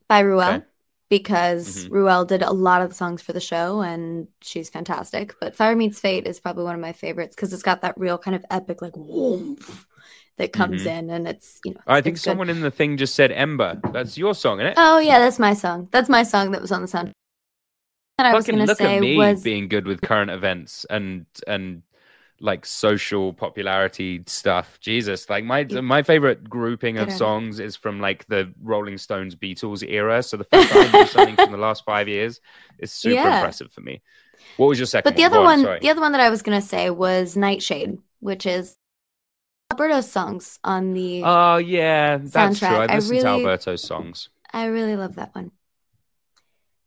by 0.09 0.23
Ruelle 0.23 0.57
Okay. 0.57 0.65
Because 1.09 1.87
Mhm. 1.87 1.91
Ruelle 1.91 2.27
did 2.27 2.43
a 2.43 2.53
lot 2.53 2.83
of 2.83 2.89
the 2.89 2.95
songs 2.95 3.23
for 3.23 3.33
the 3.33 3.41
show 3.41 3.81
and 3.81 4.27
she's 4.41 4.69
fantastic. 4.69 5.35
But 5.41 5.55
Fire 5.55 5.77
Meets 5.77 6.01
Fate 6.01 6.27
is 6.27 6.41
probably 6.41 6.65
one 6.65 6.75
of 6.75 6.81
my 6.81 6.93
favorites 6.93 7.37
because 7.37 7.53
it's 7.53 7.63
got 7.63 7.83
that 7.83 7.95
real 7.97 8.19
kind 8.19 8.35
of 8.35 8.45
epic 8.51 8.83
like 8.83 8.97
woof 8.97 9.87
that 10.39 10.53
comes 10.53 10.83
Mhm. 10.83 10.99
in 10.99 11.11
and 11.11 11.29
it's 11.29 11.61
you 11.65 11.75
know 11.75 11.81
I 11.87 12.01
think 12.01 12.17
it's 12.17 12.25
good. 12.25 12.31
someone 12.31 12.51
in 12.51 12.61
the 12.61 12.73
thing 12.73 12.97
just 12.97 13.15
said 13.15 13.31
Ember. 13.31 13.81
That's 13.93 14.19
your 14.19 14.35
song, 14.35 14.59
isn't 14.59 14.73
it? 14.73 14.79
Oh 14.79 14.99
yeah, 14.99 15.21
that's 15.21 15.39
my 15.39 15.55
song. 15.55 15.89
That's 15.93 16.09
my 16.09 16.25
song 16.25 16.51
that 16.51 16.61
was 16.61 16.73
on 16.73 16.83
the 16.83 16.89
sound. 16.89 17.13
That 18.19 18.27
I 18.27 18.35
was 18.35 18.47
gonna 18.47 18.65
look 18.67 18.79
say 18.79 18.97
at 18.97 19.01
me 19.01 19.17
was 19.17 19.43
being 19.43 19.69
good 19.69 19.87
with 19.87 20.01
current 20.01 20.31
events 20.33 20.87
and 20.91 21.27
and 21.47 21.83
like 22.41 22.67
social 22.67 23.33
popularity 23.33 24.23
stuff. 24.27 24.79
Jesus, 24.81 25.29
like 25.31 25.45
my 25.45 25.65
my 25.65 26.03
favorite 26.03 26.49
grouping 26.49 26.99
of 26.99 27.11
songs 27.13 27.61
is 27.61 27.77
from 27.77 28.01
like 28.01 28.27
the 28.27 28.53
Rolling 28.63 28.99
Stones 28.99 29.35
Beatles 29.35 29.83
era. 29.89 30.23
So 30.23 30.37
the 30.37 30.45
fact 30.45 30.73
that 30.73 30.89
I 30.89 30.93
know 30.99 31.05
something 31.07 31.37
from 31.37 31.53
the 31.53 31.59
last 31.59 31.85
five 31.85 32.09
years 32.09 32.41
is 32.79 32.93
super 32.93 33.15
Yeah. 33.15 33.37
impressive 33.39 33.73
for 33.73 33.81
me. 33.81 34.03
What 34.59 34.67
was 34.67 34.79
your 34.79 34.87
second? 34.87 35.11
But 35.11 35.17
the 35.17 35.23
one? 35.23 35.33
other 35.33 35.43
one, 35.43 35.61
sorry. 35.63 35.79
the 35.81 35.91
other 35.91 36.01
one 36.01 36.13
that 36.13 36.21
I 36.21 36.31
was 36.31 36.43
gonna 36.43 36.61
say 36.63 36.91
was 36.91 37.37
Nightshade, 37.37 37.99
which 38.21 38.45
is 38.47 38.77
Alberto's 39.73 40.11
songs 40.11 40.59
on 40.63 40.93
the. 40.93 41.23
Oh 41.25 41.57
yeah, 41.57 42.19
that's 42.19 42.59
true. 42.59 42.69
Soundtrack. 42.69 42.89
I 42.91 42.93
I 42.93 42.95
listened 42.97 43.21
to 43.21 43.27
really- 43.27 43.41
Alberto's 43.45 43.83
songs. 43.83 44.29
I 44.53 44.67
really 44.67 44.97
love 44.97 45.17
that 45.17 45.35
one. 45.35 45.51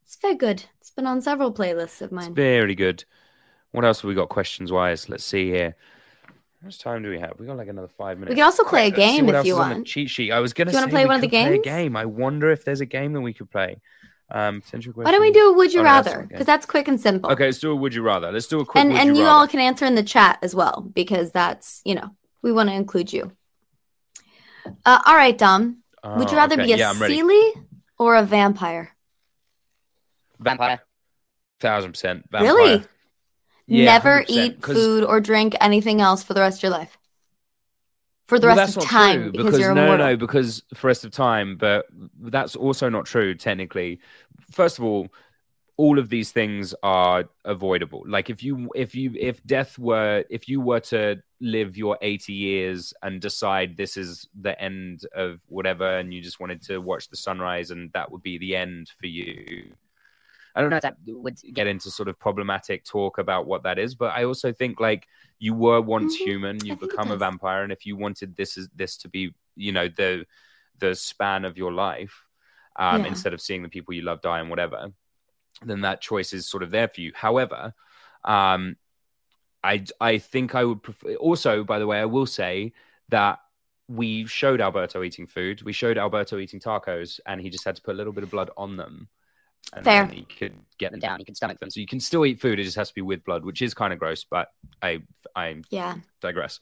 It's 0.04 0.18
very 0.22 0.36
good. 0.36 0.64
It's 0.80 0.92
been 0.92 1.06
on 1.06 1.22
several 1.22 1.54
playlists 1.54 2.02
of 2.02 2.12
mine. 2.12 2.34
Very 2.34 2.74
good. 2.76 3.04
What 3.72 3.86
else 3.86 4.02
have 4.02 4.10
we 4.10 4.16
got 4.16 4.30
questions 4.30 4.72
wise? 4.72 5.10
Let's 5.10 5.24
see 5.24 5.50
here. 5.50 5.76
How 6.62 6.66
much 6.66 6.80
time 6.80 7.04
do 7.04 7.10
we 7.10 7.20
have? 7.20 7.34
We 7.40 7.46
got 7.46 7.56
like 7.58 7.68
another 7.70 7.88
five 7.88 8.18
minutes. 8.18 8.32
We 8.32 8.36
can 8.36 8.46
also 8.46 8.64
play 8.64 8.88
a 8.88 8.92
game 8.92 9.30
if 9.30 9.46
you 9.46 9.54
is 9.54 9.60
on 9.60 9.70
want. 9.70 9.88
cheat 9.88 10.10
sheet. 10.10 10.32
I 10.32 10.40
was 10.40 10.54
going 10.54 10.68
to 10.68 10.72
Do 10.72 10.78
you 10.78 10.82
wanna 10.82 10.92
play 10.92 11.06
one 11.06 11.16
of 11.16 11.22
the 11.22 11.28
could 11.28 11.32
play 11.32 11.46
a 11.54 11.54
games? 11.54 11.64
game. 11.64 11.96
I 11.96 12.06
wonder 12.06 12.50
if 12.52 12.66
there's 12.66 12.82
a 12.82 12.86
game 12.86 13.14
that 13.14 13.22
we 13.22 13.34
could 13.34 13.50
play. 13.50 13.80
Um, 14.32 14.62
potential 14.62 14.94
Why 14.94 15.10
don't 15.12 15.22
we 15.22 15.32
do 15.32 15.50
a 15.50 15.54
Would 15.54 15.74
You 15.74 15.80
Oh, 15.80 15.84
Rather? 15.84 16.22
Because 16.22 16.40
game. 16.40 16.46
that's 16.46 16.66
quick 16.68 16.88
and 16.88 17.00
simple. 17.02 17.32
Okay, 17.32 17.46
let's 17.46 17.58
do 17.60 17.72
a 17.72 17.76
would 17.76 17.96
you 17.96 18.04
rather. 18.04 18.32
Let's 18.32 18.46
do 18.46 18.60
a 18.60 18.66
quick 18.66 18.80
and 18.80 18.92
would 18.92 19.00
and 19.02 19.18
you 19.18 19.24
you 19.24 19.28
all 19.28 19.48
can 19.48 19.60
answer 19.60 19.86
in 19.86 19.96
the 19.96 20.04
chat 20.04 20.38
as 20.44 20.54
well 20.54 20.82
because 20.94 21.32
that's 21.32 21.82
you 21.84 21.96
know 21.96 22.10
we 22.44 22.52
want 22.52 22.70
to 22.70 22.76
include 22.76 23.12
you. 23.12 23.32
Uh, 24.86 25.02
all 25.06 25.16
right, 25.16 25.36
Dom. 25.38 25.78
Would 26.04 26.28
Oh, 26.28 26.32
you 26.32 26.38
rather 26.38 26.54
okay. 26.56 26.66
be 26.66 26.74
a 26.74 26.78
Yeah, 26.78 26.94
Seelie 26.94 27.54
or 27.98 28.16
a 28.18 28.24
vampire? 28.24 28.92
Vampire. 30.40 30.80
Thousand 31.60 31.94
percent. 31.94 32.26
Vampire. 32.32 32.54
Really? 32.54 32.84
Yeah, 33.70 33.86
Never 33.86 34.22
100%, 34.24 34.26
eat 34.30 34.66
food 34.66 35.04
or 35.04 35.20
drink 35.22 35.56
anything 35.62 36.02
else 36.02 36.24
for 36.24 36.34
the 36.34 36.42
rest 36.42 36.60
of 36.60 36.64
your 36.64 36.72
life. 36.72 36.98
For 38.28 38.40
the 38.40 38.48
Well, 38.48 38.58
rest 38.58 38.78
of 38.78 38.84
time 38.84 39.22
true, 39.24 39.32
because, 39.32 39.46
because 39.46 39.60
you're 39.60 39.76
no, 39.76 39.84
immortal. 39.86 40.08
no, 40.08 40.18
because 40.18 40.64
for 40.74 40.88
rest 40.88 41.06
of 41.06 41.12
time, 41.12 41.56
but 41.58 41.86
that's 42.20 42.56
also 42.56 42.90
not 42.90 43.06
true 43.06 43.36
technically. 43.36 44.00
First 44.52 44.80
of 44.80 44.86
all, 44.86 45.08
all 45.78 45.98
of 45.98 46.10
these 46.10 46.32
things 46.32 46.76
are 46.84 47.26
avoidable. 47.46 48.04
Like 48.06 48.30
if 48.30 48.44
you 48.44 48.70
if 48.76 48.94
you 48.96 49.14
if 49.18 49.42
death 49.46 49.80
were 49.80 50.26
if 50.30 50.50
you 50.50 50.60
were 50.62 50.82
to 50.82 51.22
live 51.40 51.78
your 51.78 51.98
80 52.02 52.34
years 52.34 52.94
and 53.02 53.22
decide 53.22 53.78
this 53.78 53.96
is 53.96 54.28
the 54.42 54.60
end 54.62 55.06
of 55.16 55.40
whatever 55.48 55.98
and 56.00 56.14
you 56.14 56.22
just 56.22 56.40
wanted 56.40 56.62
to 56.64 56.80
watch 56.80 57.08
the 57.10 57.16
sunrise 57.16 57.72
and 57.72 57.92
that 57.94 58.12
would 58.12 58.22
be 58.22 58.38
the 58.38 58.56
end 58.56 58.92
for 59.00 59.08
you. 59.08 59.72
I 60.56 60.62
don't 60.62 60.70
know 60.70 60.78
if 60.78 60.84
that 60.84 60.98
would 61.06 61.40
get 61.54 61.68
into 61.68 61.92
sort 61.92 62.10
of 62.10 62.20
problematic 62.20 62.84
talk 62.84 63.18
about 63.18 63.46
what 63.46 63.64
that 63.64 63.78
is, 63.80 63.96
but 63.96 64.12
I 64.14 64.24
also 64.24 64.52
think 64.52 64.80
like 64.80 65.08
you 65.38 65.54
were 65.54 65.80
once 65.82 66.16
Mm-hmm. 66.16 66.24
human, 66.24 66.66
you've 66.66 66.80
become 66.80 67.12
a 67.12 67.18
vampire, 67.18 67.64
and 67.64 67.72
if 67.72 67.86
you 67.86 67.96
wanted 67.96 68.36
this 68.36 68.58
is 68.58 68.70
this 68.76 68.98
to 68.98 69.10
be, 69.10 69.34
you 69.56 69.72
know, 69.72 69.88
the 69.88 70.26
the 70.80 70.96
span 70.96 71.46
of 71.46 71.58
your 71.58 71.72
life, 71.72 72.26
um, 72.78 73.04
Yeah. 73.04 73.10
instead 73.10 73.34
of 73.34 73.42
seeing 73.42 73.64
the 73.64 73.70
people 73.70 73.94
you 73.94 74.02
love 74.02 74.22
die 74.22 74.40
and 74.40 74.50
whatever, 74.50 74.92
then 75.64 75.82
that 75.82 76.02
choice 76.02 76.34
is 76.34 76.48
sort 76.50 76.64
of 76.64 76.72
there 76.72 76.88
for 76.88 77.02
you. 77.02 77.12
However, 77.14 77.74
um, 78.24 78.76
I 79.64 79.86
I 80.00 80.18
think 80.18 80.56
I 80.56 80.64
would 80.64 80.82
prefer. 80.82 81.16
Also, 81.16 81.64
by 81.64 81.80
the 81.80 81.88
way, 81.88 82.00
I 82.00 82.06
will 82.06 82.26
say 82.26 82.74
that 83.10 83.40
we 83.88 84.26
showed 84.26 84.62
Alberto 84.62 85.04
eating 85.04 85.28
food. 85.28 85.62
We 85.64 85.74
showed 85.74 85.98
Alberto 85.98 86.38
eating 86.38 86.60
tacos, 86.60 87.20
and 87.26 87.42
he 87.42 87.50
just 87.50 87.66
had 87.66 87.76
to 87.76 87.82
put 87.82 87.96
a 87.96 87.98
little 87.98 88.14
bit 88.14 88.24
of 88.24 88.32
blood 88.32 88.52
on 88.56 88.78
them. 88.78 89.10
And 89.74 89.86
Fair. 89.86 90.08
then 90.08 90.16
he 90.16 90.26
could 90.38 90.54
get 90.78 90.92
them 90.92 91.00
down. 91.00 91.20
He 91.20 91.26
can 91.26 91.36
stomach 91.36 91.60
them. 91.60 91.70
So 91.70 91.80
you 91.80 91.88
can 91.88 92.00
still 92.00 92.26
eat 92.26 92.42
food. 92.42 92.60
It 92.60 92.64
just 92.64 92.78
has 92.78 92.90
to 92.90 92.96
be 92.96 93.02
with 93.02 93.24
blood, 93.24 93.46
which 93.46 93.62
is 93.62 93.74
kind 93.74 93.94
of 93.94 94.00
gross. 94.00 94.24
But 94.24 94.48
I 94.82 95.02
I 95.36 95.62
Yeah. 95.70 95.96
digress. 96.22 96.60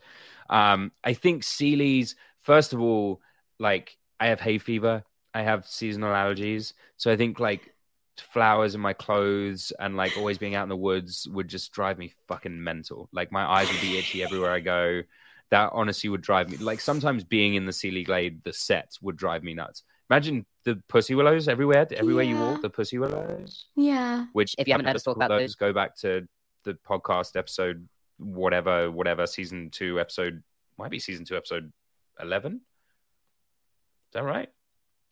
Um, 0.49 0.91
I 1.03 1.13
think 1.13 1.43
Seelie's 1.43 2.15
first 2.41 2.73
of 2.73 2.81
all, 2.81 3.21
like 3.59 3.97
I 4.19 4.27
have 4.27 4.41
hay 4.41 4.57
fever. 4.57 5.03
I 5.33 5.43
have 5.43 5.67
seasonal 5.67 6.13
allergies, 6.13 6.73
so 6.97 7.11
I 7.11 7.15
think 7.17 7.39
like 7.39 7.73
flowers 8.17 8.73
in 8.73 8.81
my 8.81 8.93
clothes 8.93 9.71
and 9.79 9.95
like 9.95 10.17
always 10.17 10.37
being 10.39 10.55
out 10.55 10.63
in 10.63 10.69
the 10.69 10.75
woods 10.75 11.27
would 11.31 11.47
just 11.47 11.71
drive 11.71 11.97
me 11.97 12.13
fucking 12.27 12.63
mental. 12.63 13.09
Like 13.11 13.31
my 13.31 13.45
eyes 13.45 13.71
would 13.71 13.81
be 13.81 13.97
itchy 13.97 14.23
everywhere 14.23 14.51
I 14.51 14.59
go. 14.59 15.03
That 15.51 15.69
honestly 15.73 16.09
would 16.09 16.21
drive 16.21 16.49
me. 16.49 16.57
Like 16.57 16.81
sometimes 16.81 17.23
being 17.23 17.55
in 17.55 17.65
the 17.65 17.71
Seelie 17.71 18.05
Glade, 18.05 18.43
the 18.43 18.53
set 18.53 18.91
would 19.01 19.15
drive 19.17 19.43
me 19.43 19.53
nuts. 19.53 19.83
Imagine 20.09 20.45
the 20.67 20.83
pussy 20.89 21.15
willows 21.15 21.47
everywhere, 21.47 21.87
everywhere 21.91 22.25
you 22.25 22.35
walk, 22.37 22.61
the 22.61 22.69
pussy 22.69 22.97
willows. 22.97 23.67
Yeah. 23.77 24.25
Which, 24.33 24.53
If 24.57 24.67
you 24.67 24.73
haven't 24.73 24.85
heard 24.87 24.97
us 24.97 25.03
talk 25.03 25.15
about 25.15 25.29
those, 25.29 25.55
go 25.55 25.71
back 25.71 25.95
to 25.97 26.27
the 26.65 26.73
podcast 26.73 27.37
episode, 27.37 27.87
whatever, 28.17 28.91
whatever, 28.91 29.25
season 29.27 29.69
two, 29.69 29.97
episode 29.97 30.43
might 30.77 30.91
be 30.91 30.99
season 30.99 31.23
two, 31.23 31.37
episode 31.37 31.71
eleven. 32.19 32.55
Is 32.55 34.13
that 34.13 34.23
right? 34.23 34.49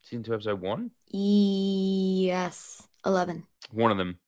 Season 0.02 0.24
two, 0.24 0.34
episode 0.34 0.60
one. 0.60 0.92
Yes. 1.10 2.86
11. 3.06 3.46
One 3.72 3.92
of 3.92 3.98
them, 3.98 4.20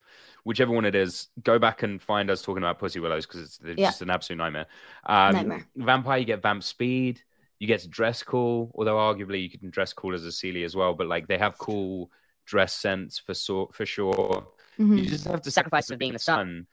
whichever 0.44 0.72
one 0.72 0.84
it 0.86 0.94
is, 0.94 1.28
go 1.42 1.58
back 1.58 1.82
and 1.82 2.00
find 2.00 2.30
us 2.30 2.40
talking 2.42 2.62
about 2.62 2.78
pussy 2.78 3.00
willows 3.00 3.26
because 3.26 3.42
it's, 3.42 3.60
it's 3.62 3.78
Yeah. 3.78 3.88
just 3.88 4.00
an 4.02 4.08
absolute 4.10 4.38
nightmare. 4.38 4.66
Um, 5.04 5.34
Nightmare. 5.34 5.66
Vampire, 5.76 6.18
you 6.18 6.24
get 6.24 6.40
vamp 6.42 6.62
speed. 6.62 7.20
You 7.58 7.66
get 7.66 7.80
to 7.80 7.88
dress 7.88 8.22
cool, 8.22 8.70
although 8.76 8.96
arguably 8.96 9.42
you 9.42 9.50
can 9.50 9.70
dress 9.70 9.92
cool 9.92 10.14
as 10.14 10.24
a 10.24 10.28
Seelie 10.28 10.64
as 10.64 10.76
well. 10.76 10.94
But 10.94 11.08
like 11.08 11.26
they 11.26 11.38
have 11.38 11.58
cool 11.58 12.10
dress 12.46 12.74
sense 12.74 13.18
for 13.18 13.34
so 13.34 13.68
for 13.72 13.84
sure. 13.84 14.46
Mhm. 14.78 14.98
You 14.98 15.06
just 15.06 15.24
have 15.26 15.42
to 15.42 15.50
sacrifice 15.50 15.90
of 15.90 15.98
being 15.98 16.12
the 16.12 16.18
sun, 16.18 16.66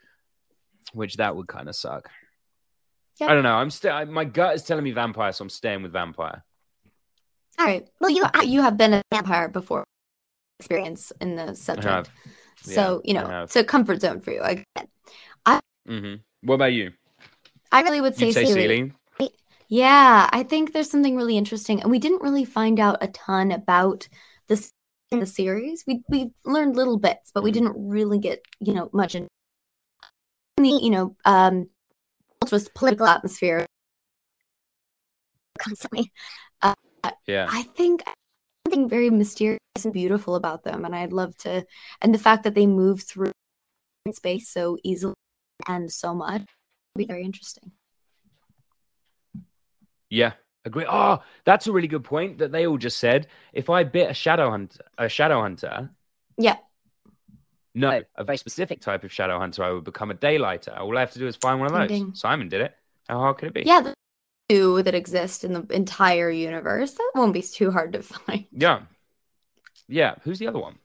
which 0.94 1.16
that 1.18 1.36
would 1.36 1.48
kind 1.48 1.68
of 1.70 1.76
suck. 1.76 2.10
Yep. 3.20 3.30
I 3.30 3.34
don't 3.34 3.44
know. 3.44 3.56
I'm 3.56 3.70
still. 3.72 4.06
My 4.06 4.26
gut 4.26 4.56
is 4.56 4.64
telling 4.64 4.84
me 4.84 4.91
vampire, 4.91 5.32
so 5.32 5.44
I'm 5.44 5.49
staying 5.49 5.82
with 5.84 5.91
vampire. 5.94 6.44
All 7.57 7.66
right. 7.66 7.88
Well, 7.99 8.10
you 8.12 8.26
you 8.44 8.62
have 8.62 8.78
been 8.78 8.94
a 8.94 9.02
vampire 9.12 9.48
before 9.49 9.86
experience 10.60 11.12
in 11.22 11.36
the 11.36 11.56
subject. 11.56 11.88
have. 11.88 12.10
So, 12.62 13.02
Yeah, 13.03 13.14
you 13.14 13.20
I 13.20 13.24
know, 13.24 13.30
have. 13.30 13.44
it's 13.45 13.56
a 13.56 13.64
comfort 13.64 14.02
zone 14.02 14.22
for 14.22 14.32
you. 14.32 14.41
I 14.41 14.56
get 14.56 14.66
it. 14.78 14.90
I 15.45 15.60
hmm 15.88 16.16
What 16.41 16.56
about 16.56 16.74
you? 16.74 16.91
I 17.72 17.82
really 17.82 18.02
would 18.02 18.16
say, 18.16 18.28
You'd 18.28 18.34
say 18.34 18.44
Seelie. 18.45 18.68
Seelie? 18.68 18.91
Yeah, 19.68 20.30
I 20.32 20.44
think 20.44 20.74
there's 20.74 20.90
something 20.90 21.16
really 21.16 21.38
interesting, 21.38 21.82
and 21.82 21.90
we 21.92 22.00
didn't 22.00 22.22
really 22.22 22.46
find 22.46 22.80
out 22.80 22.98
a 23.02 23.08
ton 23.08 23.52
about 23.52 24.08
this 24.48 24.70
in 25.12 25.20
the 25.20 25.26
series. 25.26 25.84
We 25.88 26.04
we 26.08 26.32
learned 26.46 26.76
little 26.76 27.00
bits, 27.00 27.32
but 27.34 27.44
we 27.44 27.52
Mm-hmm. 27.52 27.60
didn't 27.66 27.90
really 27.90 28.20
get 28.20 28.42
you 28.60 28.74
know 28.74 28.90
much 28.94 29.16
in 29.16 29.28
the 30.58 30.68
you 30.70 30.90
know 30.90 31.16
um 31.26 31.70
just 32.48 32.74
political 32.76 33.08
atmosphere 33.08 33.66
constantly. 35.60 36.12
Uh, 36.62 36.74
Yeah. 37.28 37.48
I 37.48 37.64
think 37.64 38.04
something 38.68 38.90
very 38.90 39.10
mysterious 39.10 39.60
and 39.84 39.94
beautiful 39.94 40.36
about 40.36 40.64
them, 40.64 40.86
and 40.86 40.96
I'd 40.96 41.14
love 41.14 41.38
to, 41.40 41.66
and 42.02 42.14
the 42.14 42.20
fact 42.20 42.44
that 42.44 42.56
they 42.56 42.68
move 42.68 43.04
through 43.04 43.32
space 44.14 44.50
so 44.50 44.78
easily 44.84 45.16
and 45.68 45.92
so 45.92 46.14
much 46.16 46.42
would 46.42 47.00
be 47.00 47.06
very 47.08 47.24
interesting. 47.24 47.72
Yeah, 50.10 50.34
agree. 50.65 50.86
Oh, 50.88 51.19
that's 51.45 51.68
a 51.68 51.72
really 51.72 51.88
good 51.88 52.03
point 52.03 52.38
that 52.40 52.52
they 52.52 52.68
all 52.68 52.77
just 52.77 52.98
said. 52.98 53.27
If 53.53 53.69
I 53.69 53.84
bit 53.84 54.10
a 54.10 54.14
shadow 54.14 54.49
hunter, 54.52 54.82
a 54.98 55.10
shadow 55.10 55.41
hunter, 55.41 55.90
Yeah. 56.38 56.57
no, 57.73 58.02
a 58.15 58.23
very 58.23 58.38
specific 58.38 58.82
type 58.82 59.03
of 59.03 59.11
shadow 59.11 59.40
hunter, 59.40 59.64
I 59.64 59.72
would 59.72 59.84
become 59.84 60.11
a 60.11 60.15
daylighter. 60.15 60.80
All 60.80 60.95
I 60.98 61.02
have 61.02 61.11
to 61.11 61.19
do 61.19 61.27
is 61.27 61.36
find 61.36 61.60
one 61.60 61.68
of 61.68 61.73
those. 61.77 61.90
Ding. 61.90 62.14
Simon 62.15 62.49
did 62.49 62.61
it. 62.61 62.76
How 63.07 63.18
hard 63.19 63.38
could 63.38 63.48
it 63.49 63.53
be? 63.53 63.64
Yeah, 63.65 63.82
the 63.82 63.94
two 64.49 64.84
that 64.84 64.95
exist 64.95 65.44
in 65.44 65.53
the 65.53 65.65
entire 65.73 66.30
universe. 66.30 66.94
That 66.94 67.11
won't 67.15 67.34
be 67.34 67.41
too 67.41 67.72
hard 67.72 67.94
to 67.94 68.02
find. 68.03 68.45
Yeah. 68.52 68.82
Yeah. 69.88 70.15
Who's 70.23 70.40
the 70.40 70.48
other 70.48 70.60
one? 70.60 70.77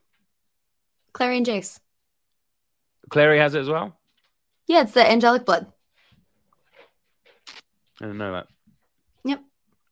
Clary 1.12 1.36
and 1.38 1.46
Jace. 1.46 1.78
Clary 3.10 3.38
has 3.38 3.54
it 3.54 3.60
as 3.60 3.68
well. 3.68 3.98
Yeah, 4.66 4.82
it's 4.82 4.92
the 4.92 5.08
angelic 5.10 5.44
blood. 5.44 5.66
I 8.00 8.04
didn't 8.06 8.18
know 8.18 8.32
that. 8.32 8.46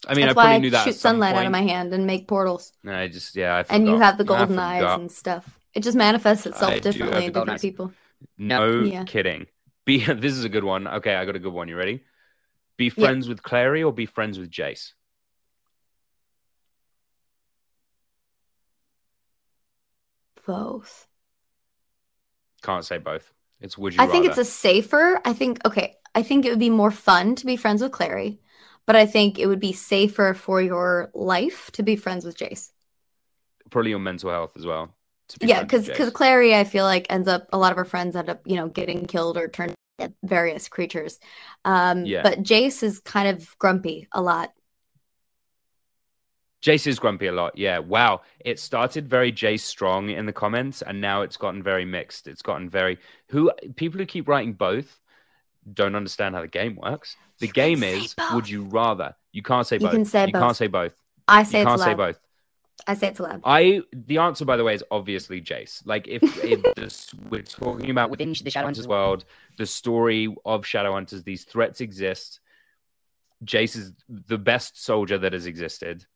Yep. 0.09 0.11
I 0.11 0.15
mean, 0.15 0.27
That's 0.27 0.31
I 0.31 0.35
probably 0.35 0.51
why 0.55 0.59
knew 0.59 0.71
that. 0.71 0.85
shoot 0.85 0.91
at 0.91 0.97
some 0.97 1.11
sunlight 1.13 1.37
out 1.37 1.47
of 1.47 1.53
my 1.53 1.63
hand 1.63 1.93
and 1.93 2.07
make 2.07 2.29
portals. 2.29 2.73
And 2.83 2.93
I 2.93 3.09
just 3.09 3.37
yeah. 3.37 3.57
I 3.57 3.75
and 3.75 3.87
you 3.87 3.99
have 3.99 4.19
the 4.19 4.25
golden 4.25 4.59
eyes 4.59 4.83
and 4.99 5.11
stuff. 5.11 5.59
It 5.75 5.83
just 5.83 5.97
manifests 5.97 6.47
itself 6.47 6.73
I 6.73 6.79
differently 6.81 7.27
in 7.27 7.33
different 7.33 7.51
eyes. 7.51 7.61
people. 7.61 7.93
No 8.37 8.83
Yeah. 8.83 9.05
kidding. 9.05 9.47
Be 9.85 10.05
this 10.05 10.33
is 10.33 10.45
a 10.45 10.49
good 10.49 10.65
one. 10.65 10.87
Okay, 10.89 11.15
I 11.15 11.25
got 11.25 11.37
a 11.37 11.39
good 11.39 11.53
one. 11.53 11.69
You 11.69 11.77
ready? 11.77 12.05
Be 12.77 12.89
friends 12.91 13.29
with 13.29 13.43
Clary 13.43 13.83
or 13.83 13.93
be 13.93 14.07
friends 14.07 14.39
with 14.39 14.51
Jace? 14.51 14.93
Both. 20.47 21.07
Can't 22.63 22.85
say 22.85 22.99
both. 22.99 23.33
It's 23.61 23.77
would 23.77 23.95
you 23.95 24.03
I 24.03 24.07
think 24.07 24.27
it's 24.27 24.39
a 24.39 24.45
safer. 24.45 25.21
I 25.25 25.33
think 25.33 25.59
okay. 25.67 25.97
I 26.15 26.23
think 26.23 26.45
it 26.45 26.51
would 26.51 26.59
be 26.59 26.71
more 26.71 26.91
fun 26.91 27.35
to 27.37 27.47
be 27.47 27.57
friends 27.57 27.83
with 27.83 27.93
Clary, 27.93 28.41
but 28.89 28.97
I 28.97 29.05
think 29.05 29.39
it 29.39 29.47
would 29.47 29.61
be 29.61 29.75
safer 29.75 30.33
for 30.33 30.63
your 30.63 31.11
life 31.13 31.71
to 31.73 31.83
be 31.83 31.95
friends 31.95 32.25
with 32.25 32.39
Jace. 32.39 32.73
probably 33.71 33.91
your 33.91 33.99
mental 33.99 34.31
health 34.31 34.53
as 34.57 34.65
well. 34.65 34.95
be 35.39 35.47
Yeah, 35.47 35.63
because 35.63 35.87
because 35.87 36.09
Clary, 36.09 36.55
I 36.55 36.65
feel 36.65 36.85
like 36.87 37.07
ends 37.11 37.29
up 37.29 37.49
a 37.53 37.59
lot 37.59 37.71
of 37.71 37.77
her 37.77 37.85
friends 37.85 38.17
end 38.17 38.31
up 38.31 38.41
you 38.47 38.57
know 38.57 38.69
getting 38.69 39.05
killed 39.05 39.37
or 39.37 39.47
turned 39.47 39.75
various 40.25 40.69
creatures. 40.71 41.21
Um, 41.67 42.07
Yeah. 42.07 42.23
but 42.23 42.43
Jace 42.43 42.83
is 42.83 42.99
kind 43.01 43.29
of 43.29 43.59
grumpy 43.59 44.09
a 44.11 44.23
lot. 44.23 44.55
Jace 46.63 46.87
is 46.87 46.99
grumpy 46.99 47.27
a 47.27 47.33
lot. 47.33 47.59
Yeah. 47.59 47.81
Wow. 47.81 48.23
It 48.41 48.59
started 48.59 49.07
very 49.07 49.33
Jace 49.33 49.61
strong 49.61 50.09
in 50.09 50.25
the 50.25 50.33
comments, 50.33 50.81
and 50.81 50.99
now 50.99 51.21
it's 51.21 51.37
gotten 51.37 51.63
very 51.63 51.85
mixed. 51.85 52.27
It's 52.27 52.43
gotten 52.43 52.71
very 52.71 52.97
who 53.29 53.53
people 53.77 54.01
who 54.01 54.07
keep 54.07 54.29
writing 54.29 54.55
both 54.55 54.99
don't 55.75 55.95
understand 55.95 56.35
how 56.35 56.41
the 56.43 56.49
game 56.49 56.77
works. 56.77 57.17
The 57.41 57.49
game 57.49 57.83
is 57.83 58.15
would 58.33 58.49
you 58.49 58.65
rather? 58.65 59.15
You 59.33 59.43
can't 59.43 59.67
say 59.67 59.77
You 59.77 59.81
both. 59.81 59.93
can 59.93 60.05
say 60.05 60.27
you 60.27 60.33
both. 60.33 60.43
can't 60.43 60.57
say 60.57 60.67
both. 60.67 60.95
I 61.27 61.43
say 61.43 61.59
you 61.59 61.63
it's 61.63 61.69
can't 61.69 61.81
say 61.81 61.95
both. 61.95 62.19
I 62.87 62.95
say 62.95 63.09
it's 63.09 63.19
allowed. 63.19 63.41
I 63.45 63.83
the 63.93 64.19
answer, 64.19 64.45
by 64.45 64.57
the 64.57 64.65
way, 64.65 64.75
is 64.75 64.85
obviously 64.91 65.41
Jace. 65.41 65.83
Like 65.85 66.09
if, 66.09 66.23
if 66.45 66.63
this, 66.75 67.13
we're 67.29 67.43
talking 67.43 67.91
about 67.91 68.11
within 68.11 68.31
the 68.31 68.35
Shadowhunters 68.51 68.87
world, 68.87 69.25
the 69.57 69.67
story 69.67 70.35
of 70.45 70.65
Shadowhunters, 70.65 71.25
these 71.25 71.45
threats 71.45 71.81
exist. 71.81 72.41
Jace 73.45 73.77
is 73.77 73.93
the 74.09 74.39
best 74.39 74.83
soldier 74.83 75.19
that 75.19 75.33
has 75.33 75.47
existed. 75.47 76.07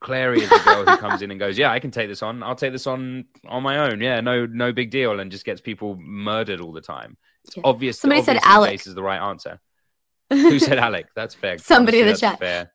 Clary 0.00 0.40
is 0.42 0.48
the 0.48 0.60
girl 0.64 0.84
who 0.86 0.96
comes 0.96 1.22
in 1.22 1.30
and 1.30 1.38
goes, 1.40 1.58
"Yeah, 1.58 1.70
I 1.70 1.78
can 1.78 1.90
take 1.90 2.08
this 2.08 2.22
on. 2.22 2.42
I'll 2.42 2.54
take 2.54 2.72
this 2.72 2.86
on 2.86 3.24
on 3.46 3.62
my 3.62 3.78
own. 3.90 4.00
Yeah, 4.00 4.20
no, 4.20 4.46
no 4.46 4.72
big 4.72 4.90
deal," 4.90 5.20
and 5.20 5.30
just 5.30 5.44
gets 5.44 5.60
people 5.60 5.96
murdered 5.96 6.60
all 6.60 6.72
the 6.72 6.80
time. 6.80 7.16
It's 7.44 7.56
Yeah. 7.56 7.62
obvious. 7.64 7.98
Somebody 8.00 8.22
said 8.22 8.38
Alex 8.42 8.86
is 8.86 8.94
the 8.94 9.02
right 9.02 9.20
answer. 9.20 9.60
Who 10.30 10.58
said 10.58 10.78
Alec? 10.78 11.06
That's 11.14 11.34
fair. 11.34 11.58
Somebody 11.58 12.00
in 12.00 12.06
the 12.06 12.16
chat. 12.16 12.38
Fair. 12.38 12.72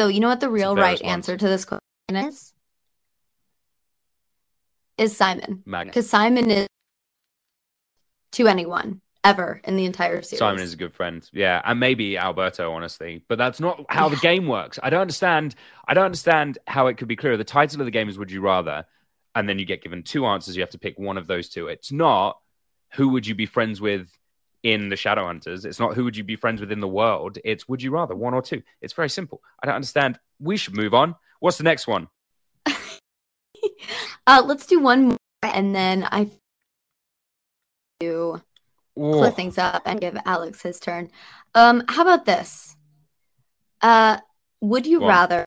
So 0.00 0.08
you 0.08 0.20
know 0.20 0.28
what 0.28 0.40
the 0.40 0.48
real 0.50 0.76
right 0.76 0.92
response. 0.92 1.10
answer 1.10 1.36
to 1.36 1.48
this 1.48 1.64
question 1.64 2.28
is? 2.28 2.52
Is 4.96 5.16
Simon. 5.16 5.62
Because 5.66 6.08
Simon 6.08 6.50
is 6.50 6.66
to 8.32 8.48
anyone 8.48 9.00
ever 9.24 9.60
in 9.64 9.76
the 9.76 9.84
entire 9.84 10.22
series. 10.22 10.38
Simon 10.38 10.62
is 10.62 10.72
a 10.72 10.76
good 10.76 10.92
friend. 10.92 11.28
Yeah, 11.32 11.60
and 11.64 11.78
maybe 11.78 12.18
Alberto, 12.18 12.72
honestly, 12.72 13.24
but 13.28 13.38
that's 13.38 13.60
not 13.60 13.84
how 13.88 14.08
the 14.08 14.16
game 14.16 14.46
works. 14.46 14.78
I 14.82 14.90
don't 14.90 15.00
understand. 15.00 15.54
I 15.86 15.94
don't 15.94 16.04
understand 16.04 16.58
how 16.66 16.88
it 16.88 16.96
could 16.96 17.08
be 17.08 17.16
clearer. 17.16 17.36
The 17.36 17.44
title 17.44 17.80
of 17.80 17.84
the 17.84 17.90
game 17.90 18.08
is 18.08 18.18
"Would 18.18 18.30
You 18.30 18.40
Rather," 18.40 18.86
and 19.34 19.48
then 19.48 19.58
you 19.58 19.64
get 19.64 19.82
given 19.82 20.02
two 20.02 20.26
answers. 20.26 20.56
You 20.56 20.62
have 20.62 20.70
to 20.70 20.78
pick 20.78 20.98
one 20.98 21.16
of 21.18 21.26
those 21.26 21.48
two. 21.48 21.68
It's 21.68 21.92
not 21.92 22.38
who 22.92 23.08
would 23.10 23.26
you 23.26 23.34
be 23.34 23.46
friends 23.46 23.80
with 23.80 24.10
in 24.62 24.88
the 24.88 24.96
Shadowhunters. 24.96 25.64
It's 25.64 25.78
not 25.78 25.94
who 25.94 26.04
would 26.04 26.16
you 26.16 26.24
be 26.24 26.36
friends 26.36 26.60
with 26.60 26.72
in 26.72 26.80
the 26.80 26.88
world. 26.88 27.38
It's 27.44 27.68
would 27.68 27.82
you 27.82 27.90
rather 27.90 28.14
one 28.14 28.34
or 28.34 28.42
two. 28.42 28.62
It's 28.80 28.92
very 28.92 29.08
simple. 29.08 29.42
I 29.62 29.66
don't 29.66 29.76
understand. 29.76 30.18
We 30.40 30.56
should 30.56 30.76
move 30.76 30.94
on. 30.94 31.14
What's 31.40 31.58
the 31.58 31.64
next 31.64 31.86
one? 31.86 32.08
Uh, 34.26 34.42
let's 34.44 34.66
do 34.66 34.78
one 34.78 35.08
more, 35.08 35.16
and 35.42 35.74
then 35.74 36.06
I 36.12 36.28
do 37.98 38.42
close 38.94 39.34
things 39.34 39.56
up 39.56 39.82
and 39.86 39.98
give 40.02 40.18
Alex 40.26 40.60
his 40.60 40.78
turn. 40.78 41.10
Um, 41.54 41.82
how 41.88 42.02
about 42.02 42.26
this? 42.26 42.76
Uh, 43.80 44.18
would 44.60 44.86
you 44.86 45.02
on. 45.02 45.08
rather 45.08 45.44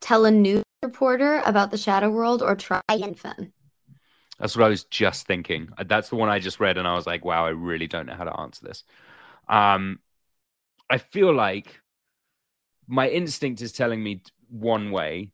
tell 0.00 0.26
a 0.26 0.30
news 0.30 0.62
reporter 0.82 1.42
about 1.46 1.70
the 1.70 1.78
Shadow 1.78 2.10
World 2.10 2.42
or 2.42 2.54
try 2.54 2.82
Fen? 3.16 3.54
That's 4.40 4.56
what 4.56 4.64
I 4.64 4.68
was 4.68 4.84
just 4.84 5.26
thinking. 5.26 5.68
Uh, 5.76 5.84
That's 5.86 6.08
the 6.08 6.16
one 6.16 6.30
I 6.30 6.38
just 6.38 6.58
read, 6.58 6.78
and 6.78 6.88
I 6.88 6.94
was 6.94 7.06
like, 7.06 7.24
"Wow, 7.24 7.44
I 7.44 7.50
really 7.50 7.86
don't 7.86 8.06
know 8.06 8.14
how 8.14 8.24
to 8.24 8.40
answer 8.40 8.66
this." 8.66 8.84
Um, 9.48 10.00
I 10.88 10.98
feel 10.98 11.32
like 11.32 11.80
my 12.88 13.08
instinct 13.08 13.60
is 13.60 13.72
telling 13.72 14.02
me 14.02 14.22
one 14.48 14.90
way, 14.90 15.32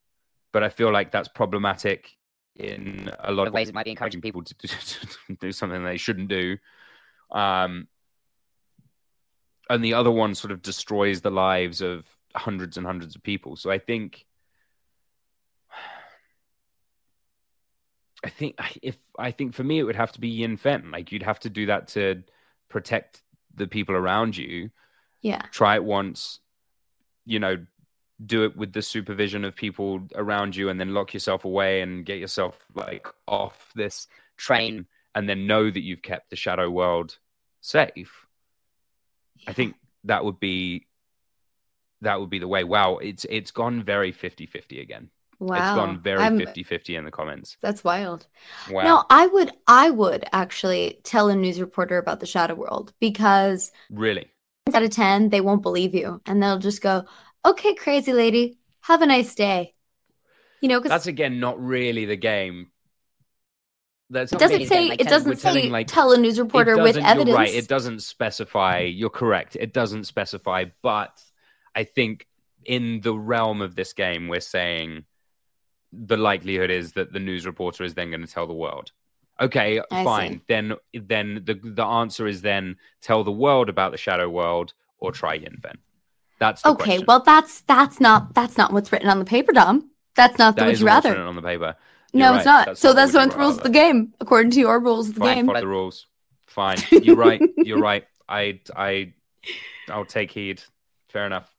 but 0.53 0.62
I 0.62 0.69
feel 0.69 0.93
like 0.93 1.12
that's 1.12 1.28
problematic 1.28 2.11
in 2.57 3.11
a 3.20 3.33
lot 3.33 3.47
of 3.47 3.55
ways. 3.55 3.69
It 3.69 3.74
might 3.74 3.85
be 3.85 3.93
encouraging 3.93 4.20
people 4.20 4.43
to 4.43 4.55
do, 4.55 4.69
to 4.69 5.37
do 5.41 5.53
something 5.53 5.85
they 5.85 5.97
shouldn't 5.97 6.28
do. 6.28 6.59
Um, 7.31 7.89
and 9.70 9.85
the 9.85 9.95
other 9.95 10.11
one 10.11 10.35
sort 10.35 10.53
of 10.53 10.62
destroys 10.62 11.20
the 11.20 11.31
lives 11.31 11.81
of 11.81 12.05
hundreds 12.35 12.77
and 12.77 12.87
hundreds 12.87 13.16
of 13.16 13.23
people. 13.23 13.57
So 13.57 13.70
I 13.70 13.78
think 13.78 14.27
I 18.24 18.28
think 18.28 18.56
if 18.82 18.97
I 19.18 19.30
think 19.30 19.55
for 19.55 19.64
me 19.64 19.78
it 19.78 19.84
would 19.84 19.97
have 19.97 20.12
to 20.12 20.20
be 20.20 20.28
Yin 20.28 20.56
Fen. 20.56 20.90
Like 20.90 21.12
you'd 21.12 21.22
have 21.22 21.40
to 21.40 21.51
do 21.51 21.66
that 21.66 21.88
to 21.88 22.22
protect 22.68 23.22
the 23.55 23.66
people 23.66 23.94
around 23.94 24.36
you. 24.36 24.70
Yeah. 25.22 25.43
Try 25.51 25.76
it 25.76 25.84
once, 25.84 26.40
you 27.24 27.38
know, 27.38 27.64
do 28.24 28.44
it 28.44 28.56
with 28.56 28.72
the 28.72 28.82
supervision 28.82 29.44
of 29.44 29.55
people 29.55 30.09
around 30.14 30.56
you 30.56 30.68
and 30.68 30.80
then 30.80 30.94
lock 30.94 31.12
yourself 31.12 31.44
away 31.44 31.82
and 31.82 32.06
get 32.06 32.18
yourself 32.18 32.59
like 32.74 33.06
off 33.26 33.70
this 33.74 34.06
train 34.36 34.86
and 35.14 35.28
then 35.28 35.47
know 35.47 35.70
that 35.70 35.82
you've 35.82 36.02
kept 36.02 36.30
the 36.30 36.36
shadow 36.36 36.70
world 36.70 37.18
safe. 37.60 38.26
I 39.47 39.52
think 39.52 39.74
that 40.05 40.24
would 40.24 40.40
be 40.40 40.86
that 42.02 42.20
would 42.20 42.30
be 42.30 42.38
the 42.38 42.48
way. 42.48 42.64
Wow, 42.64 42.98
it's 42.98 43.26
it's 43.28 43.51
gone 43.51 43.82
very 43.82 44.12
50-50 44.12 44.80
again. 44.80 45.10
It's 45.38 45.50
Wow. 45.50 45.74
gone 45.76 46.00
very 46.00 46.22
I'm- 46.22 46.38
50-50 46.38 46.96
in 46.96 47.04
the 47.04 47.10
comments. 47.10 47.56
That's 47.60 47.84
wild. 47.84 48.26
Wow. 48.70 48.82
No, 48.84 49.04
I 49.10 49.26
would 49.26 49.52
I 49.66 49.90
would 49.90 50.24
actually 50.32 51.00
tell 51.04 51.28
a 51.28 51.36
news 51.36 51.60
reporter 51.60 51.98
about 51.98 52.20
the 52.20 52.26
Shadow 52.26 52.54
World 52.54 52.94
because 53.00 53.70
Really? 53.90 54.30
out 54.74 54.82
of 54.82 54.90
10 54.90 55.28
they 55.28 55.40
won't 55.42 55.62
believe 55.62 55.94
you 55.94 56.20
and 56.26 56.42
they'll 56.42 56.58
just 56.58 56.80
go, 56.82 57.04
"Okay, 57.44 57.74
crazy 57.74 58.12
lady, 58.12 58.58
have 58.80 59.02
a 59.02 59.06
nice 59.06 59.34
day." 59.34 59.74
You 60.62 60.68
know, 60.70 60.80
cuz 60.80 60.88
That's 60.88 61.06
again 61.06 61.38
not 61.38 61.60
really 61.60 62.06
the 62.06 62.16
game. 62.16 62.70
That's 64.08 64.32
it 64.32 64.38
doesn't 64.38 64.66
say. 64.66 64.88
Like, 64.90 65.00
it 65.00 65.08
doesn't 65.08 65.28
we're 65.28 65.34
telling, 65.34 65.64
say 65.64 65.70
like, 65.70 65.88
tell 65.88 66.12
a 66.12 66.16
news 66.16 66.38
reporter 66.38 66.80
with 66.80 66.96
evidence. 66.96 67.28
You're 67.28 67.36
right. 67.36 67.52
It 67.52 67.66
doesn't 67.68 68.00
specify. 68.00 68.78
You're 68.80 69.10
correct. 69.10 69.56
It 69.58 69.72
doesn't 69.72 70.04
specify. 70.04 70.66
But 70.80 71.20
I 71.74 71.82
think 71.84 72.26
in 72.64 73.00
the 73.00 73.18
realm 73.18 73.60
of 73.60 73.74
this 73.74 73.92
game, 73.92 74.28
we're 74.28 74.40
saying 74.40 75.04
the 76.05 76.16
likelihood 76.16 76.70
is 76.70 76.93
that 76.93 77.12
the 77.12 77.20
news 77.20 77.47
reporter 77.47 77.85
is 77.85 77.94
then 77.94 78.10
going 78.10 78.24
to 78.24 78.32
tell 78.32 78.47
the 78.47 78.52
world, 78.55 78.93
Okay, 79.40 79.81
I 79.90 80.05
fine. 80.05 80.32
see. 80.39 80.40
Then 80.48 80.74
then 80.94 81.43
the 81.44 81.55
the 81.62 81.85
answer 81.85 82.27
is 82.27 82.43
then 82.43 82.77
tell 83.02 83.23
the 83.24 83.32
world 83.32 83.68
about 83.68 83.93
the 83.93 83.98
shadow 83.98 84.28
world 84.28 84.73
or 84.98 85.12
try 85.12 85.35
Yin 85.35 85.59
Fen. 85.62 85.78
That's 86.39 86.62
the 86.62 86.70
Okay, 86.70 86.85
question. 86.85 87.05
well 87.06 87.20
that's 87.23 87.60
that's 87.62 88.01
not 88.01 88.35
that's 88.35 88.56
not 88.56 88.73
what's 88.73 88.90
written 88.93 89.09
on 89.09 89.18
the 89.18 89.24
paper, 89.24 89.52
Dom. 89.52 89.90
That's 90.14 90.39
not 90.39 90.56
the 90.56 90.62
That 90.62 90.66
would 90.68 90.81
you 90.81 90.86
rather. 90.86 91.10
written 91.10 91.27
on 91.27 91.36
the 91.36 91.43
paper. 91.43 91.77
No, 92.14 92.28
You're 92.31 92.36
it's 92.39 92.47
right, 92.47 92.66
not. 92.68 92.78
so 92.78 92.94
that's 92.94 93.12
what 93.12 93.20
not 93.20 93.27
would 93.27 93.32
the 93.32 93.36
you 93.36 93.43
rules 93.44 93.56
of 93.59 93.62
the 93.64 93.70
game, 93.70 94.14
according 94.20 94.52
to 94.52 94.60
your 94.60 94.81
rules 94.81 95.09
of 95.10 95.14
the 95.16 95.20
Fine, 95.20 95.35
game. 95.35 95.47
fuck 95.47 95.60
the 95.60 95.66
rules. 95.66 96.06
Fine. 96.47 96.78
You're 96.90 97.16
right. 97.16 97.43
You're 97.59 97.81
right. 97.81 98.06
I 98.28 98.60
I 98.74 99.12
I'll 99.90 100.06
take 100.06 100.31
heed. 100.31 100.62
Fair 101.09 101.27
enough. 101.27 101.52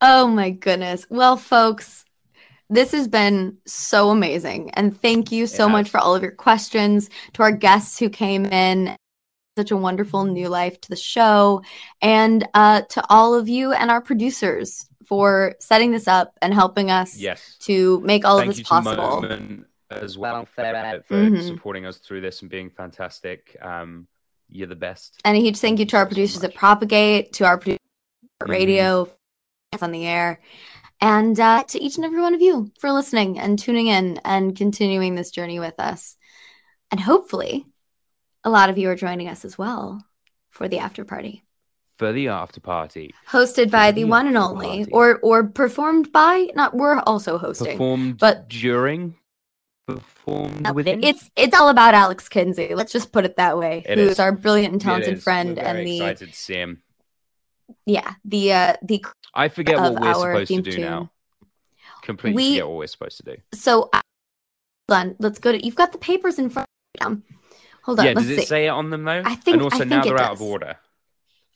Oh 0.00 0.26
my 0.26 0.50
goodness. 0.50 1.06
Well, 1.08 1.36
folks, 1.36 2.04
this 2.72 2.92
has 2.92 3.06
been 3.06 3.58
so 3.66 4.10
amazing. 4.10 4.70
And 4.70 4.98
thank 4.98 5.30
you 5.30 5.46
so 5.46 5.68
much 5.68 5.90
for 5.90 5.98
all 5.98 6.14
of 6.14 6.22
your 6.22 6.32
questions 6.32 7.10
to 7.34 7.42
our 7.42 7.52
guests 7.52 7.98
who 7.98 8.08
came 8.08 8.46
in. 8.46 8.96
Such 9.58 9.70
a 9.70 9.76
wonderful 9.76 10.24
new 10.24 10.48
life 10.48 10.80
to 10.80 10.88
the 10.88 10.96
show. 10.96 11.62
And 12.00 12.48
uh, 12.54 12.82
to 12.88 13.04
all 13.10 13.34
of 13.34 13.48
you 13.50 13.72
and 13.72 13.90
our 13.90 14.00
producers 14.00 14.86
for 15.06 15.54
setting 15.60 15.90
this 15.90 16.08
up 16.08 16.32
and 16.40 16.54
helping 16.54 16.90
us 16.90 17.18
Yes. 17.18 17.56
to 17.60 18.00
make 18.00 18.24
all 18.24 18.38
Thank 18.38 18.50
of 18.52 18.56
this 18.56 18.66
to 18.66 18.68
possible. 18.70 19.20
Moment 19.20 19.66
as 19.90 20.16
well 20.16 20.46
for, 20.46 20.62
for 21.06 21.14
Mhm. 21.14 21.46
supporting 21.46 21.84
us 21.84 21.98
through 21.98 22.22
this 22.22 22.40
and 22.40 22.50
being 22.50 22.70
fantastic. 22.70 23.54
Um, 23.60 24.08
you're 24.48 24.66
the 24.68 24.74
best. 24.76 25.20
And 25.26 25.36
a 25.36 25.40
huge 25.40 25.58
thank 25.58 25.78
you 25.78 25.84
to 25.86 25.96
our 25.98 26.06
producers 26.06 26.42
at 26.44 26.54
Propagate, 26.54 27.34
to 27.34 27.44
our 27.44 27.58
producers 27.58 27.78
at 28.40 28.46
Mm-hmm. 28.46 28.52
radio, 28.52 29.08
on 29.80 29.90
the 29.92 30.06
air, 30.06 30.40
and 31.02 31.38
uh, 31.38 31.64
to 31.64 31.82
each 31.82 31.96
and 31.96 32.04
every 32.04 32.20
one 32.20 32.32
of 32.34 32.40
you 32.40 32.70
for 32.78 32.92
listening 32.92 33.38
and 33.38 33.58
tuning 33.58 33.88
in 33.88 34.18
and 34.24 34.56
continuing 34.56 35.14
this 35.16 35.30
journey 35.32 35.58
with 35.58 35.74
us. 35.78 36.16
And 36.90 37.00
hopefully, 37.00 37.66
a 38.44 38.50
lot 38.50 38.70
of 38.70 38.78
you 38.78 38.88
are 38.88 38.94
joining 38.96 39.28
us 39.28 39.44
as 39.44 39.58
well 39.58 40.04
for 40.50 40.68
the 40.68 40.78
after 40.78 41.04
party, 41.04 41.42
For 41.98 42.12
the 42.12 42.28
after 42.28 42.60
party. 42.60 43.14
hosted 43.28 43.70
by 43.70 43.90
the 43.92 44.04
one 44.04 44.26
and 44.28 44.36
only, 44.36 44.86
or 44.92 45.18
or 45.22 45.44
performed 45.44 46.12
by. 46.12 46.48
Not 46.54 46.74
we're 46.74 47.00
also 47.00 47.36
hosting, 47.36 47.72
Performed 47.72 48.18
but 48.18 48.48
during 48.48 49.16
performed 49.88 50.70
within. 50.74 51.02
it's 51.02 51.28
it's 51.34 51.58
all 51.58 51.68
about 51.68 51.94
Alex 51.94 52.28
Kinsey. 52.28 52.74
Let's 52.74 52.92
just 52.92 53.10
put 53.12 53.24
it 53.24 53.36
that 53.36 53.58
way. 53.58 53.82
It 53.86 53.98
who 53.98 54.04
is. 54.04 54.20
our 54.20 54.30
brilliant 54.32 54.72
and 54.72 54.80
talented 54.80 55.22
friend 55.22 55.58
and 55.58 55.86
the 55.86 56.00
excited 56.02 56.34
him. 56.34 56.82
Yeah 57.86 58.14
the 58.24 58.52
uh 58.52 58.74
the 58.82 59.04
I 59.34 59.48
forget 59.48 59.78
what 59.78 60.00
we're 60.00 60.14
supposed 60.14 60.48
to 60.48 60.62
do 60.62 60.72
tune. 60.72 60.80
now. 60.82 61.10
Completely 62.02 62.36
We- 62.42 62.50
forget 62.54 62.68
what 62.68 62.76
we're 62.78 62.86
supposed 62.88 63.16
to 63.18 63.22
do. 63.22 63.36
So, 63.54 63.88
uh, 63.92 64.00
hold 64.88 65.00
on. 65.00 65.16
Let's 65.20 65.38
go 65.38 65.52
to. 65.52 65.64
You've 65.64 65.76
got 65.76 65.92
the 65.92 65.98
papers 65.98 66.38
in 66.38 66.50
front. 66.50 66.66
of 67.00 67.12
you. 67.12 67.22
Hold 67.84 68.00
on. 68.00 68.06
yeah, 68.06 68.12
let's 68.12 68.26
does 68.26 68.36
see. 68.36 68.42
it 68.42 68.48
say 68.48 68.66
it 68.66 68.70
on 68.70 68.90
them 68.90 69.04
though? 69.04 69.22
I 69.24 69.34
think- 69.36 69.54
And 69.54 69.62
also 69.62 69.76
I 69.76 69.78
think 69.80 69.90
now 69.90 70.02
they're 70.02 70.20
out 70.20 70.32
of 70.32 70.42
order. 70.42 70.76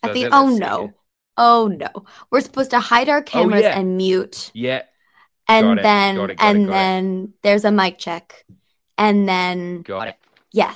I 0.02 0.08
Does 0.08 0.14
think. 0.14 0.28
Oh 0.32 0.48
no. 0.56 0.84
it. 0.86 0.90
Oh 1.36 1.66
no. 1.68 1.88
We're 2.30 2.40
supposed 2.40 2.70
to 2.70 2.80
hide 2.80 3.08
our 3.08 3.22
cameras 3.22 3.62
yeah. 3.62 3.78
and 3.78 3.96
mute, 3.96 4.50
Yeah. 4.54 4.82
and 5.48 5.66
Got 5.66 5.78
it, 5.78 5.82
then 5.82 6.14
got 6.16 6.30
it, 6.30 6.36
got 6.38 6.46
it, 6.46 6.48
and 6.56 6.64
it. 6.64 6.70
then 6.70 7.32
there's 7.42 7.64
a 7.64 7.70
mic 7.70 7.98
check, 7.98 8.44
and 8.96 9.28
then 9.28 9.82
Got 9.82 10.08
it. 10.08 10.16
yeah. 10.52 10.74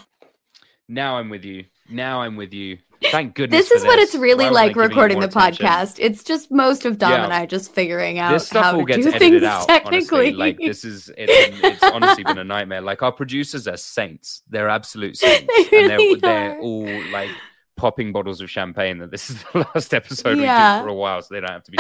Now 0.89 1.17
I'm 1.19 1.31
with 1.31 1.45
you. 1.45 1.65
Now 1.89 2.23
I'm 2.23 2.37
with 2.37 2.53
you. 2.53 2.79
Thank 3.05 3.35
goodness. 3.37 3.69
This 3.69 3.81
is 3.81 3.87
what 3.87 3.99
it's 3.99 4.15
really 4.15 4.47
Why 4.47 4.51
like 4.51 4.77
recording 4.77 5.21
the 5.21 5.27
attention? 5.27 5.65
podcast. 5.67 5.97
It's 5.99 6.23
just 6.23 6.51
most 6.51 6.85
of 6.85 6.99
Dom 6.99 7.13
Yeah. 7.13 7.25
and 7.25 7.33
I 7.33 7.47
just 7.47 7.75
figuring 7.75 8.19
out 8.19 8.33
This 8.33 8.47
stuff 8.47 8.65
how 8.65 8.73
all 8.75 8.87
to 8.87 8.93
gets 8.93 9.05
do 9.07 9.19
things 9.19 9.43
out. 9.43 9.67
technically. 9.69 10.19
Honestly, 10.29 10.33
like 10.33 10.59
this 10.59 10.85
is 10.85 11.11
it's, 11.17 11.61
it's 11.65 11.83
honestly 11.83 12.25
been 12.25 12.39
a 12.39 12.45
nightmare. 12.45 12.81
Like 12.83 13.03
our 13.03 13.13
producers 13.13 13.67
are 13.67 13.77
saints. 13.77 14.43
They're 14.49 14.69
absolute 14.69 15.17
saints, 15.19 15.47
They 15.71 15.79
and 15.81 15.91
they're 15.91 15.99
really 15.99 16.21
they're 16.21 16.59
all 16.61 17.11
like 17.13 17.31
popping 17.77 18.13
bottles 18.13 18.43
of 18.43 18.51
champagne. 18.51 18.99
That 18.99 19.11
this 19.11 19.31
is 19.31 19.43
the 19.55 19.67
last 19.75 19.95
episode 19.95 20.39
Yeah. 20.39 20.77
we 20.77 20.81
do 20.83 20.85
for 20.87 20.91
a 20.91 20.95
while, 20.95 21.23
so 21.23 21.35
they 21.35 21.41
don't 21.41 21.51
have 21.51 21.63
to 21.65 21.71
be. 21.71 21.79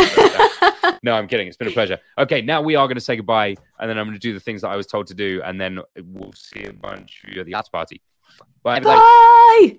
no, 1.03 1.13
I'm 1.13 1.29
kidding. 1.29 1.47
It's 1.49 1.59
been 1.59 1.69
a 1.69 1.73
pleasure. 1.73 1.99
Okay, 2.17 2.41
now 2.41 2.63
we 2.63 2.77
are 2.77 2.87
going 2.87 2.95
to 2.97 3.01
say 3.03 3.17
goodbye, 3.17 3.57
and 3.79 3.91
then 3.91 3.99
I'm 3.99 4.07
going 4.07 4.15
to 4.15 4.21
do 4.21 4.33
the 4.33 4.41
things 4.41 4.63
that 4.63 4.69
I 4.69 4.77
was 4.77 4.87
told 4.87 5.09
to 5.09 5.15
do, 5.15 5.43
and 5.45 5.61
then 5.61 5.81
we'll 6.03 6.33
see 6.33 6.65
a 6.65 6.73
bunch 6.73 7.23
of 7.25 7.35
you 7.35 7.41
at 7.41 7.47
the 7.47 7.55
after 7.55 7.71
party. 7.71 8.01
Bye. 8.63 8.79
everybody. 8.79 8.99
Bye. 9.01 9.79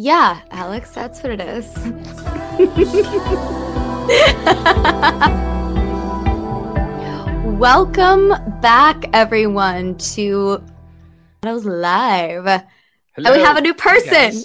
Yeah, 0.00 0.42
Alex, 0.52 0.92
that's 0.92 1.24
what 1.24 1.32
it 1.32 1.40
is. 1.40 1.66
Welcome 7.58 8.28
back, 8.60 9.04
everyone, 9.12 9.96
to 9.98 10.62
Shadows 11.42 11.64
Live. 11.64 12.46
And 12.46 12.64
we 13.16 13.40
have 13.40 13.56
a 13.56 13.60
new 13.60 13.74
person. 13.74 14.42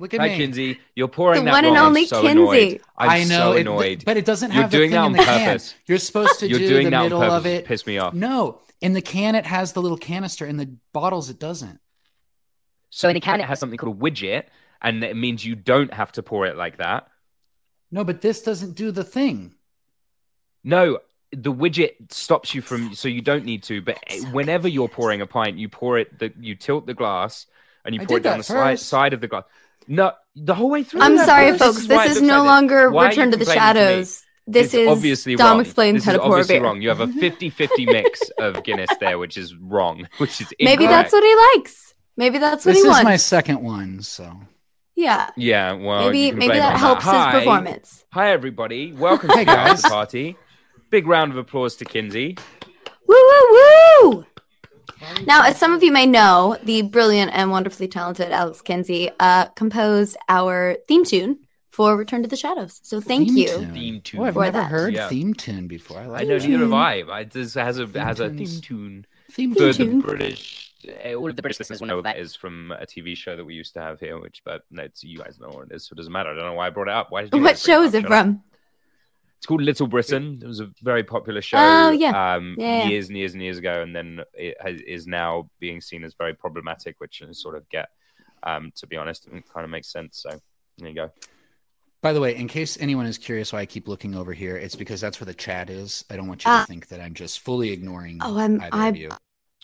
Look 0.00 0.14
at 0.14 0.20
Hi, 0.20 0.28
me. 0.28 0.36
Kinsey. 0.36 0.80
You're 0.94 1.08
pouring 1.08 1.40
The 1.40 1.44
that 1.46 1.50
one 1.52 1.64
and 1.64 1.74
wrong. 1.74 1.82
I'm 1.84 1.88
only 1.88 2.06
so 2.06 2.22
Kinsey. 2.22 2.40
Annoyed. 2.42 2.80
I'm 2.96 3.10
I 3.10 3.24
know, 3.24 3.52
so 3.64 3.80
it- 3.80 4.04
but 4.04 4.16
it 4.16 4.24
doesn't 4.24 4.52
You're 4.52 4.62
have 4.62 4.70
the 4.70 4.76
doing 4.78 4.90
thing 4.90 5.00
that 5.00 5.00
in 5.00 5.04
on 5.06 5.12
the 5.12 5.18
can. 5.24 5.46
purpose. 5.48 5.74
You're 5.86 5.98
supposed 5.98 6.40
to 6.40 6.48
You're 6.48 6.58
do 6.58 6.68
doing 6.68 6.84
the 6.84 6.90
that 6.90 6.96
on 6.96 7.02
middle 7.04 7.20
purpose 7.20 7.36
of 7.36 7.46
it. 7.46 7.64
piss 7.66 7.86
me 7.86 7.98
off. 7.98 8.14
No, 8.14 8.60
in 8.80 8.92
the 8.94 9.02
can 9.02 9.34
it 9.34 9.46
has 9.46 9.72
the 9.72 9.82
little 9.82 9.98
canister. 9.98 10.46
In 10.46 10.56
the 10.56 10.74
bottles 10.92 11.30
it 11.30 11.38
doesn't. 11.38 11.78
So 12.94 13.08
in 13.08 13.14
the 13.14 13.20
can, 13.20 13.40
it 13.40 13.46
has 13.46 13.58
something 13.58 13.78
called 13.78 13.96
a 13.96 13.98
widget, 13.98 14.44
and 14.82 15.02
it 15.02 15.16
means 15.16 15.44
you 15.44 15.54
don't 15.54 15.92
have 15.94 16.12
to 16.12 16.22
pour 16.22 16.44
it 16.46 16.58
like 16.58 16.76
that. 16.76 17.08
No, 17.90 18.04
but 18.04 18.20
this 18.20 18.42
doesn't 18.42 18.74
do 18.74 18.90
the 18.90 19.02
thing. 19.02 19.54
No, 20.62 20.98
the 21.32 21.52
widget 21.52 22.12
stops 22.12 22.54
you 22.54 22.60
from, 22.60 22.94
so 22.94 23.08
you 23.08 23.22
don't 23.22 23.46
need 23.46 23.62
to. 23.64 23.80
But 23.80 23.96
whenever 24.32 24.68
you're 24.68 24.88
pouring 24.90 25.22
a 25.22 25.26
pint, 25.26 25.56
you 25.56 25.70
pour 25.70 25.98
it, 25.98 26.18
the, 26.18 26.34
you 26.38 26.54
tilt 26.54 26.86
the 26.86 26.92
glass 26.92 27.46
and 27.86 27.94
you 27.94 28.02
I 28.02 28.04
pour 28.04 28.18
it 28.18 28.22
down 28.22 28.38
the 28.38 28.44
side, 28.44 28.78
side 28.78 29.14
of 29.14 29.22
the 29.22 29.28
glass. 29.28 29.44
No, 29.88 30.12
the 30.36 30.54
whole 30.54 30.68
way 30.70 30.82
through. 30.82 31.00
I'm 31.00 31.16
sorry, 31.16 31.52
first. 31.52 31.62
folks. 31.64 31.88
why 31.88 32.06
This 32.08 32.16
is 32.16 32.22
looks 32.22 32.28
no 32.28 32.38
like 32.40 32.46
longer 32.46 32.90
Why 32.90 33.08
Return 33.08 33.30
to 33.30 33.38
the 33.38 33.44
complaining 33.46 33.74
me? 33.74 33.94
Shadows. 33.94 34.26
This 34.46 34.74
is 34.74 34.88
obviously 34.88 35.36
Dom 35.36 35.52
wrong. 35.52 35.60
explains 35.60 35.94
this 35.96 36.04
how 36.04 36.10
is 36.12 36.16
to 36.16 36.22
pour 36.22 36.30
obviously 36.32 36.56
beer. 36.56 36.64
wrong. 36.64 36.82
You 36.82 36.88
have 36.90 37.00
a 37.00 37.06
50-50 37.06 37.86
mix 37.86 38.20
of 38.38 38.62
Guinness 38.64 38.90
there, 39.00 39.18
which 39.18 39.36
is 39.36 39.56
wrong, 39.56 40.06
which 40.18 40.40
is 40.40 40.52
Maybe 40.60 40.86
that's 40.86 41.12
what 41.12 41.24
he 41.24 41.58
likes. 41.58 41.91
Maybe 42.16 42.38
that's 42.38 42.64
what 42.64 42.72
This 42.72 42.82
he 42.82 42.88
wants. 42.88 42.98
This 42.98 43.00
is 43.00 43.04
my 43.04 43.16
second 43.16 43.62
one, 43.62 44.02
so 44.02 44.32
Yeah. 44.94 45.30
Yeah, 45.36 45.72
well, 45.72 46.10
Maybe- 46.10 46.32
maybe 46.36 46.54
that 46.58 46.74
on 46.74 46.78
helps 46.78 47.04
his 47.04 47.12
Hi. 47.12 47.32
performance. 47.38 48.04
Hi, 48.12 48.30
everybody. 48.30 48.92
Welcome 48.92 49.30
Hey, 49.30 49.40
to 49.40 49.50
the 49.50 49.58
after 49.58 49.88
party. 49.88 50.36
Big 50.90 51.06
round 51.06 51.32
of 51.32 51.38
applause 51.38 51.76
to 51.76 51.84
Kinsey. 51.86 52.36
Woo 53.08 53.16
woo 53.16 53.58
woo! 54.12 54.26
Now, 55.26 55.42
as 55.44 55.56
some 55.58 55.72
of 55.72 55.82
you 55.82 55.90
may 55.90 56.06
know, 56.06 56.56
the 56.62 56.82
brilliant 56.82 57.32
and 57.34 57.50
wonderfully 57.50 57.88
talented 57.88 58.30
Alex 58.30 58.60
Kinsey 58.60 59.10
uh, 59.18 59.46
composed 59.56 60.16
our 60.28 60.76
theme 60.86 61.04
tune 61.04 61.38
for 61.70 61.96
Return 61.96 62.22
to 62.22 62.28
the 62.28 62.36
Shadows. 62.36 62.78
So 62.84 63.00
thank 63.00 63.28
Theme 63.28 63.36
you. 63.38 63.48
tune. 63.48 63.72
Theme 63.72 64.00
tune. 64.02 64.20
Oh, 64.20 64.24
I've 64.24 64.34
for 64.34 64.44
never 64.44 64.58
that. 64.58 64.70
heard 64.70 64.94
Yeah. 64.94 65.08
theme 65.08 65.32
tune 65.34 65.66
before. 65.66 65.98
I 65.98 66.06
like 66.06 66.20
I 66.20 66.24
know 66.24 66.38
that. 66.38 66.46
neither 66.46 66.64
have 66.64 66.72
I. 66.74 67.02
I 67.10 67.24
this 67.24 67.54
has 67.54 67.78
a 67.78 67.86
has 67.98 68.20
a 68.20 68.28
theme 68.28 68.60
tune. 68.60 69.06
Theme 69.32 69.54
for 69.54 69.72
tune. 69.72 70.00
the 70.00 70.06
British. 70.06 70.61
Uh, 70.88 71.14
All 71.14 71.28
of 71.30 71.36
the 71.36 71.42
British 71.42 71.58
listeners 71.58 71.80
will 71.80 71.88
know 71.88 72.02
that 72.02 72.18
is 72.18 72.34
from 72.34 72.72
a 72.72 72.86
TV 72.86 73.16
show 73.16 73.36
that 73.36 73.44
we 73.44 73.54
used 73.54 73.74
to 73.74 73.80
have 73.80 74.00
here, 74.00 74.18
which 74.18 74.42
but 74.44 74.62
no, 74.70 74.82
it's, 74.84 75.02
you 75.04 75.18
guys 75.18 75.38
know 75.40 75.48
what 75.48 75.68
it 75.70 75.74
is, 75.74 75.86
so 75.86 75.94
it 75.94 75.96
doesn't 75.96 76.12
matter. 76.12 76.30
I 76.30 76.34
don't 76.34 76.44
know 76.44 76.54
why 76.54 76.66
I 76.66 76.70
brought 76.70 76.88
it 76.88 76.94
up. 76.94 77.10
Why 77.10 77.22
did 77.22 77.34
you 77.34 77.40
What 77.42 77.58
show 77.58 77.82
is 77.82 77.94
it 77.94 78.06
from? 78.06 78.42
It's 79.38 79.46
called 79.46 79.62
Little 79.62 79.88
Britain. 79.88 80.38
It 80.40 80.46
was 80.46 80.60
a 80.60 80.70
very 80.82 81.02
popular 81.02 81.42
show. 81.42 81.58
Oh, 81.58 81.90
yeah. 81.90 82.34
Um, 82.34 82.54
Yeah, 82.58 82.84
yeah. 82.84 82.88
years 82.90 83.08
and 83.08 83.16
years 83.18 83.32
and 83.32 83.42
years 83.42 83.58
ago, 83.58 83.82
and 83.82 83.94
then 83.94 84.20
it 84.34 84.56
has, 84.60 84.80
is 84.82 85.06
now 85.08 85.50
being 85.58 85.80
seen 85.80 86.04
as 86.04 86.14
very 86.14 86.32
problematic, 86.32 86.94
which 86.98 87.22
I 87.28 87.32
sort 87.32 87.56
of 87.56 87.68
get. 87.68 87.88
Um, 88.44 88.72
to 88.76 88.86
be 88.86 88.96
honest, 88.96 89.26
it 89.26 89.44
kind 89.52 89.64
of 89.64 89.70
makes 89.70 89.88
sense. 89.90 90.18
So 90.22 90.30
there 90.78 90.88
you 90.88 90.94
go. 90.94 91.10
By 92.02 92.12
the 92.12 92.20
way, 92.20 92.34
in 92.36 92.48
case 92.48 92.76
anyone 92.80 93.06
is 93.06 93.18
curious 93.18 93.52
why 93.52 93.60
I 93.60 93.66
keep 93.66 93.86
looking 93.86 94.14
over 94.16 94.32
here, 94.32 94.56
it's 94.56 94.74
because 94.76 95.00
that's 95.00 95.20
where 95.20 95.26
the 95.26 95.34
chat 95.34 95.70
is. 95.70 96.04
I 96.10 96.16
don't 96.16 96.26
want 96.26 96.44
you 96.44 96.50
Ah. 96.50 96.60
to 96.62 96.66
think 96.66 96.88
that 96.88 97.00
I'm 97.00 97.14
just 97.14 97.40
fully 97.40 97.70
ignoring 97.70 98.18
Oh, 98.20 98.36
I'm 98.38 98.60
either 98.60 98.68
I'm 98.76 98.88
of 98.88 98.96
you. 98.96 99.10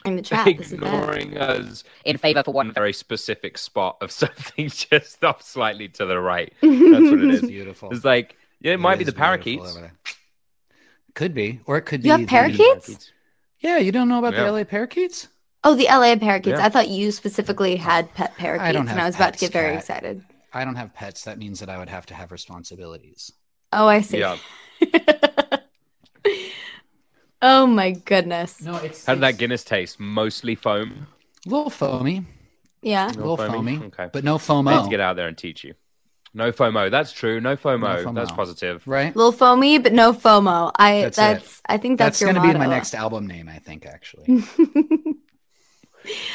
In 0.05 0.17
the 0.17 0.23
chat. 0.23 0.45
This 0.57 0.69
is. 0.69 0.73
Ignoring 0.75 1.37
us 1.37 1.85
In 2.05 2.17
favor 2.19 2.43
for 2.45 2.53
one 2.53 2.73
very 2.73 2.93
specific 2.93 3.59
spot 3.59 3.97
of 4.01 4.11
something 4.23 4.69
just 4.69 5.23
off 5.25 5.43
slightly 5.43 5.89
to 5.89 6.07
the 6.07 6.19
right. 6.21 6.53
That's 6.63 6.73
what 6.81 7.21
it 7.21 7.35
is. 7.35 7.41
Beautiful. 7.43 7.91
It's 7.91 8.05
like 8.05 8.37
yeah, 8.61 8.73
it 8.75 8.81
might 8.81 8.99
be 8.99 9.05
the 9.05 9.13
parakeets. 9.13 9.77
Could 11.15 11.35
be, 11.35 11.61
or 11.67 11.79
it 11.79 11.83
could 11.83 12.01
You 12.01 12.05
be 12.05 12.09
have 12.11 12.21
the- 12.21 12.27
parakeets? 12.27 13.13
Yeah, 13.61 13.79
you 13.79 13.91
don't 13.91 14.09
know 14.09 14.19
about 14.21 14.35
Yeah. 14.35 14.45
the 14.45 14.53
LA 14.53 14.65
parakeets? 14.65 15.27
Oh, 15.65 15.75
the 15.75 15.87
LA 15.87 16.15
parakeets. 16.17 16.59
Yeah. 16.61 16.65
I 16.67 16.69
thought 16.69 16.89
you 16.89 17.11
specifically 17.11 17.75
had 17.75 18.13
pet 18.15 18.37
parakeets, 18.37 18.69
I 18.69 18.73
don't 18.73 18.89
and 18.89 19.01
I 19.01 19.07
was 19.07 19.17
about 19.17 19.35
to 19.35 19.41
get 19.41 19.53
very 19.53 19.73
Kat. 19.73 19.79
excited. 19.81 20.23
I 20.55 20.65
don't 20.65 20.77
have 20.77 20.95
pets. 20.95 21.25
That 21.25 21.39
means 21.39 21.59
that 21.61 21.69
I 21.69 21.77
would 21.77 21.89
have 21.89 22.07
to 22.07 22.15
have 22.15 22.31
responsibilities. 22.31 23.33
Oh, 23.73 23.89
I 23.89 24.01
see. 24.01 24.19
Yeah. 24.21 24.37
Oh 27.41 27.67
my 27.67 27.93
goodness. 27.93 28.61
No, 28.63 28.77
it's 28.77 29.07
How 29.07 29.15
did 29.15 29.23
that 29.23 29.39
Guinness 29.39 29.65
taste? 29.65 30.01
Mostly 30.01 30.55
foam. 30.55 31.07
a 31.47 31.49
little 31.49 31.71
foamy, 31.71 32.25
Yeah. 32.83 33.09
a 33.09 33.13
little 33.13 33.37
foamy? 33.37 33.77
foamy, 33.77 33.87
Okay. 33.89 34.09
but 34.13 34.25
no 34.25 34.33
I 34.33 34.35
need 34.35 34.41
to 34.47 34.53
FOMO, 34.53 34.91
get 34.91 35.01
out 35.01 35.17
there 35.17 35.29
and 35.29 35.39
teach 35.39 35.63
you. 35.65 35.75
No 36.35 36.53
FOMO. 36.53 36.91
That's 36.91 37.13
true. 37.13 37.41
No 37.41 37.57
FOMO. 37.57 38.05
No 38.05 38.13
That's 38.13 38.31
FOMO. 38.33 38.37
positive. 38.37 38.83
right? 38.87 39.15
little 39.17 39.33
foamy, 39.33 39.79
but 39.79 39.93
no 39.93 40.13
FOMO. 40.13 40.73
I 40.77 41.03
That's 41.03 41.17
that's, 41.17 41.59
it. 41.59 41.63
I 41.67 41.79
think 41.79 41.99
that's, 41.99 42.19
That's 42.19 42.21
your 42.21 42.33
going 42.33 42.47
to 42.47 42.53
be 42.53 42.59
my 42.59 42.67
next 42.67 42.95
album 42.95 43.27
name, 43.27 43.49
I 43.49 43.59
think. 43.59 43.87
Actually, 43.87 44.43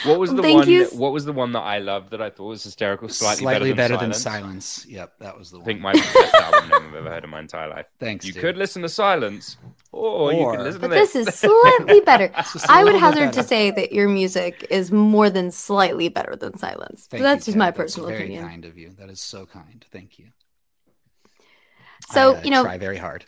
What 0.03 0.19
was 0.19 0.31
the 0.33 0.41
Thank 0.41 0.59
one? 0.59 0.69
you. 0.69 0.85
What 0.87 1.13
was 1.13 1.25
the 1.25 1.31
one 1.33 1.51
that 1.53 1.61
I 1.61 1.79
loved 1.79 2.11
that 2.11 2.21
I 2.21 2.29
thought 2.29 2.45
was 2.47 2.63
hysterical? 2.63 3.07
Slightly, 3.09 3.41
slightly, 3.43 3.73
better, 3.73 3.93
better, 3.95 4.01
than, 4.01 4.11
than 4.11 4.19
silence. 4.19 4.65
silence. 4.65 4.85
Yep, 4.93 5.19
that 5.19 5.37
was 5.37 5.51
the 5.51 5.59
one. 5.59 5.63
I 5.63 5.63
one. 5.63 5.65
think 5.65 5.81
might 5.81 5.93
be 5.95 6.01
the 6.01 6.19
best 6.31 6.35
album 6.35 6.69
name 6.69 6.89
I've 6.89 6.95
ever 6.95 7.09
heard 7.09 7.23
in 7.23 7.29
my 7.29 7.39
entire 7.39 7.69
life. 7.69 7.85
Thanks. 7.99 8.25
You 8.25 8.33
dude. 8.33 8.41
could 8.41 8.57
listen 8.57 8.81
to 8.83 8.89
Silence, 8.89 9.57
or, 9.93 10.33
you 10.33 10.39
Or- 10.39 10.55
could 10.57 10.63
listen 10.65 10.81
But 10.81 10.87
to 10.89 10.93
this 10.95 11.15
is 11.15 11.27
slightly 11.27 11.99
better. 12.05 12.31
I 12.67 12.83
would 12.83 12.93
little 12.93 13.09
bit 13.11 13.15
hazard 13.17 13.33
to 13.33 13.43
say 13.43 13.71
that 13.71 13.91
your 13.93 14.09
music 14.09 14.65
is 14.69 14.91
more 14.91 15.29
than 15.29 15.51
slightly 15.51 16.09
better 16.09 16.35
than 16.35 16.57
silence. 16.57 17.07
But 17.09 17.17
Thank 17.17 17.23
that's 17.23 17.47
you, 17.47 17.51
just 17.51 17.57
my 17.57 17.71
personal 17.71 18.07
That's 18.09 18.17
very 18.17 18.29
opinion. 18.29 18.49
kind 18.49 18.65
of 18.65 18.77
you. 18.77 18.89
That 18.99 19.09
is 19.09 19.21
so 19.21 19.45
kind. 19.45 19.85
Thank 19.91 20.17
you. 20.19 20.27
So, 22.11 22.33
I, 22.33 22.37
uh, 22.37 22.41
you 22.43 22.51
know, 22.51 22.63
try 22.63 22.77
very 22.77 22.97
hard. 22.97 23.25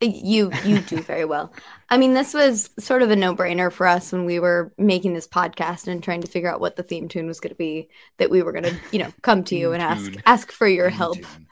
You 0.00 0.50
you 0.64 0.80
do 0.80 1.00
very 1.00 1.24
well. 1.24 1.52
I 1.88 1.96
mean, 1.96 2.12
this 2.12 2.34
was 2.34 2.70
sort 2.80 3.02
of 3.02 3.12
a 3.12 3.16
no-brainer 3.16 3.70
for 3.72 3.86
us 3.86 4.10
when 4.10 4.24
we 4.24 4.40
were 4.40 4.72
making 4.76 5.14
this 5.14 5.28
podcast 5.28 5.86
and 5.86 6.02
trying 6.02 6.22
to 6.22 6.26
figure 6.28 6.52
out 6.52 6.60
what 6.60 6.74
the 6.74 6.82
theme 6.82 7.06
tune 7.08 7.28
was 7.28 7.38
going 7.38 7.52
to 7.52 7.56
be. 7.56 7.88
That 8.18 8.28
we 8.28 8.42
were 8.42 8.50
going 8.50 8.64
to, 8.64 8.74
you 8.90 8.98
know, 8.98 9.12
come 9.22 9.44
to 9.44 9.54
you 9.56 9.72
and 9.72 9.80
ask 9.80 10.12
ask 10.26 10.50
for 10.50 10.66
your 10.66 10.90
Theme 10.90 10.98
help. 10.98 11.16
tune. 11.18 11.46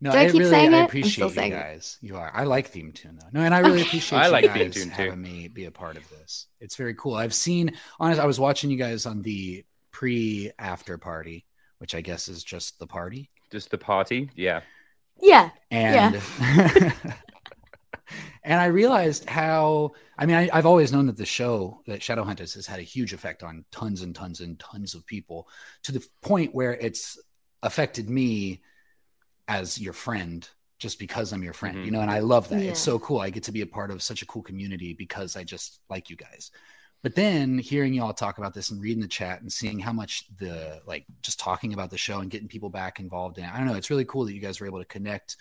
No, 0.00 0.12
Do 0.12 0.18
I 0.18 0.24
I, 0.24 0.30
keep 0.30 0.42
really 0.42 0.50
saying 0.50 0.74
I 0.74 0.78
it? 0.78 0.84
I'm 0.84 0.84
appreciate 0.86 1.12
still 1.12 1.28
you 1.28 1.34
saying 1.34 1.52
it. 1.52 1.56
guys. 1.56 1.98
You 2.00 2.16
are. 2.16 2.30
I 2.34 2.44
like 2.44 2.68
theme 2.68 2.92
tune 2.92 3.18
though. 3.20 3.28
No, 3.32 3.44
and 3.44 3.54
I 3.54 3.58
really 3.60 3.80
Okay. 3.80 3.82
appreciate 3.82 4.18
I 4.18 4.26
you 4.26 4.32
like 4.32 4.44
theme 4.52 4.70
guys 4.70 4.74
tune, 4.74 4.90
too. 4.90 4.90
having 4.90 5.20
me 5.20 5.48
be 5.48 5.66
a 5.66 5.70
part 5.70 5.96
of 5.96 6.08
this. 6.08 6.46
It's 6.60 6.76
very 6.76 6.94
cool. 6.94 7.14
I've 7.14 7.34
seen. 7.34 7.72
Honest, 7.98 8.20
I 8.20 8.26
was 8.26 8.40
watching 8.40 8.70
you 8.70 8.76
guys 8.78 9.06
on 9.06 9.22
the 9.22 9.64
pre 9.92 10.50
after 10.58 10.96
party, 10.98 11.44
which 11.78 11.94
I 11.94 12.00
guess 12.00 12.28
is 12.28 12.42
just 12.44 12.78
the 12.78 12.86
party. 12.86 13.30
just 13.52 13.70
the 13.70 13.78
party. 13.78 14.30
Yeah. 14.36 14.62
Yeah. 15.22 15.50
and 15.70 16.20
and 18.42 18.60
I 18.60 18.66
realized 18.66 19.28
how 19.28 19.92
I 20.18 20.26
mean 20.26 20.36
I, 20.36 20.50
I've 20.52 20.66
always 20.66 20.92
known 20.92 21.06
that 21.06 21.16
the 21.16 21.26
show 21.26 21.82
that 21.86 22.00
Shadowhunters 22.00 22.54
has 22.54 22.66
had 22.66 22.78
a 22.80 22.82
huge 22.82 23.12
effect 23.12 23.42
on 23.42 23.64
tons 23.70 24.02
and 24.02 24.14
tons 24.14 24.40
and 24.40 24.58
tons 24.58 24.94
of 24.94 25.06
people 25.06 25.48
to 25.84 25.92
the 25.92 26.04
point 26.22 26.54
where 26.54 26.72
it's 26.74 27.18
affected 27.62 28.08
me 28.08 28.62
as 29.50 29.80
your 29.80 29.92
friend 29.92 30.48
just 30.78 30.98
because 30.98 31.32
I'm 31.32 31.42
your 31.42 31.52
friend, 31.52 31.76
Mhm. 31.76 31.84
you 31.84 31.90
know, 31.90 32.00
and 32.00 32.10
I 32.10 32.20
love 32.20 32.48
that. 32.48 32.62
Yeah. 32.62 32.70
It's 32.70 32.80
so 32.80 32.98
cool. 33.00 33.18
I 33.20 33.28
get 33.28 33.42
to 33.44 33.52
be 33.52 33.60
a 33.60 33.66
part 33.66 33.90
of 33.90 34.02
such 34.02 34.22
a 34.22 34.26
cool 34.26 34.42
community 34.42 34.94
because 34.94 35.36
I 35.36 35.44
just 35.44 35.80
like 35.90 36.08
you 36.08 36.16
guys. 36.16 36.50
But 37.02 37.14
then 37.14 37.58
hearing 37.58 37.92
y'all 37.92 38.14
talk 38.14 38.38
about 38.38 38.54
this 38.54 38.70
and 38.70 38.80
reading 38.80 39.02
the 39.02 39.08
chat 39.08 39.42
and 39.42 39.52
seeing 39.52 39.78
how 39.78 39.92
much 39.92 40.24
the 40.38 40.80
like 40.86 41.04
just 41.20 41.38
talking 41.40 41.74
about 41.74 41.90
the 41.90 41.98
show 41.98 42.20
and 42.20 42.30
getting 42.30 42.48
people 42.48 42.70
back 42.70 43.00
involved 43.00 43.38
in 43.38 43.44
it, 43.44 43.52
I 43.52 43.58
don't 43.58 43.66
know. 43.66 43.74
It's 43.74 43.90
really 43.90 44.04
cool 44.04 44.24
that 44.24 44.32
you 44.34 44.40
guys 44.40 44.60
were 44.60 44.66
able 44.66 44.78
to 44.78 44.84
connect 44.86 45.36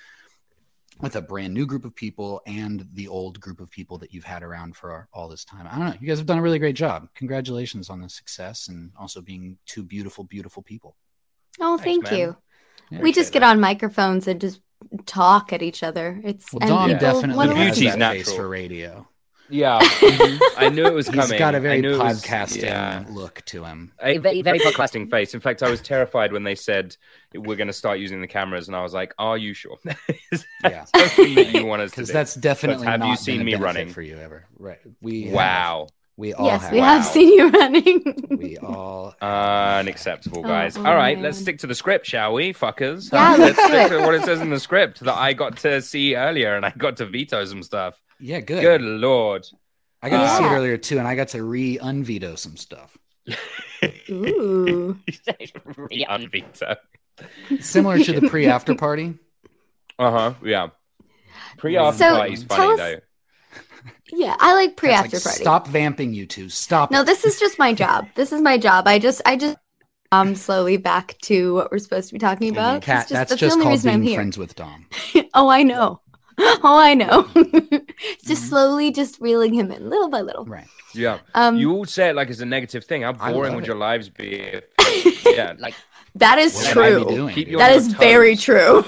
with 1.00 1.16
a 1.16 1.22
brand 1.22 1.54
new 1.54 1.66
group 1.66 1.86
of 1.86 1.96
people 1.96 2.42
and 2.46 2.86
the 2.94 3.08
old 3.08 3.40
group 3.40 3.62
of 3.62 3.70
people 3.70 3.98
that 4.00 4.14
you've 4.14 4.26
had 4.26 4.42
around 4.44 4.76
for 4.76 5.08
all 5.14 5.30
this 5.30 5.46
time. 5.46 5.68
I 5.68 5.78
don't 5.78 5.88
know. 5.90 5.96
You 6.02 6.08
guys 6.08 6.18
have 6.18 6.28
done 6.28 6.40
a 6.40 6.42
really 6.42 6.60
great 6.60 6.76
job. 6.76 7.08
Congratulations 7.14 7.90
on 7.90 8.02
the 8.02 8.10
success 8.10 8.68
and 8.70 8.92
also 8.98 9.22
being 9.22 9.58
two 9.66 9.84
beautiful, 9.84 10.24
beautiful 10.26 10.64
people. 10.64 10.96
Oh, 11.62 11.78
Thanks, 11.78 11.84
thank 11.84 12.04
man. 12.12 12.20
you. 12.20 12.38
Yeah, 12.92 13.00
we 13.02 13.12
just 13.12 13.32
get 13.34 13.44
on 13.44 13.60
microphones 13.60 14.28
and 14.28 14.40
just 14.42 14.62
talk 15.06 15.54
at 15.54 15.62
each 15.62 15.84
other. 15.84 16.20
It's 16.24 16.52
Well, 16.54 16.68
Dom 16.68 16.90
people 16.90 17.00
definitely 17.14 17.48
The 17.48 17.56
has 17.56 17.68
listen. 17.70 17.82
beauty's 17.84 18.00
that 18.00 18.12
face 18.14 18.34
for 18.34 18.48
radio. 18.48 19.08
Yeah. 19.52 19.80
Mm-hmm. 20.00 20.60
I 20.64 20.70
knew 20.70 20.86
it 20.86 20.94
was 20.94 21.08
He's 21.08 21.16
coming. 21.16 21.40
got 21.40 21.56
a 21.56 21.60
very 21.60 21.82
knew 21.82 21.96
it 21.96 22.04
was- 22.04 22.22
podcasting 22.24 22.64
yeah. 22.64 23.04
look 23.10 23.42
to 23.46 23.64
him. 23.64 23.92
A 24.02 24.18
Very- 24.20 24.42
very 24.42 24.60
podcasting 24.60 25.10
face. 25.10 25.34
In 25.34 25.40
fact, 25.40 25.64
I 25.64 25.70
was 25.70 25.82
terrified 25.82 26.32
when 26.32 26.44
they 26.44 26.54
said 26.56 26.96
we're 27.34 27.56
going 27.56 27.68
to 27.68 27.74
start 27.74 28.00
using 28.00 28.22
the 28.22 28.28
cameras, 28.28 28.68
and 28.68 28.76
I 28.76 28.84
was 28.84 28.94
like, 28.94 29.14
"Are 29.18 29.38
you 29.38 29.54
sure?" 29.54 29.78
Yeah. 30.64 30.86
that 30.94 31.52
you 31.54 31.66
want 31.66 31.82
us 31.82 31.92
to 31.92 31.96
Because 32.02 32.10
that's 32.10 32.36
definitely 32.36 32.86
have 32.88 33.00
not 33.00 33.06
you 33.08 33.12
been 33.14 33.18
seen 33.24 33.42
a 33.42 33.44
me 33.44 33.56
running? 33.56 33.90
for 33.90 34.02
you 34.02 34.18
ever. 34.18 34.46
Right. 34.58 34.80
We 35.02 35.24
have. 35.30 35.90
Wow. 36.20 36.22
We 36.22 36.34
all 36.34 36.46
Yes, 36.48 36.62
have. 36.64 36.72
we 36.74 36.80
have 36.80 37.06
seen 37.06 37.34
you 37.34 37.50
running. 37.50 38.28
We 38.30 38.58
all 38.58 39.16
Unacceptable, 39.22 40.44
guys. 40.44 40.76
Oh, 40.78 40.86
All 40.86 40.96
right, 40.96 41.16
man. 41.18 41.24
let's 41.24 41.38
stick 41.40 41.60
to 41.60 41.68
the 41.68 41.76
script, 41.76 42.06
shall 42.06 42.34
we, 42.34 42.54
fuckers? 42.54 43.12
Yeah, 43.12 43.36
let's 43.38 43.58
let's 43.58 43.68
stick 43.70 43.90
to 43.92 44.06
what 44.06 44.16
it 44.16 44.24
says 44.24 44.42
in 44.42 44.50
the 44.50 44.60
script 44.60 45.00
that 45.02 45.16
I 45.16 45.32
got 45.34 45.58
to 45.60 45.82
see 45.82 46.16
earlier, 46.18 46.56
and 46.56 46.66
I 46.66 46.72
got 46.78 46.98
to 46.98 47.06
veto 47.06 47.46
some 47.46 47.64
stuff. 47.64 48.02
Yeah, 48.20 48.42
good. 48.42 48.62
Good 48.62 48.82
lord. 48.82 49.48
I 50.02 50.10
got 50.10 50.24
to 50.24 50.38
see 50.38 50.44
it 50.50 50.52
earlier 50.58 50.78
too, 50.78 51.00
and 51.00 51.08
I 51.08 51.16
got 51.16 51.30
to 51.30 51.44
re-unveto 51.44 52.38
some 52.38 52.58
stuff. 52.58 52.98
Ooh. 54.10 54.98
Re 55.78 56.06
unveto. 56.10 56.76
Similar 57.62 58.00
to 58.00 58.20
the 58.20 58.30
pre-after 58.30 58.76
party. 58.76 59.16
Uh 59.98 60.12
huh. 60.12 60.34
Yeah. 60.44 60.68
Pre 61.58 61.78
after 61.78 61.98
So, 61.98 62.16
party's 62.18 62.44
tell 62.44 62.58
funny 62.58 62.72
us- 62.74 62.78
though. 62.80 63.00
Yeah, 64.12 64.36
I 64.40 64.54
like 64.54 64.76
pre-after 64.76 65.18
like, 65.18 65.24
party. 65.24 65.42
Stop 65.42 65.68
vamping, 65.68 66.14
you 66.14 66.26
two. 66.26 66.50
Stop. 66.50 66.92
No, 66.92 67.02
it. 67.02 67.06
this 67.06 67.26
is 67.26 67.40
just 67.40 67.60
my 67.60 67.74
job. 67.74 68.08
This 68.16 68.32
is 68.32 68.42
my 68.42 68.58
job. 68.58 68.88
I 68.88 69.00
just, 69.00 69.22
I 69.26 69.36
just, 69.38 69.58
um, 70.12 70.36
slowly 70.36 70.78
back 70.78 71.16
to 71.24 71.54
what 71.54 71.72
we're 71.72 71.78
supposed 71.80 72.08
to 72.10 72.14
be 72.14 72.20
talking 72.20 72.50
about. 72.52 72.82
Kat, 72.82 73.04
It's 73.04 73.12
that's 73.12 73.32
the 73.32 73.38
just 73.38 73.54
only 73.54 73.64
called 73.66 73.74
reason 73.74 73.92
I'm 73.92 74.00
being 74.02 74.10
here. 74.10 74.18
friends 74.18 74.38
with 74.38 74.56
Dom. 74.56 74.88
oh, 75.34 75.48
I 75.50 75.64
know. 75.64 76.02
Oh, 76.42 76.80
I 76.80 76.94
know. 76.94 77.28
it's 77.36 77.44
Mm-hmm. 77.68 78.28
just 78.28 78.48
slowly, 78.48 78.92
just 78.92 79.20
reeling 79.20 79.54
him 79.54 79.72
in, 79.72 79.90
little 79.90 80.08
by 80.08 80.22
little. 80.22 80.46
Right. 80.46 80.68
Yeah. 80.94 81.20
Um, 81.36 81.58
you 81.58 81.70
all 81.74 81.84
say 81.84 82.10
it 82.12 82.16
like 82.16 82.30
it's 82.30 82.40
a 82.40 82.46
negative 82.46 82.86
thing. 82.86 83.02
How 83.02 83.12
boring 83.12 83.56
would 83.56 83.66
it. 83.66 83.68
your 83.68 83.76
lives 83.76 84.08
be? 84.08 84.36
If, 84.40 85.26
yeah. 85.26 85.56
Like 85.60 85.76
that 86.16 86.38
is 86.38 86.56
What 86.56 86.76
would 86.78 86.86
I 86.86 86.90
be 87.00 87.04
true. 87.04 87.16
doing, 87.16 87.36
Keep 87.36 87.46
dude? 87.48 87.52
you 87.52 87.58
That 87.58 87.72
on 87.72 87.78
is 87.78 87.88
your 87.90 87.98
very 88.00 88.36
true. 88.38 88.86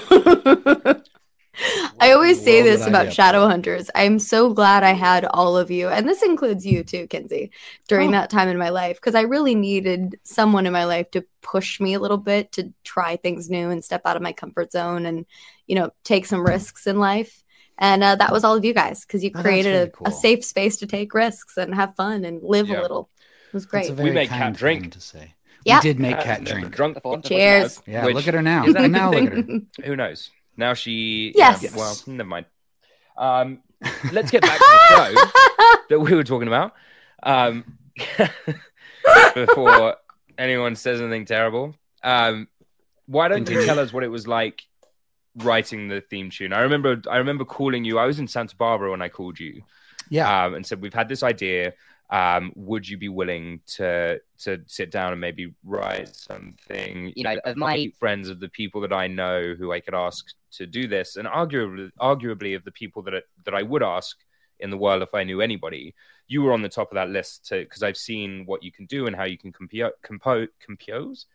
I 2.00 2.12
always 2.12 2.42
say 2.42 2.62
world 2.62 2.66
this 2.78 2.86
about 2.86 3.04
be 3.04 3.08
up 3.10 3.14
Shadowhunters. 3.14 3.90
I'm 3.94 4.18
so 4.18 4.52
glad 4.52 4.82
I 4.82 4.92
had 4.92 5.24
all 5.26 5.56
of 5.56 5.70
you, 5.70 5.88
and 5.88 6.08
this 6.08 6.22
includes 6.22 6.64
you 6.66 6.82
too, 6.82 7.06
Kinsey, 7.08 7.50
during 7.88 8.08
Oh. 8.10 8.12
that 8.12 8.30
time 8.30 8.48
in 8.48 8.58
my 8.58 8.70
life, 8.70 8.96
because 8.96 9.14
I 9.14 9.22
really 9.22 9.54
needed 9.54 10.18
someone 10.24 10.66
in 10.66 10.72
my 10.72 10.84
life 10.86 11.10
to 11.12 11.24
push 11.42 11.78
me 11.80 11.94
a 11.94 12.00
little 12.00 12.16
bit 12.16 12.52
to 12.52 12.72
try 12.84 13.16
things 13.16 13.50
new 13.50 13.68
and 13.70 13.84
step 13.84 14.02
out 14.06 14.16
of 14.16 14.22
my 14.22 14.32
comfort 14.32 14.72
zone 14.72 15.04
and, 15.06 15.26
you 15.66 15.74
know, 15.74 15.90
take 16.04 16.24
some 16.26 16.44
risks 16.44 16.86
in 16.86 16.98
life. 16.98 17.42
And 17.78 18.02
uh, 18.04 18.16
that 18.16 18.32
was 18.32 18.44
all 18.44 18.56
of 18.56 18.64
you 18.64 18.72
guys, 18.74 19.04
because 19.04 19.22
you 19.24 19.30
Oh, 19.34 19.42
created 19.42 19.70
really 19.70 19.82
a, 19.84 19.90
cool. 19.90 20.06
a 20.06 20.12
safe 20.12 20.44
space 20.44 20.78
to 20.78 20.86
take 20.86 21.12
risks 21.14 21.56
and 21.56 21.74
have 21.74 21.94
fun 21.96 22.24
and 22.24 22.42
live 22.42 22.68
Yeah. 22.68 22.80
a 22.80 22.82
little. 22.82 23.10
It 23.48 23.54
was 23.54 23.66
great. 23.66 23.90
we 23.96 24.10
made 24.10 24.28
Kat 24.28 24.54
drink. 24.54 24.92
to 24.92 25.00
say. 25.00 25.34
Yeah. 25.64 25.78
We 25.78 25.82
did 25.82 26.00
make 26.00 26.18
Kat 26.20 26.44
drink. 26.44 26.70
drunk 26.74 26.94
before. 26.94 27.20
Cheers. 27.20 27.80
Yeah, 27.86 28.04
Which- 28.06 28.14
look 28.14 28.26
at 28.28 28.34
her 28.34 28.42
now. 28.42 28.66
is 28.66 28.72
that 28.74 28.80
a 28.80 28.84
And 28.84 28.92
now 28.92 29.10
good 29.10 29.22
look 29.24 29.32
at 29.32 29.48
her. 29.48 29.60
Who 29.86 29.96
knows? 29.96 30.30
Now 30.56 30.74
she. 30.74 31.32
Yes. 31.34 31.62
yeah, 31.62 31.70
well, 31.76 31.96
never 32.06 32.28
mind. 32.28 32.46
Um, 33.16 33.60
let's 34.12 34.30
get 34.30 34.42
back 34.42 34.58
to 34.58 34.64
the 34.64 34.86
show 34.88 35.80
that 35.90 36.00
we 36.00 36.14
were 36.14 36.24
talking 36.24 36.48
about. 36.48 36.74
Um, 37.22 37.78
before 39.34 39.96
anyone 40.38 40.76
says 40.76 41.00
anything 41.00 41.24
terrible, 41.24 41.74
um, 42.02 42.48
why 43.06 43.28
don't 43.28 43.48
you 43.48 43.64
tell 43.64 43.78
us 43.78 43.92
what 43.92 44.04
it 44.04 44.08
was 44.08 44.26
like 44.26 44.62
writing 45.36 45.88
the 45.88 46.00
theme 46.00 46.30
tune? 46.30 46.52
I 46.52 46.60
remember. 46.60 47.00
I 47.10 47.18
remember 47.18 47.44
calling 47.44 47.84
you. 47.84 47.98
I 47.98 48.06
was 48.06 48.18
in 48.18 48.28
Santa 48.28 48.56
Barbara 48.56 48.90
when 48.90 49.02
I 49.02 49.08
called 49.08 49.38
you. 49.40 49.62
Yeah. 50.10 50.44
Um, 50.44 50.54
and 50.54 50.66
said 50.66 50.82
we've 50.82 50.94
had 50.94 51.08
this 51.08 51.22
idea. 51.22 51.74
Um, 52.10 52.52
would 52.56 52.86
you 52.86 52.98
be 52.98 53.08
willing 53.08 53.60
to 53.78 54.20
to 54.40 54.60
sit 54.66 54.90
down 54.90 55.12
and 55.12 55.20
maybe 55.20 55.54
write 55.64 56.14
something? 56.14 57.12
You 57.16 57.24
know, 57.24 57.36
of 57.44 57.56
my- 57.56 57.76
my 57.76 57.92
friends 57.98 58.28
of 58.28 58.38
the 58.40 58.48
people 58.50 58.80
that 58.82 58.92
I 58.92 59.06
know 59.06 59.54
who 59.54 59.72
I 59.72 59.80
could 59.80 59.94
ask 59.94 60.26
to 60.52 60.66
do 60.66 60.86
this, 60.86 61.16
and 61.16 61.26
arguably, 61.26 61.90
arguably 61.98 62.54
of 62.54 62.64
the 62.64 62.72
people 62.72 63.02
that 63.04 63.14
I, 63.14 63.22
that 63.44 63.54
I 63.54 63.62
would 63.62 63.82
ask 63.82 64.18
in 64.60 64.68
the 64.70 64.76
world 64.76 65.02
if 65.02 65.14
I 65.14 65.24
knew 65.24 65.40
anybody, 65.40 65.94
you 66.28 66.42
were 66.42 66.52
on 66.52 66.60
the 66.62 66.68
top 66.68 66.90
of 66.92 66.96
that 66.96 67.08
list 67.08 67.48
because 67.50 67.82
I've 67.82 67.96
seen 67.96 68.44
what 68.46 68.62
you 68.62 68.70
can 68.70 68.84
do 68.86 69.06
and 69.06 69.16
how 69.16 69.24
you 69.24 69.38
can 69.38 69.50
compio- 69.52 69.90
compo- 70.02 70.46
compose, 70.60 71.26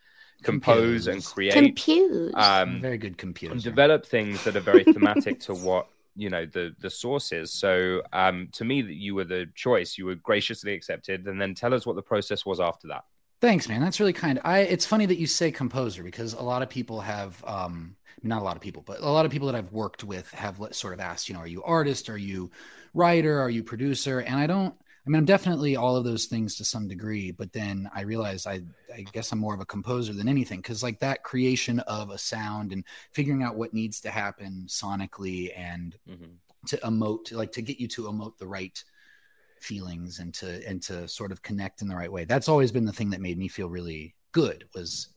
compose, 0.44 1.08
and 1.08 1.24
create, 1.26 1.54
Compute. 1.54 2.36
um, 2.36 2.80
Very 2.82 2.98
good 3.00 3.18
computer. 3.18 3.54
and 3.54 3.64
develop 3.64 4.06
things 4.06 4.44
that 4.44 4.56
are 4.56 4.62
very 4.62 4.84
thematic 4.84 5.40
to 5.42 5.54
what 5.68 5.88
you 6.18 6.30
know 6.30 6.46
the 6.46 6.76
the 6.80 6.90
source 6.90 7.32
is. 7.32 7.52
So 7.52 8.02
um, 8.12 8.50
to 8.54 8.66
me, 8.66 8.82
that 8.82 8.96
you 8.96 9.16
were 9.16 9.24
the 9.24 9.48
choice. 9.56 9.98
You 9.98 10.08
were 10.08 10.16
graciously 10.16 10.74
accepted, 10.74 11.28
and 11.28 11.40
then 11.40 11.54
tell 11.54 11.74
us 11.74 11.86
what 11.86 11.96
the 11.96 12.02
process 12.02 12.46
was 12.46 12.60
after 12.60 12.88
that. 12.90 13.04
Thanks, 13.40 13.70
man. 13.70 13.82
That's 13.82 14.00
really 14.00 14.14
kind. 14.14 14.40
I 14.44 14.60
it's 14.60 14.86
funny 14.86 15.06
that 15.06 15.18
you 15.18 15.28
say 15.28 15.52
composer 15.52 16.04
because 16.04 16.34
a 16.34 16.42
lot 16.42 16.62
of 16.62 16.70
people 16.70 17.02
have 17.02 17.44
um 17.46 17.96
not 18.24 18.42
a 18.42 18.46
lot 18.46 18.56
of 18.56 18.62
people, 18.62 18.82
but 18.86 19.00
a 19.00 19.10
lot 19.10 19.26
of 19.26 19.32
people 19.32 19.48
that 19.48 19.56
I've 19.56 19.72
worked 19.72 20.04
with 20.04 20.32
have 20.32 20.60
sort 20.72 20.94
of 20.94 21.00
asked, 21.00 21.30
you 21.30 21.36
know, 21.36 21.42
are 21.42 21.48
you 21.48 21.64
artist? 21.64 22.10
Are 22.10 22.18
you 22.18 22.50
writer? 22.96 23.40
Are 23.40 23.50
you 23.50 23.64
producer? 23.64 24.20
And 24.20 24.40
I 24.40 24.48
don't 24.48 24.74
I 25.08 25.10
mean, 25.10 25.20
I'm 25.20 25.26
definitely 25.26 25.78
all 25.78 25.96
of 25.96 26.04
those 26.04 26.26
things 26.26 26.56
to 26.56 26.66
some 26.66 26.90
degree, 26.90 27.32
but 27.32 27.54
then 27.54 27.90
I 27.94 28.02
realize 28.02 28.46
I 28.46 28.62
I 28.94 29.04
guess 29.14 29.32
I'm 29.32 29.40
more 29.40 29.54
of 29.54 29.62
a 29.62 29.66
composer 29.66 30.12
than 30.12 30.28
anything 30.28 30.62
cuz 30.62 30.84
like 30.84 31.00
that 31.00 31.24
creation 31.24 31.80
of 31.82 32.10
a 32.10 32.18
sound 32.18 32.74
and 32.74 32.84
figuring 33.14 33.42
out 33.42 33.56
what 33.56 33.74
needs 33.74 34.02
to 34.02 34.12
happen 34.12 34.66
sonically 34.68 35.58
and 35.58 35.98
mm-hmm. 36.10 36.34
to 36.68 36.78
emote 36.78 37.32
like 37.32 37.54
to 37.54 37.62
get 37.62 37.80
you 37.80 37.88
to 37.88 38.04
emote 38.04 38.38
the 38.38 38.48
right 38.48 38.84
feelings 39.62 40.20
and 40.20 40.34
to 40.34 40.68
and 40.68 40.84
to 40.84 41.08
sort 41.08 41.32
of 41.32 41.42
connect 41.42 41.82
in 41.82 41.88
the 41.88 41.96
right 41.96 42.12
way. 42.12 42.26
That's 42.26 42.50
always 42.50 42.74
been 42.74 42.86
the 42.86 42.92
thing 42.92 43.10
that 43.12 43.22
made 43.22 43.38
me 43.38 43.48
feel 43.48 43.70
really 43.70 44.14
good 44.34 44.68
was 44.76 45.08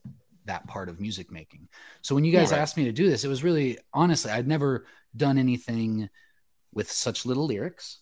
that 0.45 0.65
part 0.67 0.87
of 0.89 0.99
music 1.01 1.31
making. 1.31 1.67
So 2.01 2.15
when 2.15 2.23
you 2.23 2.31
guys 2.31 2.51
Yeah. 2.51 2.59
asked 2.59 2.77
me 2.77 2.85
to 2.85 2.93
do 2.93 3.09
this 3.09 3.25
it 3.25 3.27
was 3.27 3.43
really 3.43 3.77
honestly 3.93 4.31
i'd 4.31 4.47
never 4.47 4.85
done 5.15 5.37
anything 5.37 6.09
with 6.73 6.89
such 6.89 7.25
little 7.25 7.45
lyrics 7.45 7.99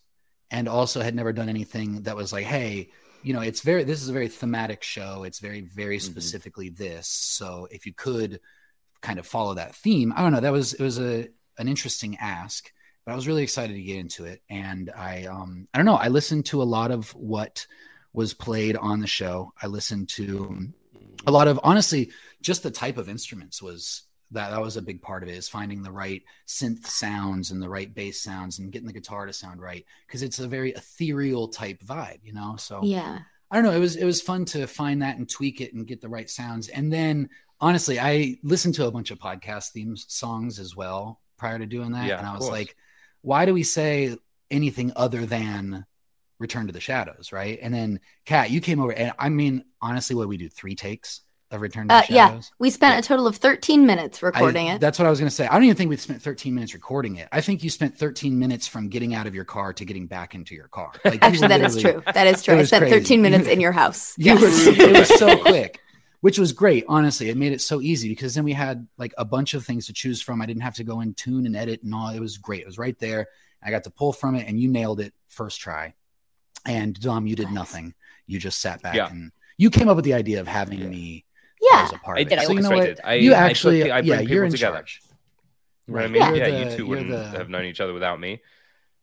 and 0.52 0.68
also 0.68 1.02
had 1.02 1.16
never 1.16 1.34
done 1.34 1.50
anything 1.50 2.04
that 2.04 2.16
was 2.16 2.34
like 2.34 2.46
hey 2.46 2.90
you 3.24 3.34
know 3.34 3.42
it's 3.42 3.62
very 3.62 3.84
this 3.84 4.02
is 4.02 4.10
a 4.10 4.14
very 4.14 4.28
thematic 4.28 4.84
show 4.84 5.24
it's 5.24 5.40
very 5.40 5.62
very 5.62 6.00
specifically 6.00 6.70
this 6.70 7.08
so 7.08 7.68
if 7.72 7.86
you 7.86 7.94
could 7.94 8.40
kind 9.02 9.20
of 9.20 9.28
follow 9.28 9.54
that 9.54 9.76
theme 9.76 10.14
i 10.16 10.22
don't 10.22 10.32
know 10.32 10.40
that 10.40 10.52
was 10.52 10.74
it 10.74 10.84
was 10.84 11.00
a 11.00 11.28
an 11.58 11.68
interesting 11.68 12.18
ask 12.18 12.72
but 13.10 13.14
I 13.14 13.16
was 13.16 13.28
really 13.28 13.42
excited 13.42 13.74
to 13.74 13.82
get 13.82 13.98
into 13.98 14.26
it. 14.26 14.44
And 14.52 14.92
I, 14.96 15.26
um, 15.26 15.68
I 15.74 15.80
don't 15.80 15.88
know, 15.88 15.96
I 15.96 16.10
listened 16.10 16.46
to 16.48 16.62
a 16.62 16.64
lot 16.64 16.92
of 16.92 17.10
what 17.16 17.66
was 18.14 18.36
played 18.36 18.76
on 18.78 19.00
the 19.00 19.08
show. 19.08 19.52
I 19.60 19.66
listened 19.66 20.10
to 20.10 20.72
a 21.26 21.32
lot 21.32 21.48
of, 21.48 21.60
honestly, 21.64 22.12
just 22.40 22.62
the 22.62 22.70
type 22.70 22.98
of 22.98 23.10
instruments 23.10 23.64
was 23.64 24.04
that 24.32 24.52
that 24.52 24.62
was 24.62 24.78
a 24.78 24.82
big 24.82 25.02
part 25.02 25.24
of 25.24 25.30
it 25.30 25.36
is 25.36 25.50
finding 25.50 25.82
the 25.82 25.92
right 25.92 26.22
synth 26.48 26.86
sounds 26.86 27.52
and 27.52 27.62
the 27.62 27.70
right 27.70 27.94
bass 27.94 28.22
sounds 28.22 28.60
and 28.60 28.72
getting 28.72 28.88
the 28.88 28.94
guitar 28.94 29.26
to 29.26 29.34
sound 29.34 29.60
right 29.62 29.86
because 30.06 30.22
it's 30.24 30.40
a 30.40 30.48
very 30.48 30.72
ethereal 30.74 31.48
type 31.48 31.84
vibe, 31.84 32.20
you 32.24 32.34
know. 32.34 32.56
So 32.58 32.82
Yeah. 32.84 33.20
I 33.52 33.56
don't 33.56 33.64
know. 33.64 33.72
It 33.72 33.80
was 33.80 33.96
it 33.96 34.06
was 34.06 34.22
fun 34.22 34.46
to 34.46 34.68
find 34.68 35.02
that 35.02 35.18
and 35.18 35.28
tweak 35.28 35.60
it 35.62 35.74
and 35.74 35.88
get 35.88 36.02
the 36.02 36.10
right 36.10 36.30
sounds. 36.30 36.68
And 36.70 36.94
then 36.94 37.30
honestly, 37.60 38.00
I 38.00 38.38
listened 38.44 38.76
to 38.76 38.86
a 38.86 38.92
bunch 38.92 39.10
of 39.10 39.18
podcast 39.18 39.72
themes 39.72 40.06
songs 40.08 40.60
as 40.60 40.76
well 40.76 41.20
prior 41.38 41.58
to 41.58 41.66
doing 41.66 41.92
that, 41.94 42.06
Yeah, 42.08 42.20
and 42.20 42.28
I 42.28 42.34
was 42.34 42.42
course. 42.42 42.52
like, 42.52 42.76
why 43.22 43.46
do 43.46 43.54
we 43.54 43.64
say 43.64 44.16
anything 44.52 44.92
other 44.96 45.26
than 45.26 45.86
Return 46.38 46.68
to 46.68 46.74
the 46.74 46.80
Shadows, 46.80 47.32
right? 47.32 47.58
And 47.62 47.74
then 47.74 48.00
Kat, 48.26 48.52
you 48.52 48.62
came 48.62 48.80
over, 48.80 48.94
and 48.94 49.14
I 49.18 49.30
mean, 49.30 49.66
honestly, 49.82 50.16
what 50.16 50.28
we 50.28 50.38
do? 50.38 50.48
Three 50.50 50.76
takes 50.76 51.22
of 51.52 51.62
Return 51.62 51.88
to 51.88 51.94
Uh, 51.96 52.02
the 52.08 52.14
yeah, 52.14 52.42
we 52.60 52.70
spent 52.70 53.04
a 53.04 53.08
total 53.08 53.26
of 53.28 53.36
13 53.38 53.86
minutes 53.86 54.22
recording 54.22 54.70
I- 54.70 54.76
it. 54.76 54.82
That's 54.82 55.00
what 55.00 55.06
I 55.08 55.10
was 55.10 55.20
going 55.20 55.30
to 55.30 55.36
say. 55.36 55.48
I 55.48 55.54
don't 55.54 55.64
even 55.64 55.76
think 55.76 55.90
we 55.90 55.98
spent 55.98 56.22
13 56.22 56.54
minutes 56.54 56.74
recording 56.74 57.16
it. 57.16 57.28
I 57.32 57.42
think 57.42 57.64
you 57.64 57.70
spent 57.70 57.98
13 57.98 58.38
minutes 58.38 58.68
from 58.68 58.88
getting 58.90 59.14
out 59.16 59.26
of 59.28 59.34
your 59.34 59.46
car 59.46 59.74
to 59.74 59.86
getting 59.86 60.06
back 60.08 60.36
into 60.36 60.54
your 60.56 60.68
car. 60.68 60.92
Like, 61.06 61.24
Actually, 61.24 61.48
that 61.50 61.62
is 61.62 61.82
true. 61.82 62.04
That 62.14 62.28
is 62.28 62.44
true. 62.44 62.56
it 62.56 62.60
I 62.60 62.64
spent 62.66 62.82
crazy. 62.84 63.00
13 63.00 63.22
minutes 63.22 63.48
in 63.54 63.60
your 63.60 63.72
house. 63.72 64.14
You 64.18 64.34
Yes. 64.38 64.42
were, 64.78 64.84
it 64.84 64.98
was 65.00 65.20
so 65.20 65.38
quick, 65.42 65.80
which 66.22 66.38
was 66.38 66.52
great. 66.54 66.86
Honestly, 66.88 67.30
it 67.30 67.38
made 67.38 67.52
it 67.52 67.62
so 67.62 67.82
easy 67.82 68.10
because 68.10 68.36
then 68.36 68.44
we 68.44 68.54
had 68.54 68.88
like 68.98 69.14
a 69.18 69.26
bunch 69.26 69.54
of 69.56 69.66
things 69.66 69.88
to 69.88 69.94
choose 69.94 70.22
from. 70.22 70.42
I 70.42 70.46
didn't 70.46 70.62
have 70.64 70.76
to 70.76 70.84
go 70.84 71.00
and 71.00 71.18
tune 71.18 71.46
and 71.48 71.56
edit 71.56 71.82
and 71.84 71.94
all. 71.96 72.10
It 72.10 72.20
was 72.20 72.38
great. 72.38 72.62
It 72.62 72.68
was 72.68 72.78
right 72.78 72.98
there. 73.00 73.28
I 73.64 73.72
got 73.72 73.84
to 73.86 73.90
pull 73.90 74.14
from 74.14 74.36
it, 74.36 74.48
and 74.48 74.60
you 74.60 74.70
nailed 74.70 75.00
it 75.02 75.14
first 75.28 75.60
try. 75.60 75.94
And 76.66 76.94
Dom, 77.00 77.26
you 77.28 77.36
did 77.36 77.52
nothing. 77.52 77.94
You 78.28 78.38
just 78.40 78.60
sat 78.62 78.82
back 78.82 78.94
Yeah. 78.96 79.10
and 79.10 79.32
you 79.58 79.70
came 79.70 79.88
up 79.90 79.96
with 79.96 80.06
the 80.06 80.14
idea 80.14 80.40
of 80.40 80.48
having 80.48 80.88
me 80.90 81.26
yeah. 81.62 81.84
as 81.86 81.94
a 81.94 81.98
part 82.00 82.18
I 82.18 82.22
of 82.22 82.30
did. 82.30 82.38
it. 82.38 82.40
I 82.42 82.44
So 82.46 82.52
you 82.54 82.62
know 82.62 82.70
what? 82.70 83.00
I- 83.06 83.14
you 83.16 83.34
I 83.34 83.38
actually, 83.38 83.84
the- 83.84 83.92
I 83.92 84.02
bring 84.02 84.08
yeah, 84.10 84.20
people 84.20 84.34
you're 84.36 84.44
in 84.46 84.52
together. 84.52 84.76
charge. 84.78 85.02
You 85.88 85.94
know 85.94 86.00
what 86.02 86.06
I 86.06 86.08
mean? 86.08 86.22
You're 86.22 86.36
Yeah, 86.36 86.50
the- 86.66 86.72
you 86.72 86.78
2 86.78 86.88
wouldn't 86.88 87.10
the- 87.10 87.30
have 87.38 87.50
known 87.50 87.66
each 87.66 87.80
other 87.82 87.94
without 87.94 88.20
me. 88.20 88.42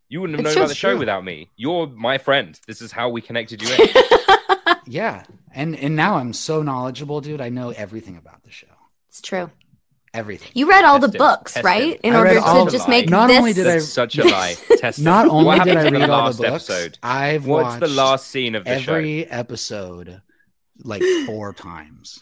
You 0.08 0.20
wouldn't 0.20 0.38
have 0.38 0.46
It's 0.46 0.54
known 0.54 0.62
about 0.64 0.68
the 0.68 0.74
show 0.76 0.90
true. 0.90 0.98
without 1.00 1.24
me. 1.24 1.50
You're 1.56 1.88
my 1.88 2.18
friend. 2.18 2.58
This 2.68 2.80
is 2.80 2.92
how 2.92 3.08
we 3.08 3.20
connected 3.20 3.60
you 3.60 3.68
in. 3.74 4.76
yeah, 4.86 5.24
and 5.52 5.74
and 5.76 5.96
now 5.96 6.14
I'm 6.16 6.32
so 6.32 6.62
knowledgeable, 6.62 7.20
dude. 7.20 7.40
I 7.40 7.48
know 7.48 7.70
everything 7.70 8.16
about 8.16 8.44
the 8.44 8.52
show. 8.52 8.68
It's 9.08 9.20
true. 9.20 9.50
Everything. 10.14 10.50
You 10.54 10.70
read 10.70 10.84
all 10.84 10.98
the 11.00 11.08
Tested. 11.08 11.18
books, 11.18 11.52
Tested. 11.54 11.64
right? 11.64 12.00
In 12.04 12.14
I 12.14 12.18
order 12.18 12.34
to 12.34 12.68
just 12.70 12.84
them. 12.86 12.90
make 12.90 13.10
Not 13.10 13.26
this. 13.26 13.38
only 13.38 13.52
did 13.52 13.66
I- 13.66 13.72
That's 13.74 13.88
such 13.88 14.16
a 14.16 14.24
lie. 14.24 14.54
Tested. 14.78 15.04
Not 15.04 15.26
only 15.28 15.44
what 15.44 15.64
did 15.64 15.76
I 15.76 15.82
read 15.90 15.94
the 16.08 16.10
all 16.12 16.32
the 16.32 16.42
books, 16.44 16.70
episode? 16.70 16.98
I've 17.02 17.46
What's 17.46 17.76
the 17.76 17.88
last 17.88 18.28
scene 18.28 18.54
of 18.54 18.64
the 18.64 18.78
show? 18.78 18.94
every 18.94 19.26
episode 19.26 20.22
like 20.84 21.02
four 21.26 21.52
times. 21.52 22.20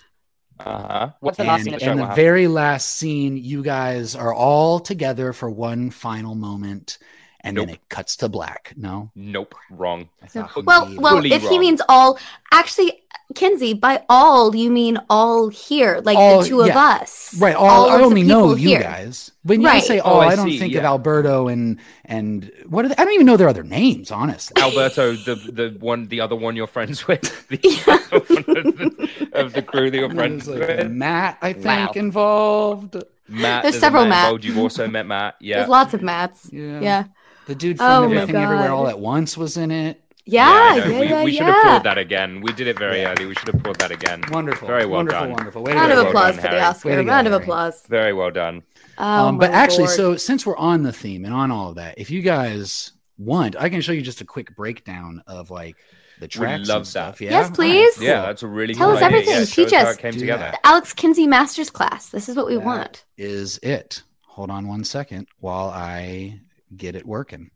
Uh-huh. 0.60 1.10
What's 1.20 1.38
the 1.38 1.44
last 1.44 1.60
and, 1.60 1.64
scene 1.64 1.74
of 1.74 1.80
the 1.80 1.90
and 1.90 2.00
the 2.00 2.04
What 2.04 2.16
very 2.16 2.46
last 2.48 2.88
scene, 2.88 3.36
you 3.36 3.62
guys 3.62 4.14
are 4.14 4.32
all 4.32 4.80
together 4.80 5.32
for 5.32 5.50
one 5.50 5.90
final 5.90 6.34
moment, 6.34 6.98
and 7.44 7.56
then 7.56 7.68
it 7.68 7.80
cuts 7.88 8.16
to 8.16 8.28
black. 8.28 8.72
No, 8.76 9.10
Nope. 9.14 9.54
Wrong. 9.70 10.08
Well, 10.34 10.92
well, 10.96 11.16
Fully 11.16 11.32
if 11.32 11.42
he 11.42 11.58
means 11.58 11.80
all, 11.88 12.18
actually, 12.50 13.00
Kinsey, 13.34 13.72
by 13.74 14.02
all 14.08 14.54
you 14.54 14.70
mean 14.70 14.98
all 15.08 15.48
here, 15.48 16.00
like 16.04 16.16
All- 16.18 16.42
the 16.42 16.48
two 16.48 16.60
of 16.62 16.70
us, 16.70 17.34
right? 17.38 17.54
All, 17.56 17.86
of 17.88 18.00
I 18.00 18.04
only 18.04 18.22
know 18.22 18.48
people 18.54 18.58
you 18.58 18.68
here. 18.68 18.80
guys. 18.82 19.30
When 19.44 19.60
you 19.60 19.66
Right. 19.66 19.82
say 19.82 19.98
Oh, 20.00 20.04
"all," 20.04 20.20
I 20.20 20.28
I, 20.28 20.36
don't 20.36 20.48
see, 20.50 20.58
think 20.58 20.74
of. 20.74 20.84
Alberto 20.84 21.48
and 21.48 21.78
and 22.04 22.50
what 22.68 22.84
are 22.84 22.88
they? 22.88 22.94
I 22.96 23.04
don't 23.04 23.14
even 23.14 23.26
know 23.26 23.36
their 23.36 23.48
other 23.48 23.62
names, 23.64 24.10
honestly. 24.10 24.60
Alberto, 24.62 25.12
the 25.14 25.34
the 25.36 25.76
one, 25.80 26.08
the 26.08 26.20
other 26.20 26.36
one 26.36 26.54
you're 26.56 26.66
friends 26.66 27.06
with, 27.08 27.22
the 27.48 27.58
one 27.84 28.18
of 28.18 28.28
the, 28.28 29.08
of 29.32 29.52
the 29.52 29.62
crew 29.62 29.90
that 29.90 29.96
you're 29.98 30.10
friends 30.14 30.46
like 30.46 30.60
with. 30.60 30.90
Matt, 30.90 31.38
I 31.42 31.52
think, 31.54 31.64
Wow. 31.64 31.92
involved. 31.96 32.96
Matt, 33.26 33.62
There's 33.62 33.76
a 33.76 33.80
several 33.80 34.02
Matt 34.04 34.10
Matt. 34.10 34.24
involved. 34.26 34.44
You've 34.44 34.58
also 34.58 34.86
met 34.86 35.06
Matt. 35.06 35.36
Yeah. 35.40 35.56
There's 35.58 35.68
lots 35.70 35.94
of 35.94 36.02
Matts. 36.02 36.50
Yeah. 36.52 36.80
Yeah. 36.80 37.04
The 37.46 37.54
dude 37.54 37.76
Oh 37.80 38.02
from 38.04 38.14
my 38.14 38.22
Everything 38.22 38.42
Everywhere 38.42 38.70
All 38.72 38.88
at 38.88 38.98
Once 38.98 39.36
was 39.36 39.56
in 39.56 39.70
it. 39.70 40.00
Yeah, 40.26 40.48
I 40.48 40.76
yeah, 40.76 40.84
know. 40.84 41.00
we, 41.00 41.06
yeah, 41.08 41.24
we 41.24 41.32
should 41.32 41.46
yeah. 41.46 41.62
pulled 41.72 41.82
that 41.84 41.98
again. 41.98 42.40
We 42.40 42.50
did 42.54 42.66
it 42.66 42.78
very 42.78 43.04
early. 43.04 43.26
We 43.26 43.34
should 43.34 43.48
have 43.52 43.62
pulled 43.62 43.78
that 43.80 43.90
again. 43.90 44.22
Wonderful. 44.30 44.66
Very 44.66 44.86
well 44.86 44.96
wonderful, 45.00 45.20
done. 45.20 45.32
wonderful. 45.32 45.62
Way 45.64 45.74
Round 45.74 45.92
of 45.92 45.98
well 45.98 46.06
applause 46.08 46.34
done, 46.36 46.36
for 46.36 46.42
the 46.42 46.48
Harry. 46.48 46.60
Oscar. 46.62 46.88
Way 46.88 47.04
go, 47.04 47.10
Round 47.10 47.26
of 47.26 47.32
Harry. 47.34 47.42
applause. 47.44 47.86
Very 47.88 48.12
well 48.14 48.30
done. 48.30 48.62
Oh, 48.96 49.26
um, 49.28 49.38
but 49.38 49.50
actually, 49.50 49.84
Lord. 49.84 49.96
so 49.96 50.16
since 50.16 50.46
we're 50.46 50.56
on 50.56 50.82
the 50.82 50.92
theme 50.94 51.26
and 51.26 51.34
on 51.34 51.50
all 51.50 51.68
of 51.70 51.74
that, 51.76 51.98
if 51.98 52.10
you 52.10 52.22
guys 52.22 52.92
want, 53.18 53.54
I 53.58 53.68
can 53.68 53.82
show 53.82 53.92
you 53.92 54.00
just 54.00 54.22
a 54.22 54.24
quick 54.24 54.56
breakdown 54.56 55.22
of 55.26 55.50
like 55.50 55.76
the 56.20 56.28
tracks 56.28 56.68
love 56.68 56.78
and 56.78 56.86
stuff. 56.86 57.18
that. 57.18 57.24
Yeah? 57.24 57.30
Yes, 57.32 57.50
please. 57.50 57.94
cool. 57.96 58.04
Yeah, 58.04 58.22
that's 58.22 58.42
a 58.42 58.46
really 58.46 58.72
Tell 58.72 58.88
cool 58.88 58.96
us 58.96 59.02
idea. 59.02 59.18
everything. 59.18 59.34
Yeah, 59.40 59.44
Teach 59.44 59.72
us 59.74 59.82
how 59.84 59.90
it 59.90 59.98
came 59.98 60.12
Do 60.12 60.20
together. 60.20 60.42
that. 60.52 60.60
Alex 60.64 60.94
Kinsey 60.94 61.26
Masters 61.26 61.68
class. 61.68 62.08
This 62.08 62.30
is 62.30 62.36
what 62.36 62.46
we 62.46 62.54
That 62.54 62.64
want. 62.64 63.04
Is 63.18 63.58
it? 63.62 64.02
hold 64.22 64.50
on 64.50 64.66
one 64.66 64.82
second 64.84 65.28
while 65.38 65.68
I 65.68 66.40
get 66.76 66.94
it 66.96 67.06
working. 67.06 67.50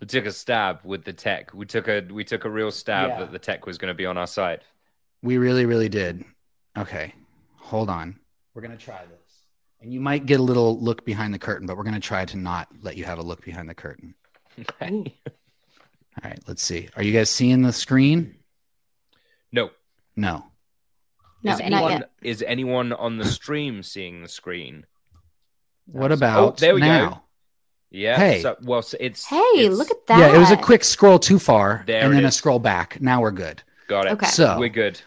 We 0.00 0.06
took 0.06 0.26
a 0.26 0.32
stab 0.32 0.80
with 0.84 1.04
the 1.04 1.12
tech. 1.12 1.54
We 1.54 1.64
took 1.66 1.88
a 1.88 2.00
we 2.10 2.24
took 2.24 2.44
a 2.44 2.50
real 2.50 2.70
stab 2.70 3.10
Yeah. 3.10 3.18
that 3.20 3.32
the 3.32 3.38
tech 3.38 3.66
was 3.66 3.78
going 3.78 3.90
to 3.90 3.94
be 3.96 4.06
on 4.06 4.16
our 4.18 4.26
side. 4.26 4.62
We 5.22 5.38
really, 5.38 5.66
really 5.66 5.88
did. 5.88 6.24
Okay, 6.76 7.14
hold 7.56 7.88
on. 7.90 8.18
We're 8.54 8.62
gonna 8.62 8.76
try 8.76 9.02
this, 9.04 9.44
and 9.80 9.92
you 9.92 10.00
might 10.00 10.26
get 10.26 10.40
a 10.40 10.42
little 10.42 10.78
look 10.80 11.04
behind 11.04 11.32
the 11.32 11.38
curtain, 11.38 11.66
but 11.66 11.76
we're 11.76 11.84
gonna 11.84 12.00
try 12.00 12.24
to 12.24 12.36
not 12.36 12.68
let 12.82 12.96
you 12.96 13.04
have 13.04 13.18
a 13.18 13.22
look 13.22 13.44
behind 13.44 13.68
the 13.68 13.74
curtain. 13.74 14.14
Okay. 14.58 15.14
All 16.22 16.30
right, 16.30 16.38
let's 16.46 16.62
see. 16.62 16.90
Are 16.96 17.02
you 17.02 17.12
guys 17.14 17.30
seeing 17.30 17.62
the 17.62 17.72
screen? 17.72 18.34
No. 19.50 19.70
No. 20.14 20.44
No, 21.42 21.52
is 21.54 21.58
not 21.60 21.64
anyone 21.66 21.92
yet. 21.92 22.10
is 22.20 22.42
anyone 22.42 22.92
on 22.92 23.16
the 23.16 23.24
stream 23.24 23.82
seeing 23.82 24.20
the 24.22 24.28
screen? 24.28 24.84
What 25.86 26.10
Oh, 26.10 26.14
about 26.14 26.56
there 26.58 26.74
we 26.74 26.82
now? 26.82 27.08
go. 27.08 27.21
Yeah. 27.92 28.16
Hey. 28.16 28.40
So, 28.42 28.56
well, 28.62 28.82
so 28.82 28.96
it's 28.98 29.24
Hey, 29.26 29.36
it's- 29.56 29.76
look 29.76 29.90
at 29.90 30.06
that. 30.08 30.18
Yeah, 30.18 30.34
it 30.34 30.38
was 30.38 30.50
a 30.50 30.56
quick 30.56 30.82
scroll 30.82 31.18
too 31.18 31.38
far, 31.38 31.84
There 31.86 32.02
and 32.02 32.12
it 32.12 32.16
then 32.16 32.24
a 32.24 32.32
scroll 32.32 32.58
back. 32.58 33.00
Now 33.00 33.20
we're 33.20 33.30
good. 33.32 33.62
Got 33.86 34.06
it. 34.06 34.12
Okay. 34.12 34.26
So 34.26 34.58
we're 34.58 34.68
good. 34.70 35.00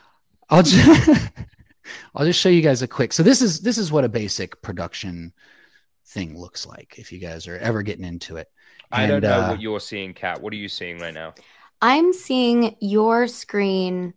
I'll 0.50 0.62
just 0.64 1.30
I'll 2.16 2.26
just 2.26 2.40
show 2.40 2.50
you 2.50 2.62
guys 2.62 2.82
a 2.84 2.88
quick. 2.88 3.12
So 3.14 3.24
this 3.24 3.42
is 3.42 3.62
this 3.62 3.78
is 3.78 3.92
what 3.92 4.04
a 4.04 4.10
basic 4.10 4.62
production 4.62 5.34
thing 6.08 6.38
looks 6.40 6.66
like 6.66 6.96
if 6.98 7.12
you 7.12 7.18
guys 7.20 7.48
are 7.48 7.58
ever 7.58 7.82
getting 7.82 8.06
into 8.06 8.38
it. 8.38 8.50
I 8.92 9.08
don't 9.08 9.22
know 9.24 9.42
uh, 9.42 9.50
what 9.50 9.62
you're 9.62 9.80
seeing, 9.80 10.14
Kat. 10.14 10.42
What 10.42 10.54
are 10.54 10.58
you 10.58 10.70
seeing 10.70 11.00
right 11.00 11.14
now? 11.14 11.34
I'm 11.82 12.14
seeing 12.14 12.76
your 12.80 13.28
screen 13.28 14.14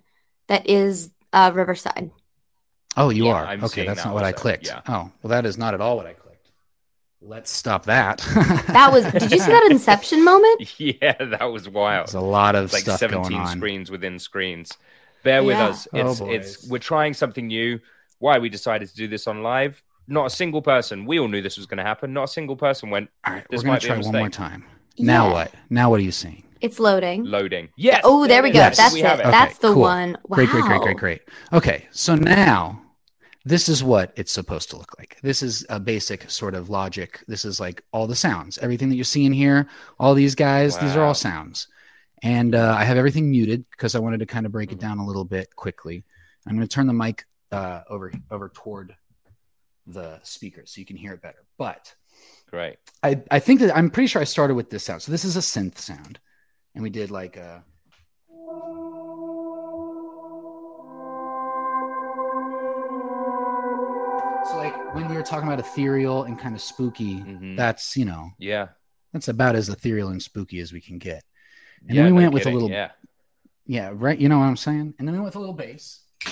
that 0.48 0.68
is 0.68 1.10
uh, 1.32 1.50
Riverside. 1.54 2.10
Oh, 2.96 3.08
you 3.10 3.26
Yeah, 3.26 3.32
are. 3.32 3.46
I'm 3.46 3.64
okay, 3.64 3.86
that's 3.86 4.02
that 4.02 4.08
not 4.08 4.14
what 4.14 4.24
I 4.24 4.32
clicked. 4.32 4.66
yeah. 4.66 4.82
Oh, 4.86 5.10
well, 5.22 5.30
that 5.30 5.46
is 5.46 5.56
not 5.56 5.72
at 5.74 5.80
all 5.80 5.96
what 5.96 6.06
I 6.06 6.12
clicked. 6.12 6.27
Let's 7.20 7.50
stop 7.50 7.84
that. 7.86 8.18
That 8.68 8.92
was. 8.92 9.04
Did 9.12 9.32
you 9.32 9.38
see 9.40 9.50
that 9.50 9.68
Inception 9.70 10.24
moment? 10.24 10.72
Yeah, 10.78 11.14
that 11.24 11.44
was 11.46 11.68
wild. 11.68 12.06
There's 12.06 12.14
a 12.14 12.20
lot 12.20 12.54
of 12.54 12.72
like 12.72 12.82
stuff 12.82 13.00
17 13.00 13.22
going 13.30 13.34
on. 13.42 13.56
screens 13.56 13.90
within 13.90 14.18
screens. 14.18 14.72
Bear 15.24 15.42
with 15.42 15.56
Yeah. 15.56 15.66
us. 15.68 15.88
Oh, 15.92 15.98
It's 16.10 16.20
boys. 16.20 16.34
it's 16.34 16.68
we're 16.68 16.78
trying 16.78 17.14
something 17.14 17.46
new. 17.48 17.80
Why 18.20 18.38
we 18.38 18.48
decided 18.48 18.88
to 18.88 18.94
do 18.94 19.08
this 19.08 19.26
on 19.26 19.42
live? 19.42 19.82
Not 20.06 20.26
a 20.26 20.30
single 20.30 20.62
person. 20.62 21.06
We 21.06 21.18
all 21.18 21.28
knew 21.28 21.42
this 21.42 21.56
was 21.56 21.66
going 21.66 21.78
to 21.78 21.84
happen. 21.84 22.12
Not 22.12 22.24
a 22.24 22.28
single 22.28 22.56
person 22.56 22.88
went. 22.90 23.10
All 23.26 23.34
right, 23.34 23.44
This 23.50 23.58
we're 23.58 23.64
gonna 23.64 23.72
might 23.74 23.82
be 23.82 23.86
a 23.88 23.94
try 23.94 23.98
one 24.12 24.16
more 24.16 24.30
time. 24.30 24.64
Now 24.98 25.26
Yeah. 25.26 25.32
what? 25.32 25.54
Now 25.70 25.90
what 25.90 26.00
are 26.00 26.04
you 26.04 26.12
seeing? 26.12 26.44
It's 26.60 26.78
loading. 26.80 27.24
Loading. 27.24 27.68
Yes. 27.76 28.00
Oh, 28.04 28.26
there 28.26 28.42
we 28.42 28.50
go. 28.50 28.60
is. 28.68 28.76
That's 28.76 28.94
we 28.94 29.00
it. 29.00 29.06
have 29.06 29.20
it. 29.20 29.24
That's 29.24 29.58
the 29.58 29.72
cool. 29.72 29.82
one. 29.82 30.12
Wow. 30.28 30.36
Great, 30.36 30.48
great, 30.50 30.64
great, 30.64 30.80
great, 30.82 30.96
great. 30.96 31.22
Okay, 31.52 31.86
so 31.90 32.14
now 32.16 32.80
this 33.44 33.68
is 33.68 33.82
what 33.82 34.12
it's 34.16 34.32
supposed 34.32 34.70
to 34.70 34.76
look 34.76 34.98
like. 34.98 35.18
This 35.22 35.42
is 35.42 35.64
a 35.68 35.80
basic 35.80 36.30
sort 36.30 36.54
of 36.54 36.70
logic. 36.70 37.24
This 37.28 37.44
is 37.44 37.60
like 37.60 37.82
all 37.92 38.06
the 38.06 38.16
sounds, 38.16 38.58
everything 38.58 38.88
that 38.88 38.96
you're 38.96 39.04
seeing 39.04 39.32
here, 39.32 39.68
all 39.98 40.14
these 40.14 40.34
guys, 40.34 40.76
these 40.78 40.96
are 40.96 41.04
all 41.04 41.14
sounds. 41.14 41.68
And 42.22 42.54
uh, 42.54 42.74
I 42.76 42.84
have 42.84 42.96
everything 42.96 43.30
muted 43.30 43.64
because 43.70 43.94
I 43.94 44.00
wanted 44.00 44.20
to 44.20 44.26
kind 44.26 44.44
of 44.44 44.52
break 44.52 44.72
it 44.72 44.80
down 44.80 44.98
a 44.98 45.06
little 45.06 45.24
bit 45.24 45.54
quickly. 45.54 46.04
I'm 46.46 46.56
going 46.56 46.66
to 46.66 46.74
turn 46.74 46.86
the 46.86 46.92
mic 46.92 47.24
uh, 47.52 47.82
over 47.88 48.12
over 48.30 48.48
toward 48.48 48.94
the 49.86 50.20
speaker 50.22 50.62
so 50.66 50.80
you 50.80 50.86
can 50.86 50.96
hear 50.96 51.12
it 51.12 51.22
better. 51.22 51.44
But 51.56 51.94
Great. 52.50 52.76
I, 53.02 53.22
I 53.30 53.38
think 53.40 53.60
that 53.60 53.76
I'm 53.76 53.90
pretty 53.90 54.06
sure 54.06 54.22
I 54.22 54.24
started 54.24 54.54
with 54.54 54.70
this 54.70 54.84
sound. 54.84 55.02
So 55.02 55.12
this 55.12 55.24
is 55.24 55.36
a 55.36 55.40
synth 55.40 55.78
sound, 55.78 56.18
and 56.74 56.82
we 56.82 56.90
did 56.90 57.10
like 57.10 57.36
a. 57.36 57.62
when 64.94 65.08
we 65.08 65.16
were 65.16 65.22
talking 65.22 65.46
about 65.46 65.60
ethereal 65.60 66.24
and 66.24 66.38
kind 66.38 66.54
of 66.54 66.60
spooky, 66.60 67.20
Mhm. 67.20 67.56
that's 67.56 67.96
you 67.96 68.04
know 68.04 68.30
Yeah. 68.38 68.68
that's 69.12 69.28
about 69.28 69.54
as 69.56 69.68
ethereal 69.68 70.08
and 70.08 70.22
spooky 70.22 70.60
as 70.60 70.72
we 70.72 70.80
can 70.80 70.98
get. 70.98 71.24
And 71.86 71.94
yeah, 71.96 72.04
then 72.04 72.14
we 72.14 72.22
went 72.22 72.34
with 72.34 72.46
a 72.46 72.50
little 72.50 72.70
Yeah. 72.70 72.90
yeah, 73.66 73.90
right. 73.94 74.18
You 74.18 74.28
know 74.28 74.38
what 74.38 74.46
I'm 74.46 74.56
saying? 74.56 74.94
And 74.98 75.06
then 75.06 75.12
we 75.14 75.18
went 75.20 75.26
with 75.26 75.36
a 75.36 75.40
little 75.40 75.54
bass. 75.54 76.00
I 76.26 76.30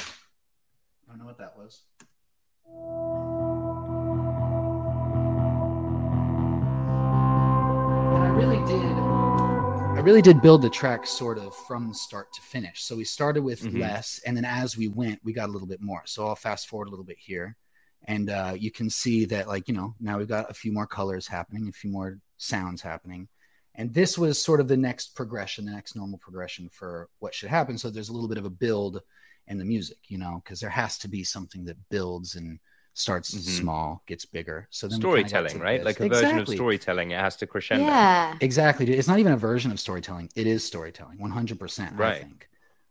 don't 1.09 1.19
know 1.19 1.27
what 1.27 1.39
that 1.39 1.57
was. 1.57 1.83
And 6.87 8.23
I 8.23 8.29
really 8.29 8.59
did. 8.67 8.97
I 9.97 10.01
really 10.01 10.23
did 10.23 10.41
build 10.43 10.63
the 10.63 10.71
track 10.71 11.07
sort 11.07 11.39
of 11.39 11.55
from 11.67 11.93
start 11.95 12.33
to 12.35 12.43
finish. 12.43 12.83
So 12.85 12.95
we 12.97 13.05
started 13.05 13.43
with 13.43 13.63
Mhm. 13.63 13.81
less, 13.81 14.21
and 14.27 14.37
then 14.37 14.45
as 14.45 14.77
we 14.77 14.89
went, 14.89 15.21
we 15.25 15.33
got 15.33 15.49
a 15.49 15.53
little 15.53 15.67
bit 15.67 15.81
more. 15.81 16.03
So 16.07 16.27
I'll 16.27 16.37
fast 16.37 16.69
forward 16.69 16.89
a 16.89 16.91
little 16.91 17.05
bit 17.05 17.19
here, 17.19 17.57
and 18.07 18.31
uh, 18.31 18.55
you 18.57 18.71
can 18.71 18.89
see 18.89 19.25
that, 19.27 19.49
like 19.49 19.69
you 19.69 19.75
know, 19.75 19.95
now 20.01 20.19
we've 20.19 20.29
got 20.29 20.51
a 20.51 20.55
few 20.55 20.73
more 20.73 20.87
colors 20.87 21.27
happening, 21.27 21.69
a 21.69 21.73
few 21.73 21.91
more 21.91 22.19
sounds 22.39 22.81
happening, 22.83 23.29
and 23.75 23.93
this 23.93 24.17
was 24.17 24.41
sort 24.43 24.61
of 24.61 24.69
the 24.69 24.77
next 24.77 25.15
progression, 25.15 25.65
the 25.65 25.73
next 25.73 25.97
normal 25.97 26.19
progression 26.19 26.69
for 26.71 27.09
what 27.19 27.35
should 27.35 27.49
happen. 27.51 27.77
So 27.79 27.91
there's 27.91 28.09
a 28.09 28.13
little 28.13 28.29
bit 28.29 28.39
of 28.39 28.45
a 28.45 28.51
build 28.51 29.01
in 29.49 29.59
the 29.59 29.65
music, 29.65 29.99
you 30.09 30.19
know, 30.19 30.41
because 30.45 30.61
there 30.61 30.71
has 30.71 30.99
to 30.99 31.09
be 31.09 31.23
something 31.23 31.65
that 31.67 31.77
builds 31.89 32.35
and 32.35 32.59
starts 32.95 33.35
Mhm. 33.35 33.61
small, 33.61 34.03
gets 34.07 34.25
bigger. 34.25 34.67
So 34.71 34.89
then 34.89 34.99
we 34.99 35.05
kinda 35.05 35.23
got 35.23 35.29
Storytelling, 35.29 35.61
right? 35.61 35.79
this. 35.79 35.85
Like 35.85 36.01
a 36.01 36.09
version 36.09 36.39
of 36.39 36.49
storytelling. 36.49 37.11
It 37.11 37.21
has 37.21 37.37
to 37.37 37.47
crescendo. 37.47 37.93
Yeah. 37.93 38.39
Exactly. 38.41 38.91
It's 38.91 39.07
not 39.07 39.19
even 39.19 39.33
a 39.33 39.37
version 39.37 39.71
of 39.71 39.79
storytelling. 39.79 40.31
It 40.35 40.47
is 40.47 40.65
storytelling, 40.65 41.19
100%. 41.21 41.93
I 41.93 41.97
Right. 41.97 42.23
think. 42.23 42.49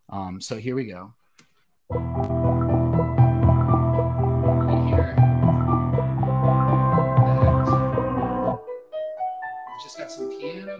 Um, 0.09 0.39
so 0.39 0.57
here 0.57 0.75
we 0.75 0.85
go. 0.85 1.13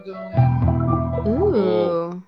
Ooh. 0.08 2.22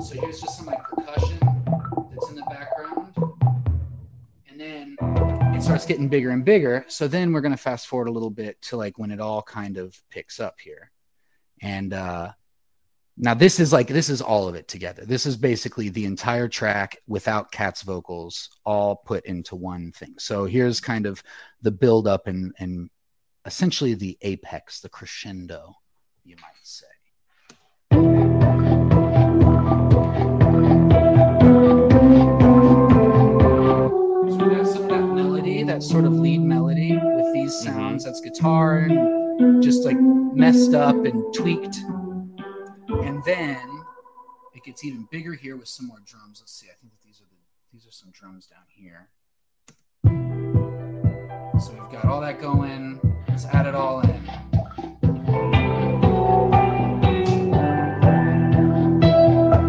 So 0.00 0.14
here's 0.14 0.40
just 0.40 0.58
some 0.58 0.66
like 0.66 0.82
percussion 0.84 1.38
that's 1.40 2.30
in 2.30 2.36
the 2.36 2.46
background. 2.48 3.14
And 4.48 4.60
then 4.60 4.96
it 5.54 5.62
starts 5.62 5.86
getting 5.86 6.08
bigger 6.08 6.30
and 6.30 6.44
bigger. 6.44 6.84
So 6.88 7.08
then 7.08 7.32
we're 7.32 7.40
going 7.40 7.52
to 7.52 7.58
fast 7.58 7.88
forward 7.88 8.08
a 8.08 8.12
little 8.12 8.30
bit 8.30 8.60
to 8.62 8.76
like 8.76 8.98
when 8.98 9.10
it 9.10 9.20
all 9.20 9.42
kind 9.42 9.76
of 9.76 10.00
picks 10.10 10.38
up 10.38 10.60
here. 10.60 10.90
And 11.60 11.92
uh 11.92 12.32
now 13.20 13.34
this 13.34 13.58
is 13.58 13.72
like 13.72 13.88
this 13.88 14.08
is 14.08 14.22
all 14.22 14.46
of 14.46 14.54
it 14.54 14.68
together. 14.68 15.04
This 15.04 15.26
is 15.26 15.36
basically 15.36 15.88
the 15.88 16.04
entire 16.04 16.46
track 16.46 16.98
without 17.08 17.50
Kat's 17.50 17.82
vocals 17.82 18.48
all 18.64 18.94
put 18.94 19.26
into 19.26 19.56
one 19.56 19.90
thing. 19.90 20.14
So 20.18 20.44
here's 20.44 20.80
kind 20.80 21.06
of 21.06 21.24
the 21.62 21.72
build 21.72 22.06
up 22.06 22.28
and 22.28 22.54
and 22.60 22.88
essentially 23.48 23.94
the 23.94 24.16
apex, 24.20 24.80
the 24.80 24.90
crescendo, 24.90 25.74
you 26.22 26.36
might 26.36 26.52
say. 26.62 26.86
So 27.90 27.98
we 34.36 34.54
got 34.54 34.66
some 34.66 34.82
of 34.82 34.90
that 34.90 35.00
melody, 35.14 35.62
that 35.62 35.82
sort 35.82 36.04
of 36.04 36.12
lead 36.12 36.42
melody 36.42 36.92
with 36.92 37.32
these 37.32 37.54
mm-hmm. 37.54 37.74
sounds. 37.74 38.04
That's 38.04 38.20
guitar 38.20 38.80
and 38.80 39.62
just 39.62 39.86
like 39.86 39.98
messed 39.98 40.74
up 40.74 41.06
and 41.06 41.24
tweaked. 41.32 41.78
And 43.06 43.24
then 43.24 43.82
it 44.54 44.62
gets 44.62 44.84
even 44.84 45.08
bigger 45.10 45.32
here 45.32 45.56
with 45.56 45.68
some 45.68 45.86
more 45.86 46.02
drums. 46.04 46.40
Let's 46.42 46.52
see. 46.52 46.66
I 46.66 46.74
think 46.78 46.92
that 46.92 47.00
these 47.02 47.22
are 47.22 47.24
the 47.24 47.38
these 47.72 47.86
are 47.86 47.92
some 47.92 48.10
drums 48.12 48.46
down 48.46 48.66
here. 48.68 49.08
So 51.58 51.72
we've 51.72 51.90
got 51.90 52.04
all 52.04 52.20
that 52.20 52.38
going. 52.38 53.00
Let's 53.38 53.54
add 53.54 53.66
it 53.66 53.74
all 53.76 54.00
in. 54.00 54.10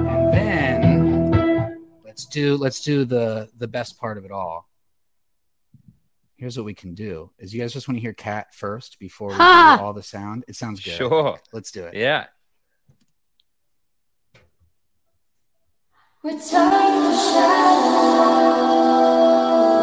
And 0.02 0.34
then 0.34 1.86
let's 2.04 2.26
do 2.26 2.58
let's 2.58 2.82
do 2.82 3.06
the 3.06 3.48
the 3.60 3.68
best 3.68 4.00
part 4.00 4.18
of 4.18 4.26
it 4.26 4.32
all. 4.32 4.68
Here's 6.38 6.58
what 6.58 6.66
we 6.66 6.74
can 6.74 6.96
do: 6.96 7.30
is 7.38 7.54
you 7.54 7.62
guys 7.62 7.72
just 7.72 7.88
want 7.88 7.98
to 7.98 8.02
hear 8.02 8.14
Kat 8.14 8.56
first 8.56 8.98
before 8.98 9.28
we 9.28 9.36
Ha! 9.36 9.76
do 9.78 9.86
all 9.86 9.94
the 9.94 10.02
sound? 10.02 10.46
It 10.48 10.56
sounds 10.56 10.80
good. 10.80 10.96
Sure. 10.96 11.40
Let's 11.54 11.70
do 11.70 11.84
it. 11.84 11.94
Yeah. 11.94 12.26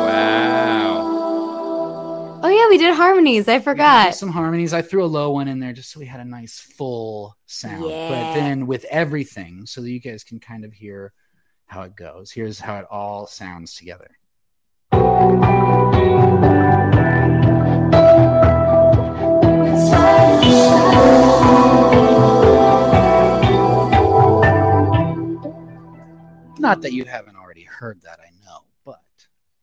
Wow. 0.09 0.56
Oh 2.47 2.49
yeah, 2.49 2.69
we 2.69 2.79
did 2.79 2.95
harmonies. 2.95 3.49
I 3.49 3.59
forgot. 3.59 4.15
some 4.15 4.31
harmonies. 4.31 4.73
I 4.73 4.81
threw 4.81 5.05
a 5.05 5.07
low 5.07 5.33
one 5.33 5.49
in 5.49 5.59
there 5.59 5.73
just 5.73 5.91
so 5.91 5.99
we 5.99 6.07
had 6.07 6.21
a 6.21 6.25
nice 6.25 6.61
full 6.61 7.37
sound. 7.47 7.83
But 7.83 8.35
then 8.35 8.69
with 8.69 8.85
everything, 8.85 9.67
so 9.67 9.81
that 9.81 9.91
you 9.91 9.99
guys 9.99 10.23
can 10.23 10.39
kind 10.39 10.65
of 10.65 10.73
hear 10.73 11.13
how 11.65 11.83
it 11.83 11.97
goes. 11.97 12.31
Here's 12.31 12.61
how 12.61 12.79
it 12.79 12.85
all 12.89 13.27
sounds 13.27 13.75
together. 13.75 14.17
Not 26.61 26.81
that 26.83 26.93
you 26.93 27.07
haven't 27.07 27.35
already 27.35 27.65
heard 27.65 28.01
that, 28.03 28.21
I 28.21 28.31
know, 28.45 28.61
but 28.85 29.01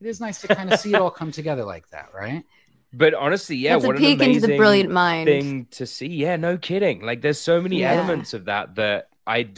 it 0.02 0.06
is 0.06 0.20
nice 0.20 0.42
to 0.42 0.54
kind 0.54 0.70
of 0.70 0.78
see 0.78 0.92
it 0.92 1.00
all 1.00 1.10
come 1.10 1.32
together 1.32 1.64
like 1.64 1.88
that, 1.88 2.10
right? 2.14 2.44
But 2.96 3.14
honestly, 3.14 3.56
yeah, 3.56 3.74
That's 3.74 3.84
a 3.84 3.88
what 3.88 3.96
peek 3.96 4.20
an 4.20 4.30
into 4.30 4.46
the 4.46 4.56
brilliant 4.56 4.90
mind. 4.90 5.26
thing 5.26 5.66
to 5.72 5.86
see. 5.86 6.06
Yeah, 6.06 6.36
no 6.36 6.56
kidding. 6.56 7.00
Like, 7.02 7.22
there's 7.22 7.40
so 7.40 7.60
many 7.60 7.80
Yeah. 7.80 7.92
elements 7.94 8.34
of 8.34 8.44
that 8.46 8.74
that 8.76 9.08
I, 9.26 9.48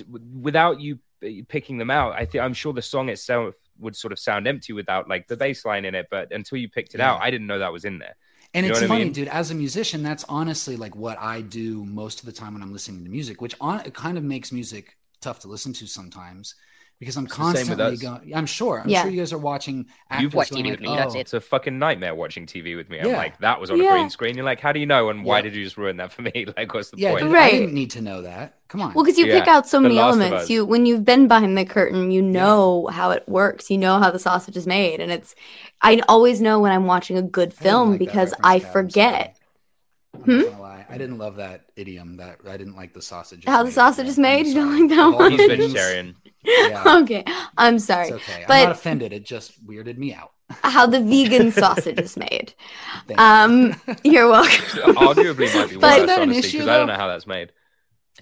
without 0.40 0.80
you 0.80 0.98
uh, 1.24 1.28
picking 1.48 1.78
them 1.78 1.90
out, 1.90 2.12
I 2.14 2.24
think 2.24 2.42
I'm 2.44 2.54
sure 2.54 2.72
the 2.72 2.82
song 2.82 3.08
itself 3.08 3.54
would 3.78 3.96
sort 3.96 4.12
of 4.12 4.18
sound 4.18 4.46
empty 4.46 4.72
without 4.72 5.08
like 5.08 5.28
the 5.28 5.36
bass 5.36 5.64
line 5.64 5.84
in 5.84 5.94
it. 5.94 6.06
But 6.10 6.32
until 6.32 6.58
you 6.58 6.68
picked 6.68 6.94
it 6.94 7.00
out, 7.00 7.20
I 7.20 7.30
didn't 7.30 7.46
know 7.46 7.58
that 7.58 7.72
was 7.72 7.84
in 7.84 7.98
there. 7.98 8.14
And 8.54 8.64
You 8.64 8.72
it's 8.72 8.80
what 8.80 8.84
I 8.86 8.88
funny, 8.88 9.04
mean? 9.04 9.12
dude. 9.12 9.28
As 9.28 9.50
a 9.50 9.54
musician, 9.54 10.02
that's 10.02 10.24
honestly 10.28 10.76
like 10.76 10.96
what 10.96 11.18
I 11.20 11.40
do 11.42 11.84
most 11.84 12.20
of 12.20 12.26
the 12.26 12.32
time 12.32 12.54
when 12.54 12.62
I'm 12.62 12.72
listening 12.72 13.04
to 13.04 13.10
music, 13.10 13.40
which 13.42 13.54
on 13.60 13.80
it 13.80 13.92
kind 13.92 14.16
of 14.16 14.24
makes 14.24 14.50
music 14.52 14.96
tough 15.20 15.40
to 15.40 15.48
listen 15.48 15.72
to 15.74 15.86
sometimes 15.86 16.54
because 16.98 17.16
I'm 17.16 17.26
It's 17.26 17.34
same 17.34 17.68
with 17.68 17.78
constantly 17.78 17.94
us. 17.94 17.98
going. 18.00 18.34
I'm 18.34 18.46
sure. 18.46 18.80
I'm 18.80 18.88
Yeah. 18.88 19.02
sure 19.02 19.10
you 19.10 19.18
guys 19.20 19.32
are 19.32 19.38
watching. 19.38 19.86
Actors 20.10 20.22
You've 20.22 20.34
watched 20.34 20.52
TV 20.52 20.62
like, 20.70 20.70
with 20.72 20.80
me. 20.80 20.96
That's 20.96 21.14
"Oh, 21.14 21.18
it. 21.18 21.20
It's 21.22 21.34
a 21.34 21.40
fucking 21.40 21.78
nightmare 21.78 22.14
watching 22.14 22.46
TV 22.46 22.74
with 22.76 22.88
me. 22.88 23.00
I'm 23.00 23.08
Yeah. 23.10 23.16
like, 23.18 23.38
that 23.40 23.60
was 23.60 23.70
on 23.70 23.78
Yeah. 23.78 23.90
a 23.90 23.92
green 23.92 24.10
screen. 24.10 24.34
You're 24.36 24.44
like, 24.46 24.60
how 24.60 24.72
do 24.72 24.80
you 24.80 24.86
know? 24.86 25.10
And 25.10 25.22
why 25.24 25.38
Yeah. 25.38 25.42
did 25.42 25.54
you 25.56 25.64
just 25.64 25.76
ruin 25.76 25.98
that 25.98 26.12
for 26.12 26.22
me? 26.22 26.46
Like, 26.56 26.72
what's 26.72 26.90
the 26.90 26.96
Yeah, 26.98 27.10
point? 27.12 27.24
dude, 27.24 27.36
I 27.36 27.50
didn't 27.50 27.74
need 27.74 27.90
to 27.92 28.00
know 28.00 28.22
that. 28.22 28.54
Come 28.68 28.80
on. 28.80 28.94
Well, 28.94 29.04
because 29.04 29.18
you 29.18 29.26
pick 29.26 29.46
out 29.46 29.68
so 29.68 29.78
many 29.78 29.98
elements. 29.98 30.48
You 30.50 30.64
when 30.64 30.86
you've 30.86 31.04
been 31.04 31.28
behind 31.28 31.56
the 31.56 31.64
curtain, 31.64 32.10
you 32.10 32.22
know 32.22 32.88
how 32.90 33.10
it 33.10 33.24
works. 33.28 33.70
You 33.70 33.78
know 33.78 33.98
how 33.98 34.10
the 34.10 34.18
sausage 34.18 34.56
is 34.56 34.66
made, 34.66 35.00
and 35.00 35.12
it's. 35.12 35.34
I 35.82 36.00
always 36.08 36.40
know 36.40 36.58
when 36.60 36.72
I'm 36.72 36.86
watching 36.86 37.16
a 37.18 37.22
good 37.22 37.52
film 37.54 37.96
because 37.98 38.32
I 38.42 38.58
forget 38.58 39.36
I'm 40.24 40.38
not 40.38 40.50
gonna 40.50 40.62
lie. 40.62 40.86
I 40.88 40.98
didn't 40.98 41.18
love 41.18 41.36
that 41.36 41.66
idiom. 41.76 42.16
That 42.16 42.38
I 42.48 42.56
didn't 42.56 42.76
like 42.76 42.94
the 42.94 43.02
sausage. 43.02 43.44
how 43.46 43.62
the 43.62 43.72
sausage 43.72 44.06
is 44.08 44.18
made. 44.18 44.46
You 44.48 44.54
don't 44.54 44.80
like 44.80 44.88
that 44.90 45.08
Of 45.08 45.14
one? 45.14 45.32
He's 45.32 45.46
vegetarian. 45.46 46.16
Yeah. 46.44 46.84
okay, 47.02 47.24
I'm 47.58 47.78
sorry, 47.78 48.08
It's 48.08 48.16
okay. 48.16 48.44
I'm 48.48 48.64
not 48.64 48.72
offended. 48.72 49.12
It 49.12 49.24
just 49.24 49.64
weirded 49.66 49.98
me 49.98 50.14
out. 50.14 50.32
how 50.48 50.86
the 50.86 51.00
vegan 51.12 51.50
sausage 51.50 51.98
is 51.98 52.16
made. 52.16 52.54
Um, 53.18 53.74
you're 54.04 54.28
welcome. 54.28 54.94
Arguably 54.96 55.52
might 55.54 55.70
be 55.70 55.76
But- 55.76 55.82
worse, 55.82 55.94
Isn't 55.96 56.06
that 56.06 56.18
an 56.22 56.30
honestly, 56.30 56.38
issue, 56.38 56.58
because 56.58 56.68
I 56.68 56.78
don't 56.78 56.86
know 56.86 56.94
how 56.94 57.08
that's 57.08 57.26
made. 57.26 57.52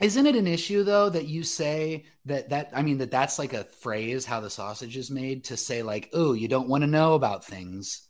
Isn't 0.00 0.26
it 0.26 0.34
an 0.34 0.46
issue 0.48 0.82
though 0.82 1.08
that 1.10 1.26
you 1.28 1.44
say 1.44 2.06
that 2.24 2.48
that 2.50 2.70
I 2.74 2.82
mean 2.82 2.98
that 2.98 3.12
that's 3.12 3.38
like 3.38 3.52
a 3.52 3.62
phrase 3.64 4.24
how 4.24 4.40
the 4.40 4.50
sausage 4.50 4.96
is 4.96 5.08
made 5.10 5.44
to 5.44 5.56
say 5.56 5.82
like 5.84 6.10
oh 6.12 6.32
you 6.32 6.48
don't 6.48 6.68
want 6.68 6.82
to 6.82 6.88
know 6.88 7.14
about 7.14 7.44
things. 7.44 8.02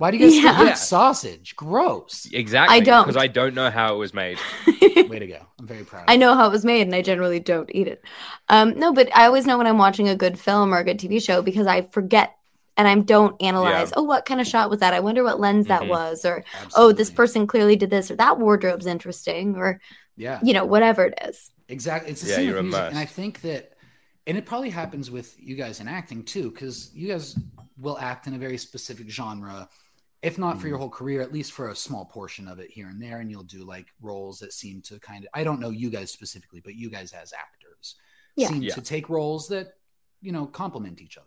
Why 0.00 0.10
do 0.10 0.16
you 0.16 0.24
guys 0.24 0.34
Yeah. 0.42 0.56
think 0.56 0.68
Yeah. 0.70 0.74
sausage? 0.76 1.54
Gross. 1.56 2.26
Exactly. 2.32 2.74
I 2.74 2.80
don't. 2.80 3.04
Because 3.04 3.18
I 3.18 3.26
don't 3.26 3.54
know 3.54 3.68
how 3.70 3.94
it 3.94 3.98
was 3.98 4.14
made. 4.14 4.38
Way 4.66 5.18
to 5.18 5.26
go. 5.26 5.46
I'm 5.58 5.66
very 5.66 5.84
proud. 5.84 6.04
I 6.08 6.16
know 6.16 6.34
how 6.34 6.46
it 6.46 6.50
was 6.52 6.64
made, 6.64 6.86
and 6.86 6.94
I 6.94 7.02
generally 7.02 7.38
don't 7.38 7.68
eat 7.74 7.86
it. 7.86 8.02
Um, 8.48 8.78
no, 8.78 8.94
but 8.94 9.14
I 9.14 9.26
always 9.26 9.44
know 9.44 9.58
when 9.58 9.66
I'm 9.66 9.76
watching 9.76 10.08
a 10.08 10.16
good 10.16 10.38
film 10.38 10.72
or 10.72 10.78
a 10.78 10.84
good 10.84 10.98
TV 10.98 11.20
show 11.22 11.42
because 11.42 11.66
I 11.66 11.82
forget 11.82 12.34
and 12.78 12.88
I 12.88 12.94
don't 12.94 13.36
analyze. 13.42 13.88
Yeah. 13.88 13.94
Oh, 13.98 14.04
what 14.04 14.24
kind 14.24 14.40
of 14.40 14.46
shot 14.46 14.70
was 14.70 14.80
that? 14.80 14.94
I 14.94 15.00
wonder 15.00 15.22
what 15.22 15.38
lens 15.38 15.66
that 15.66 15.82
Mhm. 15.82 15.88
was, 15.88 16.24
or 16.24 16.44
oh, 16.76 16.92
this 16.92 17.10
person 17.10 17.46
clearly 17.46 17.76
did 17.76 17.90
this, 17.90 18.10
or 18.10 18.16
that 18.16 18.38
wardrobe's 18.38 18.86
interesting, 18.86 19.56
or 19.56 19.82
Yeah. 20.16 20.38
you 20.42 20.54
know, 20.54 20.64
whatever 20.64 21.04
it 21.04 21.18
is. 21.28 21.50
Exactly. 21.68 22.10
It's 22.10 22.22
the 22.22 22.30
Yeah, 22.30 22.36
same 22.36 22.46
you're 22.46 22.54
with 22.56 22.64
music. 22.64 22.84
And 22.88 22.98
I 22.98 23.04
think 23.04 23.42
that, 23.42 23.72
and 24.26 24.38
it 24.38 24.46
probably 24.46 24.70
happens 24.70 25.10
with 25.10 25.36
you 25.38 25.56
guys 25.56 25.78
in 25.80 25.88
acting 25.88 26.22
too, 26.24 26.50
because 26.50 26.90
you 26.94 27.08
guys 27.08 27.36
will 27.76 27.98
act 27.98 28.26
in 28.26 28.32
a 28.32 28.38
very 28.38 28.56
specific 28.56 29.10
genre, 29.10 29.68
if 30.22 30.38
not 30.38 30.60
for 30.60 30.66
your 30.68 30.76
Mm-hmm. 30.76 30.80
whole 30.82 30.90
career, 30.90 31.22
at 31.22 31.32
least 31.32 31.52
for 31.52 31.68
a 31.70 31.76
small 31.76 32.04
portion 32.04 32.46
of 32.46 32.58
it 32.58 32.70
here 32.70 32.88
and 32.88 33.00
there. 33.02 33.20
And 33.20 33.30
you'll 33.30 33.42
do 33.42 33.64
like 33.64 33.86
roles 34.02 34.38
that 34.40 34.52
seem 34.52 34.82
to 34.82 34.98
kind 35.00 35.24
of, 35.24 35.30
I 35.34 35.44
don't 35.44 35.60
know 35.60 35.70
you 35.70 35.90
guys 35.90 36.10
specifically, 36.10 36.60
but 36.60 36.74
you 36.74 36.90
guys 36.90 37.12
as 37.12 37.32
actors 37.32 37.96
Yeah. 38.36 38.48
seem 38.48 38.62
Yeah. 38.62 38.74
to 38.74 38.82
take 38.82 39.08
roles 39.08 39.48
that, 39.48 39.78
you 40.20 40.32
know, 40.32 40.46
complement 40.46 41.00
each 41.00 41.16
other 41.16 41.26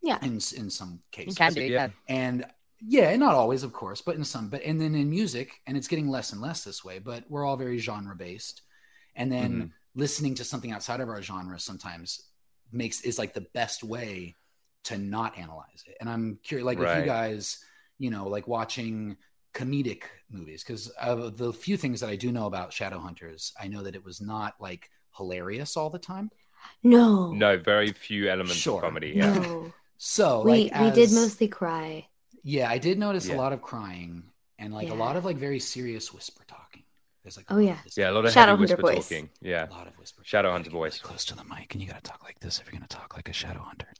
Yeah. 0.00 0.18
in, 0.22 0.34
in 0.56 0.70
some 0.70 1.02
cases. 1.10 1.36
can 1.36 1.52
do, 1.52 1.62
Yeah. 1.64 1.90
And 2.08 2.46
yeah, 2.80 3.14
not 3.16 3.34
always, 3.34 3.62
of 3.62 3.72
course, 3.72 4.00
but 4.00 4.16
in 4.16 4.24
some. 4.24 4.48
But 4.48 4.62
and 4.62 4.80
then 4.80 4.94
in 4.94 5.08
music, 5.10 5.60
and 5.66 5.76
it's 5.76 5.86
getting 5.86 6.08
less 6.08 6.32
and 6.32 6.40
less 6.40 6.64
this 6.64 6.82
way. 6.82 6.98
But 6.98 7.24
we're 7.30 7.44
all 7.44 7.56
very 7.56 7.78
genre 7.78 8.16
based, 8.16 8.62
and 9.14 9.30
then 9.30 9.52
Mhm. 9.52 9.72
listening 9.94 10.34
to 10.36 10.44
something 10.44 10.72
outside 10.72 11.00
of 11.00 11.08
our 11.08 11.22
genre 11.22 11.60
sometimes 11.60 12.30
makes 12.72 13.02
is 13.02 13.18
like 13.18 13.34
the 13.34 13.46
best 13.52 13.84
way 13.84 14.36
to 14.84 14.96
not 14.98 15.36
analyze 15.38 15.84
it. 15.86 15.96
And 16.00 16.08
I'm 16.10 16.38
curious, 16.42 16.64
like 16.64 16.78
if 16.78 16.98
you 16.98 17.04
guys, 17.04 17.62
you 18.02 18.10
know, 18.14 18.24
like 18.36 18.46
watching 18.58 19.16
comedic 19.54 20.02
movies, 20.30 20.64
because 20.64 20.88
of 21.12 21.36
the 21.36 21.52
few 21.52 21.76
things 21.76 22.00
that 22.00 22.10
I 22.10 22.16
do 22.16 22.32
know 22.36 22.46
about 22.46 22.70
Shadowhunters, 22.78 23.52
I 23.62 23.68
know 23.68 23.82
that 23.84 23.94
it 23.94 24.04
was 24.04 24.20
not 24.20 24.50
like 24.60 24.82
hilarious 25.16 25.76
all 25.76 25.90
the 25.90 25.98
time. 26.12 26.30
No, 26.82 27.32
No, 27.32 27.50
very 27.58 27.92
few 27.92 28.28
elements 28.28 28.56
Sure. 28.66 28.78
of 28.78 28.82
comedy. 28.82 29.12
Yeah. 29.16 29.34
no, 29.34 29.72
So 29.98 30.42
we 30.42 30.70
like 30.70 30.80
we 30.82 30.90
did 31.00 31.12
mostly 31.12 31.48
cry. 31.48 32.08
Yeah, 32.42 32.68
I 32.76 32.78
did 32.78 32.98
notice 32.98 33.26
Yeah. 33.28 33.36
a 33.36 33.38
lot 33.44 33.52
of 33.52 33.60
crying 33.62 34.24
and 34.58 34.72
like 34.78 34.90
a 34.90 34.94
lot 35.04 35.14
of 35.16 35.24
like 35.24 35.36
very 35.48 35.60
serious 35.60 36.12
whisper 36.14 36.42
talking. 36.56 36.82
There's 37.22 37.36
like 37.36 37.46
Oh, 37.50 37.54
lot 37.56 37.64
yeah. 37.70 37.78
Yeah, 37.96 38.10
a 38.10 38.14
lot 38.16 38.24
of 38.26 38.32
Shadowhunter 38.32 38.46
heavy 38.48 38.60
whisper 38.62 38.82
voice. 38.82 39.08
talking. 39.08 39.30
Yeah. 39.40 39.68
a 39.68 39.76
lot 39.78 39.86
of 39.86 39.96
whisper. 40.00 40.22
Shadowhunter 40.24 40.70
voice. 40.80 40.98
Close 40.98 41.24
to 41.26 41.36
the 41.36 41.44
mic, 41.44 41.68
and 41.74 41.80
you 41.82 41.86
got 41.92 42.02
to 42.02 42.08
talk 42.10 42.22
like 42.28 42.40
this 42.40 42.58
if 42.58 42.64
you're 42.66 42.78
going 42.78 42.88
to 42.88 42.96
talk 42.96 43.14
like 43.18 43.28
a 43.28 43.32
shadow 43.42 43.60
hunter. 43.70 43.90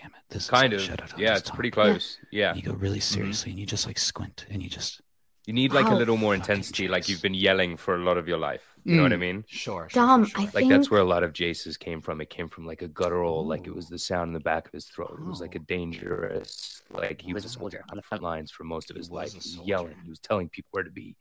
Damn 0.00 0.10
it! 0.12 0.22
This 0.30 0.48
Kind 0.48 0.72
is 0.72 0.88
of. 0.88 0.98
how 1.00 1.18
Yeah, 1.18 1.34
it's 1.36 1.42
talk. 1.48 1.54
pretty 1.56 1.70
close. 1.70 2.18
Yeah. 2.30 2.54
You 2.54 2.62
go 2.62 2.72
really 2.72 3.00
seriously, 3.00 3.50
and 3.50 3.60
you 3.60 3.66
just 3.66 3.86
like 3.86 3.98
squint, 3.98 4.46
and 4.50 4.62
you 4.62 4.68
just 4.68 5.00
You 5.46 5.54
need 5.54 5.72
like 5.72 5.86
a 5.86 5.94
little 5.94 6.16
more 6.16 6.34
Fucking 6.36 6.52
intensity, 6.52 6.86
like 6.88 7.08
you've 7.08 7.22
been 7.22 7.34
yelling 7.34 7.76
for 7.76 7.96
a 7.96 7.98
lot 8.04 8.16
of 8.18 8.28
your 8.28 8.38
life. 8.38 8.62
You 8.84 8.96
know 8.96 9.02
what 9.02 9.12
I 9.12 9.16
Mm. 9.16 9.20
mean? 9.20 9.44
sure. 9.48 9.88
sure, 9.90 10.02
Dom, 10.02 10.24
sure, 10.24 10.40
I 10.40 10.44
sure. 10.44 10.60
Like 10.60 10.68
that's 10.68 10.90
where 10.90 11.00
a 11.00 11.04
lot 11.04 11.22
of 11.24 11.32
Jace's 11.32 11.76
came 11.76 12.00
from. 12.00 12.20
It 12.20 12.30
came 12.30 12.48
from 12.48 12.66
like 12.66 12.82
a 12.82 12.88
guttural, 12.88 13.44
like 13.46 13.66
it 13.66 13.74
was 13.74 13.88
the 13.88 13.98
sound 13.98 14.28
in 14.28 14.32
the 14.34 14.40
back 14.40 14.66
of 14.66 14.72
his 14.72 14.86
throat. 14.86 15.18
It 15.20 15.26
was 15.26 15.40
like 15.40 15.54
a 15.56 15.58
Oh. 15.58 15.64
dangerous, 15.66 16.82
like 16.90 17.20
he 17.20 17.28
He 17.28 17.34
was 17.34 17.44
was 17.44 17.56
a 17.56 17.58
soldier 17.58 17.84
on 17.90 17.96
the 17.96 18.02
front 18.02 18.22
lines 18.22 18.50
for 18.50 18.64
most 18.64 18.90
of 18.90 18.96
his 18.96 19.10
was 19.10 19.32
life. 19.32 19.34
was 19.34 19.56
yelling. 19.64 19.96
He 20.04 20.08
was 20.10 20.20
telling 20.20 20.48
people 20.48 20.68
where 20.72 20.84
to 20.84 20.90
be, 20.90 21.16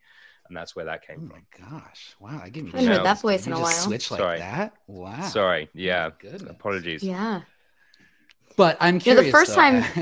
and 0.48 0.56
that's 0.56 0.76
where 0.76 0.86
that 0.86 1.06
came 1.08 1.18
Oh 1.32 1.34
came 1.34 1.46
my 1.64 1.70
gosh! 1.80 2.16
Wow, 2.20 2.40
I 2.44 2.50
give 2.50 2.66
me. 2.66 2.72
I 2.74 2.78
haven't 2.78 2.88
heard 2.92 2.98
No. 3.00 3.04
that 3.06 3.22
voice 3.22 3.48
You 3.48 3.54
in 3.54 3.58
a 3.60 3.62
just 3.64 3.74
while. 3.78 3.88
switch 3.88 4.12
like 4.12 4.20
Sorry. 4.20 4.40
that. 4.40 4.74
Wow. 4.88 5.22
Sorry. 5.28 5.70
Yeah. 5.74 6.12
goodness. 6.20 6.44
Apologies. 6.44 7.04
Yeah. 7.04 7.42
But 8.60 8.78
I'm 8.82 8.96
You 8.96 9.16
know, 9.16 9.22
curious. 9.22 9.26
the 9.26 9.32
first 9.32 9.50
though. 9.56 9.62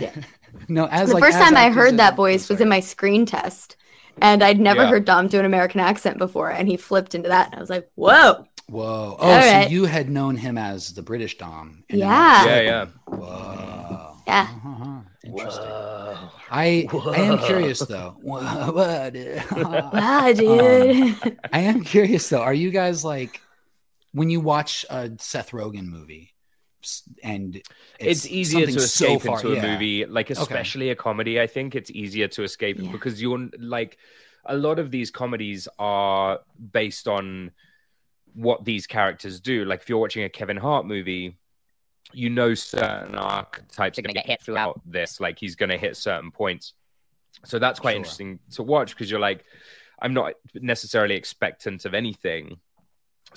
time- 0.09 0.23
no, 0.67 0.87
as 0.87 1.09
the 1.09 1.13
like, 1.15 1.23
first 1.23 1.37
as 1.37 1.43
time 1.43 1.55
I 1.55 1.69
heard 1.69 1.97
that 1.97 2.15
voice 2.15 2.49
was 2.49 2.59
in 2.59 2.67
my 2.67 2.79
screen 2.79 3.25
test, 3.25 3.77
and 4.21 4.43
I'd 4.43 4.59
never 4.59 4.81
Yeah. 4.81 4.89
heard 4.89 5.05
Dom 5.05 5.27
do 5.27 5.37
an 5.39 5.45
American 5.45 5.79
accent 5.79 6.17
before, 6.17 6.49
and 6.51 6.67
he 6.67 6.75
flipped 6.75 7.13
into 7.15 7.29
that, 7.29 7.47
and 7.47 7.55
I 7.55 7.59
was 7.59 7.69
like, 7.69 7.87
"Whoa!" 7.95 8.45
Whoa! 8.69 9.15
Oh, 9.19 9.25
All 9.29 9.41
so 9.41 9.47
right. 9.47 9.69
you 9.69 9.85
had 9.85 10.09
known 10.09 10.35
him 10.35 10.57
as 10.57 10.93
the 10.93 11.01
British 11.03 11.37
Dom? 11.37 11.83
and 11.89 11.99
Yeah. 11.99 12.45
Yeah. 12.45 12.61
Yeah. 12.61 12.85
Whoa. 13.05 14.13
Yeah. 14.27 14.47
Uh-huh. 14.65 14.99
Interesting. 15.23 15.63
I 16.49 16.87
I 16.91 17.19
am 17.21 17.37
curious 17.39 17.79
though. 17.79 18.17
Whoa, 18.21 18.41
what? 18.71 19.15
Wow, 19.93 20.31
dude. 20.33 21.15
Um, 21.23 21.37
I 21.53 21.59
am 21.59 21.83
curious 21.83 22.27
though. 22.29 22.41
Are 22.41 22.53
you 22.53 22.71
guys 22.71 23.03
like 23.05 23.39
when 24.13 24.29
you 24.29 24.39
watch 24.41 24.85
a 24.89 25.11
Seth 25.19 25.51
Rogen 25.51 25.85
movie, 25.85 26.31
s- 26.31 26.36
and 27.23 27.61
It's, 27.99 28.25
easier 28.25 28.65
to 28.65 28.71
something 28.71 28.79
so 28.87 29.05
escape 29.15 29.21
far- 29.21 29.35
into 29.37 29.51
a 29.51 29.55
yeah. 29.55 29.71
movie, 29.73 30.05
like 30.05 30.29
Okay. 30.31 30.41
especially 30.41 30.89
a 30.89 30.95
comedy. 30.95 31.39
I 31.41 31.47
think 31.47 31.75
it's 31.75 31.91
easier 31.91 32.27
to 32.29 32.43
escape 32.43 32.77
Yeah. 32.79 32.91
because 32.91 33.21
you're 33.21 33.49
like 33.59 33.97
a 34.45 34.55
lot 34.55 34.79
of 34.79 34.91
these 34.91 35.11
comedies 35.11 35.67
are 35.77 36.39
based 36.71 37.07
on 37.07 37.51
what 38.33 38.63
these 38.65 38.87
characters 38.87 39.39
do. 39.39 39.65
Like 39.65 39.81
if 39.81 39.89
you're 39.89 39.97
watching 39.99 40.23
a 40.23 40.29
Kevin 40.29 40.57
Hart 40.57 40.85
movie, 40.85 41.35
you 42.13 42.29
know 42.29 42.53
certain 42.53 43.15
archetypes 43.15 43.97
They're 43.97 44.03
gonna 44.03 44.13
gonna 44.13 44.13
get 44.13 44.25
hit 44.27 44.41
throughout. 44.41 44.79
this. 44.85 45.19
Like 45.19 45.37
he's 45.39 45.55
going 45.55 45.69
to 45.69 45.77
hit 45.77 45.97
certain 45.97 46.31
points. 46.31 46.73
So 47.45 47.59
that's 47.59 47.79
quite 47.79 47.91
Sure. 47.91 47.97
interesting 47.97 48.39
to 48.51 48.63
watch 48.63 48.91
because 48.91 49.11
you're 49.11 49.19
like, 49.19 49.43
I'm 50.01 50.13
not 50.13 50.33
necessarily 50.53 51.15
expectant 51.15 51.83
of 51.85 51.93
anything. 51.93 52.57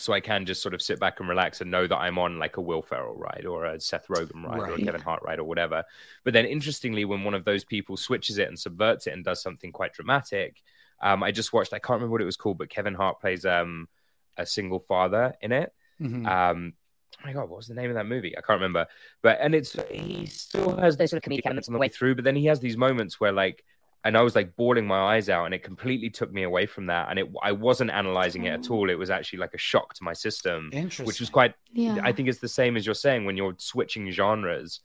So 0.00 0.12
I 0.12 0.20
can 0.20 0.46
just 0.46 0.62
sort 0.62 0.74
of 0.74 0.82
sit 0.82 0.98
back 0.98 1.20
and 1.20 1.28
relax 1.28 1.60
and 1.60 1.70
know 1.70 1.86
that 1.86 1.96
I'm 1.96 2.18
on 2.18 2.38
like 2.38 2.56
a 2.56 2.60
Will 2.60 2.82
Ferrell 2.82 3.14
ride 3.14 3.44
or 3.46 3.66
a 3.66 3.80
Seth 3.80 4.08
Rogen 4.08 4.44
ride 4.44 4.70
or 4.70 4.74
a 4.74 4.78
Kevin 4.78 5.00
Hart 5.00 5.22
ride 5.22 5.38
or 5.38 5.44
whatever. 5.44 5.84
But 6.24 6.32
then 6.32 6.46
interestingly, 6.46 7.04
when 7.04 7.24
one 7.24 7.34
of 7.34 7.44
those 7.44 7.64
people 7.64 7.96
switches 7.96 8.38
it 8.38 8.48
and 8.48 8.58
subverts 8.58 9.06
it 9.06 9.12
and 9.12 9.24
does 9.24 9.42
something 9.42 9.72
quite 9.72 9.92
dramatic, 9.92 10.62
um, 11.00 11.22
I 11.22 11.30
just 11.32 11.52
watched, 11.52 11.72
I 11.72 11.78
can't 11.78 11.96
remember 11.96 12.12
what 12.12 12.22
it 12.22 12.26
was 12.26 12.36
called, 12.36 12.58
but 12.58 12.68
Kevin 12.70 12.94
Hart 12.94 13.20
plays 13.20 13.44
um, 13.44 13.88
a 14.36 14.46
single 14.46 14.80
father 14.80 15.34
in 15.40 15.52
it. 15.52 15.72
Mhm. 16.00 16.26
Um, 16.26 16.72
oh 17.18 17.26
my 17.26 17.32
god, 17.32 17.48
what 17.48 17.56
was 17.58 17.68
the 17.68 17.74
name 17.74 17.90
of 17.90 17.96
that 17.96 18.06
movie? 18.06 18.36
I 18.36 18.40
can't 18.40 18.60
remember. 18.60 18.86
But 19.22 19.38
and 19.40 19.54
it's 19.54 19.76
he 19.90 20.26
still 20.26 20.76
has 20.76 20.96
those 20.96 21.10
sort 21.10 21.24
of 21.24 21.30
comedic 21.30 21.46
elements 21.46 21.68
on 21.68 21.72
the 21.74 21.78
way 21.78 21.88
through, 21.88 22.14
but 22.14 22.24
then 22.24 22.36
he 22.36 22.46
has 22.46 22.60
these 22.60 22.76
moments 22.76 23.20
where 23.20 23.32
like, 23.32 23.64
and 24.04 24.16
I 24.16 24.22
was 24.22 24.34
like 24.34 24.56
bawling 24.56 24.86
my 24.86 25.16
eyes 25.16 25.28
out, 25.28 25.44
and 25.44 25.54
it 25.54 25.62
completely 25.62 26.08
took 26.08 26.32
me 26.32 26.42
away 26.44 26.66
from 26.66 26.86
that. 26.86 27.08
And 27.10 27.18
it, 27.18 27.30
I 27.42 27.52
wasn't 27.52 27.90
analyzing 27.90 28.44
it 28.44 28.50
at 28.50 28.70
oh. 28.70 28.74
all. 28.74 28.90
It 28.90 28.98
was 28.98 29.10
actually 29.10 29.40
like 29.40 29.54
a 29.54 29.58
shock 29.58 29.94
to 29.94 30.04
my 30.04 30.14
system, 30.14 30.70
which 30.72 31.20
was 31.20 31.28
quite. 31.28 31.54
Yeah. 31.72 31.98
I 32.02 32.12
think 32.12 32.28
it's 32.28 32.38
the 32.38 32.48
same 32.48 32.76
as 32.76 32.86
you're 32.86 32.94
saying 32.94 33.24
when 33.24 33.36
you're 33.36 33.54
switching 33.58 34.10
genres, 34.10 34.80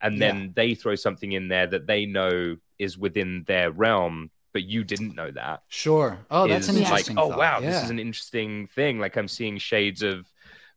and 0.00 0.20
then 0.20 0.52
they 0.56 0.74
throw 0.74 0.96
something 0.96 1.32
in 1.32 1.48
there 1.48 1.66
that 1.68 1.86
they 1.86 2.06
know 2.06 2.56
is 2.78 2.98
within 2.98 3.44
their 3.46 3.70
realm. 3.70 4.30
But 4.52 4.64
you 4.64 4.84
didn't 4.84 5.14
know 5.14 5.30
that 5.32 5.64
Sure. 5.68 6.18
Oh, 6.30 6.48
that's 6.48 6.68
an 6.68 6.78
interesting. 6.78 7.16
like, 7.16 7.24
oh 7.24 7.28
thought. 7.28 7.38
wow, 7.38 7.60
this 7.60 7.84
is 7.84 7.90
an 7.90 7.98
interesting 7.98 8.66
thing. 8.68 8.98
Like 8.98 9.16
I'm 9.16 9.28
seeing 9.28 9.58
shades 9.58 10.02
of 10.02 10.26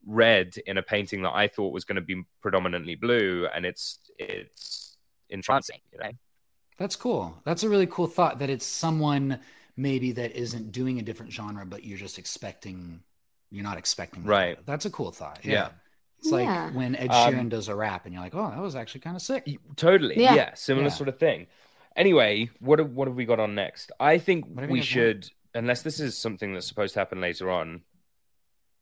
red 0.05 0.55
in 0.65 0.77
a 0.77 0.83
painting 0.83 1.21
that 1.21 1.33
I 1.33 1.47
thought 1.47 1.73
was 1.73 1.85
going 1.85 1.95
to 1.95 2.01
be 2.01 2.23
predominantly 2.41 2.95
blue, 2.95 3.47
and 3.55 3.65
it's 3.65 3.99
it's 4.19 4.97
entrancing. 5.29 5.79
You 5.93 5.99
know? 5.99 6.11
That's 6.79 6.95
cool. 6.95 7.37
That's 7.43 7.61
a 7.63 7.69
really 7.69 7.85
cool 7.87 8.07
thought 8.07 8.39
that 8.39 8.49
it's 8.49 8.65
someone 8.65 9.39
maybe 9.77 10.13
that 10.13 10.31
isn't 10.35 10.71
doing 10.71 10.97
a 10.99 11.01
different 11.03 11.31
genre, 11.31 11.65
but 11.65 11.83
you're 11.83 11.97
just 11.97 12.17
expecting, 12.17 13.01
you're 13.51 13.63
not 13.63 13.77
expecting. 13.77 14.23
that. 14.23 14.29
Right. 14.29 14.65
That's 14.65 14.85
a 14.85 14.89
cool 14.89 15.11
thought. 15.11 15.39
Yeah. 15.43 15.51
Yeah. 15.51 15.69
It's 16.19 16.31
like 16.31 16.45
Yeah. 16.45 16.71
when 16.71 16.95
Ed 16.95 17.11
Um, 17.11 17.33
Sheeran 17.33 17.49
does 17.49 17.67
a 17.67 17.75
rap 17.75 18.05
and 18.05 18.13
you're 18.13 18.23
like, 18.23 18.33
oh, 18.35 18.49
that 18.49 18.59
was 18.61 18.75
actually 18.75 19.01
kind 19.01 19.15
of 19.15 19.21
sick. 19.21 19.47
Totally. 19.75 20.19
Yeah. 20.19 20.33
Yeah. 20.35 20.53
similar 20.55 20.87
Yeah. 20.87 20.93
sort 20.93 21.09
of 21.09 21.19
thing. 21.19 21.47
Anyway, 21.95 22.49
what 22.59 22.79
have, 22.79 22.91
what 22.91 23.07
have 23.07 23.15
we 23.15 23.25
got 23.25 23.39
on 23.39 23.55
next? 23.55 23.91
I 23.99 24.17
think 24.17 24.45
we 24.49 24.79
guys 24.79 24.85
should, 24.85 25.29
unless 25.53 25.81
this 25.81 25.99
is 25.99 26.17
something 26.17 26.53
that's 26.53 26.67
supposed 26.67 26.93
to 26.93 26.99
happen 27.01 27.19
later 27.21 27.51
on. 27.51 27.81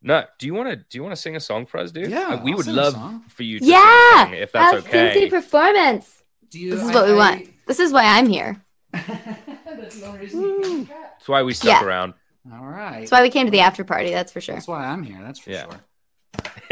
No, 0.04 0.24
do 0.38 0.46
you 0.46 0.54
want 0.54 0.70
to 0.70 0.76
do 0.76 0.98
you 1.00 1.02
want 1.04 1.16
to 1.16 1.22
sing 1.22 1.36
a 1.36 1.40
song 1.40 1.66
for 1.66 1.80
us, 1.80 1.92
dude? 1.92 2.12
Yeah, 2.12 2.42
we 2.44 2.52
I'll 2.52 2.58
would 2.58 2.68
love 2.68 2.96
for 3.30 3.42
you 3.42 3.60
to 3.60 3.66
Yeah, 3.66 4.26
song, 4.26 4.34
if 4.36 4.52
that's 4.52 4.74
a 4.74 4.78
okay. 4.78 4.92
fancy 4.92 5.30
performance. 5.32 6.17
You- 6.52 6.72
this 6.72 6.82
is 6.84 6.90
I- 6.90 6.94
what 6.94 7.06
we 7.08 7.14
I- 7.14 7.16
want. 7.16 7.50
This 7.68 7.80
is 7.80 7.92
why 7.92 8.04
I'm 8.06 8.28
here. 8.28 8.62
That's 8.94 10.00
the 10.00 10.06
only 10.08 10.20
reason. 10.22 10.86
That's 10.86 11.28
why 11.28 11.44
we 11.44 11.54
stuck 11.54 11.82
Yeah. 11.82 11.86
around. 11.88 12.14
All 12.52 12.66
right. 12.66 13.00
That's 13.02 13.12
why 13.12 13.22
we 13.22 13.30
came 13.30 13.46
to 13.48 13.52
the 13.52 13.60
after 13.60 13.84
party. 13.84 14.10
That's 14.12 14.32
for 14.32 14.40
sure. 14.40 14.56
That's 14.56 14.68
why 14.68 14.86
I'm 14.86 15.04
here. 15.04 15.20
That's 15.22 15.40
for 15.40 15.52
Yeah. 15.52 15.64
sure. 15.64 15.82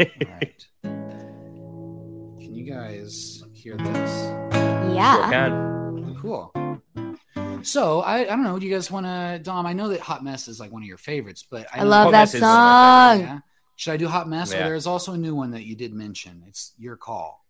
All 0.00 0.32
right. 0.40 0.66
Can 0.82 2.54
you 2.54 2.64
guys 2.64 3.42
hear 3.52 3.76
this? 3.76 4.24
Yeah. 4.94 5.50
Cool. 6.20 6.52
So 7.62 8.00
I, 8.00 8.20
I 8.20 8.24
don't 8.24 8.42
know. 8.44 8.58
Do 8.58 8.66
you 8.66 8.72
guys 8.74 8.90
want 8.90 9.06
to, 9.06 9.40
Dom? 9.42 9.66
I 9.66 9.72
know 9.74 9.88
that 9.88 10.00
Hot 10.00 10.24
Mess 10.24 10.48
is 10.48 10.58
like 10.60 10.72
one 10.72 10.82
of 10.82 10.88
your 10.88 10.98
favorites, 10.98 11.44
but 11.48 11.66
I 11.72 11.80
know 11.82 11.88
love 11.90 12.12
that 12.12 12.20
Mess 12.22 12.34
is 12.34 12.40
one 12.42 12.50
of 12.50 12.56
my 12.56 13.12
favorites, 13.12 13.28
song. 13.28 13.34
yeah? 13.36 13.40
Should 13.76 13.92
I 13.92 13.96
do 13.98 14.08
Hot 14.08 14.28
Mess? 14.28 14.52
Or 14.54 14.58
there's 14.58 14.86
also 14.86 15.12
a 15.12 15.18
new 15.18 15.34
one 15.34 15.50
that 15.50 15.64
you 15.64 15.76
did 15.76 15.92
mention. 15.92 16.42
It's 16.46 16.72
your 16.78 16.96
call. 16.96 17.44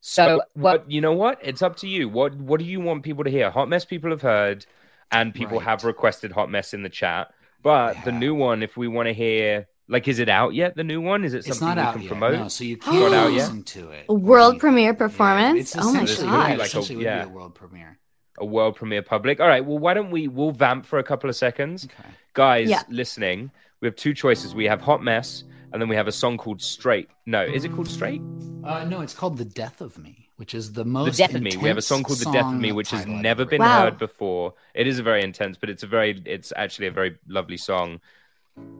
So, 0.00 0.42
what 0.54 0.90
you 0.90 1.00
know 1.00 1.12
what? 1.12 1.38
It's 1.42 1.62
up 1.62 1.76
to 1.76 1.88
you. 1.88 2.08
What 2.08 2.34
what 2.36 2.58
do 2.58 2.64
you 2.66 2.80
want 2.80 3.02
people 3.02 3.24
to 3.24 3.30
hear? 3.30 3.50
Hot 3.50 3.68
mess 3.68 3.84
people 3.84 4.10
have 4.10 4.22
heard, 4.22 4.64
and 5.12 5.34
people 5.34 5.58
Right. 5.58 5.66
have 5.66 5.84
requested 5.84 6.32
hot 6.32 6.50
mess 6.50 6.72
in 6.72 6.82
the 6.82 6.88
chat. 6.88 7.32
But 7.62 7.96
the 8.04 8.12
new 8.12 8.34
one, 8.34 8.62
if 8.62 8.76
we 8.78 8.88
want 8.88 9.08
to 9.08 9.12
hear, 9.12 9.66
like, 9.88 10.08
is 10.08 10.18
it 10.18 10.30
out 10.30 10.54
yet? 10.54 10.74
The 10.76 10.84
new 10.84 11.02
one 11.02 11.24
is 11.24 11.34
it 11.34 11.38
It's 11.46 11.48
something 11.58 11.68
not 11.68 11.76
we 11.76 11.82
out 11.82 11.92
can 11.92 12.02
yet, 12.02 12.08
promote? 12.08 12.32
no, 12.38 12.48
so 12.48 12.64
you 12.64 12.76
Not 12.76 12.84
can't 12.86 13.14
out 13.14 13.26
yet. 13.32 13.38
listen 13.42 13.62
to 13.64 13.90
it. 13.90 14.06
A 14.08 14.14
world 14.14 14.58
premiere 14.58 14.94
performance. 14.94 15.74
It's 15.74 15.76
oh 15.76 15.92
my 15.92 16.02
essentially, 16.04 16.28
god. 16.28 16.50
like 16.50 16.58
a- 16.58 16.62
essentially 16.62 16.96
would 16.96 17.04
yeah. 17.04 17.24
be 17.24 17.30
a 17.30 17.32
world 17.34 17.54
premiere. 17.54 17.98
a 18.38 18.46
world 18.46 18.76
premiere 18.76 19.02
public. 19.02 19.38
All 19.38 19.48
right, 19.48 19.62
well, 19.62 19.78
why 19.78 19.92
don't 19.92 20.10
we 20.10 20.26
we'll 20.28 20.52
vamp 20.52 20.86
for 20.86 20.98
a 20.98 21.02
couple 21.04 21.28
of 21.28 21.36
seconds. 21.36 21.86
Guys 22.32 22.70
Yeah. 22.70 22.80
listening, 22.88 23.50
we 23.82 23.86
have 23.88 23.96
two 23.96 24.14
choices. 24.14 24.54
We 24.54 24.64
have 24.64 24.80
Hot 24.80 25.02
Mess 25.02 25.44
and 25.72 25.80
then 25.80 25.88
we 25.88 25.96
have 25.96 26.08
a 26.08 26.12
song 26.12 26.36
called 26.38 26.60
Straight. 26.62 27.08
No, 27.26 27.42
is 27.42 27.64
it 27.64 27.72
called 27.72 27.88
Straight? 27.88 28.20
Uh, 28.64 28.84
no, 28.84 29.00
it's 29.00 29.14
called 29.14 29.36
The 29.38 29.44
Death 29.44 29.80
of 29.80 29.96
Me, 29.98 30.28
which 30.36 30.54
is 30.54 30.72
the 30.72 30.84
most 30.84 31.16
the 31.16 31.22
Death 31.26 31.34
of 31.34 31.42
Me. 31.42 31.56
We 31.56 31.68
have 31.68 31.78
a 31.78 31.82
song 31.82 32.02
called 32.02 32.18
The 32.18 32.30
Death 32.32 32.46
of 32.46 32.54
Me, 32.60 32.72
which 32.72 32.90
has 32.90 33.06
never 33.06 33.44
been 33.44 33.60
Wow. 33.60 33.82
heard 33.84 33.98
before. 33.98 34.54
It 34.74 34.86
is 34.86 34.98
a 34.98 35.02
very 35.02 35.22
intense, 35.22 35.56
but 35.58 35.70
it's 35.70 35.82
a 35.82 35.86
very 35.86 36.20
it's 36.26 36.52
actually 36.56 36.88
a 36.88 36.92
very 36.92 37.16
lovely 37.28 37.56
song. 37.56 38.00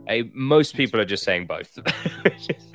A, 0.09 0.25
most 0.35 0.75
people 0.75 1.01
are 1.01 1.05
just 1.07 1.25
saying 1.25 1.47
both. 1.47 1.79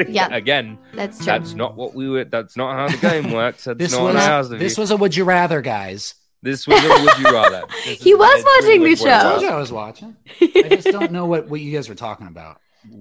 Yeah. 0.08 0.28
Again, 0.34 0.78
That's 0.94 1.18
true. 1.18 1.26
That's 1.28 1.54
not 1.54 1.76
what 1.78 1.94
we 1.94 2.10
were. 2.10 2.26
That's 2.26 2.58
not 2.58 2.74
how 2.76 2.88
the 2.94 2.98
game 2.98 3.32
works. 3.32 3.64
That's 3.64 3.78
This 3.78 3.92
not 3.94 4.04
was 4.04 4.16
what 4.16 4.24
I 4.24 4.40
asked 4.40 4.52
of 4.52 4.60
this 4.60 4.78
you. 4.78 4.82
was 4.82 4.92
a 4.92 4.98
would 4.98 5.16
you 5.16 5.24
rather, 5.24 5.62
guys. 5.62 6.16
This 6.42 6.68
was 6.68 6.84
a 6.84 6.88
would 6.90 7.18
you 7.20 7.26
rather. 7.34 7.64
He 7.84 8.12
is- 8.12 8.18
was 8.18 8.44
it's 8.46 8.66
really 8.66 8.80
watching 8.80 8.84
the 8.84 8.96
show. 8.98 9.10
I 9.10 9.22
told 9.32 9.42
you 9.42 9.48
I 9.50 9.56
was 9.58 9.72
watching. 9.72 10.16
I 10.42 10.68
just 10.70 10.88
don't 10.92 11.12
know 11.12 11.26
what, 11.28 11.48
what 11.48 11.62
you 11.62 11.74
guys 11.74 11.88
were 11.90 11.96
talking 11.96 12.28
about. 12.28 12.60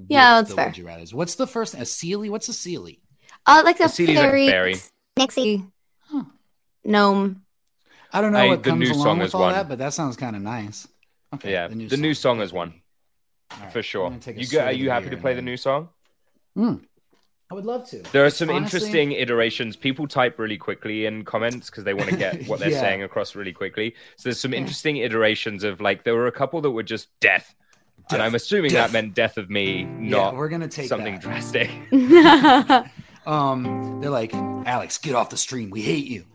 Yeah, 0.08 0.38
with 0.40 0.46
that's 0.46 0.50
the 0.50 0.56
fair. 0.56 0.66
Would 0.66 0.78
you 0.78 0.86
rather's. 0.86 1.14
What's 1.14 1.34
the 1.36 1.46
first? 1.46 1.74
A 1.74 1.78
Seelie? 1.78 2.30
What's 2.30 2.48
a 2.48 2.52
Seelie? 2.52 3.00
Uh, 3.46 3.62
like 3.64 3.80
a 3.80 3.84
A 3.84 3.88
Seelie's 3.88 4.16
like 4.16 4.26
a 4.26 4.30
fairy, 4.30 4.48
fairy. 4.48 4.76
Nixie, 5.16 5.64
gnome. 6.84 7.42
I 8.12 8.20
don't 8.20 8.32
know 8.32 8.38
I- 8.38 8.46
what 8.48 8.62
the 8.62 8.70
comes 8.70 8.88
new 8.88 8.94
along 8.94 9.04
song 9.04 9.18
with 9.18 9.28
is 9.28 9.34
all 9.34 9.40
one. 9.42 9.52
that, 9.52 9.68
but 9.68 9.78
that 9.78 9.92
sounds 9.92 10.16
kind 10.16 10.36
of 10.36 10.42
nice. 10.42 10.86
Okay, 11.34 11.52
yeah, 11.52 11.66
the 11.68 11.74
new 11.74 11.88
the 11.88 11.96
new 11.96 12.14
song 12.14 12.40
is 12.40 12.52
one 12.52 12.74
for 13.72 13.82
sure. 13.82 14.08
gonna 14.08 14.20
take 14.20 14.36
a 14.36 14.40
You 14.40 14.46
go, 14.48 14.60
are 14.64 14.72
you 14.72 14.90
happy 14.90 15.06
to 15.06 15.12
and 15.12 15.20
play 15.20 15.34
the 15.34 15.42
new 15.42 15.56
song? 15.56 15.88
Hmm. 16.54 16.74
I 17.50 17.54
would 17.54 17.66
love 17.66 17.88
to. 17.90 17.98
There 18.12 18.24
are 18.24 18.30
some 18.30 18.48
Honestly- 18.50 18.78
interesting 18.78 19.12
iterations. 19.12 19.76
People 19.76 20.08
type 20.08 20.38
really 20.38 20.56
quickly 20.56 21.06
in 21.06 21.24
comments 21.24 21.68
because 21.70 21.84
they 21.84 21.92
want 21.92 22.08
to 22.10 22.16
get 22.16 22.44
what 22.48 22.58
they're 22.60 22.70
Yeah. 22.70 22.80
saying 22.80 23.02
across 23.02 23.34
really 23.34 23.52
quickly. 23.52 23.94
So 24.16 24.28
there's 24.28 24.40
some 24.40 24.52
Yeah. 24.52 24.60
interesting 24.60 24.96
iterations 24.98 25.62
of 25.62 25.80
like 25.80 26.04
there 26.04 26.14
were 26.14 26.26
a 26.26 26.32
couple 26.32 26.60
that 26.62 26.70
were 26.70 26.82
just 26.82 27.08
death. 27.20 27.54
And 28.10 28.22
I'm 28.22 28.34
assuming 28.34 28.70
Death. 28.70 28.90
that 28.90 28.92
meant 28.92 29.14
death 29.14 29.38
of 29.38 29.48
me, 29.50 29.80
Yeah, 29.82 29.86
not 30.10 30.36
we're 30.36 30.48
gonna 30.48 30.68
take 30.68 30.88
something 30.88 31.14
that. 31.14 31.22
drastic. 31.22 31.70
Um, 33.26 34.00
they're 34.02 34.10
like, 34.10 34.34
Alex, 34.34 34.98
get 34.98 35.14
off 35.14 35.30
the 35.30 35.38
stream. 35.38 35.70
We 35.70 35.80
hate 35.80 36.04
you. 36.06 36.26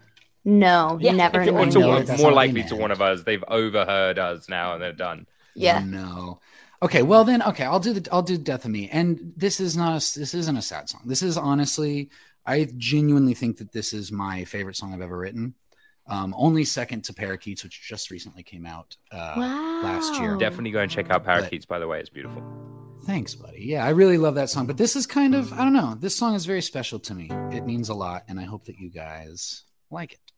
No, 0.43 0.97
never. 0.97 1.37
Or 1.39 1.61
in 1.61 1.69
to 1.69 1.73
the 1.73 1.79
know 1.81 1.87
one- 1.87 1.95
that 1.99 2.07
that's 2.07 2.21
more 2.21 2.31
not 2.31 2.35
what 2.37 2.41
they 2.47 2.47
likely 2.53 2.63
to 2.69 2.75
one 2.75 2.89
of 2.91 2.99
us. 3.01 3.21
They've 3.23 3.43
overheard 3.47 4.17
us 4.17 4.49
now 4.49 4.73
and 4.73 4.81
they're 4.81 4.91
done. 4.93 5.27
Yeah. 5.53 5.83
No. 5.85 6.39
Okay, 6.81 7.03
well 7.03 7.25
then, 7.25 7.43
okay, 7.43 7.65
I'll 7.65 7.79
do 7.79 7.93
the 7.93 8.09
I'll 8.11 8.21
do 8.23 8.37
Death 8.39 8.65
of 8.65 8.71
Me, 8.71 8.89
and 8.89 9.33
this 9.37 9.59
is 9.59 9.75
not 9.77 9.89
a 9.91 10.19
this 10.19 10.33
isn't 10.33 10.57
a 10.57 10.61
sad 10.63 10.89
song. 10.89 11.01
This 11.05 11.21
is 11.21 11.37
honestly, 11.37 12.09
I 12.45 12.67
genuinely 12.77 13.33
think 13.35 13.57
that 13.57 13.71
this 13.73 13.93
is 13.93 14.11
my 14.13 14.45
favorite 14.45 14.77
song 14.77 14.93
I've 14.93 15.01
ever 15.01 15.17
written. 15.17 15.53
Um, 16.09 16.33
only 16.37 16.65
second 16.65 17.03
to 17.05 17.13
Parakeets, 17.13 17.63
which 17.63 17.81
just 17.87 18.09
recently 18.09 18.43
came 18.43 18.65
out 18.65 18.97
uh, 19.11 19.33
last 19.37 20.19
year. 20.19 20.35
Definitely 20.35 20.71
go 20.71 20.79
and 20.79 20.91
check 20.91 21.09
out 21.11 21.23
Parakeets, 21.23 21.65
by 21.65 21.79
the 21.79 21.87
way. 21.87 21.99
It's 21.99 22.09
beautiful. 22.09 22.43
Thanks, 23.05 23.35
buddy. 23.35 23.63
Yeah, 23.63 23.85
I 23.85 23.89
really 23.89 24.17
love 24.17 24.35
that 24.35 24.49
song. 24.49 24.67
But 24.67 24.77
this 24.77 24.95
is 24.95 25.07
kind 25.07 25.33
of, 25.33 25.53
I 25.53 25.63
don't 25.63 25.73
know, 25.73 25.95
this 25.99 26.15
song 26.15 26.35
is 26.35 26.45
very 26.45 26.61
special 26.61 26.99
to 26.99 27.13
me. 27.13 27.29
It 27.51 27.65
means 27.65 27.89
a 27.89 27.93
lot, 27.93 28.23
and 28.27 28.39
I 28.39 28.43
hope 28.43 28.65
that 28.65 28.77
you 28.77 28.89
guys 28.89 29.63
like 29.89 30.13
it. 30.13 30.28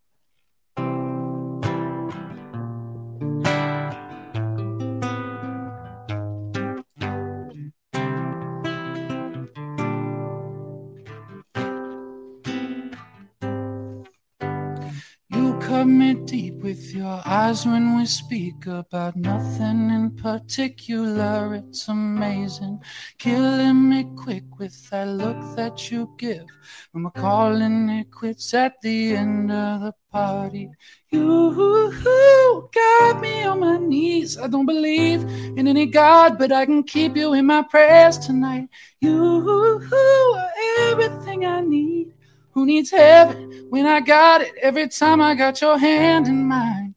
Your 16.93 17.21
eyes 17.25 17.65
when 17.65 17.97
we 17.97 18.05
speak 18.05 18.65
about 18.67 19.15
nothing 19.15 19.89
in 19.89 20.11
particular. 20.11 21.55
It's 21.55 21.87
amazing. 21.87 22.81
Killing 23.17 23.89
me 23.89 24.05
quick 24.15 24.43
with 24.59 24.89
that 24.89 25.07
look 25.07 25.37
that 25.55 25.91
you 25.91 26.09
give 26.17 26.45
when 26.91 27.03
we're 27.03 27.11
calling 27.11 27.89
it 27.89 28.11
quits 28.11 28.53
at 28.53 28.81
the 28.81 29.15
end 29.15 29.51
of 29.51 29.81
the 29.81 29.93
party. 30.11 30.69
You 31.11 32.69
got 32.73 33.21
me 33.21 33.43
on 33.43 33.59
my 33.59 33.77
knees. 33.77 34.37
I 34.37 34.47
don't 34.47 34.65
believe 34.65 35.23
in 35.57 35.67
any 35.67 35.85
God, 35.85 36.37
but 36.37 36.51
I 36.51 36.65
can 36.65 36.83
keep 36.83 37.15
you 37.15 37.33
in 37.33 37.45
my 37.45 37.63
prayers 37.63 38.17
tonight. 38.17 38.69
You 38.99 39.79
are 39.93 40.49
everything 40.89 41.45
I 41.45 41.61
need. 41.61 42.13
Who 42.53 42.65
needs 42.65 42.91
heaven 42.91 43.67
when 43.69 43.85
I 43.85 44.01
got 44.01 44.41
it 44.41 44.53
every 44.61 44.89
time 44.89 45.21
I 45.21 45.35
got 45.35 45.61
your 45.61 45.77
hand 45.77 46.27
in 46.27 46.47
mine? 46.47 46.95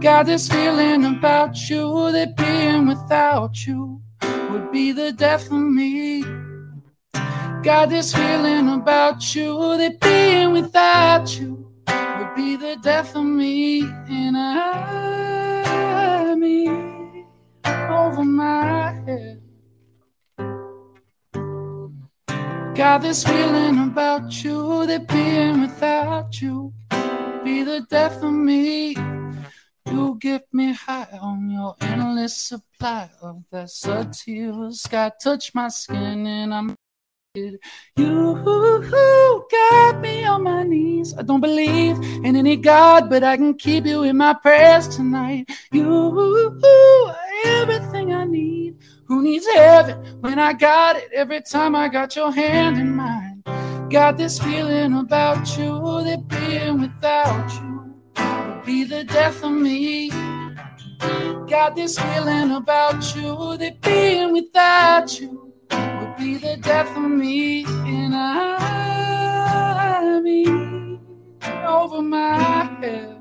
Got 0.00 0.26
this 0.26 0.48
feeling 0.48 1.04
about 1.04 1.70
you 1.70 2.10
that 2.12 2.36
being 2.36 2.88
without 2.88 3.66
you 3.66 4.00
would 4.50 4.72
be 4.72 4.92
the 4.92 5.12
death 5.12 5.46
of 5.46 5.60
me. 5.60 6.22
Got 7.62 7.90
this 7.90 8.12
feeling 8.12 8.68
about 8.68 9.34
you 9.34 9.76
that 9.76 10.00
being 10.00 10.52
without 10.52 11.38
you 11.38 11.70
would 11.86 12.34
be 12.34 12.56
the 12.56 12.76
death 12.82 13.14
of 13.14 13.24
me. 13.24 13.82
And 14.08 14.36
I 14.36 16.34
me 16.34 16.68
over 17.64 18.24
my 18.24 18.92
head. 19.06 19.37
Got 22.78 23.02
this 23.02 23.24
feeling 23.24 23.76
about 23.88 24.44
you 24.44 24.86
that 24.86 25.08
being 25.08 25.62
without 25.62 26.40
you 26.40 26.72
be 27.42 27.64
the 27.64 27.84
death 27.90 28.22
of 28.22 28.32
me. 28.32 28.94
You 29.90 30.16
get 30.20 30.44
me 30.52 30.74
high 30.74 31.18
on 31.20 31.50
your 31.50 31.74
endless 31.80 32.36
supply 32.36 33.10
of 33.20 33.42
that 33.50 33.70
sativa 33.70 34.72
sky. 34.72 35.10
Touch 35.20 35.52
my 35.56 35.66
skin 35.66 36.24
and 36.24 36.54
I'm 36.54 36.76
you 37.34 37.58
got 39.50 40.00
me 40.00 40.24
on 40.24 40.42
my 40.42 40.62
knees. 40.62 41.14
I 41.16 41.22
don't 41.22 41.40
believe 41.40 41.96
in 42.24 42.36
any 42.36 42.56
God, 42.56 43.08
but 43.08 43.22
I 43.22 43.36
can 43.36 43.54
keep 43.54 43.86
you 43.86 44.02
in 44.02 44.16
my 44.16 44.34
prayers 44.34 44.88
tonight. 44.88 45.48
You 45.72 46.60
everything 47.44 48.14
I 48.14 48.24
need. 48.24 48.76
Who 49.06 49.22
needs 49.22 49.46
heaven 49.46 50.20
when 50.20 50.38
I 50.38 50.52
got 50.52 50.96
it 50.96 51.10
every 51.14 51.40
time 51.42 51.74
I 51.74 51.88
got 51.88 52.16
your 52.16 52.32
hand 52.32 52.78
in 52.78 52.94
mine? 52.94 53.42
Got 53.90 54.18
this 54.18 54.38
feeling 54.38 54.94
about 54.94 55.56
you 55.56 56.02
that 56.04 56.28
being 56.28 56.80
without 56.80 57.50
you 57.60 57.94
would 58.16 58.66
be 58.66 58.84
the 58.84 59.04
death 59.04 59.42
of 59.42 59.52
me. 59.52 60.10
Got 61.48 61.76
this 61.76 61.98
feeling 61.98 62.52
about 62.52 63.16
you 63.16 63.56
that 63.56 63.80
being 63.80 64.32
without 64.32 65.20
you 65.20 65.47
would 66.38 66.56
the 66.56 66.62
death 66.62 66.96
of 66.96 67.10
me. 67.10 67.64
And 67.64 68.14
I 68.14 70.20
me 70.20 71.00
over 71.66 72.02
my 72.02 72.64
head. 72.80 73.20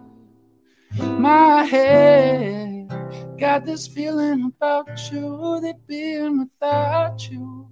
my 0.98 1.64
head. 1.64 2.90
Got 3.38 3.66
this 3.66 3.88
feeling 3.88 4.46
about 4.46 5.12
you 5.12 5.60
that 5.62 5.86
being 5.88 6.40
without 6.40 7.30
you 7.30 7.68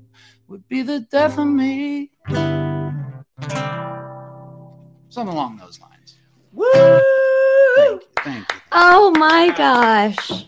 would 0.47 0.67
be 0.67 0.83
the 0.83 1.01
death 1.11 1.37
of 1.37 1.47
me. 1.47 2.11
Something 5.09 5.33
along 5.33 5.57
those 5.57 5.79
lines. 5.79 6.17
Woo! 6.51 6.65
Thank 7.75 8.01
you. 8.01 8.07
Thank 8.23 8.51
you. 8.51 8.59
Oh 8.71 9.11
my 9.11 9.53
gosh. 9.55 10.45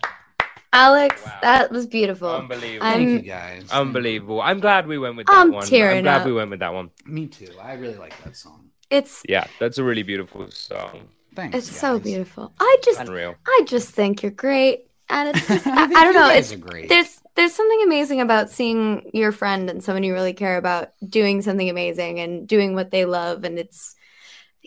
Alex, 0.77 1.23
that 1.41 1.71
was 1.71 1.87
beautiful. 1.87 2.29
Unbelievable. 2.29 2.85
I'm, 2.85 2.93
Thank 2.93 3.09
you 3.25 3.31
guys. 3.31 3.71
Unbelievable. 3.71 4.41
I'm 4.41 4.59
glad 4.59 4.85
we 4.87 4.97
went 4.99 5.17
with 5.17 5.27
that 5.27 5.35
I'm 5.35 5.51
one. 5.51 5.65
tearing 5.65 5.97
I'm 5.99 6.03
glad 6.03 6.21
up. 6.21 6.27
we 6.27 6.33
went 6.33 6.51
with 6.51 6.59
that 6.59 6.73
one. 6.73 6.91
Me 7.05 7.25
too. 7.27 7.49
I 7.61 7.73
really 7.73 7.95
like 7.97 8.15
that 8.23 8.35
song. 8.35 8.69
It's 8.89 9.23
Yeah, 9.27 9.47
that's 9.59 9.77
a 9.79 9.83
really 9.83 10.03
beautiful 10.03 10.49
song. 10.51 11.09
Thanks. 11.35 11.57
it's 11.57 11.75
so 11.75 11.99
beautiful. 11.99 12.51
I 12.59 12.77
just 12.83 12.99
Unreal. 12.99 13.35
I 13.45 13.63
just 13.65 13.89
think 13.89 14.21
you're 14.23 14.31
great. 14.31 14.87
And 15.09 15.29
it's 15.29 15.47
just 15.47 15.67
I, 15.67 15.87
think 15.87 15.97
I 15.97 16.03
don't 16.03 16.13
know. 16.13 16.29
It's 16.29 16.55
great. 16.55 16.89
there's 16.89 17.21
there's 17.35 17.53
something 17.53 17.81
amazing 17.83 18.21
about 18.21 18.49
seeing 18.49 19.09
your 19.13 19.31
friend 19.31 19.69
and 19.69 19.83
someone 19.83 20.03
you 20.03 20.13
really 20.13 20.33
care 20.33 20.57
about 20.57 20.91
doing 21.07 21.41
something 21.41 21.69
amazing 21.69 22.19
and 22.19 22.47
doing 22.47 22.75
what 22.75 22.91
they 22.91 23.05
love 23.05 23.43
and 23.43 23.57
it's 23.59 23.95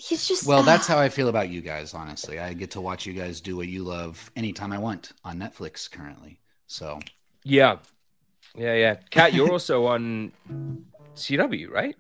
he's 0.01 0.27
just 0.27 0.47
Well, 0.47 0.63
that's 0.63 0.87
how 0.87 0.99
I 0.99 1.09
feel 1.09 1.29
about 1.29 1.51
you 1.51 1.61
guys, 1.61 1.95
honestly. 1.95 2.39
I 2.39 2.55
get 2.55 2.71
to 2.73 2.81
watch 2.81 3.07
you 3.07 3.13
guys 3.13 3.41
do 3.41 3.57
what 3.57 3.69
you 3.69 3.85
love 3.85 4.31
anytime 4.35 4.73
I 4.73 4.79
want 4.79 5.13
on 5.25 5.39
Netflix 5.39 5.91
currently. 5.91 6.41
So 6.67 7.01
Yeah. 7.45 7.77
Yeah, 8.57 8.75
yeah. 8.75 8.95
Kat, 9.11 9.33
you're 9.35 9.51
also 9.53 9.87
on 9.87 10.33
CW, 11.15 11.71
right? 11.71 11.95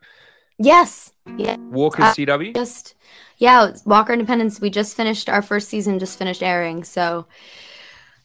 Yes. 0.59 1.13
Yeah. 1.37 1.57
Walker 1.57 2.03
Uh, 2.03 2.13
CW? 2.13 2.55
Just 2.55 2.95
yeah, 3.39 3.73
Walker 3.87 4.13
Independence. 4.13 4.61
We 4.61 4.69
just 4.69 4.97
finished 4.97 5.29
our 5.29 5.41
first 5.43 5.69
season. 5.69 5.99
Just 5.99 6.19
finished 6.19 6.43
airing. 6.43 6.85
So 6.85 7.27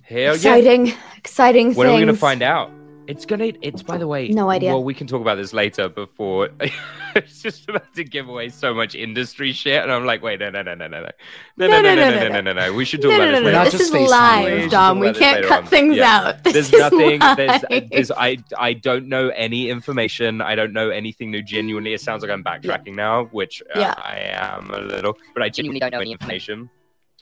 Hell 0.01 0.17
yeah. 0.19 0.33
exciting, 0.33 0.93
exciting 1.17 1.73
When 1.73 1.87
are 1.87 1.93
we 1.93 1.99
gonna 1.99 2.13
find 2.13 2.41
out? 2.41 2.71
It's 3.07 3.25
gonna. 3.25 3.51
It's 3.61 3.83
by 3.83 3.97
the 3.97 4.07
way. 4.07 4.27
No 4.29 4.49
idea. 4.49 4.69
Well, 4.71 4.83
we 4.83 4.93
can 4.93 5.07
talk 5.07 5.21
about 5.21 5.35
this 5.35 5.53
later. 5.53 5.89
Before 5.89 6.49
it's 7.15 7.41
just 7.41 7.69
about 7.69 7.93
to 7.95 8.03
give 8.03 8.27
away 8.27 8.49
so 8.49 8.73
much 8.73 8.95
industry 8.95 9.51
shit, 9.53 9.81
and 9.83 9.91
I'm 9.91 10.05
like, 10.05 10.21
wait, 10.23 10.39
no, 10.39 10.49
no, 10.49 10.61
no, 10.63 10.73
no, 10.75 10.87
no, 10.87 11.01
no, 11.01 11.09
no, 11.57 11.67
no, 11.67 11.81
no, 11.81 11.95
no, 11.95 12.09
no, 12.09 12.27
no, 12.29 12.41
no, 12.41 12.53
no. 12.53 12.73
We 12.73 12.85
should 12.85 13.01
talk 13.01 13.09
No, 13.11 13.15
about 13.17 13.25
no, 13.25 13.31
this. 13.31 13.41
no, 13.43 13.51
no. 13.51 13.57
later. 13.63 13.77
This 13.77 13.87
is 13.93 14.09
live, 14.11 14.71
Dom. 14.71 14.99
We 14.99 15.13
can't 15.13 15.45
cut 15.45 15.63
on. 15.63 15.67
things 15.67 15.95
Yeah. 15.97 16.17
out. 16.29 16.43
This 16.43 16.53
There's 16.53 16.73
is 16.73 16.79
nothing. 16.79 17.19
There's, 17.19 17.63
live. 17.69 17.89
there's. 17.91 18.11
I. 18.11 18.37
I 18.57 18.73
don't 18.73 19.07
know 19.07 19.29
any 19.29 19.69
information. 19.69 20.41
I 20.41 20.55
don't 20.55 20.73
know 20.73 20.89
anything 20.89 21.31
new. 21.31 21.41
Genuinely, 21.43 21.93
it 21.93 22.01
sounds 22.01 22.21
like 22.23 22.31
I'm 22.31 22.43
backtracking 22.43 22.95
now, 22.95 23.25
which 23.25 23.61
uh, 23.75 23.79
Yeah. 23.79 23.93
I 23.97 24.17
am 24.33 24.71
a 24.71 24.79
little. 24.79 25.17
But 25.33 25.43
I 25.43 25.49
genuinely 25.49 25.79
don't 25.79 25.91
know 25.91 25.99
any 25.99 26.11
information. 26.11 26.69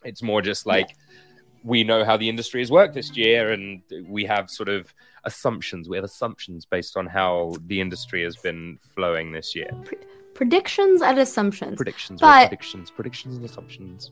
It's 0.04 0.22
more 0.24 0.42
just 0.42 0.66
like 0.66 0.96
we 1.64 1.84
know 1.84 2.04
how 2.04 2.18
the 2.18 2.28
industry 2.28 2.62
has 2.62 2.70
worked 2.72 2.94
this 2.94 3.16
year, 3.16 3.52
and 3.52 3.82
we 4.08 4.26
have 4.26 4.50
sort 4.50 4.70
of 4.70 4.94
assumptions. 5.26 5.88
We 5.90 5.98
have 5.98 6.04
assumptions 6.04 6.66
based 6.66 6.98
on 6.98 7.06
how 7.08 7.56
the 7.68 7.80
industry 7.82 8.24
has 8.24 8.36
been 8.38 8.78
flowing 8.96 9.32
this 9.32 9.56
year. 9.56 9.70
predictions 10.34 11.02
and 11.02 11.20
assumptions. 11.20 11.78
Predictions, 11.78 12.20
but 12.22 12.48
predictions, 12.50 12.92
predictions, 12.92 13.36
and 13.38 13.46
assumptions. 13.46 14.12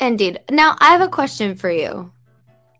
indeed. 0.00 0.40
Now 0.50 0.76
I 0.80 0.92
have 0.92 1.00
a 1.00 1.08
question 1.08 1.54
for 1.56 1.70
you, 1.70 2.12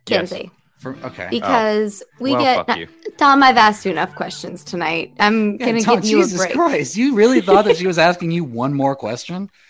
Yes. 0.09 0.32
For, 0.78 0.94
okay. 1.05 1.26
Because 1.30 2.02
oh, 2.05 2.10
we 2.20 2.32
Well, 2.32 2.43
get 2.43 2.66
fuck 2.66 2.76
you. 2.76 2.86
Tom, 3.16 3.43
I've 3.43 3.56
asked 3.56 3.84
you 3.86 3.90
enough 3.93 4.14
questions 4.14 4.62
tonight. 4.62 5.14
I'm 5.18 5.52
Yeah, 5.59 5.66
gonna 5.66 5.80
Tom, 5.80 5.94
give 5.97 6.05
you 6.05 6.18
Jesus 6.18 6.34
a 6.40 6.44
break. 6.44 6.52
Christ, 6.52 6.97
you 6.98 7.14
really 7.14 7.40
thought 7.40 7.64
that 7.64 7.78
she 7.78 7.86
was 7.86 7.98
asking 7.98 8.30
you 8.30 8.44
one 8.44 8.74
more 8.74 8.94
question? 8.94 9.51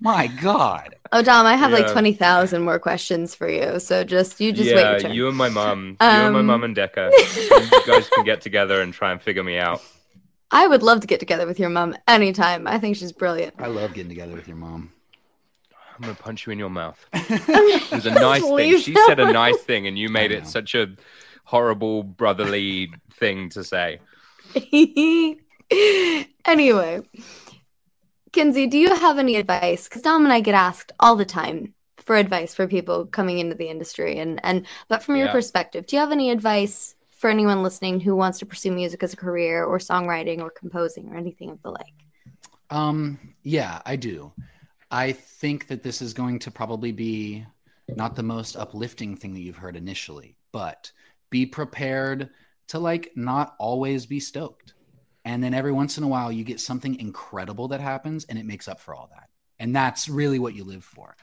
My 0.00 0.26
God. 0.26 0.96
Oh, 1.12 1.22
Dom, 1.22 1.46
I 1.46 1.56
have 1.56 1.72
like 1.72 1.90
twenty 1.92 2.12
thousand 2.12 2.62
more 2.62 2.78
questions 2.78 3.34
for 3.34 3.48
you. 3.48 3.78
So 3.80 4.04
just 4.04 4.40
you 4.40 4.52
just 4.52 4.72
wait 4.74 4.80
yeah, 4.80 4.90
your 4.92 5.00
turn. 5.00 5.12
you 5.12 5.28
and 5.28 5.36
my 5.36 5.48
mum, 5.48 5.96
you 6.00 6.06
and 6.06 6.32
my 6.32 6.40
Um, 6.40 6.46
mum 6.46 6.64
and 6.64 6.74
Decca, 6.74 7.10
you 7.36 7.70
guys 7.86 8.08
can 8.08 8.24
get 8.24 8.40
together 8.40 8.80
and 8.80 8.94
try 8.94 9.12
and 9.12 9.20
figure 9.20 9.42
me 9.42 9.58
out. 9.58 9.82
I 10.50 10.66
would 10.66 10.82
love 10.82 11.00
to 11.00 11.06
get 11.06 11.18
together 11.20 11.46
with 11.46 11.58
your 11.58 11.70
mom 11.70 11.96
anytime. 12.06 12.66
I 12.66 12.78
think 12.78 12.96
she's 12.96 13.12
brilliant. 13.12 13.54
I 13.58 13.66
love 13.66 13.94
getting 13.94 14.10
together 14.10 14.34
with 14.34 14.46
your 14.48 14.56
mom. 14.56 14.92
I'm 15.94 16.00
gonna 16.02 16.14
punch 16.14 16.46
you 16.46 16.52
in 16.52 16.58
your 16.58 16.70
mouth. 16.70 17.04
It 17.12 17.90
was 17.90 18.06
a 18.06 18.10
nice 18.10 18.42
thing. 18.42 18.78
She 18.78 18.94
said 19.06 19.20
a 19.20 19.30
nice 19.32 19.58
thing, 19.58 19.86
and 19.86 19.98
you 19.98 20.08
made 20.08 20.32
it 20.32 20.46
such 20.46 20.74
a 20.74 20.88
horrible 21.44 22.02
brotherly 22.02 22.92
thing 23.14 23.50
to 23.50 23.62
say. 23.64 24.00
anyway, 26.44 27.02
Kinsey, 28.32 28.66
do 28.66 28.78
you 28.78 28.94
have 28.94 29.18
any 29.18 29.36
advice? 29.36 29.84
Because 29.88 30.02
Dom 30.02 30.24
and 30.24 30.32
I 30.32 30.40
get 30.40 30.54
asked 30.54 30.92
all 30.98 31.16
the 31.16 31.24
time 31.24 31.74
for 31.98 32.16
advice 32.16 32.54
for 32.54 32.66
people 32.66 33.06
coming 33.06 33.38
into 33.38 33.54
the 33.54 33.68
industry, 33.68 34.18
and 34.18 34.40
and 34.44 34.66
but 34.88 35.02
from 35.02 35.16
your 35.16 35.26
Yeah. 35.26 35.32
perspective, 35.32 35.86
do 35.86 35.96
you 35.96 36.00
have 36.00 36.12
any 36.12 36.30
advice 36.30 36.94
for 37.10 37.30
anyone 37.30 37.62
listening 37.62 38.00
who 38.00 38.16
wants 38.16 38.38
to 38.40 38.46
pursue 38.46 38.72
music 38.72 39.02
as 39.02 39.12
a 39.12 39.16
career, 39.16 39.64
or 39.64 39.78
songwriting, 39.78 40.40
or 40.40 40.50
composing, 40.50 41.08
or 41.10 41.16
anything 41.16 41.50
of 41.50 41.62
the 41.62 41.70
like? 41.70 42.06
Um, 42.70 43.18
yeah, 43.42 43.80
I 43.84 43.96
do. 43.96 44.32
I 44.90 45.12
think 45.12 45.68
that 45.68 45.82
this 45.82 46.02
is 46.02 46.14
going 46.14 46.38
to 46.40 46.50
probably 46.50 46.92
be 46.92 47.46
not 47.94 48.16
the 48.16 48.22
most 48.22 48.56
uplifting 48.56 49.16
thing 49.16 49.34
that 49.34 49.40
you've 49.40 49.56
heard 49.56 49.76
initially, 49.76 50.36
but 50.52 50.90
be 51.30 51.46
prepared 51.46 52.30
to 52.68 52.78
like 52.78 53.12
not 53.16 53.54
always 53.58 54.06
be 54.06 54.20
stoked. 54.20 54.74
And 55.24 55.42
then 55.42 55.54
every 55.54 55.72
once 55.72 55.98
in 55.98 56.04
a 56.04 56.08
while 56.08 56.32
you 56.32 56.44
get 56.44 56.60
something 56.60 56.98
incredible 56.98 57.68
that 57.68 57.80
happens 57.80 58.24
and 58.24 58.38
it 58.38 58.46
makes 58.46 58.68
up 58.68 58.80
for 58.80 58.94
all 58.94 59.08
that. 59.12 59.28
And 59.58 59.74
that's 59.74 60.08
really 60.08 60.38
what 60.38 60.54
you 60.54 60.64
live 60.64 60.84
for. 60.84 61.16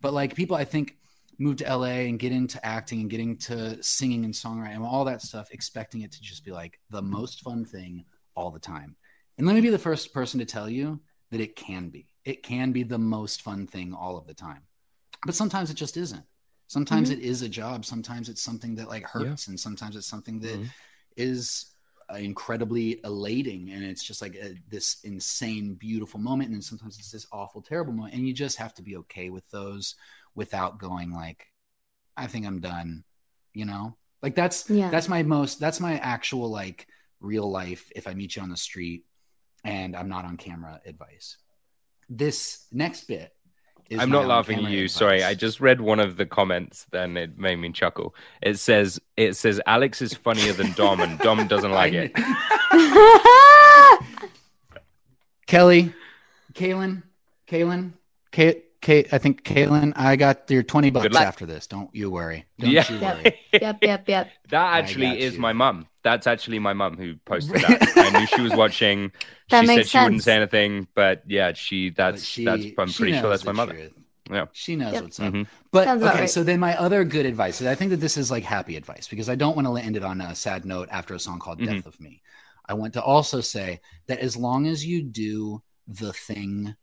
But 0.00 0.12
like 0.12 0.34
people 0.34 0.56
I 0.56 0.64
think 0.64 0.96
move 1.38 1.56
to 1.56 1.64
LA 1.64 2.06
and 2.08 2.18
get 2.18 2.32
into 2.32 2.64
acting 2.66 3.00
and 3.00 3.08
getting 3.08 3.36
to 3.36 3.82
singing 3.82 4.24
and 4.24 4.34
songwriting 4.34 4.74
and 4.76 4.84
all 4.84 5.04
that 5.04 5.22
stuff 5.22 5.48
expecting 5.50 6.02
it 6.02 6.12
to 6.12 6.20
just 6.20 6.44
be 6.44 6.50
like 6.50 6.78
the 6.90 7.00
most 7.00 7.40
fun 7.42 7.64
thing 7.64 8.04
all 8.34 8.50
the 8.50 8.58
time. 8.58 8.96
And 9.38 9.46
let 9.46 9.54
me 9.54 9.60
be 9.60 9.70
the 9.70 9.78
first 9.78 10.12
person 10.12 10.40
to 10.40 10.46
tell 10.46 10.68
you 10.68 11.00
that 11.30 11.40
it 11.40 11.56
can 11.56 11.88
be. 11.88 12.08
It 12.24 12.42
can 12.42 12.72
be 12.72 12.82
the 12.82 12.98
most 12.98 13.42
fun 13.42 13.66
thing 13.66 13.94
all 13.94 14.16
of 14.18 14.26
the 14.26 14.34
time. 14.34 14.62
But 15.24 15.34
sometimes 15.34 15.70
it 15.70 15.74
just 15.74 15.96
isn't. 15.96 16.24
Sometimes 16.66 17.08
Mhm. 17.08 17.14
it 17.14 17.18
is 17.20 17.42
a 17.42 17.48
job. 17.48 17.84
Sometimes 17.84 18.28
it's 18.28 18.42
something 18.42 18.74
that 18.74 18.88
like 18.88 19.04
hurts, 19.04 19.46
and 19.46 19.58
sometimes 19.58 19.96
it's 19.96 20.06
something 20.06 20.40
that 20.40 20.58
Mhm. 20.60 20.70
is 21.16 21.66
Uh, 22.10 22.16
incredibly 22.16 23.00
elating, 23.04 23.70
and 23.70 23.84
it's 23.84 24.02
just 24.02 24.22
like 24.22 24.34
a, 24.34 24.54
this 24.70 24.96
insane, 25.04 25.74
beautiful 25.74 26.18
moment. 26.18 26.46
And 26.48 26.54
then 26.54 26.62
sometimes 26.62 26.98
it's 26.98 27.10
this 27.10 27.26
awful, 27.32 27.60
terrible 27.60 27.92
moment, 27.92 28.14
and 28.14 28.26
you 28.26 28.32
just 28.32 28.56
have 28.56 28.72
to 28.74 28.82
be 28.82 28.96
okay 28.96 29.28
with 29.28 29.48
those 29.50 29.94
without 30.34 30.78
going 30.78 31.12
like, 31.12 31.46
"I 32.16 32.26
think 32.26 32.46
I'm 32.46 32.60
done," 32.60 33.04
you 33.52 33.66
know. 33.66 33.98
Like 34.22 34.34
that's 34.34 34.70
Yeah. 34.70 34.90
that's 34.90 35.08
my 35.08 35.22
most 35.22 35.60
that's 35.60 35.80
my 35.80 35.98
actual 35.98 36.48
like 36.48 36.86
real 37.20 37.50
life. 37.50 37.92
If 37.94 38.06
I 38.06 38.14
meet 38.14 38.36
you 38.36 38.42
on 38.42 38.48
the 38.48 38.56
street 38.56 39.04
and 39.62 39.94
I'm 39.94 40.08
not 40.08 40.24
on 40.24 40.38
camera, 40.38 40.80
advice. 40.86 41.36
This 42.08 42.66
next 42.72 43.04
bit. 43.06 43.34
Is 43.90 43.98
I'm 44.00 44.10
not 44.10 44.26
laughing 44.26 44.58
at 44.58 44.70
you. 44.70 44.80
advice. 44.84 44.92
Sorry, 44.92 45.24
I 45.24 45.34
just 45.34 45.60
read 45.60 45.80
one 45.80 45.98
of 45.98 46.16
the 46.18 46.26
comments, 46.26 46.86
then 46.90 47.16
it 47.16 47.38
made 47.38 47.56
me 47.56 47.72
chuckle. 47.72 48.14
It 48.42 48.58
says, 48.58 49.00
"It 49.16 49.34
says 49.34 49.60
Alex 49.66 50.02
is 50.02 50.12
funnier 50.12 50.52
than 50.52 50.72
Dom, 50.72 51.00
and 51.00 51.18
Dom 51.20 51.46
doesn't 51.48 51.70
like 51.72 51.94
it." 51.94 52.12
Kelly, 55.46 55.94
Kaylin, 56.52 57.02
Kaylin, 57.46 57.92
Kay, 58.30 58.62
Kay, 58.82 59.06
I 59.10 59.18
think 59.18 59.42
Kaylin, 59.44 59.92
I 59.96 60.16
got 60.16 60.50
your 60.50 60.62
20 60.62 60.90
bucks 60.90 61.16
after 61.16 61.46
this. 61.46 61.66
Don't 61.66 61.88
you 61.94 62.10
worry. 62.10 62.44
Don't 62.58 62.70
Yeah. 62.70 62.84
you 62.92 63.00
worry. 63.00 63.38
yep, 63.52 63.78
yep, 63.82 64.08
yep. 64.08 64.30
That 64.50 64.78
actually 64.78 65.20
is 65.20 65.34
you. 65.34 65.40
my 65.40 65.52
mum. 65.54 65.86
That's 66.08 66.26
actually 66.26 66.58
my 66.58 66.72
mum 66.72 66.96
who 66.96 67.16
posted 67.26 67.56
that. 67.62 67.92
I 67.96 68.18
knew 68.18 68.26
she 68.26 68.40
was 68.40 68.54
watching. 68.54 69.12
That 69.50 69.60
she 69.60 69.66
said 69.66 69.76
makes 69.76 69.88
she 69.90 69.98
wouldn't 69.98 70.22
say 70.22 70.36
anything, 70.36 70.88
but 70.94 71.22
yeah, 71.26 71.52
she 71.52 71.90
that's 71.90 72.24
she- 72.24 72.46
that's 72.46 72.64
I'm 72.78 72.88
she 72.88 72.98
pretty 72.98 73.12
sure 73.12 73.22
knows 73.24 73.30
that's 73.42 73.44
my 73.44 73.52
the 73.52 73.56
mother. 73.56 73.72
truth. 73.74 73.92
Yeah. 74.30 74.46
She 74.52 74.76
knows 74.76 74.94
Yep. 74.94 75.02
what's 75.02 75.20
up. 75.20 75.32
Mhm. 75.34 75.46
But 75.70 75.84
Sounds 75.84 76.02
about 76.02 76.12
okay, 76.14 76.20
right. 76.22 76.30
so 76.30 76.42
then 76.44 76.60
my 76.60 76.74
other 76.78 77.04
good 77.04 77.26
advice 77.26 77.60
is 77.60 77.66
I 77.66 77.74
think 77.74 77.90
that 77.90 77.98
this 78.00 78.16
is 78.16 78.30
like 78.30 78.42
happy 78.44 78.76
advice 78.76 79.06
because 79.08 79.28
I 79.28 79.34
don't 79.34 79.54
want 79.56 79.66
to 79.68 79.76
end 79.76 79.96
it 79.96 80.04
on 80.04 80.20
a 80.22 80.34
sad 80.34 80.64
note 80.64 80.88
after 80.90 81.12
a 81.14 81.18
song 81.18 81.38
called 81.38 81.58
Mhm. 81.60 81.66
Death 81.66 81.86
of 81.86 82.00
Me. 82.00 82.22
I 82.66 82.72
want 82.74 82.92
to 82.94 83.02
also 83.02 83.40
say 83.42 83.80
that 84.06 84.18
as 84.20 84.34
long 84.36 84.66
as 84.66 84.84
you 84.84 85.02
do 85.02 85.62
the 85.86 86.12
thing 86.14 86.74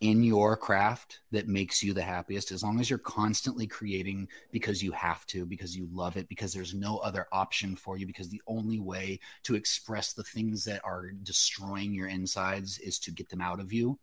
in 0.00 0.22
your 0.22 0.56
craft 0.56 1.20
that 1.30 1.48
makes 1.48 1.82
you 1.82 1.94
the 1.94 2.02
happiest, 2.02 2.52
as 2.52 2.62
long 2.62 2.80
as 2.80 2.90
you're 2.90 2.98
constantly 2.98 3.66
creating 3.66 4.28
because 4.50 4.82
you 4.82 4.92
have 4.92 5.24
to, 5.26 5.46
because 5.46 5.76
you 5.76 5.88
love 5.92 6.16
it, 6.16 6.28
because 6.28 6.52
there's 6.52 6.74
no 6.74 6.98
other 6.98 7.26
option 7.32 7.76
for 7.76 7.96
you, 7.96 8.06
because 8.06 8.28
the 8.28 8.42
only 8.46 8.80
way 8.80 9.18
to 9.44 9.54
express 9.54 10.12
the 10.12 10.24
things 10.24 10.64
that 10.64 10.84
are 10.84 11.10
destroying 11.22 11.94
your 11.94 12.08
insides 12.08 12.78
is 12.78 12.98
to 12.98 13.10
get 13.12 13.28
them 13.28 13.40
out 13.40 13.60
of 13.60 13.72
you, 13.72 13.98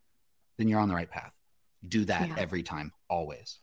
then 0.58 0.68
you're 0.68 0.80
on 0.80 0.90
the 0.90 0.96
right 0.96 1.10
path. 1.10 1.34
Do 1.88 2.06
that 2.06 2.30
Yeah. 2.30 2.36
every 2.38 2.64
time, 2.64 2.94
always. 3.10 3.60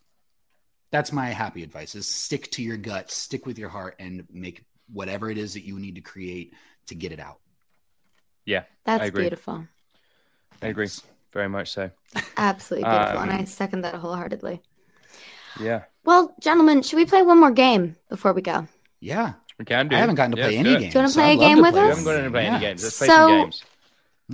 That's 0.90 1.12
my 1.12 1.26
happy 1.30 1.62
advice 1.62 1.94
is 1.94 2.06
stick 2.06 2.50
to 2.52 2.62
your 2.62 2.76
gut, 2.76 3.10
stick 3.10 3.46
with 3.46 3.58
your 3.58 3.68
heart 3.68 3.96
and 3.98 4.26
make 4.30 4.64
whatever 4.92 5.30
it 5.30 5.38
is 5.38 5.54
that 5.54 5.64
you 5.64 5.78
need 5.78 5.96
to 5.96 6.00
create 6.00 6.54
to 6.86 6.94
get 6.94 7.12
it 7.12 7.20
out. 7.20 7.40
Yeah, 8.44 8.64
That's 8.84 9.02
I 9.02 9.06
agree. 9.06 9.24
beautiful. 9.24 9.66
I 10.62 10.68
agree, 10.68 10.88
very 11.32 11.48
much 11.48 11.70
so. 11.72 11.90
Absolutely 12.36 12.88
beautiful, 12.88 13.20
and 13.20 13.30
I 13.30 13.38
Um, 13.40 13.46
second 13.46 13.82
that 13.82 13.94
wholeheartedly. 13.94 14.62
Yeah. 15.60 15.82
Well, 16.04 16.34
gentlemen, 16.40 16.82
should 16.82 16.96
we 16.96 17.04
play 17.06 17.22
one 17.22 17.38
more 17.40 17.50
game 17.50 17.96
before 18.08 18.32
we 18.32 18.42
go? 18.42 18.66
Yeah. 19.00 19.32
We 19.58 19.64
can 19.64 19.88
do. 19.88 19.96
I 19.96 19.98
haven't 19.98 20.14
gotten 20.14 20.32
to 20.32 20.38
Yeah, 20.38 20.46
play 20.46 20.56
any 20.58 20.68
do 20.70 20.76
it. 20.76 20.80
games. 20.80 20.92
Do 20.92 20.98
you 20.98 21.02
wanna 21.02 21.14
play 21.14 21.24
I'd 21.32 21.32
a 21.32 21.36
game 21.40 21.62
with 21.62 21.72
play 21.72 21.82
We 21.82 21.88
us? 21.90 21.96
haven't 21.98 22.04
gotten 22.12 22.24
to 22.24 22.30
play 22.30 22.42
Yeah. 22.44 22.50
any 22.50 22.60
games. 22.60 22.82
Let's 22.84 22.98
play 22.98 23.06
So- 23.08 23.12
some 23.14 23.40
games. 23.40 23.64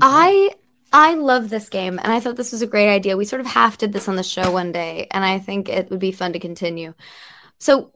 I 0.02 0.50
I 0.92 1.14
love 1.14 1.50
this 1.50 1.68
game 1.70 1.98
and 2.00 2.12
I 2.12 2.20
thought 2.20 2.36
this 2.36 2.52
was 2.52 2.62
a 2.62 2.68
great 2.68 2.88
idea. 2.94 3.16
We 3.16 3.24
sort 3.24 3.40
of 3.40 3.46
half 3.48 3.78
did 3.78 3.92
this 3.92 4.06
on 4.06 4.14
the 4.14 4.22
show 4.22 4.52
one 4.52 4.70
day 4.70 5.08
and 5.10 5.24
I 5.24 5.40
think 5.40 5.68
it 5.68 5.90
would 5.90 5.98
be 5.98 6.12
fun 6.12 6.32
to 6.34 6.38
continue. 6.38 6.94
So 7.58 7.90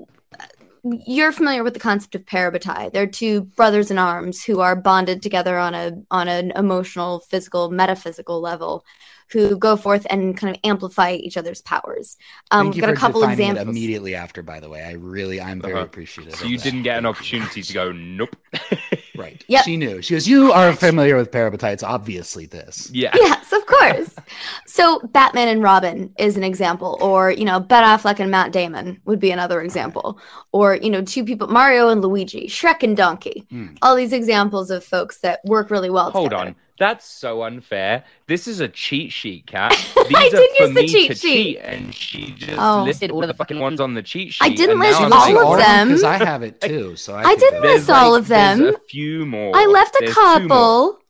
you're 1.06 1.32
familiar 1.32 1.64
with 1.64 1.74
the 1.74 1.80
concept 1.80 2.14
of 2.14 2.24
parabatai. 2.24 2.92
They're 2.92 3.06
two 3.06 3.42
brothers 3.42 3.90
in 3.90 3.98
arms 3.98 4.42
who 4.42 4.60
are 4.60 4.76
bonded 4.76 5.22
together 5.22 5.58
on 5.58 5.74
a 5.74 5.92
on 6.10 6.28
an 6.28 6.52
emotional, 6.52 7.20
physical, 7.20 7.70
metaphysical 7.70 8.40
level 8.40 8.84
who 9.30 9.56
go 9.58 9.76
forth 9.76 10.06
and 10.10 10.36
kind 10.36 10.54
of 10.54 10.60
amplify 10.64 11.12
each 11.12 11.36
other's 11.36 11.60
powers. 11.62 12.16
Um, 12.50 12.66
Thank 12.66 12.74
we've 12.76 12.80
got 12.82 12.90
a 12.90 12.94
couple 12.96 13.20
defining 13.20 13.50
examples. 13.50 13.68
immediately 13.76 14.14
after. 14.14 14.42
By 14.42 14.60
the 14.60 14.68
way, 14.68 14.82
I 14.84 14.92
really, 14.92 15.40
I'm 15.40 15.60
very 15.60 15.74
Uh-huh. 15.74 15.84
appreciative. 15.84 16.34
So 16.36 16.44
of 16.44 16.50
you 16.50 16.56
that. 16.58 16.64
didn't 16.64 16.82
get 16.82 16.98
an 16.98 17.06
opportunity 17.06 17.62
to 17.62 17.72
go, 17.72 17.92
nope. 17.92 18.34
right. 19.16 19.44
Yep. 19.48 19.64
She 19.64 19.76
knew. 19.76 20.00
She 20.02 20.14
goes, 20.14 20.26
"You 20.28 20.52
are 20.52 20.72
familiar 20.74 21.16
with 21.16 21.30
parabatites. 21.30 21.82
Obviously, 21.82 22.46
this." 22.46 22.90
Yeah. 22.92 23.10
Yes, 23.14 23.52
of 23.52 23.66
course. 23.66 24.14
so 24.66 25.00
Batman 25.12 25.48
and 25.48 25.62
Robin 25.62 26.12
is 26.18 26.36
an 26.36 26.44
example, 26.44 26.96
or 27.00 27.30
you 27.30 27.44
know, 27.44 27.60
Ben 27.60 27.82
Affleck 27.84 28.20
and 28.20 28.30
Matt 28.30 28.52
Damon 28.52 29.00
would 29.04 29.20
be 29.20 29.30
another 29.30 29.60
example, 29.60 30.18
or 30.52 30.76
you 30.76 30.90
know, 30.90 31.02
two 31.02 31.24
people, 31.24 31.48
Mario 31.48 31.88
and 31.88 32.00
Luigi, 32.00 32.46
Shrek 32.48 32.82
and 32.82 32.96
Donkey. 32.96 33.46
Hmm. 33.50 33.74
All 33.82 33.94
these 33.96 34.12
examples 34.12 34.70
of 34.70 34.84
folks 34.84 35.18
that 35.18 35.40
work 35.44 35.70
really 35.70 35.90
well. 35.90 36.10
Hold 36.10 36.30
together. 36.30 36.48
on. 36.50 36.56
That's 36.78 37.04
so 37.04 37.42
unfair. 37.42 38.04
This 38.28 38.46
is 38.46 38.60
a 38.60 38.68
cheat 38.68 39.12
sheet, 39.12 39.46
Kat. 39.48 39.72
These 40.08 40.16
I 40.16 40.26
are 40.26 40.30
did 40.30 40.50
for 40.56 40.64
use 40.64 40.74
the 40.74 40.86
cheat 40.86 41.10
to 41.10 41.14
sheet. 41.16 41.56
cheat, 41.56 41.58
and 41.58 41.92
she 41.94 42.30
just 42.32 42.56
Oh. 42.58 42.84
listed 42.84 43.10
all 43.10 43.22
of 43.22 43.28
the 43.28 43.34
fucking 43.34 43.58
ones 43.58 43.80
on 43.80 43.94
the 43.94 44.02
cheat 44.02 44.32
sheet. 44.34 44.44
I 44.44 44.50
didn't 44.50 44.78
list 44.78 45.00
all 45.00 45.08
like, 45.10 45.34
of 45.36 45.58
them. 45.58 45.88
because 45.88 46.04
I 46.04 46.16
have 46.24 46.42
it 46.44 46.60
too. 46.60 46.94
So 46.94 47.14
I, 47.14 47.22
I 47.22 47.34
didn't 47.34 47.62
go. 47.62 47.68
list 47.68 47.90
all 47.90 48.14
of 48.14 48.28
There's 48.28 48.58
them. 48.58 48.74
a 48.74 48.78
few 48.88 49.26
more. 49.26 49.56
I 49.56 49.66
left 49.66 49.96
a 49.96 49.98
There's 50.00 50.14
two 50.14 50.20
couple. 50.20 51.00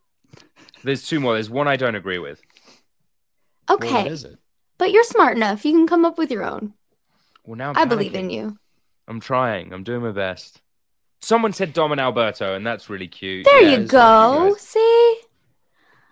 There's 0.85 1.07
two 1.07 1.20
more. 1.20 1.35
There's 1.35 1.51
one 1.51 1.69
I 1.69 1.77
don't 1.77 1.97
agree 1.97 2.19
with. 2.19 2.40
Okay, 3.70 3.93
Well, 3.93 4.03
what 4.05 4.12
is 4.12 4.24
it? 4.24 4.39
but 4.78 4.90
you're 4.90 5.05
smart 5.05 5.36
enough. 5.36 5.65
You 5.66 5.73
can 5.73 5.86
come 5.86 6.05
up 6.07 6.16
with 6.16 6.31
your 6.31 6.45
own. 6.45 6.73
Well, 7.45 7.57
now 7.57 7.70
I'm 7.70 7.77
I 7.78 7.85
believe 7.85 8.15
in 8.15 8.31
you. 8.31 8.57
I'm 9.07 9.20
trying. 9.20 9.73
I'm 9.74 9.82
doing 9.85 10.03
my 10.03 10.12
best. 10.12 10.61
Someone 11.20 11.53
said 11.53 11.73
Dom 11.73 11.93
and 11.93 12.01
Alberto, 12.01 12.55
and 12.55 12.66
that's 12.66 12.89
really 12.89 13.09
cute. 13.09 13.45
There 13.45 13.62
Yeah, 13.62 13.77
you 13.77 13.82
it's 13.85 13.93
lovely, 13.93 14.39
go. 14.49 14.53
guys. 14.55 14.61
See, 14.62 15.16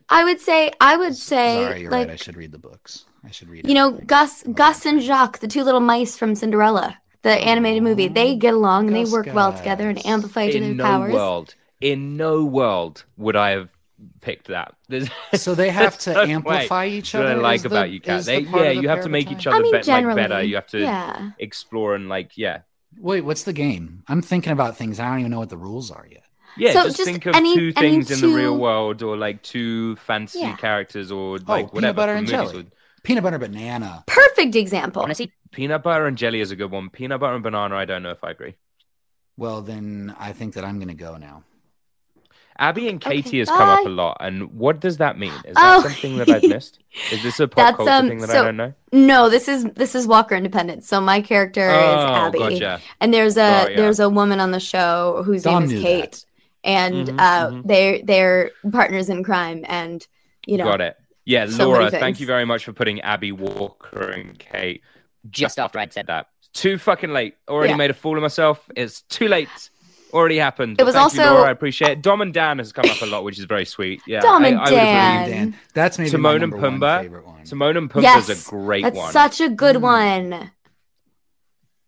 I 0.08 0.24
would 0.24 0.40
say, 0.40 0.72
I 0.80 0.96
would 0.96 1.16
say, 1.16 1.64
Sorry, 1.64 1.80
you're 1.82 1.90
like 1.90 2.06
right. 2.08 2.14
I 2.14 2.16
should 2.16 2.36
read 2.36 2.52
the 2.52 2.58
books. 2.58 3.04
I 3.24 3.30
should 3.30 3.48
read. 3.48 3.66
you 3.66 3.74
know, 3.74 3.92
Gus, 3.92 4.44
Gus 4.54 4.86
and 4.86 5.00
Jaq, 5.00 5.38
the 5.40 5.48
two 5.48 5.64
little 5.64 5.80
mice 5.80 6.16
from 6.16 6.34
Cinderella, 6.34 6.96
the 7.22 7.30
animated 7.32 7.82
movie. 7.82 8.06
They 8.08 8.32
oh, 8.34 8.36
get 8.36 8.54
along 8.54 8.86
and 8.86 8.94
they 8.96 9.02
Gus 9.02 9.12
work 9.12 9.26
well 9.32 9.52
together 9.52 9.88
and 9.88 10.04
amplify 10.06 10.46
each 10.46 10.54
In 10.54 10.62
other's 10.64 10.76
no 10.76 10.84
powers. 10.84 11.12
world, 11.12 11.54
in 11.80 12.16
no 12.16 12.44
world 12.44 13.04
would 13.16 13.34
I 13.34 13.50
have 13.50 13.68
picked 14.20 14.46
that. 14.48 14.74
There's- 14.88 15.08
So 15.40 15.54
they 15.56 15.70
have 15.70 15.98
to 16.00 16.12
no 16.12 16.22
amplify 16.22 16.80
way. 16.84 16.92
each 16.92 17.14
other. 17.14 17.24
what 17.24 17.36
I 17.36 17.40
like 17.40 17.56
is 17.56 17.62
the- 17.62 17.68
about 17.68 17.90
you, 17.90 18.00
Kat. 18.00 18.20
is 18.20 18.26
the 18.26 18.32
They, 18.32 18.40
yeah, 18.42 18.74
the 18.74 18.74
you 18.82 18.88
have 18.88 19.02
to 19.02 19.08
make 19.08 19.30
each 19.32 19.46
parabatai? 19.46 19.48
other 19.48 19.56
I 19.56 19.62
mean, 19.62 19.72
bet, 19.72 19.78
like 19.78 19.84
generally, 19.86 20.22
better. 20.22 20.42
You 20.42 20.54
have 20.54 20.66
to 20.68 20.80
yeah. 20.80 21.30
explore 21.40 21.94
and 21.96 22.08
like, 22.08 22.36
yeah, 22.38 22.60
Wait, 22.98 23.22
what's 23.22 23.42
the 23.42 23.52
game? 23.52 24.02
I'm 24.08 24.22
thinking 24.22 24.52
about 24.52 24.76
things. 24.76 24.98
I 25.00 25.08
don't 25.10 25.18
even 25.18 25.30
know 25.30 25.38
what 25.38 25.50
the 25.50 25.56
rules 25.58 25.90
are 25.90 26.06
yet. 26.10 26.22
Yeah. 26.56 26.72
So 26.72 26.84
just, 26.84 26.96
just 26.98 27.10
think 27.10 27.26
of 27.26 27.34
any- 27.34 27.54
two 27.56 27.72
any 27.76 28.02
things 28.02 28.10
in 28.10 28.20
the 28.28 28.34
real 28.36 28.56
world, 28.56 29.02
or 29.02 29.16
like 29.16 29.42
two 29.42 29.96
fantasy 29.96 30.40
Yeah. 30.40 30.56
characters, 30.56 31.10
or 31.12 31.36
Oh, 31.36 31.40
like 31.46 31.72
whatever. 31.72 31.72
peanut 31.74 31.96
butter 31.96 32.12
and 32.12 32.20
movies 32.30 32.30
jelly. 32.52 32.62
or- 32.64 32.70
Peanut 33.02 33.22
butter 33.22 33.38
banana. 33.38 34.02
Perfect 34.06 34.56
example. 34.56 35.02
Honestly, 35.02 35.32
Peanut 35.52 35.82
butter 35.84 36.06
and 36.06 36.18
jelly 36.18 36.40
is 36.40 36.50
a 36.50 36.56
good 36.56 36.70
one. 36.72 36.90
Peanut 36.90 37.20
butter 37.20 37.34
and 37.34 37.42
banana, 37.42 37.76
I 37.76 37.84
don't 37.84 38.02
know 38.02 38.10
if 38.10 38.22
I 38.24 38.30
agree. 38.32 38.56
Well, 39.36 39.62
then 39.62 40.14
I 40.18 40.32
think 40.32 40.54
that 40.54 40.64
I'm 40.64 40.78
going 40.78 40.88
to 40.88 40.94
go 40.94 41.16
now. 41.16 41.44
Abby 42.58 42.88
and 42.88 42.96
Okay, 43.04 43.20
Katie 43.22 43.38
has 43.40 43.48
come 43.48 43.68
up 43.68 43.84
a 43.84 43.88
lot, 43.88 44.16
and 44.20 44.50
what 44.52 44.80
does 44.80 44.96
that 44.96 45.18
mean? 45.18 45.32
Is 45.44 45.54
that 45.56 45.76
Oh. 45.76 45.82
something 45.82 46.16
that 46.16 46.30
I've 46.30 46.42
missed? 46.42 46.78
Is 47.12 47.22
this 47.22 47.38
a 47.38 47.46
pop 47.46 47.56
That's 47.56 47.76
culture 47.76 47.92
um. 47.92 48.08
thing 48.08 48.18
that 48.20 48.30
so 48.30 48.40
I 48.40 48.44
don't 48.44 48.56
know? 48.56 48.72
no, 48.92 49.28
this 49.28 49.46
is 49.46 49.64
this 49.74 49.94
is 49.94 50.06
Walker 50.06 50.34
Independence. 50.34 50.88
So 50.88 50.98
my 51.02 51.20
character 51.20 51.68
is 51.68 51.76
Oh, 51.76 52.14
Abby, 52.14 52.38
gotcha. 52.38 52.80
and 53.02 53.12
there's 53.12 53.34
a 53.36 53.40
Got 53.40 53.70
ya. 53.72 53.76
there's 53.76 54.00
a 54.00 54.08
woman 54.08 54.40
on 54.40 54.52
the 54.52 54.60
show 54.60 55.22
whose 55.26 55.42
Dom 55.42 55.66
name 55.66 55.82
knew 55.82 55.86
is 55.88 56.00
that. 56.00 56.24
Kate, 56.66 56.74
and 56.74 57.08
Mhm, 57.08 57.20
uh, 57.20 57.50
mhm. 57.50 57.66
they're 57.66 58.02
they're 58.02 58.50
partners 58.72 59.08
in 59.08 59.22
crime, 59.24 59.64
and 59.68 60.06
you 60.46 60.56
know, 60.58 60.64
Got 60.64 60.80
it. 60.80 60.96
Yeah, 61.24 61.46
so 61.46 61.68
Laura, 61.68 61.90
thank 61.90 62.20
you 62.20 62.26
very 62.26 62.44
much 62.44 62.64
for 62.64 62.72
putting 62.72 63.00
Abby 63.00 63.32
Walker 63.32 64.10
and 64.10 64.38
Kate. 64.38 64.82
just 65.30 65.58
after 65.58 65.78
I'd 65.80 65.92
said 65.92 66.06
That 66.06 66.28
too 66.52 66.78
fucking 66.78 67.10
late. 67.10 67.34
Already 67.48 67.70
Yeah. 67.70 67.76
made 67.76 67.90
a 67.90 67.94
fool 67.94 68.16
of 68.16 68.22
myself. 68.22 68.68
It's 68.76 69.02
too 69.02 69.26
late. 69.28 69.48
Already 70.12 70.38
happened. 70.38 70.80
It 70.80 70.84
was 70.84 70.94
Thank 70.94 71.14
you, 71.14 71.20
also- 71.22 71.34
Laura. 71.34 71.48
I 71.48 71.50
appreciate 71.50 71.90
it. 71.90 72.02
Dom 72.02 72.20
and 72.22 72.32
Dan 72.32 72.58
has 72.58 72.72
come 72.72 72.88
up 72.88 73.02
a 73.02 73.06
lot, 73.06 73.24
which 73.24 73.38
is 73.40 73.44
very 73.44 73.64
sweet. 73.66 74.00
Yeah, 74.06 74.20
Dom 74.20 74.44
and 74.44 74.56
I 74.56 74.60
would 74.60 74.68
agree. 74.68 74.76
Dan. 74.78 75.30
Dan. 75.30 75.56
That's 75.74 75.98
maybe 75.98 76.10
my 76.12 76.16
Timon 76.16 76.32
and 76.34 76.40
number 76.52 76.56
one 76.58 76.80
favorite 77.02 77.26
one. 77.26 77.44
Timon 77.44 77.76
and 77.76 77.90
Pumbaa 77.90 78.02
yes, 78.02 78.28
is 78.28 78.46
a 78.46 78.50
great 78.50 78.84
that's 78.84 78.96
one. 78.96 79.12
such 79.12 79.40
a 79.40 79.48
good 79.50 79.78
one. 79.78 80.52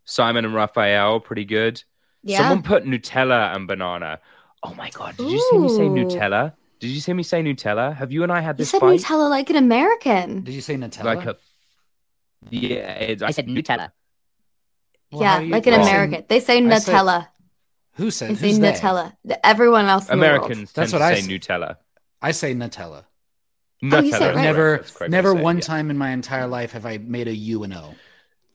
Simon 0.05 0.45
and 0.45 0.55
Raphael, 0.55 1.21
pretty 1.21 1.45
good. 1.45 1.83
Yeah. 2.23 2.39
Someone 2.39 2.63
put 2.63 2.85
Nutella 2.85 3.55
and 3.55 3.67
banana. 3.69 4.19
Oh 4.63 4.75
my 4.75 4.91
god! 4.91 5.17
Did 5.17 5.31
you 5.31 5.41
see 5.51 5.59
me 5.59 5.69
say 5.69 5.83
Nutella? 5.89 6.53
Did 6.81 6.89
you 6.91 7.01
see 7.01 7.13
me 7.13 7.23
say 7.23 7.43
Nutella? 7.43 7.95
Have 7.97 8.13
you 8.13 8.23
and 8.23 8.33
I 8.33 8.41
had 8.41 8.57
You 8.59 8.63
this 8.65 8.71
said 8.71 8.81
fight? 8.81 9.01
Nutella 9.01 9.31
like 9.31 9.51
an 9.51 9.57
American. 9.57 10.43
Did 10.45 10.55
you 10.55 10.61
say 10.61 10.77
Nutella? 10.77 11.05
Like 11.05 11.27
a 11.27 11.37
yeah, 12.51 12.93
it's, 12.95 13.23
I 13.23 13.31
said 13.33 13.47
Nutella. 13.49 13.91
Well, 15.11 15.23
yeah, 15.23 15.29
how 15.35 15.39
do 15.41 15.47
you- 15.47 15.53
like 15.53 15.67
an 15.67 15.73
well, 15.73 15.83
American. 15.89 16.25
They 16.29 16.41
say 16.41 16.65
I 16.65 16.79
say- 16.79 16.93
Nutella. 16.93 17.29
Who 17.95 18.11
said 18.13 18.31
They 18.31 18.35
say 18.37 18.47
who's 18.49 18.59
they? 18.61 18.73
Nutella. 18.73 19.13
Everyone 19.43 19.87
else 19.87 20.09
in 20.09 20.19
the 20.19 20.25
world. 20.25 20.37
Americans 20.45 20.73
That's 20.73 20.93
tend 20.93 21.03
what 21.03 21.09
to 21.09 21.15
I 21.15 21.21
say 21.21 21.21
s- 21.21 21.27
Nutella. 21.27 21.77
I 22.23 22.31
say 22.31 22.55
Nutella. 22.55 23.05
Oh, 23.05 24.01
you 24.01 24.13
Nutella. 24.13 24.19
say 24.19 24.27
right. 24.35 24.37
Never, 24.37 24.85
never 25.09 25.33
to 25.33 25.39
say, 25.39 25.43
one 25.43 25.57
yeah. 25.57 25.63
time 25.63 25.91
in 25.91 25.99
my 25.99 26.11
entire 26.11 26.47
life 26.47 26.73
have 26.73 26.87
I 26.87 26.99
made 26.99 27.27
a 27.29 27.35
U 27.35 27.65
and 27.65 27.75
O. 27.75 27.95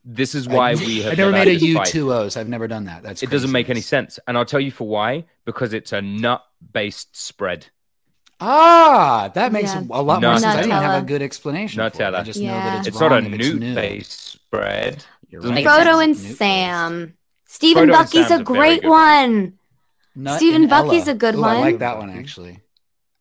This 0.04 0.34
is 0.34 0.46
why 0.48 0.72
I, 0.72 0.74
we 0.74 1.00
have 1.02 1.12
I 1.12 1.16
never 1.16 1.32
had 1.32 1.46
made 1.46 1.48
a 1.48 1.54
this 1.54 1.62
U 1.62 1.74
fight. 1.76 1.86
two 1.88 2.12
O's. 2.12 2.36
I've 2.36 2.48
never 2.48 2.68
done 2.68 2.84
that. 2.84 3.02
That's 3.02 3.22
It 3.22 3.30
doesn't 3.30 3.50
make 3.52 3.70
any 3.70 3.80
sense, 3.80 4.18
and 4.26 4.36
I'll 4.36 4.44
tell 4.44 4.60
you 4.60 4.70
for 4.70 4.86
why. 4.86 5.24
Because 5.44 5.72
it's 5.72 5.92
a 5.92 6.00
nut-based 6.02 7.16
spread. 7.16 7.66
Ah, 8.40 9.30
that 9.34 9.52
makes 9.52 9.72
Yeah. 9.74 9.80
a 9.90 10.02
lot 10.02 10.20
more 10.20 10.38
sense. 10.38 10.44
I 10.44 10.56
didn't 10.62 10.72
have 10.72 11.02
a 11.02 11.06
good 11.06 11.22
explanation. 11.22 11.80
For 11.80 11.86
it. 11.86 11.92
Nutella. 11.94 12.18
I 12.20 12.22
just 12.22 12.40
know 12.40 12.48
that 12.48 12.78
it's, 12.80 12.88
It's 12.88 13.00
not 13.00 13.12
a 13.12 13.14
wrong 13.16 13.26
if 13.26 13.32
it's 13.40 13.48
new. 13.48 13.58
newt-based 13.60 14.12
spread. 14.32 15.04
You're 15.30 15.40
right. 15.42 15.54
make 15.54 15.66
sense. 15.66 15.88
Frodo 15.88 16.02
and 16.04 16.12
Newt-based. 16.14 16.38
Sam. 16.38 17.16
Stephen 17.46 17.88
Frodo 17.88 17.92
Bucky's 17.92 18.30
a 18.30 18.36
a 18.38 18.42
great 18.42 18.82
good 18.82 18.88
one. 18.90 19.30
one. 19.32 19.58
Nut 20.16 20.36
Stephen 20.36 20.68
Bucky's 20.68 21.02
Ella. 21.08 21.12
a 21.12 21.18
good 21.18 21.34
Ooh, 21.36 21.44
I 21.44 21.60
like 21.60 21.78
that 21.78 21.98
one 21.98 22.10
actually. 22.10 22.60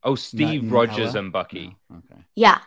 Oh, 0.03 0.15
Steve 0.15 0.63
and 0.63 0.71
Rogers 0.71 1.11
Ella? 1.15 1.19
and 1.19 1.31
Bucky. 1.31 1.75
Okay. 1.91 2.21
Yeah. 2.35 2.59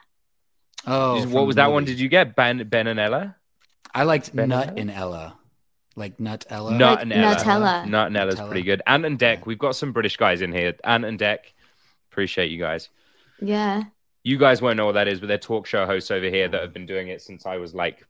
Oh, 0.87 1.27
what 1.29 1.47
was 1.47 1.57
the 1.57 1.63
that 1.63 1.73
one? 1.73 1.85
Did 1.85 2.01
you 2.01 2.09
get 2.09 2.35
Ben, 2.37 2.67
ben 2.69 2.87
and 2.87 2.99
Ella? 2.99 3.37
I 3.97 4.03
liked 4.05 4.35
Ben 4.37 4.49
Nut 4.51 4.69
and 4.69 4.79
and 4.79 4.91
Ella, 4.91 5.37
like 5.97 6.21
Nut 6.21 6.45
Ella. 6.51 6.77
Nut 6.77 7.03
and 7.03 7.13
Ella. 7.13 7.35
Nutella. 7.37 7.89
Nut 7.89 8.07
and 8.09 8.17
Ella's 8.17 8.35
Nutella. 8.37 8.47
pretty 8.49 8.63
good. 8.63 8.83
Ant 8.87 9.05
and 9.07 9.19
Dec. 9.19 9.47
We've 9.47 9.59
got 9.59 9.75
some 9.75 9.93
British 9.93 10.17
guys 10.17 10.43
in 10.43 10.53
here. 10.53 10.75
Ant 10.85 11.05
and 11.05 11.19
Dec. 11.19 11.39
Appreciate 12.13 12.51
you 12.51 12.59
guys. 12.59 12.89
Yeah. 13.41 13.83
You 14.23 14.39
guys 14.39 14.61
won't 14.63 14.77
know 14.77 14.87
what 14.87 14.93
that 14.93 15.09
is, 15.09 15.21
but 15.21 15.27
they're 15.29 15.39
talk 15.39 15.67
show 15.67 15.87
hosts 15.87 16.11
over 16.11 16.27
here 16.27 16.49
that 16.49 16.61
have 16.61 16.73
been 16.73 16.87
doing 16.87 17.09
it 17.09 17.23
since 17.23 17.47
I 17.47 17.57
was 17.59 17.75
like 17.75 18.05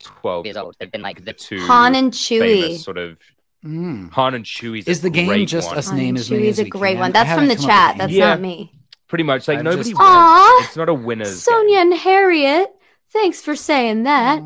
12 0.00 0.46
Years 0.46 0.56
old. 0.56 0.76
They've 0.78 0.90
been 0.90 1.02
like 1.02 1.18
The 1.18 1.24
the 1.26 1.32
two 1.34 1.60
Han 1.66 1.94
and 1.94 2.12
Chewie. 2.12 2.38
famous 2.62 2.84
sort 2.84 2.98
of 2.98 3.18
Mm. 3.64 4.10
Han 4.12 4.34
and 4.34 4.44
Chewie's 4.44 4.86
Is 4.86 4.98
a 4.98 5.08
great 5.08 5.24
the 5.26 5.34
game 5.36 5.46
just 5.46 5.68
one. 5.68 5.78
us 5.78 5.88
Han 5.88 5.96
name 5.96 6.08
and 6.10 6.18
as 6.18 6.30
many 6.30 6.42
Chewie's 6.42 6.58
a 6.58 6.68
great 6.68 6.92
can? 6.92 7.00
one. 7.00 7.12
That's 7.12 7.32
from 7.32 7.48
the 7.48 7.56
come 7.56 7.64
up 7.64 7.66
with 7.66 7.66
chat. 7.66 7.96
That's 7.96 8.12
Yeah. 8.12 8.28
not 8.30 8.40
me. 8.42 8.70
Pretty 9.08 9.24
much 9.24 9.48
like 9.48 9.56
I've 9.58 9.64
nobody 9.64 9.90
just- 9.90 9.98
wins. 9.98 10.66
It's 10.68 10.76
not 10.76 10.88
a 10.90 10.94
winner's 10.94 11.42
Sonya 11.42 11.68
game. 11.68 11.92
and 11.92 11.94
Harriet. 11.94 12.68
Thanks 13.14 13.40
for 13.40 13.56
saying 13.56 14.02
that. 14.02 14.42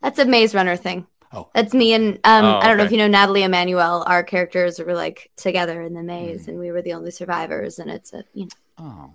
That's 0.00 0.18
a 0.20 0.24
Maze 0.24 0.54
Runner 0.54 0.76
thing. 0.76 1.06
Oh. 1.32 1.48
That's 1.54 1.72
me 1.72 1.94
and 1.94 2.18
um 2.24 2.44
Oh, 2.44 2.58
I 2.58 2.68
don't 2.68 2.76
know 2.76 2.84
if 2.84 2.92
you 2.92 2.98
know 2.98 3.08
Nathalie 3.08 3.42
Emmanuel. 3.42 4.04
Our 4.06 4.22
characters 4.22 4.78
were 4.78 4.92
like 4.94 5.30
together 5.36 5.80
in 5.82 5.94
the 5.94 6.02
maze 6.02 6.46
and 6.46 6.58
we 6.58 6.70
were 6.70 6.82
the 6.82 6.92
only 6.92 7.10
survivors 7.10 7.78
and 7.78 7.90
it's 7.90 8.12
a 8.12 8.22
you 8.34 8.44
know 8.44 8.50
Oh, 8.78 9.14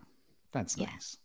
that's 0.52 0.76
Yeah. 0.78 0.88
nice. 0.88 1.18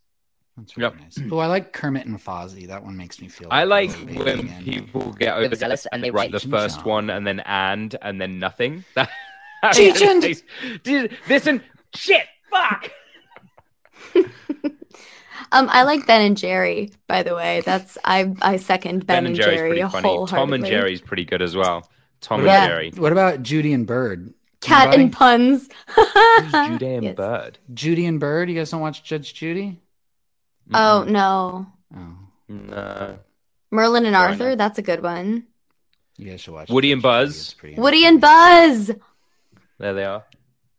That's 0.59 0.77
really 0.77 0.93
Yep. 0.93 1.01
nice. 1.01 1.19
Oh, 1.32 1.39
I 1.39 1.47
like 1.47 1.73
Kermit 1.73 2.05
and 2.07 2.19
Fozzie. 2.23 2.66
That 2.69 2.85
one 2.85 2.94
makes 2.94 3.23
me 3.23 3.28
feel. 3.28 3.49
I 3.51 3.62
a 3.62 3.66
like 3.66 3.89
little 3.89 4.07
baby 4.07 4.19
when 4.19 4.39
again. 4.40 4.65
people 4.65 5.12
get 5.15 5.35
They're 5.35 5.44
over 5.47 5.55
zealous 5.57 5.86
and 5.93 6.05
they 6.05 6.11
write 6.11 6.31
the 6.31 6.40
first 6.40 6.81
Chong. 6.81 6.89
one 6.89 7.09
and 7.11 7.27
then 7.27 7.40
and 7.47 7.97
and 8.03 8.20
then 8.20 8.39
nothing. 8.39 8.85
That 8.94 9.09
Cheech 9.65 10.03
and- 10.03 10.82
Dude, 10.82 11.16
listen, 11.28 11.62
shit, 11.94 12.27
fuck. 12.51 12.90
Um 15.51 15.69
I 15.70 15.82
like 15.85 16.06
Ben 16.06 16.23
and 16.23 16.36
Jerry, 16.36 16.93
by 17.09 17.23
the 17.23 17.35
way. 17.35 17.62
That's 17.64 17.98
I 18.05 18.35
I 18.43 18.56
second 18.59 19.06
Ben, 19.06 19.24
Ben 19.24 19.27
and 19.27 19.35
Jerry's 19.36 19.56
Jerry 19.59 19.69
pretty 19.70 19.82
funny. 19.89 20.02
Tom 20.02 20.05
and 20.05 20.28
wholeheartedly. 20.64 20.70
Jerry's 20.70 21.01
pretty 21.01 21.24
good 21.24 21.43
as 21.43 21.56
well. 21.56 21.89
Tom 22.20 22.43
What 22.44 22.51
and 22.51 22.69
Jerry. 22.69 22.93
what 22.97 23.12
about 23.12 23.43
Judy 23.43 23.73
and 23.73 23.86
Bird? 23.86 24.32
Cat 24.60 24.89
Anybody? 24.94 25.02
and 25.02 25.12
puns. 25.12 25.69
Judy 26.52 26.86
and 26.94 27.05
Yes. 27.05 27.16
Bird? 27.16 27.59
Judy 27.74 28.06
and 28.06 28.20
Bird. 28.20 28.48
You 28.48 28.55
guys 28.56 28.70
don't 28.70 28.81
watch 28.81 29.02
Judge 29.02 29.35
Judy? 29.35 29.81
Oh 30.73 31.05
no. 31.09 31.66
Oh, 31.97 32.16
No. 32.48 33.19
Merlin 33.70 34.05
and 34.06 34.14
Sorry, 34.14 34.28
Arthur, 34.32 34.48
no. 34.51 34.56
that's 34.56 34.78
a 34.78 34.82
good 34.82 35.02
one. 35.02 35.47
You 36.19 36.31
guys 36.31 36.43
should 36.43 36.52
watch. 36.55 36.69
Woody 36.70 36.93
and 36.93 37.01
Buzz. 37.02 37.56
Woody 37.77 38.05
and 38.05 38.20
Buzz. 38.20 38.90
There 39.78 39.94
they 39.94 40.05
are. 40.05 40.24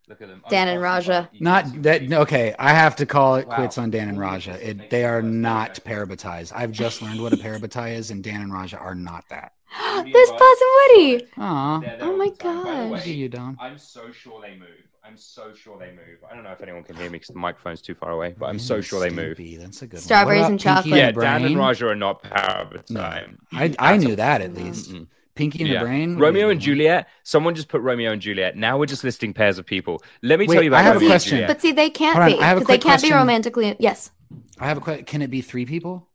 Look 0.10 0.22
at 0.22 0.28
them. 0.28 0.44
Dan 0.50 0.68
and 0.68 0.82
Raja. 0.82 1.30
Not 1.40 1.82
that 1.84 2.12
okay. 2.12 2.54
I 2.60 2.72
have 2.74 2.96
to 2.98 3.06
call 3.06 3.36
it 3.38 3.48
Wow. 3.48 3.56
quits 3.56 3.78
on 3.78 3.90
Dan 3.90 4.10
and 4.10 4.20
Raja. 4.20 4.58
It, 4.70 4.90
they 4.90 5.06
are 5.06 5.22
not 5.22 5.76
parabatized. 5.86 6.52
I've 6.54 6.72
just 6.72 7.02
learned 7.02 7.22
what 7.22 7.32
a 7.32 7.38
parabatai 7.38 7.96
is, 7.96 8.12
and 8.12 8.22
Dan 8.24 8.42
and 8.42 8.52
Raja 8.52 8.78
are 8.78 8.96
not 8.96 9.24
that. 9.30 9.54
There's 9.80 10.30
Buzz 10.32 10.58
and 10.62 10.72
Woody. 10.98 11.28
Aw. 11.38 11.84
Oh 12.02 12.18
my 12.18 12.30
By 12.30 12.52
the 12.54 12.90
way, 12.90 13.00
gosh. 13.00 13.08
you, 13.08 13.30
Dom. 13.30 13.58
I'm 13.62 13.78
so 13.78 14.12
sure 14.12 14.42
they 14.42 14.56
move. 14.56 14.68
I'm 15.06 15.18
so 15.18 15.54
sure 15.54 15.78
they 15.80 15.92
move. 15.92 16.20
I 16.30 16.34
don't 16.34 16.44
know 16.44 16.52
if 16.52 16.62
anyone 16.62 16.84
can 16.84 16.96
hear 16.96 17.10
me 17.10 17.18
because 17.20 17.34
the 17.34 17.40
microphone's 17.40 17.82
too 17.82 17.94
far 17.94 18.12
away, 18.12 18.36
but 18.38 18.46
I'm 18.48 18.60
so 18.60 18.80
sure 18.82 19.00
they 19.02 19.10
move. 19.10 19.38
That's 19.60 19.82
a 19.82 19.88
good. 19.88 20.00
Strawberries 20.00 20.44
What 20.44 20.52
and 20.52 20.60
chocolate. 20.60 20.96
Yeah, 20.96 21.12
Dan 21.12 21.44
and 21.44 21.58
Raja 21.58 21.88
are 21.88 21.96
not 21.96 22.24
parabatai. 22.24 23.36
I, 23.52 23.76
I 23.80 23.98
knew 23.98 24.16
that 24.16 24.42
at 24.42 24.54
least. 24.54 24.94
Pinky 25.36 25.60
and 25.64 25.68
Yeah. 25.70 25.80
the 25.80 25.86
Brain. 25.86 26.18
Romeo 26.18 26.50
and 26.50 26.62
Juliet. 26.62 27.08
Someone 27.24 27.56
just 27.56 27.68
put 27.68 27.82
Romeo 27.82 28.12
and 28.12 28.22
Juliet. 28.22 28.56
Now 28.56 28.78
we're 28.78 28.86
just 28.86 29.04
listing 29.04 29.34
pairs 29.34 29.58
of 29.58 29.66
people. 29.66 30.02
Let 30.22 30.38
me 30.40 30.46
Wait, 30.48 30.56
tell 30.56 30.64
you 30.64 30.70
about 30.70 30.80
I 30.80 30.84
have 30.84 30.96
a 30.96 31.00
Romeo 31.00 31.08
and 31.08 31.12
question. 31.24 31.48
But 31.48 31.62
see, 31.62 31.72
they 31.72 31.90
can't 31.90 32.18
Hold 32.18 32.32
on, 32.34 32.38
be 32.38 32.44
I 32.44 32.48
have 32.48 32.58
a 32.58 32.60
because 32.62 32.74
they 32.76 32.78
can't 32.80 33.02
be 33.02 33.12
romantically. 33.12 33.76
Yes. 33.80 34.12
I 34.60 34.68
have 34.68 34.78
a 34.78 34.82
question. 34.82 35.06
Can 35.06 35.22
it 35.24 35.32
be 35.32 35.42
three 35.42 35.66
people? 35.66 36.08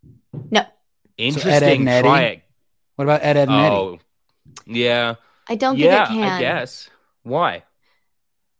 No. 0.50 0.60
So 0.62 0.66
Interesting. 1.16 1.88
Ed, 1.88 1.90
Ed, 1.90 1.96
and 1.98 2.04
Try 2.04 2.22
it. 2.22 2.42
What 2.94 3.04
about 3.04 3.22
Ed, 3.22 3.36
Ed, 3.36 3.48
and 3.48 3.60
Eddie? 3.60 3.74
Oh, 3.74 3.98
yeah. 4.66 5.14
I 5.48 5.54
don't 5.56 5.74
think 5.74 5.84
yeah, 5.84 6.04
it 6.04 6.08
can. 6.08 6.22
I 6.22 6.40
guess. 6.40 6.88
Why? 7.22 7.64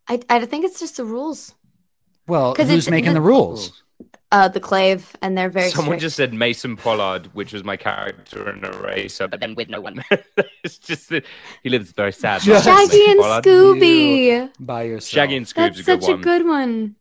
I, 0.09 0.21
I 0.29 0.45
think 0.47 0.65
it's 0.65 0.81
just 0.81 0.97
the 0.97 1.05
rules. 1.05 1.55
Well, 2.27 2.55
'Cause 2.55 2.69
who's 2.69 2.91
making 2.91 3.11
the- 3.15 3.21
the 3.21 3.27
rules? 3.27 3.83
Uh, 4.31 4.47
the 4.47 4.61
Clave, 4.61 5.17
and 5.23 5.39
they're 5.39 5.49
very. 5.49 5.71
Someone 5.71 5.93
strict. 5.93 6.01
just 6.03 6.17
said 6.17 6.35
Mason 6.35 6.77
Pollard, 6.77 7.29
which 7.33 7.55
was 7.55 7.65
my 7.65 7.79
character 7.79 8.51
in 8.51 8.63
Eraser, 8.63 9.27
but 9.27 9.41
then 9.41 9.55
with 9.55 9.71
no 9.71 9.81
one. 9.81 10.05
it's 10.63 10.77
just 10.79 11.09
that 11.09 11.25
he 11.63 11.71
lives 11.71 11.93
very 11.93 12.13
sad. 12.13 12.43
Just 12.43 12.67
life, 12.67 12.77
Shaggy 12.77 12.99
Mason 12.99 13.11
and 13.13 13.21
Pollard. 13.21 13.45
Scooby. 13.45 14.53
By 14.61 14.83
yourself. 14.83 15.09
Shaggy 15.09 15.37
and 15.37 15.47
Scoob's 15.47 15.55
That's 15.55 15.81
a 15.81 15.83
good 15.83 16.03
such 16.03 16.11
one. 16.11 16.21
a 16.21 16.23
good 16.23 16.47
one. 16.47 16.97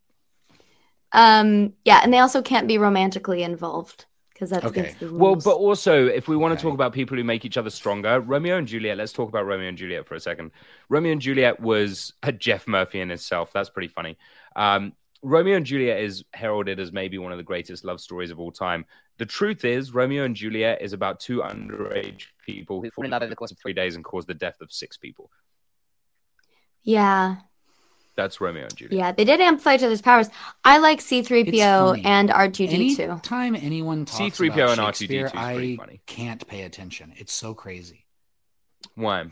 Um, 1.11 1.73
yeah, 1.85 2.01
and 2.03 2.13
they 2.13 2.19
also 2.19 2.41
can't 2.41 2.67
be 2.67 2.77
romantically 2.77 3.43
involved 3.43 4.05
because 4.33 4.49
that's 4.49 4.65
Okay. 4.65 4.81
against 4.81 4.99
the 4.99 5.07
rules. 5.07 5.19
Well, 5.19 5.35
but 5.35 5.59
also, 5.59 6.05
if 6.05 6.27
we 6.27 6.37
want 6.37 6.57
to 6.57 6.61
talk 6.63 6.73
about 6.73 6.93
people 6.93 7.17
who 7.17 7.23
make 7.23 7.43
each 7.43 7.57
other 7.57 7.69
stronger, 7.69 8.19
Romeo 8.19 8.57
and 8.57 8.67
Juliet, 8.67 8.97
let's 8.97 9.11
talk 9.13 9.29
about 9.29 9.45
Romeo 9.45 9.67
and 9.67 9.77
Juliet 9.77 10.05
for 10.05 10.15
a 10.15 10.19
second. 10.19 10.51
Romeo 10.89 11.11
and 11.11 11.21
Juliet 11.21 11.59
was 11.59 12.13
a 12.23 12.31
Jeff 12.31 12.67
Murphy 12.67 12.99
in 12.99 13.09
itself. 13.11 13.51
That's 13.51 13.69
pretty 13.69 13.87
funny. 13.87 14.17
Um, 14.55 14.93
Romeo 15.23 15.57
and 15.57 15.65
Juliet 15.65 15.99
is 16.01 16.23
heralded 16.33 16.79
as 16.79 16.91
maybe 16.91 17.17
one 17.17 17.31
of 17.31 17.37
the 17.37 17.43
greatest 17.43 17.83
love 17.83 17.99
stories 17.99 18.29
of 18.31 18.39
all 18.39 18.51
time. 18.51 18.85
The 19.17 19.25
truth 19.25 19.65
is, 19.65 19.91
Romeo 19.93 20.23
and 20.23 20.35
Juliet 20.35 20.81
is 20.81 20.93
about 20.93 21.19
two 21.19 21.39
underage 21.39 22.25
people 22.45 22.81
who 22.81 22.91
fall 22.91 23.03
in 23.05 23.11
love 23.11 23.23
over 23.23 23.29
the 23.29 23.35
course 23.35 23.51
of 23.51 23.57
three 23.57 23.73
days 23.73 23.95
and 23.95 24.03
cause 24.03 24.25
the 24.25 24.33
death 24.35 24.61
of 24.61 24.71
six 24.71 24.95
people. 24.95 25.31
yeah, 26.83 27.37
That's 28.15 28.39
Romeo 28.39 28.63
and 28.63 28.75
Juliet. 28.75 28.93
yeah, 28.97 29.11
they 29.11 29.25
did 29.25 29.41
amplify 29.41 29.75
each 29.75 29.83
other's 29.83 30.01
powers. 30.01 30.29
I 30.63 30.77
like 30.77 30.99
C3PO 30.99 32.03
and 32.05 32.29
R2D2. 32.29 32.99
Anytime 32.99 33.55
anyone 33.55 34.05
talks 34.05 34.37
C-3PO 34.37 34.53
about 34.53 34.69
and 34.77 34.81
R2D2 34.81 35.25
is 35.25 35.31
pretty 35.31 35.73
I 35.73 35.77
funny. 35.77 36.01
can't 36.05 36.47
pay 36.47 36.61
attention. 36.61 37.13
It's 37.17 37.33
so 37.33 37.53
crazy. 37.53 38.05
Why? 38.95 39.25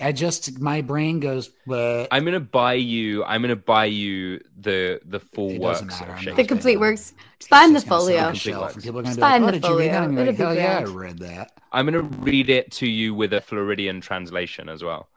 I 0.00 0.12
just 0.12 0.60
my 0.60 0.80
brain 0.80 1.20
goes. 1.20 1.50
But 1.66 2.08
I'm 2.10 2.24
gonna 2.24 2.40
buy 2.40 2.74
you. 2.74 3.24
I'm 3.24 3.42
gonna 3.42 3.56
buy 3.56 3.86
you 3.86 4.40
the 4.58 5.00
the 5.04 5.20
full 5.20 5.50
It 5.50 5.60
works. 5.60 5.80
doesn't 5.80 5.88
matter, 5.88 6.04
of 6.04 6.08
I'm 6.10 6.14
not 6.14 6.22
Shakespeare. 6.22 6.44
The 6.44 6.48
complete 6.48 6.80
works. 6.80 7.14
Just 7.38 7.50
buy 7.50 7.68
the 7.68 7.80
folio. 7.80 8.24
on 8.24 8.32
a 8.32 8.34
shelf, 8.34 8.74
and 8.74 8.82
people 8.82 9.00
are 9.00 9.02
going 9.02 9.04
Just 9.04 9.16
to 9.16 9.18
be 9.18 9.20
buy 9.20 9.38
like, 9.38 9.42
"Oh, 9.42 9.46
the 9.46 9.52
did 9.52 9.64
you 9.64 9.78
read 9.78 9.90
that?" 9.90 9.94
folio. 9.94 10.08
And 10.08 10.14
you're 10.14 10.22
It'll 10.26 10.46
like, 10.46 10.56
be 10.56 10.60
"Hell 10.62 10.80
yeah, 10.80 10.88
I 10.88 10.92
read 10.92 11.18
that. 11.18 11.52
I'm 11.72 11.84
gonna 11.86 12.02
read 12.02 12.50
it 12.50 12.70
to 12.72 12.86
you 12.86 13.14
with 13.14 13.32
a 13.32 13.40
Floridian 13.40 14.00
translation 14.00 14.68
as 14.68 14.82
well. 14.82 15.08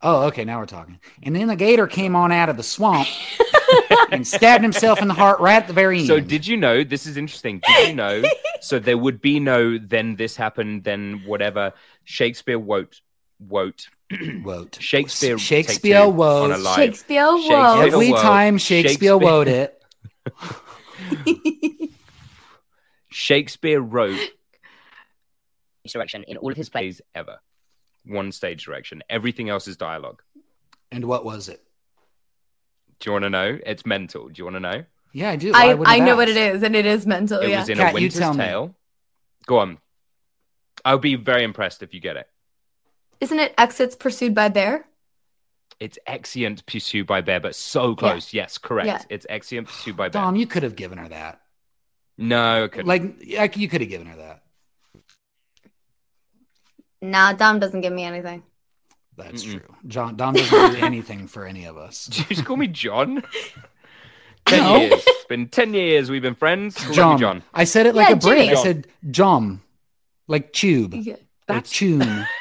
Oh, 0.00 0.26
okay, 0.26 0.44
now 0.44 0.60
we're 0.60 0.66
talking. 0.66 1.00
And 1.24 1.34
then 1.34 1.48
the 1.48 1.56
gator 1.56 1.88
came 1.88 2.14
on 2.14 2.30
out 2.30 2.48
of 2.48 2.56
the 2.56 2.62
swamp 2.62 3.08
and 4.12 4.24
stabbed 4.26 4.62
himself 4.62 5.02
in 5.02 5.08
the 5.08 5.14
heart 5.14 5.40
right 5.40 5.56
at 5.56 5.66
the 5.66 5.72
very 5.72 5.98
end. 5.98 6.06
So 6.06 6.20
did 6.20 6.46
you 6.46 6.56
know? 6.56 6.84
This 6.84 7.04
is 7.04 7.16
interesting. 7.16 7.60
Did 7.66 7.88
you 7.88 7.94
know? 7.96 8.22
so 8.60 8.78
there 8.78 8.96
would 8.96 9.20
be 9.20 9.40
no 9.40 9.76
then 9.76 10.14
this 10.14 10.36
happened 10.36 10.84
then 10.84 11.22
whatever. 11.26 11.72
Shakespeare 12.04 12.58
wrote 12.60 13.00
wrote 13.40 13.88
Wote. 14.42 14.78
Shakespeare 14.80 15.36
take 15.36 15.44
Shakespeare 15.46 16.04
two 16.04 16.10
wote. 16.10 16.50
on. 16.52 16.76
Shakespeare 16.76 17.26
wote. 17.26 17.42
Shakespeare 17.42 17.86
Every 17.86 18.10
wote. 18.12 18.22
time 18.22 18.58
Shakespeare 18.58 19.18
wrote 19.18 19.48
it. 19.48 19.82
Shakespeare 23.10 23.80
wrote 23.80 24.18
Direction 25.86 26.24
in 26.24 26.36
all 26.36 26.50
of 26.50 26.56
his 26.56 26.68
plays. 26.68 27.00
plays 27.00 27.08
ever. 27.14 27.38
One 28.04 28.32
stage 28.32 28.64
direction. 28.64 29.02
Everything 29.08 29.48
else 29.48 29.68
is 29.68 29.76
dialogue. 29.76 30.22
And 30.90 31.04
what 31.06 31.24
was 31.24 31.48
it? 31.48 31.62
Do 33.00 33.08
you 33.08 33.12
want 33.12 33.24
to 33.24 33.30
know? 33.30 33.58
It's 33.64 33.86
mental. 33.86 34.28
Do 34.28 34.34
you 34.36 34.44
want 34.44 34.56
to 34.56 34.60
know? 34.60 34.84
Yeah, 35.12 35.30
I 35.30 35.36
do. 35.36 35.52
I, 35.54 35.68
Why 35.68 35.74
wouldn't 35.74 35.96
I 35.96 35.98
know 36.00 36.16
what 36.16 36.28
it 36.28 36.36
is, 36.36 36.62
and 36.62 36.76
it 36.76 36.84
is 36.84 37.06
mental. 37.06 37.40
It 37.40 37.50
yeah. 37.50 37.60
was 37.60 37.68
in 37.68 37.78
Kat, 37.78 37.94
a 37.94 37.98
you 37.98 38.04
Winter's 38.04 38.18
tell 38.18 38.34
me. 38.34 38.44
Tale. 38.44 38.74
Go 39.46 39.58
on. 39.58 39.78
I'll 40.84 40.98
be 40.98 41.14
very 41.14 41.44
impressed 41.44 41.82
if 41.82 41.94
you 41.94 42.00
get 42.00 42.16
it. 42.16 42.28
Isn't 43.20 43.38
it 43.40 43.54
exits 43.58 43.96
pursued 43.96 44.34
by 44.34 44.48
bear? 44.48 44.84
It's 45.80 45.98
Exeunt 46.08 46.66
pursued 46.66 47.06
by 47.06 47.20
bear, 47.20 47.38
but 47.40 47.54
so 47.54 47.94
close. 47.94 48.32
Yes, 48.34 48.58
correct. 48.58 48.86
Yeah. 48.88 49.02
It's 49.10 49.26
Exeunt 49.30 49.66
pursued 49.66 49.96
by 49.96 50.08
bear. 50.08 50.22
Dom, 50.22 50.34
you 50.36 50.46
could 50.46 50.62
have 50.64 50.74
given 50.76 50.98
her 50.98 51.08
that. 51.08 51.40
No, 52.16 52.64
I 52.64 52.68
couldn't. 52.68 52.86
Like, 52.88 53.02
like 53.36 53.56
you 53.56 53.68
could 53.68 53.80
have 53.80 53.90
given 53.90 54.08
her 54.08 54.16
that. 54.16 54.42
Nah, 57.00 57.32
Dom 57.32 57.60
doesn't 57.60 57.80
give 57.80 57.92
me 57.92 58.02
anything. 58.04 58.42
That's 59.16 59.42
true. 59.42 59.60
John 59.86 60.16
Dom 60.16 60.34
doesn't 60.34 60.72
do 60.80 60.84
anything 60.84 61.26
for 61.26 61.44
any 61.44 61.64
of 61.64 61.76
us. 61.76 62.06
Did 62.10 62.18
you 62.30 62.36
just 62.36 62.44
call 62.44 62.56
me 62.56 62.66
John? 62.68 63.22
Ten 64.46 64.62
No. 64.62 64.76
years. 64.78 65.02
It's 65.06 65.24
been 65.26 65.48
ten 65.48 65.74
years 65.74 66.10
we've 66.10 66.22
been 66.22 66.34
friends. 66.34 66.78
Love 66.80 66.88
you, 66.88 66.94
John. 66.94 67.18
John. 67.18 67.42
I 67.52 67.64
said 67.64 67.86
it 67.86 67.94
like 67.94 68.08
Yeah, 68.08 68.14
a 68.14 68.18
Brit. 68.18 68.48
I 68.50 68.54
said 68.62 68.86
John. 69.10 69.60
like 70.26 70.52
tube, 70.52 70.94
Yeah. 70.94 71.16
like 71.48 71.64
tune. 71.66 72.26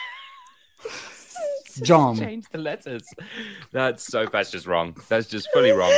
Jom. 1.81 2.17
Change 2.19 2.45
the 2.51 2.57
letters. 2.57 3.03
That's 3.71 4.03
so. 4.03 4.25
That's 4.25 4.51
just 4.51 4.65
wrong. 4.67 4.95
That's 5.09 5.27
just 5.27 5.49
fully 5.53 5.71
wrong. 5.71 5.93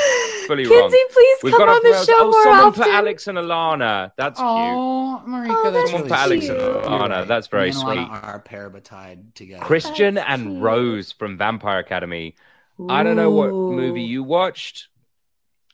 Fully 0.48 0.66
wrong. 0.66 0.90
Kinsey, 0.92 1.04
please 1.14 1.38
We've 1.44 1.52
come 1.54 1.68
got 1.68 1.70
on 1.70 1.84
the 1.84 1.98
off- 1.98 2.06
show 2.06 2.18
oh, 2.20 2.32
more 2.32 2.44
someone 2.44 2.60
often. 2.66 2.84
put 2.84 2.92
Alex 2.94 3.28
and 3.28 3.38
Alana. 3.38 4.12
That's 4.18 4.40
cute. 4.40 4.48
Oh, 4.50 5.24
Marika, 5.28 5.48
Oh, 5.50 5.72
that's 5.72 5.92
Someone 5.92 6.10
really 6.10 6.10
put 6.10 6.18
Alex 6.20 6.46
sweet. 6.46 6.58
and 6.58 6.62
Alana. 6.86 7.10
right. 7.10 7.28
That's 7.28 7.48
very 7.48 7.72
Me 7.72 7.76
and 7.78 7.88
Alana 7.88 7.94
sweet. 7.94 8.30
Are 8.30 8.44
parabatide 8.48 9.34
together. 9.36 9.64
Christian 9.64 10.14
That's 10.16 10.28
and 10.30 10.44
cute. 10.48 10.62
Rose 10.62 11.12
from 11.12 11.38
Vampire 11.38 11.80
Academy. 11.80 12.36
I 12.90 13.04
don't 13.04 13.16
know 13.18 13.32
what 13.32 13.50
movie 13.52 14.04
you 14.04 14.24
watched. 14.24 14.88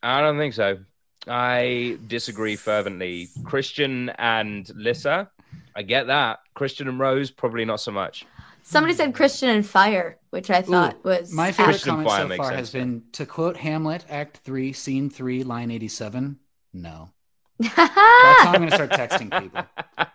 I 0.01 0.21
don't 0.21 0.37
think 0.37 0.53
so. 0.55 0.79
I 1.27 1.97
disagree 2.07 2.55
fervently. 2.55 3.29
Christian 3.43 4.09
and 4.17 4.69
Lissa, 4.75 5.29
I 5.75 5.81
get 5.83 6.07
that. 6.07 6.39
Christian 6.53 6.87
and 6.87 6.99
Rose, 6.99 7.31
probably 7.31 7.65
not 7.65 7.79
so 7.79 7.91
much. 7.91 8.25
Somebody 8.67 8.93
hmm. 8.93 8.97
said 8.97 9.13
Christian 9.13 9.49
and 9.49 9.65
Fire, 9.65 10.17
which 10.31 10.49
I 10.49 10.63
thought 10.63 11.05
was 11.05 11.31
My 11.31 11.51
favorite 11.51 11.73
Christian 11.73 12.03
comment 12.03 12.31
so 12.31 12.37
far 12.37 12.47
sense, 12.47 12.55
has 12.55 12.69
been 12.71 13.03
to 13.11 13.27
quote 13.27 13.57
Hamlet, 13.57 14.05
Act 14.09 14.37
Three, 14.37 14.73
Scene 14.73 15.11
Three, 15.11 15.43
Line 15.43 15.69
Eighty-seven. 15.69 16.39
No, 16.73 17.11
that's 17.59 17.75
how 17.75 18.51
I'm 18.51 18.55
going 18.55 18.69
to 18.69 18.75
start 18.75 18.91
texting 18.91 19.41
people. 19.41 19.63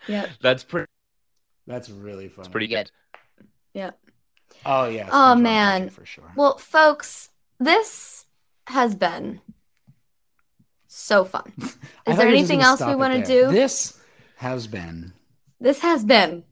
Yep. 0.08 0.30
That's 0.40 0.64
pretty. 0.64 0.88
That's 1.66 1.90
really 1.90 2.28
fun. 2.28 2.44
It's 2.44 2.50
pretty 2.50 2.66
good. 2.66 2.90
Yeah. 3.74 3.90
Oh 4.64 4.88
yeah. 4.88 5.08
Oh 5.12 5.34
man. 5.34 5.90
For 5.90 6.04
sure. 6.04 6.32
Well, 6.34 6.58
folks, 6.58 7.28
this 7.58 8.26
has 8.66 8.94
been 8.94 9.40
so 10.86 11.24
fun. 11.24 11.52
Is 11.58 11.68
there 11.68 11.76
you 12.06 12.16
were 12.16 12.16
just 12.16 12.50
anything 12.50 12.62
else 12.62 12.80
we 12.80 12.94
want 12.94 13.14
to 13.14 13.24
do? 13.24 13.52
This 13.52 14.00
has 14.36 14.66
been. 14.66 15.12
This 15.60 15.80
has 15.80 16.04
been. 16.04 16.44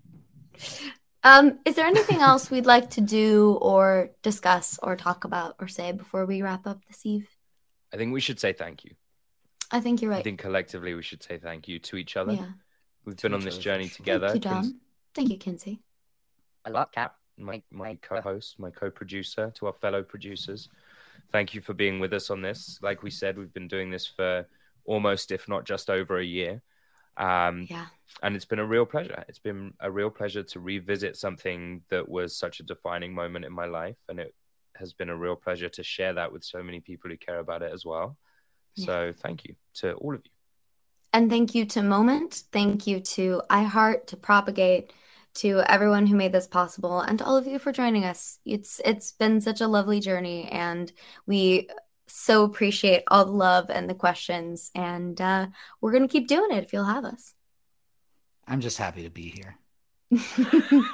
Um, 1.25 1.59
is 1.65 1.75
there 1.75 1.87
anything 1.87 2.21
else 2.21 2.51
we'd 2.51 2.67
like 2.67 2.91
to 2.91 3.01
do 3.01 3.59
or 3.61 4.11
discuss 4.23 4.79
or 4.83 4.97
talk 4.97 5.25
about 5.25 5.57
or 5.61 5.69
say 5.69 5.93
before 5.93 6.27
we 6.27 6.43
wrap 6.43 6.67
up 6.67 6.85
this 6.87 7.05
eve? 7.05 7.29
I 7.93 7.97
think 7.97 8.13
we 8.13 8.21
should 8.21 8.39
say 8.39 8.53
thank 8.53 8.85
you. 8.85 8.93
I 9.71 9.81
think 9.81 10.01
you're 10.01 10.11
right. 10.11 10.21
I 10.21 10.23
think 10.23 10.41
collectively 10.41 10.95
we 10.95 11.03
should 11.03 11.23
say 11.23 11.39
thank 11.39 11.69
you 11.69 11.79
to 11.81 11.97
each 11.97 12.17
other. 12.17 12.33
Yeah. 12.33 12.47
We've 13.05 13.17
been 13.17 13.35
on 13.35 13.41
this 13.41 13.55
other, 13.55 13.63
journey 13.63 13.89
sure. 13.89 13.97
together. 13.97 14.29
Thank 14.29 14.45
you, 14.45 14.51
Cons- 14.51 14.69
Dom. 14.69 14.81
Thank 15.15 15.31
you, 15.31 15.39
Kinsey. 15.39 15.81
A 16.65 16.71
lot, 16.71 16.93
Cap. 16.93 17.17
my, 17.37 17.63
my 17.71 17.97
co-host, 18.01 18.59
my 18.59 18.71
co-producer, 18.71 19.51
to 19.57 19.67
our 19.67 19.73
fellow 19.73 20.03
producers. 20.03 20.69
Thank 21.33 21.55
you 21.55 21.61
for 21.61 21.75
being 21.75 21.99
with 21.99 22.13
us 22.13 22.31
on 22.31 22.43
this. 22.43 22.79
Like 22.83 23.03
we 23.03 23.11
said, 23.11 23.37
we've 23.37 23.53
been 23.53 23.69
doing 23.69 23.91
this 23.91 24.07
for 24.07 24.47
almost, 24.85 25.33
if 25.33 25.49
not 25.49 25.65
just 25.65 25.91
over 25.91 26.19
a 26.19 26.25
year. 26.25 26.63
Um, 27.19 27.67
Yeah. 27.69 27.87
and 28.23 28.35
it's 28.37 28.45
been 28.47 28.59
a 28.59 28.67
real 28.67 28.87
pleasure. 28.87 29.25
It's 29.29 29.39
been 29.39 29.75
a 29.81 29.91
real 29.91 30.11
pleasure 30.11 30.43
to 30.43 30.61
revisit 30.61 31.17
something 31.17 31.83
that 31.91 32.09
was 32.09 32.37
such 32.37 32.61
a 32.61 32.63
defining 32.63 33.13
moment 33.13 33.45
in 33.45 33.53
my 33.53 33.67
life, 33.67 33.97
and 34.09 34.19
it 34.19 34.35
has 34.77 34.93
been 34.93 35.09
a 35.11 35.17
real 35.17 35.37
pleasure 35.37 35.69
to 35.69 35.83
share 35.83 36.15
that 36.15 36.33
with 36.33 36.45
so 36.45 36.63
many 36.63 36.81
people 36.81 37.11
who 37.11 37.17
care 37.17 37.39
about 37.41 37.63
it 37.63 37.73
as 37.73 37.85
well. 37.85 38.17
So 38.75 39.13
thank 39.13 39.45
you 39.45 39.57
to 39.75 39.95
all 39.95 40.15
of 40.15 40.21
you. 40.25 40.31
And 41.13 41.29
thank 41.29 41.55
you 41.55 41.65
to 41.67 41.83
Moment. 41.83 42.45
Thank 42.53 42.87
you 42.87 43.01
to 43.01 43.43
iHeart 43.51 44.07
to 44.09 44.17
propagate. 44.17 44.93
to 45.35 45.61
everyone 45.71 46.07
who 46.07 46.17
made 46.17 46.33
this 46.33 46.49
possible 46.49 47.01
and 47.01 47.19
to 47.19 47.25
all 47.25 47.37
of 47.37 47.47
you 47.47 47.61
for 47.61 47.71
joining 47.71 48.05
us. 48.05 48.41
It's 48.45 48.81
it's 48.85 49.13
been 49.13 49.41
such 49.41 49.61
a 49.61 49.69
lovely 49.69 50.01
journey 50.01 50.49
and 50.51 50.91
we 51.27 51.69
so 52.09 52.45
appreciate 52.45 53.03
all 53.09 53.25
the 53.25 53.33
love 53.33 53.71
and 53.71 53.89
the 53.89 53.95
questions 53.95 54.71
and 54.75 55.21
uh, 55.21 55.47
we're 55.81 55.93
going 55.93 56.07
to 56.07 56.13
keep 56.13 56.29
doing 56.29 56.51
it 56.51 56.65
if 56.65 56.73
you'll 56.73 56.85
have 56.85 57.05
us. 57.05 57.35
I'm 58.47 58.61
just 58.61 58.79
happy 58.79 59.03
to 59.03 59.11
be 59.11 59.29
here. 59.31 59.57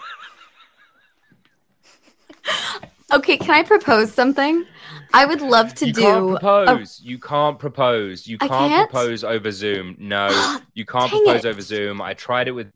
Okay, 3.12 3.36
can 3.36 3.50
I 3.50 3.62
propose 3.62 4.12
something? 4.12 4.64
I 5.12 5.24
would 5.24 5.40
love 5.40 5.74
to 5.74 5.86
you 5.86 5.92
do 5.92 6.00
can't 6.00 6.24
a- 6.24 6.38
propose. 6.40 7.00
You 7.00 7.18
can't 7.18 7.58
propose. 7.58 8.26
You 8.26 8.38
can't, 8.38 8.50
can't? 8.50 8.90
propose 8.90 9.22
over 9.22 9.52
Zoom. 9.52 9.96
No, 10.00 10.28
you 10.74 10.84
can't 10.84 11.10
propose 11.10 11.44
it. 11.44 11.48
over 11.48 11.60
Zoom. 11.60 12.02
I 12.02 12.14
tried 12.14 12.48
it 12.48 12.52
with. 12.52 12.72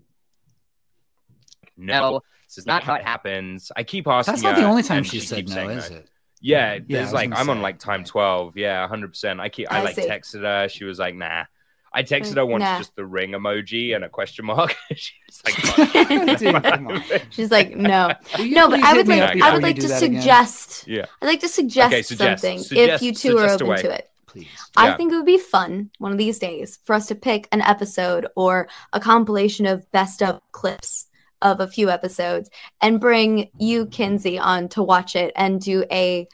No, 1.76 2.00
No, 2.12 2.20
this 2.46 2.58
is 2.58 2.66
not 2.66 2.84
how 2.84 2.94
it 2.94 3.04
happens. 3.04 3.72
I 3.76 3.82
keep 3.82 4.06
asking. 4.06 4.32
That's 4.32 4.42
not 4.42 4.56
the 4.56 4.64
only 4.64 4.82
time 4.82 4.98
and 4.98 5.06
she 5.06 5.20
said 5.20 5.48
no, 5.48 5.54
saying 5.54 5.70
is 5.70 5.90
it? 5.90 6.08
Yeah, 6.40 6.74
Yeah, 6.74 6.80
there's 6.86 7.06
was 7.06 7.12
like 7.14 7.32
I'm 7.34 7.50
on 7.50 7.62
like 7.62 7.78
time 7.78 8.04
twelve. 8.04 8.56
Yeah, 8.56 8.86
hundred 8.88 9.08
percent. 9.08 9.40
I 9.40 9.48
keep. 9.48 9.70
I, 9.72 9.78
I 9.80 9.82
like 9.82 9.94
see. 9.96 10.08
texted 10.08 10.42
her. 10.42 10.68
She 10.68 10.84
was 10.84 10.98
like, 10.98 11.14
"Nah." 11.14 11.44
I 11.90 12.02
texted 12.02 12.36
her 12.36 12.44
once 12.44 12.60
nah. 12.60 12.76
just 12.76 12.94
the 12.96 13.04
ring 13.04 13.30
emoji 13.30 13.96
and 13.96 14.04
a 14.04 14.10
question 14.10 14.44
mark. 14.44 14.76
she 14.94 15.14
was 15.26 15.42
like, 15.42 16.38
Dude. 16.38 17.22
She's 17.30 17.50
like, 17.50 17.74
no, 17.74 18.12
you 18.38 18.50
no, 18.54 18.68
but 18.68 18.82
I 18.82 18.92
would 18.92 19.08
like, 19.08 19.40
I 19.42 19.54
would 19.54 19.62
like 19.62 19.76
to 19.76 19.88
that 19.88 20.02
again? 20.02 20.20
suggest. 20.20 20.86
Yeah. 20.86 21.06
I'd 21.22 21.26
like 21.26 21.40
to 21.40 21.48
suggest, 21.48 21.92
Okay, 21.92 22.02
suggest. 22.02 22.42
something 22.42 22.58
Suggest- 22.58 23.02
if 23.02 23.02
you 23.02 23.14
two 23.14 23.38
are 23.38 23.48
open 23.48 23.66
away. 23.68 23.76
to 23.82 23.90
it. 23.90 24.10
Please. 24.26 24.48
I 24.76 24.88
Yeah. 24.88 24.96
think 24.98 25.12
it 25.12 25.16
would 25.16 25.24
be 25.24 25.38
fun 25.38 25.88
one 25.98 26.12
of 26.12 26.18
these 26.18 26.38
days 26.38 26.78
for 26.84 26.94
us 26.94 27.06
to 27.06 27.14
pick 27.14 27.48
an 27.52 27.62
episode 27.62 28.26
or 28.36 28.68
a 28.92 29.00
compilation 29.00 29.64
of 29.64 29.90
best 29.90 30.22
of 30.22 30.42
clips 30.52 31.06
of 31.42 31.60
a 31.60 31.68
few 31.68 31.88
episodes 31.90 32.50
and 32.80 33.00
bring 33.00 33.50
you, 33.58 33.86
Kinsey, 33.86 34.38
on 34.38 34.68
to 34.70 34.82
watch 34.82 35.14
it 35.16 35.32
and 35.36 35.60
do 35.60 35.84
a 35.90 36.26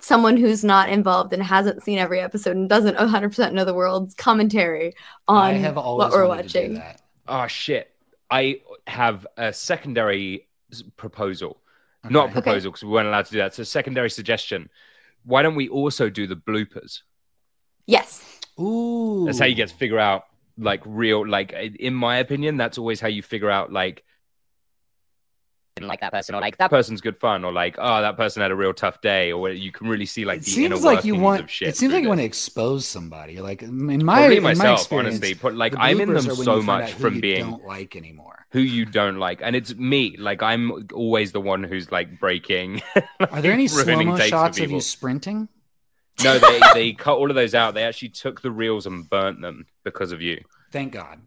someone 0.00 0.36
who's 0.36 0.62
not 0.64 0.88
involved 0.88 1.32
and 1.32 1.42
hasn't 1.42 1.82
seen 1.82 1.98
every 1.98 2.20
episode 2.20 2.56
and 2.56 2.68
doesn't 2.68 2.96
100% 2.96 3.52
know 3.52 3.64
the 3.64 3.74
world's 3.74 4.14
commentary 4.14 4.94
on 5.26 5.50
I 5.50 5.52
have 5.54 5.76
always 5.76 6.04
what 6.04 6.12
we're 6.12 6.28
wanted 6.28 6.48
to 6.48 6.52
do 6.52 6.58
watching. 6.60 6.74
that. 6.74 7.02
oh 7.26 7.46
shit 7.48 7.92
i 8.30 8.60
have 8.86 9.26
a 9.36 9.52
secondary 9.52 10.46
s- 10.70 10.84
proposal 10.96 11.60
not 12.08 12.26
Okay. 12.26 12.34
proposal 12.34 12.70
because 12.70 12.84
we 12.84 12.90
weren't 12.90 13.08
allowed 13.08 13.24
to 13.24 13.32
do 13.32 13.38
that 13.38 13.54
so 13.54 13.64
secondary 13.64 14.08
suggestion 14.08 14.70
why 15.24 15.42
don't 15.42 15.56
we 15.56 15.68
also 15.68 16.08
do 16.08 16.28
the 16.28 16.36
bloopers 16.36 17.00
Yes. 17.86 18.38
Ooh. 18.60 19.24
that's 19.26 19.38
how 19.40 19.46
you 19.46 19.54
get 19.56 19.68
to 19.70 19.74
figure 19.74 19.98
out 19.98 20.24
like 20.58 20.80
real 20.84 21.26
like 21.26 21.52
in 21.52 21.92
my 21.94 22.18
opinion 22.18 22.56
that's 22.56 22.78
always 22.78 23.00
how 23.00 23.08
you 23.08 23.22
figure 23.22 23.50
out 23.50 23.72
like 23.72 24.04
Didn't 25.80 25.88
like 25.88 26.00
that 26.00 26.12
person 26.12 26.34
or 26.34 26.40
like 26.40 26.56
that 26.58 26.70
that. 26.70 26.76
person's 26.76 27.00
good 27.00 27.18
fun 27.18 27.44
or 27.44 27.52
like 27.52 27.76
oh 27.78 28.00
that 28.02 28.16
person 28.16 28.42
had 28.42 28.50
a 28.50 28.56
real 28.56 28.72
tough 28.74 29.00
day 29.00 29.32
or 29.32 29.50
you 29.50 29.72
can 29.72 29.88
really 29.88 30.06
see 30.06 30.24
like 30.24 30.40
It 30.40 30.44
the 30.46 30.64
inner 30.64 30.76
seems 30.76 30.84
like 30.84 31.04
you 31.04 31.14
want. 31.16 31.42
of 31.42 31.50
shit 31.50 31.68
It 31.68 31.76
seems 31.76 31.92
like 31.92 32.02
you 32.02 32.08
want 32.08 32.20
to 32.20 32.24
expose 32.24 32.86
somebody. 32.86 33.40
Like 33.40 33.62
in 33.62 34.04
my, 34.04 34.18
Probably 34.18 34.36
in 34.38 34.42
my 34.42 34.50
experience, 34.50 34.88
honestly, 34.92 35.34
but 35.34 35.54
like 35.54 35.74
I'm 35.78 36.00
in 36.00 36.12
them 36.12 36.22
so 36.22 36.60
much 36.62 36.92
from 36.92 37.20
being 37.20 37.50
don't 37.50 37.64
like 37.64 37.96
anymore. 37.96 38.46
who 38.50 38.60
you 38.60 38.84
don't 38.84 39.18
like 39.18 39.40
and 39.42 39.54
it's 39.54 39.74
me 39.74 40.16
like 40.18 40.42
i'm 40.42 40.88
always 40.94 41.32
the 41.32 41.40
one 41.40 41.62
who's 41.62 41.92
like 41.92 42.18
breaking 42.18 42.80
Are 43.30 43.40
there 43.42 43.52
any 43.52 43.68
slow 43.68 44.02
mo 44.02 44.16
shots 44.18 44.58
of 44.60 44.70
you 44.70 44.80
sprinting? 44.80 45.48
No, 46.24 46.36
they 46.38 46.60
they 46.74 46.92
cut 46.94 47.16
all 47.16 47.30
of 47.30 47.36
those 47.36 47.54
out. 47.54 47.74
They 47.74 47.84
actually 47.84 48.08
took 48.08 48.40
the 48.42 48.50
reels 48.50 48.86
and 48.86 49.08
burnt 49.08 49.40
them 49.40 49.66
because 49.84 50.10
of 50.10 50.20
you. 50.20 50.42
Thank 50.72 50.92
God. 50.92 51.20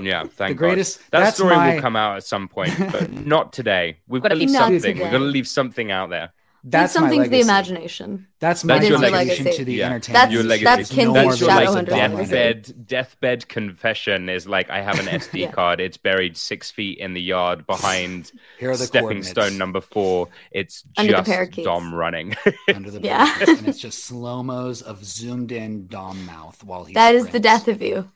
Yeah, 0.00 0.24
thank 0.30 0.50
The 0.50 0.54
greatest- 0.54 0.98
God. 1.10 1.20
That 1.20 1.34
story 1.34 1.56
my- 1.56 1.74
will 1.74 1.80
come 1.80 1.96
out 1.96 2.16
at 2.16 2.24
some 2.24 2.48
point, 2.48 2.72
but 2.92 3.12
not 3.12 3.52
today. 3.52 3.98
We've 4.08 4.22
got 4.22 4.28
to 4.28 4.34
leave 4.34 4.50
something. 4.50 4.80
today. 4.80 4.92
We've 5.02 5.10
got 5.12 5.18
to 5.18 5.24
leave 5.24 5.48
something 5.48 5.90
out 5.90 6.10
there. 6.10 6.32
That's 6.64 6.94
Leave 6.94 7.00
something 7.02 7.18
my 7.18 7.24
to 7.24 7.30
the 7.30 7.40
imagination. 7.40 8.28
That's 8.38 8.62
my 8.62 8.74
That's 8.78 8.88
your 8.88 9.00
contribution 9.00 9.44
legacy. 9.46 9.58
to 9.58 9.64
the 9.64 9.72
Yeah. 9.74 9.86
entertainment. 9.86 10.12
That's- 10.14 10.32
your 10.32 10.42
legacy. 10.44 10.64
that's 10.64 10.90
Kinsey's 10.92 11.14
That's 11.14 11.40
your 11.40 11.50
Shadow 11.50 11.64
like 11.64 11.74
Hunter 11.74 11.90
legacy. 11.90 12.30
deathbed 12.30 12.86
deathbed 12.86 13.48
confession 13.48 14.28
is 14.28 14.46
like 14.46 14.70
I 14.70 14.80
have 14.80 15.00
an 15.00 15.06
SD 15.20 15.40
Yeah. 15.40 15.50
card. 15.50 15.80
It's 15.80 15.96
buried 15.96 16.36
six 16.36 16.70
feet 16.70 16.98
in 16.98 17.14
the 17.14 17.20
yard 17.20 17.66
behind 17.66 18.30
Here 18.60 18.70
are 18.70 18.76
the 18.76 18.84
stepping 18.86 19.24
stone 19.24 19.58
number 19.58 19.80
four. 19.80 20.28
It's 20.52 20.84
Under 20.96 21.14
just 21.14 21.28
parakeets. 21.28 21.64
Dom 21.64 21.92
running. 21.92 22.36
under 22.72 22.92
the 22.92 23.00
Yeah. 23.00 23.36
yeah. 23.40 23.56
and 23.56 23.66
it's 23.66 23.80
just 23.80 24.04
slow 24.04 24.44
mos 24.44 24.82
of 24.82 25.04
zoomed 25.04 25.50
in 25.50 25.88
Dom 25.88 26.24
mouth 26.26 26.62
while 26.62 26.84
he. 26.84 26.94
That 26.94 27.16
is 27.16 27.26
the 27.30 27.40
death 27.40 27.66
of 27.66 27.82
you. 27.82 28.08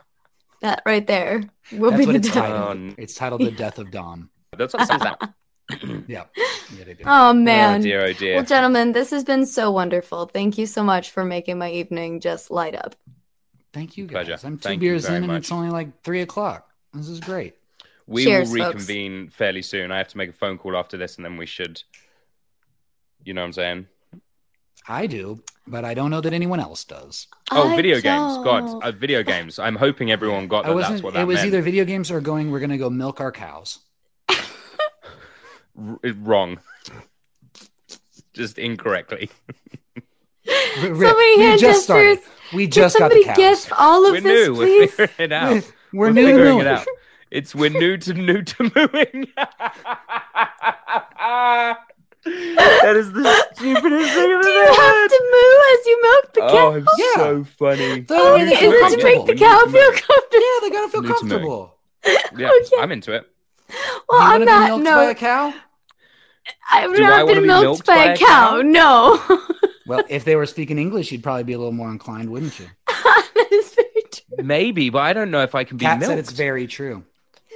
That 0.62 0.82
right 0.86 1.06
there 1.06 1.42
will 1.72 1.90
That's 1.90 2.06
be 2.06 2.12
the 2.12 2.18
it's 2.18 2.28
death. 2.28 2.34
titled. 2.50 2.94
It's 2.98 3.14
titled 3.14 3.40
"The 3.42 3.50
Death 3.50 3.78
of 3.78 3.90
Dom." 3.90 4.30
That's 4.56 4.72
what 4.72 4.82
it 4.82 4.86
sounds 4.88 5.02
like. 5.02 5.20
Yeah. 6.06 6.26
yeah. 6.76 6.84
Oh, 7.04 7.30
oh 7.30 7.32
man. 7.32 7.80
Oh 7.80 7.82
dear, 7.82 8.02
oh 8.04 8.12
dear. 8.12 8.36
Well, 8.36 8.44
gentlemen, 8.44 8.92
this 8.92 9.10
has 9.10 9.24
been 9.24 9.44
so 9.46 9.72
wonderful. 9.72 10.26
Thank 10.26 10.58
you 10.58 10.66
so 10.66 10.84
much 10.84 11.10
for 11.10 11.24
making 11.24 11.58
my 11.58 11.70
evening 11.72 12.20
just 12.20 12.52
light 12.52 12.76
up. 12.76 12.94
Thank 13.72 13.96
you, 13.96 14.06
guys. 14.06 14.26
Pleasure. 14.26 14.46
I'm 14.46 14.58
two 14.58 14.68
Thank 14.68 14.80
beers 14.80 15.06
very 15.06 15.16
in, 15.16 15.24
and 15.24 15.32
much. 15.32 15.38
it's 15.42 15.52
only 15.52 15.70
like 15.70 16.02
three 16.04 16.20
o'clock. 16.20 16.70
This 16.94 17.08
is 17.08 17.18
great. 17.18 17.56
We 18.06 18.22
Cheers, 18.24 18.50
will 18.52 18.58
folks. 18.58 18.74
reconvene 18.74 19.28
fairly 19.30 19.62
soon. 19.62 19.90
I 19.90 19.98
have 19.98 20.06
to 20.08 20.16
make 20.18 20.30
a 20.30 20.32
phone 20.32 20.56
call 20.56 20.76
after 20.76 20.96
this, 20.96 21.16
and 21.16 21.24
then 21.24 21.36
we 21.36 21.46
should. 21.46 21.82
You 23.24 23.34
know 23.34 23.40
what 23.40 23.46
I'm 23.46 23.52
saying? 23.54 23.86
I 24.88 25.06
do, 25.06 25.42
but 25.66 25.84
I 25.84 25.94
don't 25.94 26.10
know 26.10 26.20
that 26.20 26.32
anyone 26.32 26.60
else 26.60 26.84
does. 26.84 27.26
Oh, 27.50 27.72
I 27.72 27.76
video 27.76 27.94
games. 27.96 28.04
God, 28.44 28.66
don't. 28.66 28.84
uh, 28.84 28.92
video 28.92 29.22
games. 29.22 29.58
I'm 29.58 29.76
hoping 29.76 30.10
everyone 30.12 30.46
got 30.48 30.64
that. 30.64 30.76
That's 30.76 31.02
what 31.02 31.14
that 31.14 31.22
it 31.22 31.26
was 31.26 31.36
meant. 31.36 31.48
either 31.48 31.62
video 31.62 31.84
games 31.84 32.10
or 32.10 32.20
going. 32.20 32.50
We're 32.50 32.60
gonna 32.60 32.78
go 32.78 32.90
milk 32.90 33.20
our 33.20 33.32
cows. 33.32 33.80
R- 34.28 35.98
wrong. 36.20 36.60
Just 38.32 38.58
incorrectly. 38.58 39.30
We- 39.96 40.02
we- 40.92 41.06
Somebody 41.06 41.36
we 41.38 41.56
just 41.56 41.84
started. 41.84 42.16
gestures. 42.18 42.32
We 42.54 42.66
just 42.68 42.98
got 42.98 43.10
the 43.10 43.24
cows. 43.24 43.36
gif 43.36 43.72
all 43.76 44.06
of 44.06 44.12
We're 44.12 44.20
this, 44.20 44.48
new. 44.48 44.54
We're 44.54 44.86
figuring 44.86 45.10
it 45.18 45.32
out. 45.32 45.72
We're 45.92 46.10
new 46.12 46.26
to 46.26 46.32
figuring 46.32 46.58
it 46.60 46.66
out. 46.68 46.86
It's 47.30 47.54
we're 47.56 47.70
new 47.70 47.96
to 47.96 48.14
new 48.14 48.42
to 48.42 48.70
mooing. 48.74 49.26
that 52.26 52.94
is 52.96 53.12
the 53.12 53.22
stupidest 53.54 53.82
thing 54.14 54.32
I've 54.32 54.42
Do 54.42 54.48
ever 54.48 54.48
you 54.48 54.66
have 54.66 55.10
to 55.10 55.20
moo 55.32 55.56
as 55.72 55.86
you 55.86 56.02
milk 56.02 56.32
the 56.34 56.40
oh, 56.42 56.48
cow? 56.48 56.56
Oh, 56.56 56.72
I'm 56.72 56.86
Yeah. 56.98 57.14
so 57.16 57.44
funny. 57.44 58.00
The 58.00 58.14
way 58.14 58.44
they 58.44 58.52
Is 58.52 58.58
feel 58.58 58.72
it 58.72 58.98
to 58.98 59.04
make 59.04 59.26
the 59.26 59.34
cow 59.36 59.58
feel 59.66 59.92
comfortable? 59.92 60.42
Yeah, 60.42 60.60
they 60.62 60.70
gotta 60.70 60.88
feel 60.90 61.02
New 61.02 61.08
to 61.08 61.14
mooing. 61.14 61.30
comfortable. 61.30 61.76
Yeah, 62.36 62.50
Okay. 62.62 62.76
I'm 62.82 62.92
into 62.92 63.12
it. 63.12 63.26
Well, 63.68 63.76
Do 64.08 64.14
you 64.16 64.20
on 64.20 64.28
want 64.30 64.40
to 64.40 64.46
be 64.46 64.46
that 64.46 64.68
milked 64.68 64.84
by 64.86 65.04
a 65.04 65.14
cow? 65.14 65.54
I've 66.70 66.94
Do 66.96 67.04
I 67.04 67.08
not 67.08 67.24
wanna 67.26 67.34
been 67.34 67.42
be 67.42 67.46
milked, 67.48 67.62
milked 67.64 67.86
by, 67.86 67.94
by 67.96 68.04
a 68.04 68.14
a 68.14 68.16
cow. 68.16 68.26
cow? 68.26 68.62
No. 68.62 69.40
Well, 69.88 70.02
if 70.08 70.24
they 70.24 70.34
were 70.34 70.46
speaking 70.46 70.78
English, 70.80 71.12
you'd 71.12 71.22
probably 71.22 71.44
be 71.44 71.52
a 71.52 71.58
little 71.58 71.70
more 71.72 71.88
inclined, 71.92 72.28
wouldn't 72.28 72.58
you? 72.58 72.66
that 72.88 73.46
is 73.52 73.72
very 73.72 74.02
true. 74.10 74.44
Maybe, 74.44 74.90
but 74.90 74.98
I 74.98 75.12
don't 75.12 75.30
know 75.30 75.42
if 75.42 75.54
I 75.54 75.62
can 75.62 75.76
be 75.76 75.84
Kat 75.84 76.00
milked. 76.00 76.10
said 76.10 76.18
it's 76.18 76.32
very 76.32 76.66
true. 76.66 77.04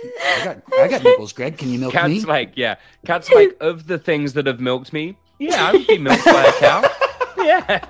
I 0.02 0.40
got, 0.44 0.62
I 0.78 0.89
got 0.89 1.02
nipples, 1.02 1.32
Greg. 1.32 1.59
Can 1.59 1.70
you 1.70 1.78
milk 1.78 1.93
me? 1.94 2.01
Kat's 2.01 2.09
me? 2.14 2.20
like, 2.24 2.52
yeah. 2.56 2.77
Kat's 3.05 3.31
like, 3.31 3.56
of 3.60 3.86
the 3.86 3.98
things 3.98 4.32
that 4.35 4.47
have 4.47 4.60
milked 4.60 4.93
me, 4.93 5.16
yeah, 5.39 5.66
I 5.68 5.72
would 5.72 5.86
be 5.86 5.98
milked 5.98 6.24
by 6.24 6.44
a 6.44 6.52
cow. 6.60 6.97
Yeah. 7.39 7.85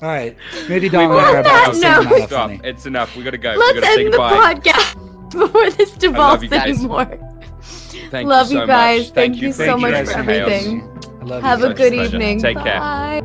All 0.00 0.08
right, 0.08 0.36
maybe 0.68 0.88
Dom 0.88 1.08
will 1.08 1.16
Well, 1.16 1.32
grab 1.32 1.46
on 1.46 1.50
out 1.52 1.72
that 1.72 1.74
something 1.74 2.10
note- 2.10 2.18
not 2.20 2.28
Stop. 2.28 2.50
funny. 2.50 2.60
It's 2.64 2.86
enough. 2.86 3.16
We 3.16 3.24
gotta 3.24 3.38
go. 3.38 3.52
we 3.52 3.58
Let's 3.58 3.80
gotta 3.80 3.86
say 3.94 4.04
end 4.04 4.12
the 4.14 4.18
goodbye. 4.18 4.54
podcast 4.54 5.30
before 5.32 5.70
this 5.70 5.90
devolves 5.92 6.42
you 6.44 6.48
guys. 6.48 6.78
anymore. 6.78 7.18
Thank 8.10 8.28
Love 8.28 8.50
you 8.52 8.60
you 8.60 8.66
guys. 8.66 9.06
much. 9.06 9.14
Thank 9.14 9.36
you 9.42 9.52
so 9.52 9.76
much 9.76 9.94
here 9.94 10.06
for 10.06 10.20
in 10.20 10.26
chaos. 10.26 10.50
everything. 10.52 10.98
I 11.20 11.24
love 11.24 11.42
Have 11.42 11.58
you. 11.60 11.64
a 11.66 11.68
Such 11.68 11.74
a 11.74 11.74
good 11.82 11.92
pleasure. 11.94 12.14
evening. 12.16 12.40
Take 12.40 12.58
care. 12.58 12.78
Bye. 12.78 13.22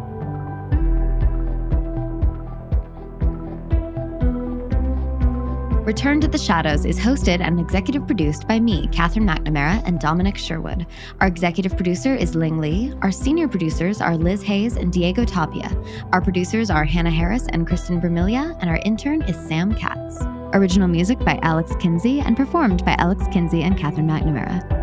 Return 5.85 6.21
to 6.21 6.29
the 6.29 6.37
Shadows 6.37 6.85
is 6.85 6.97
hosted 6.97 7.41
and 7.41 7.59
executive 7.59 8.07
produced 8.07 8.47
by 8.47 8.57
me, 8.57 8.87
Catherine 8.93 9.27
McNamara, 9.27 9.85
and 9.85 9.99
Dominic 9.99 10.37
Sherwood. 10.37 10.87
Our 11.19 11.27
executive 11.27 11.75
producer 11.75 12.15
is 12.15 12.35
Ling 12.35 12.61
Lee. 12.61 12.93
Our 13.01 13.11
senior 13.11 13.49
producers 13.49 13.99
are 13.99 14.15
Liz 14.15 14.41
Hayes 14.43 14.77
and 14.77 14.93
Diego 14.93 15.25
Tapia. 15.25 15.69
Our 16.13 16.21
producers 16.21 16.69
are 16.69 16.85
Hannah 16.85 17.11
Harris 17.11 17.47
and 17.49 17.67
Kristen 17.67 17.99
Vermilia, 17.99 18.57
and 18.61 18.69
our 18.69 18.79
intern 18.85 19.23
is 19.23 19.35
Sam 19.49 19.75
Katz. 19.75 20.19
Original 20.53 20.87
music 20.87 21.19
by 21.19 21.37
Alex 21.41 21.75
Kinsey 21.81 22.21
and 22.21 22.37
performed 22.37 22.85
by 22.85 22.95
Alex 22.97 23.25
Kinsey 23.33 23.63
and 23.63 23.77
Catherine 23.77 24.07
McNamara. 24.07 24.82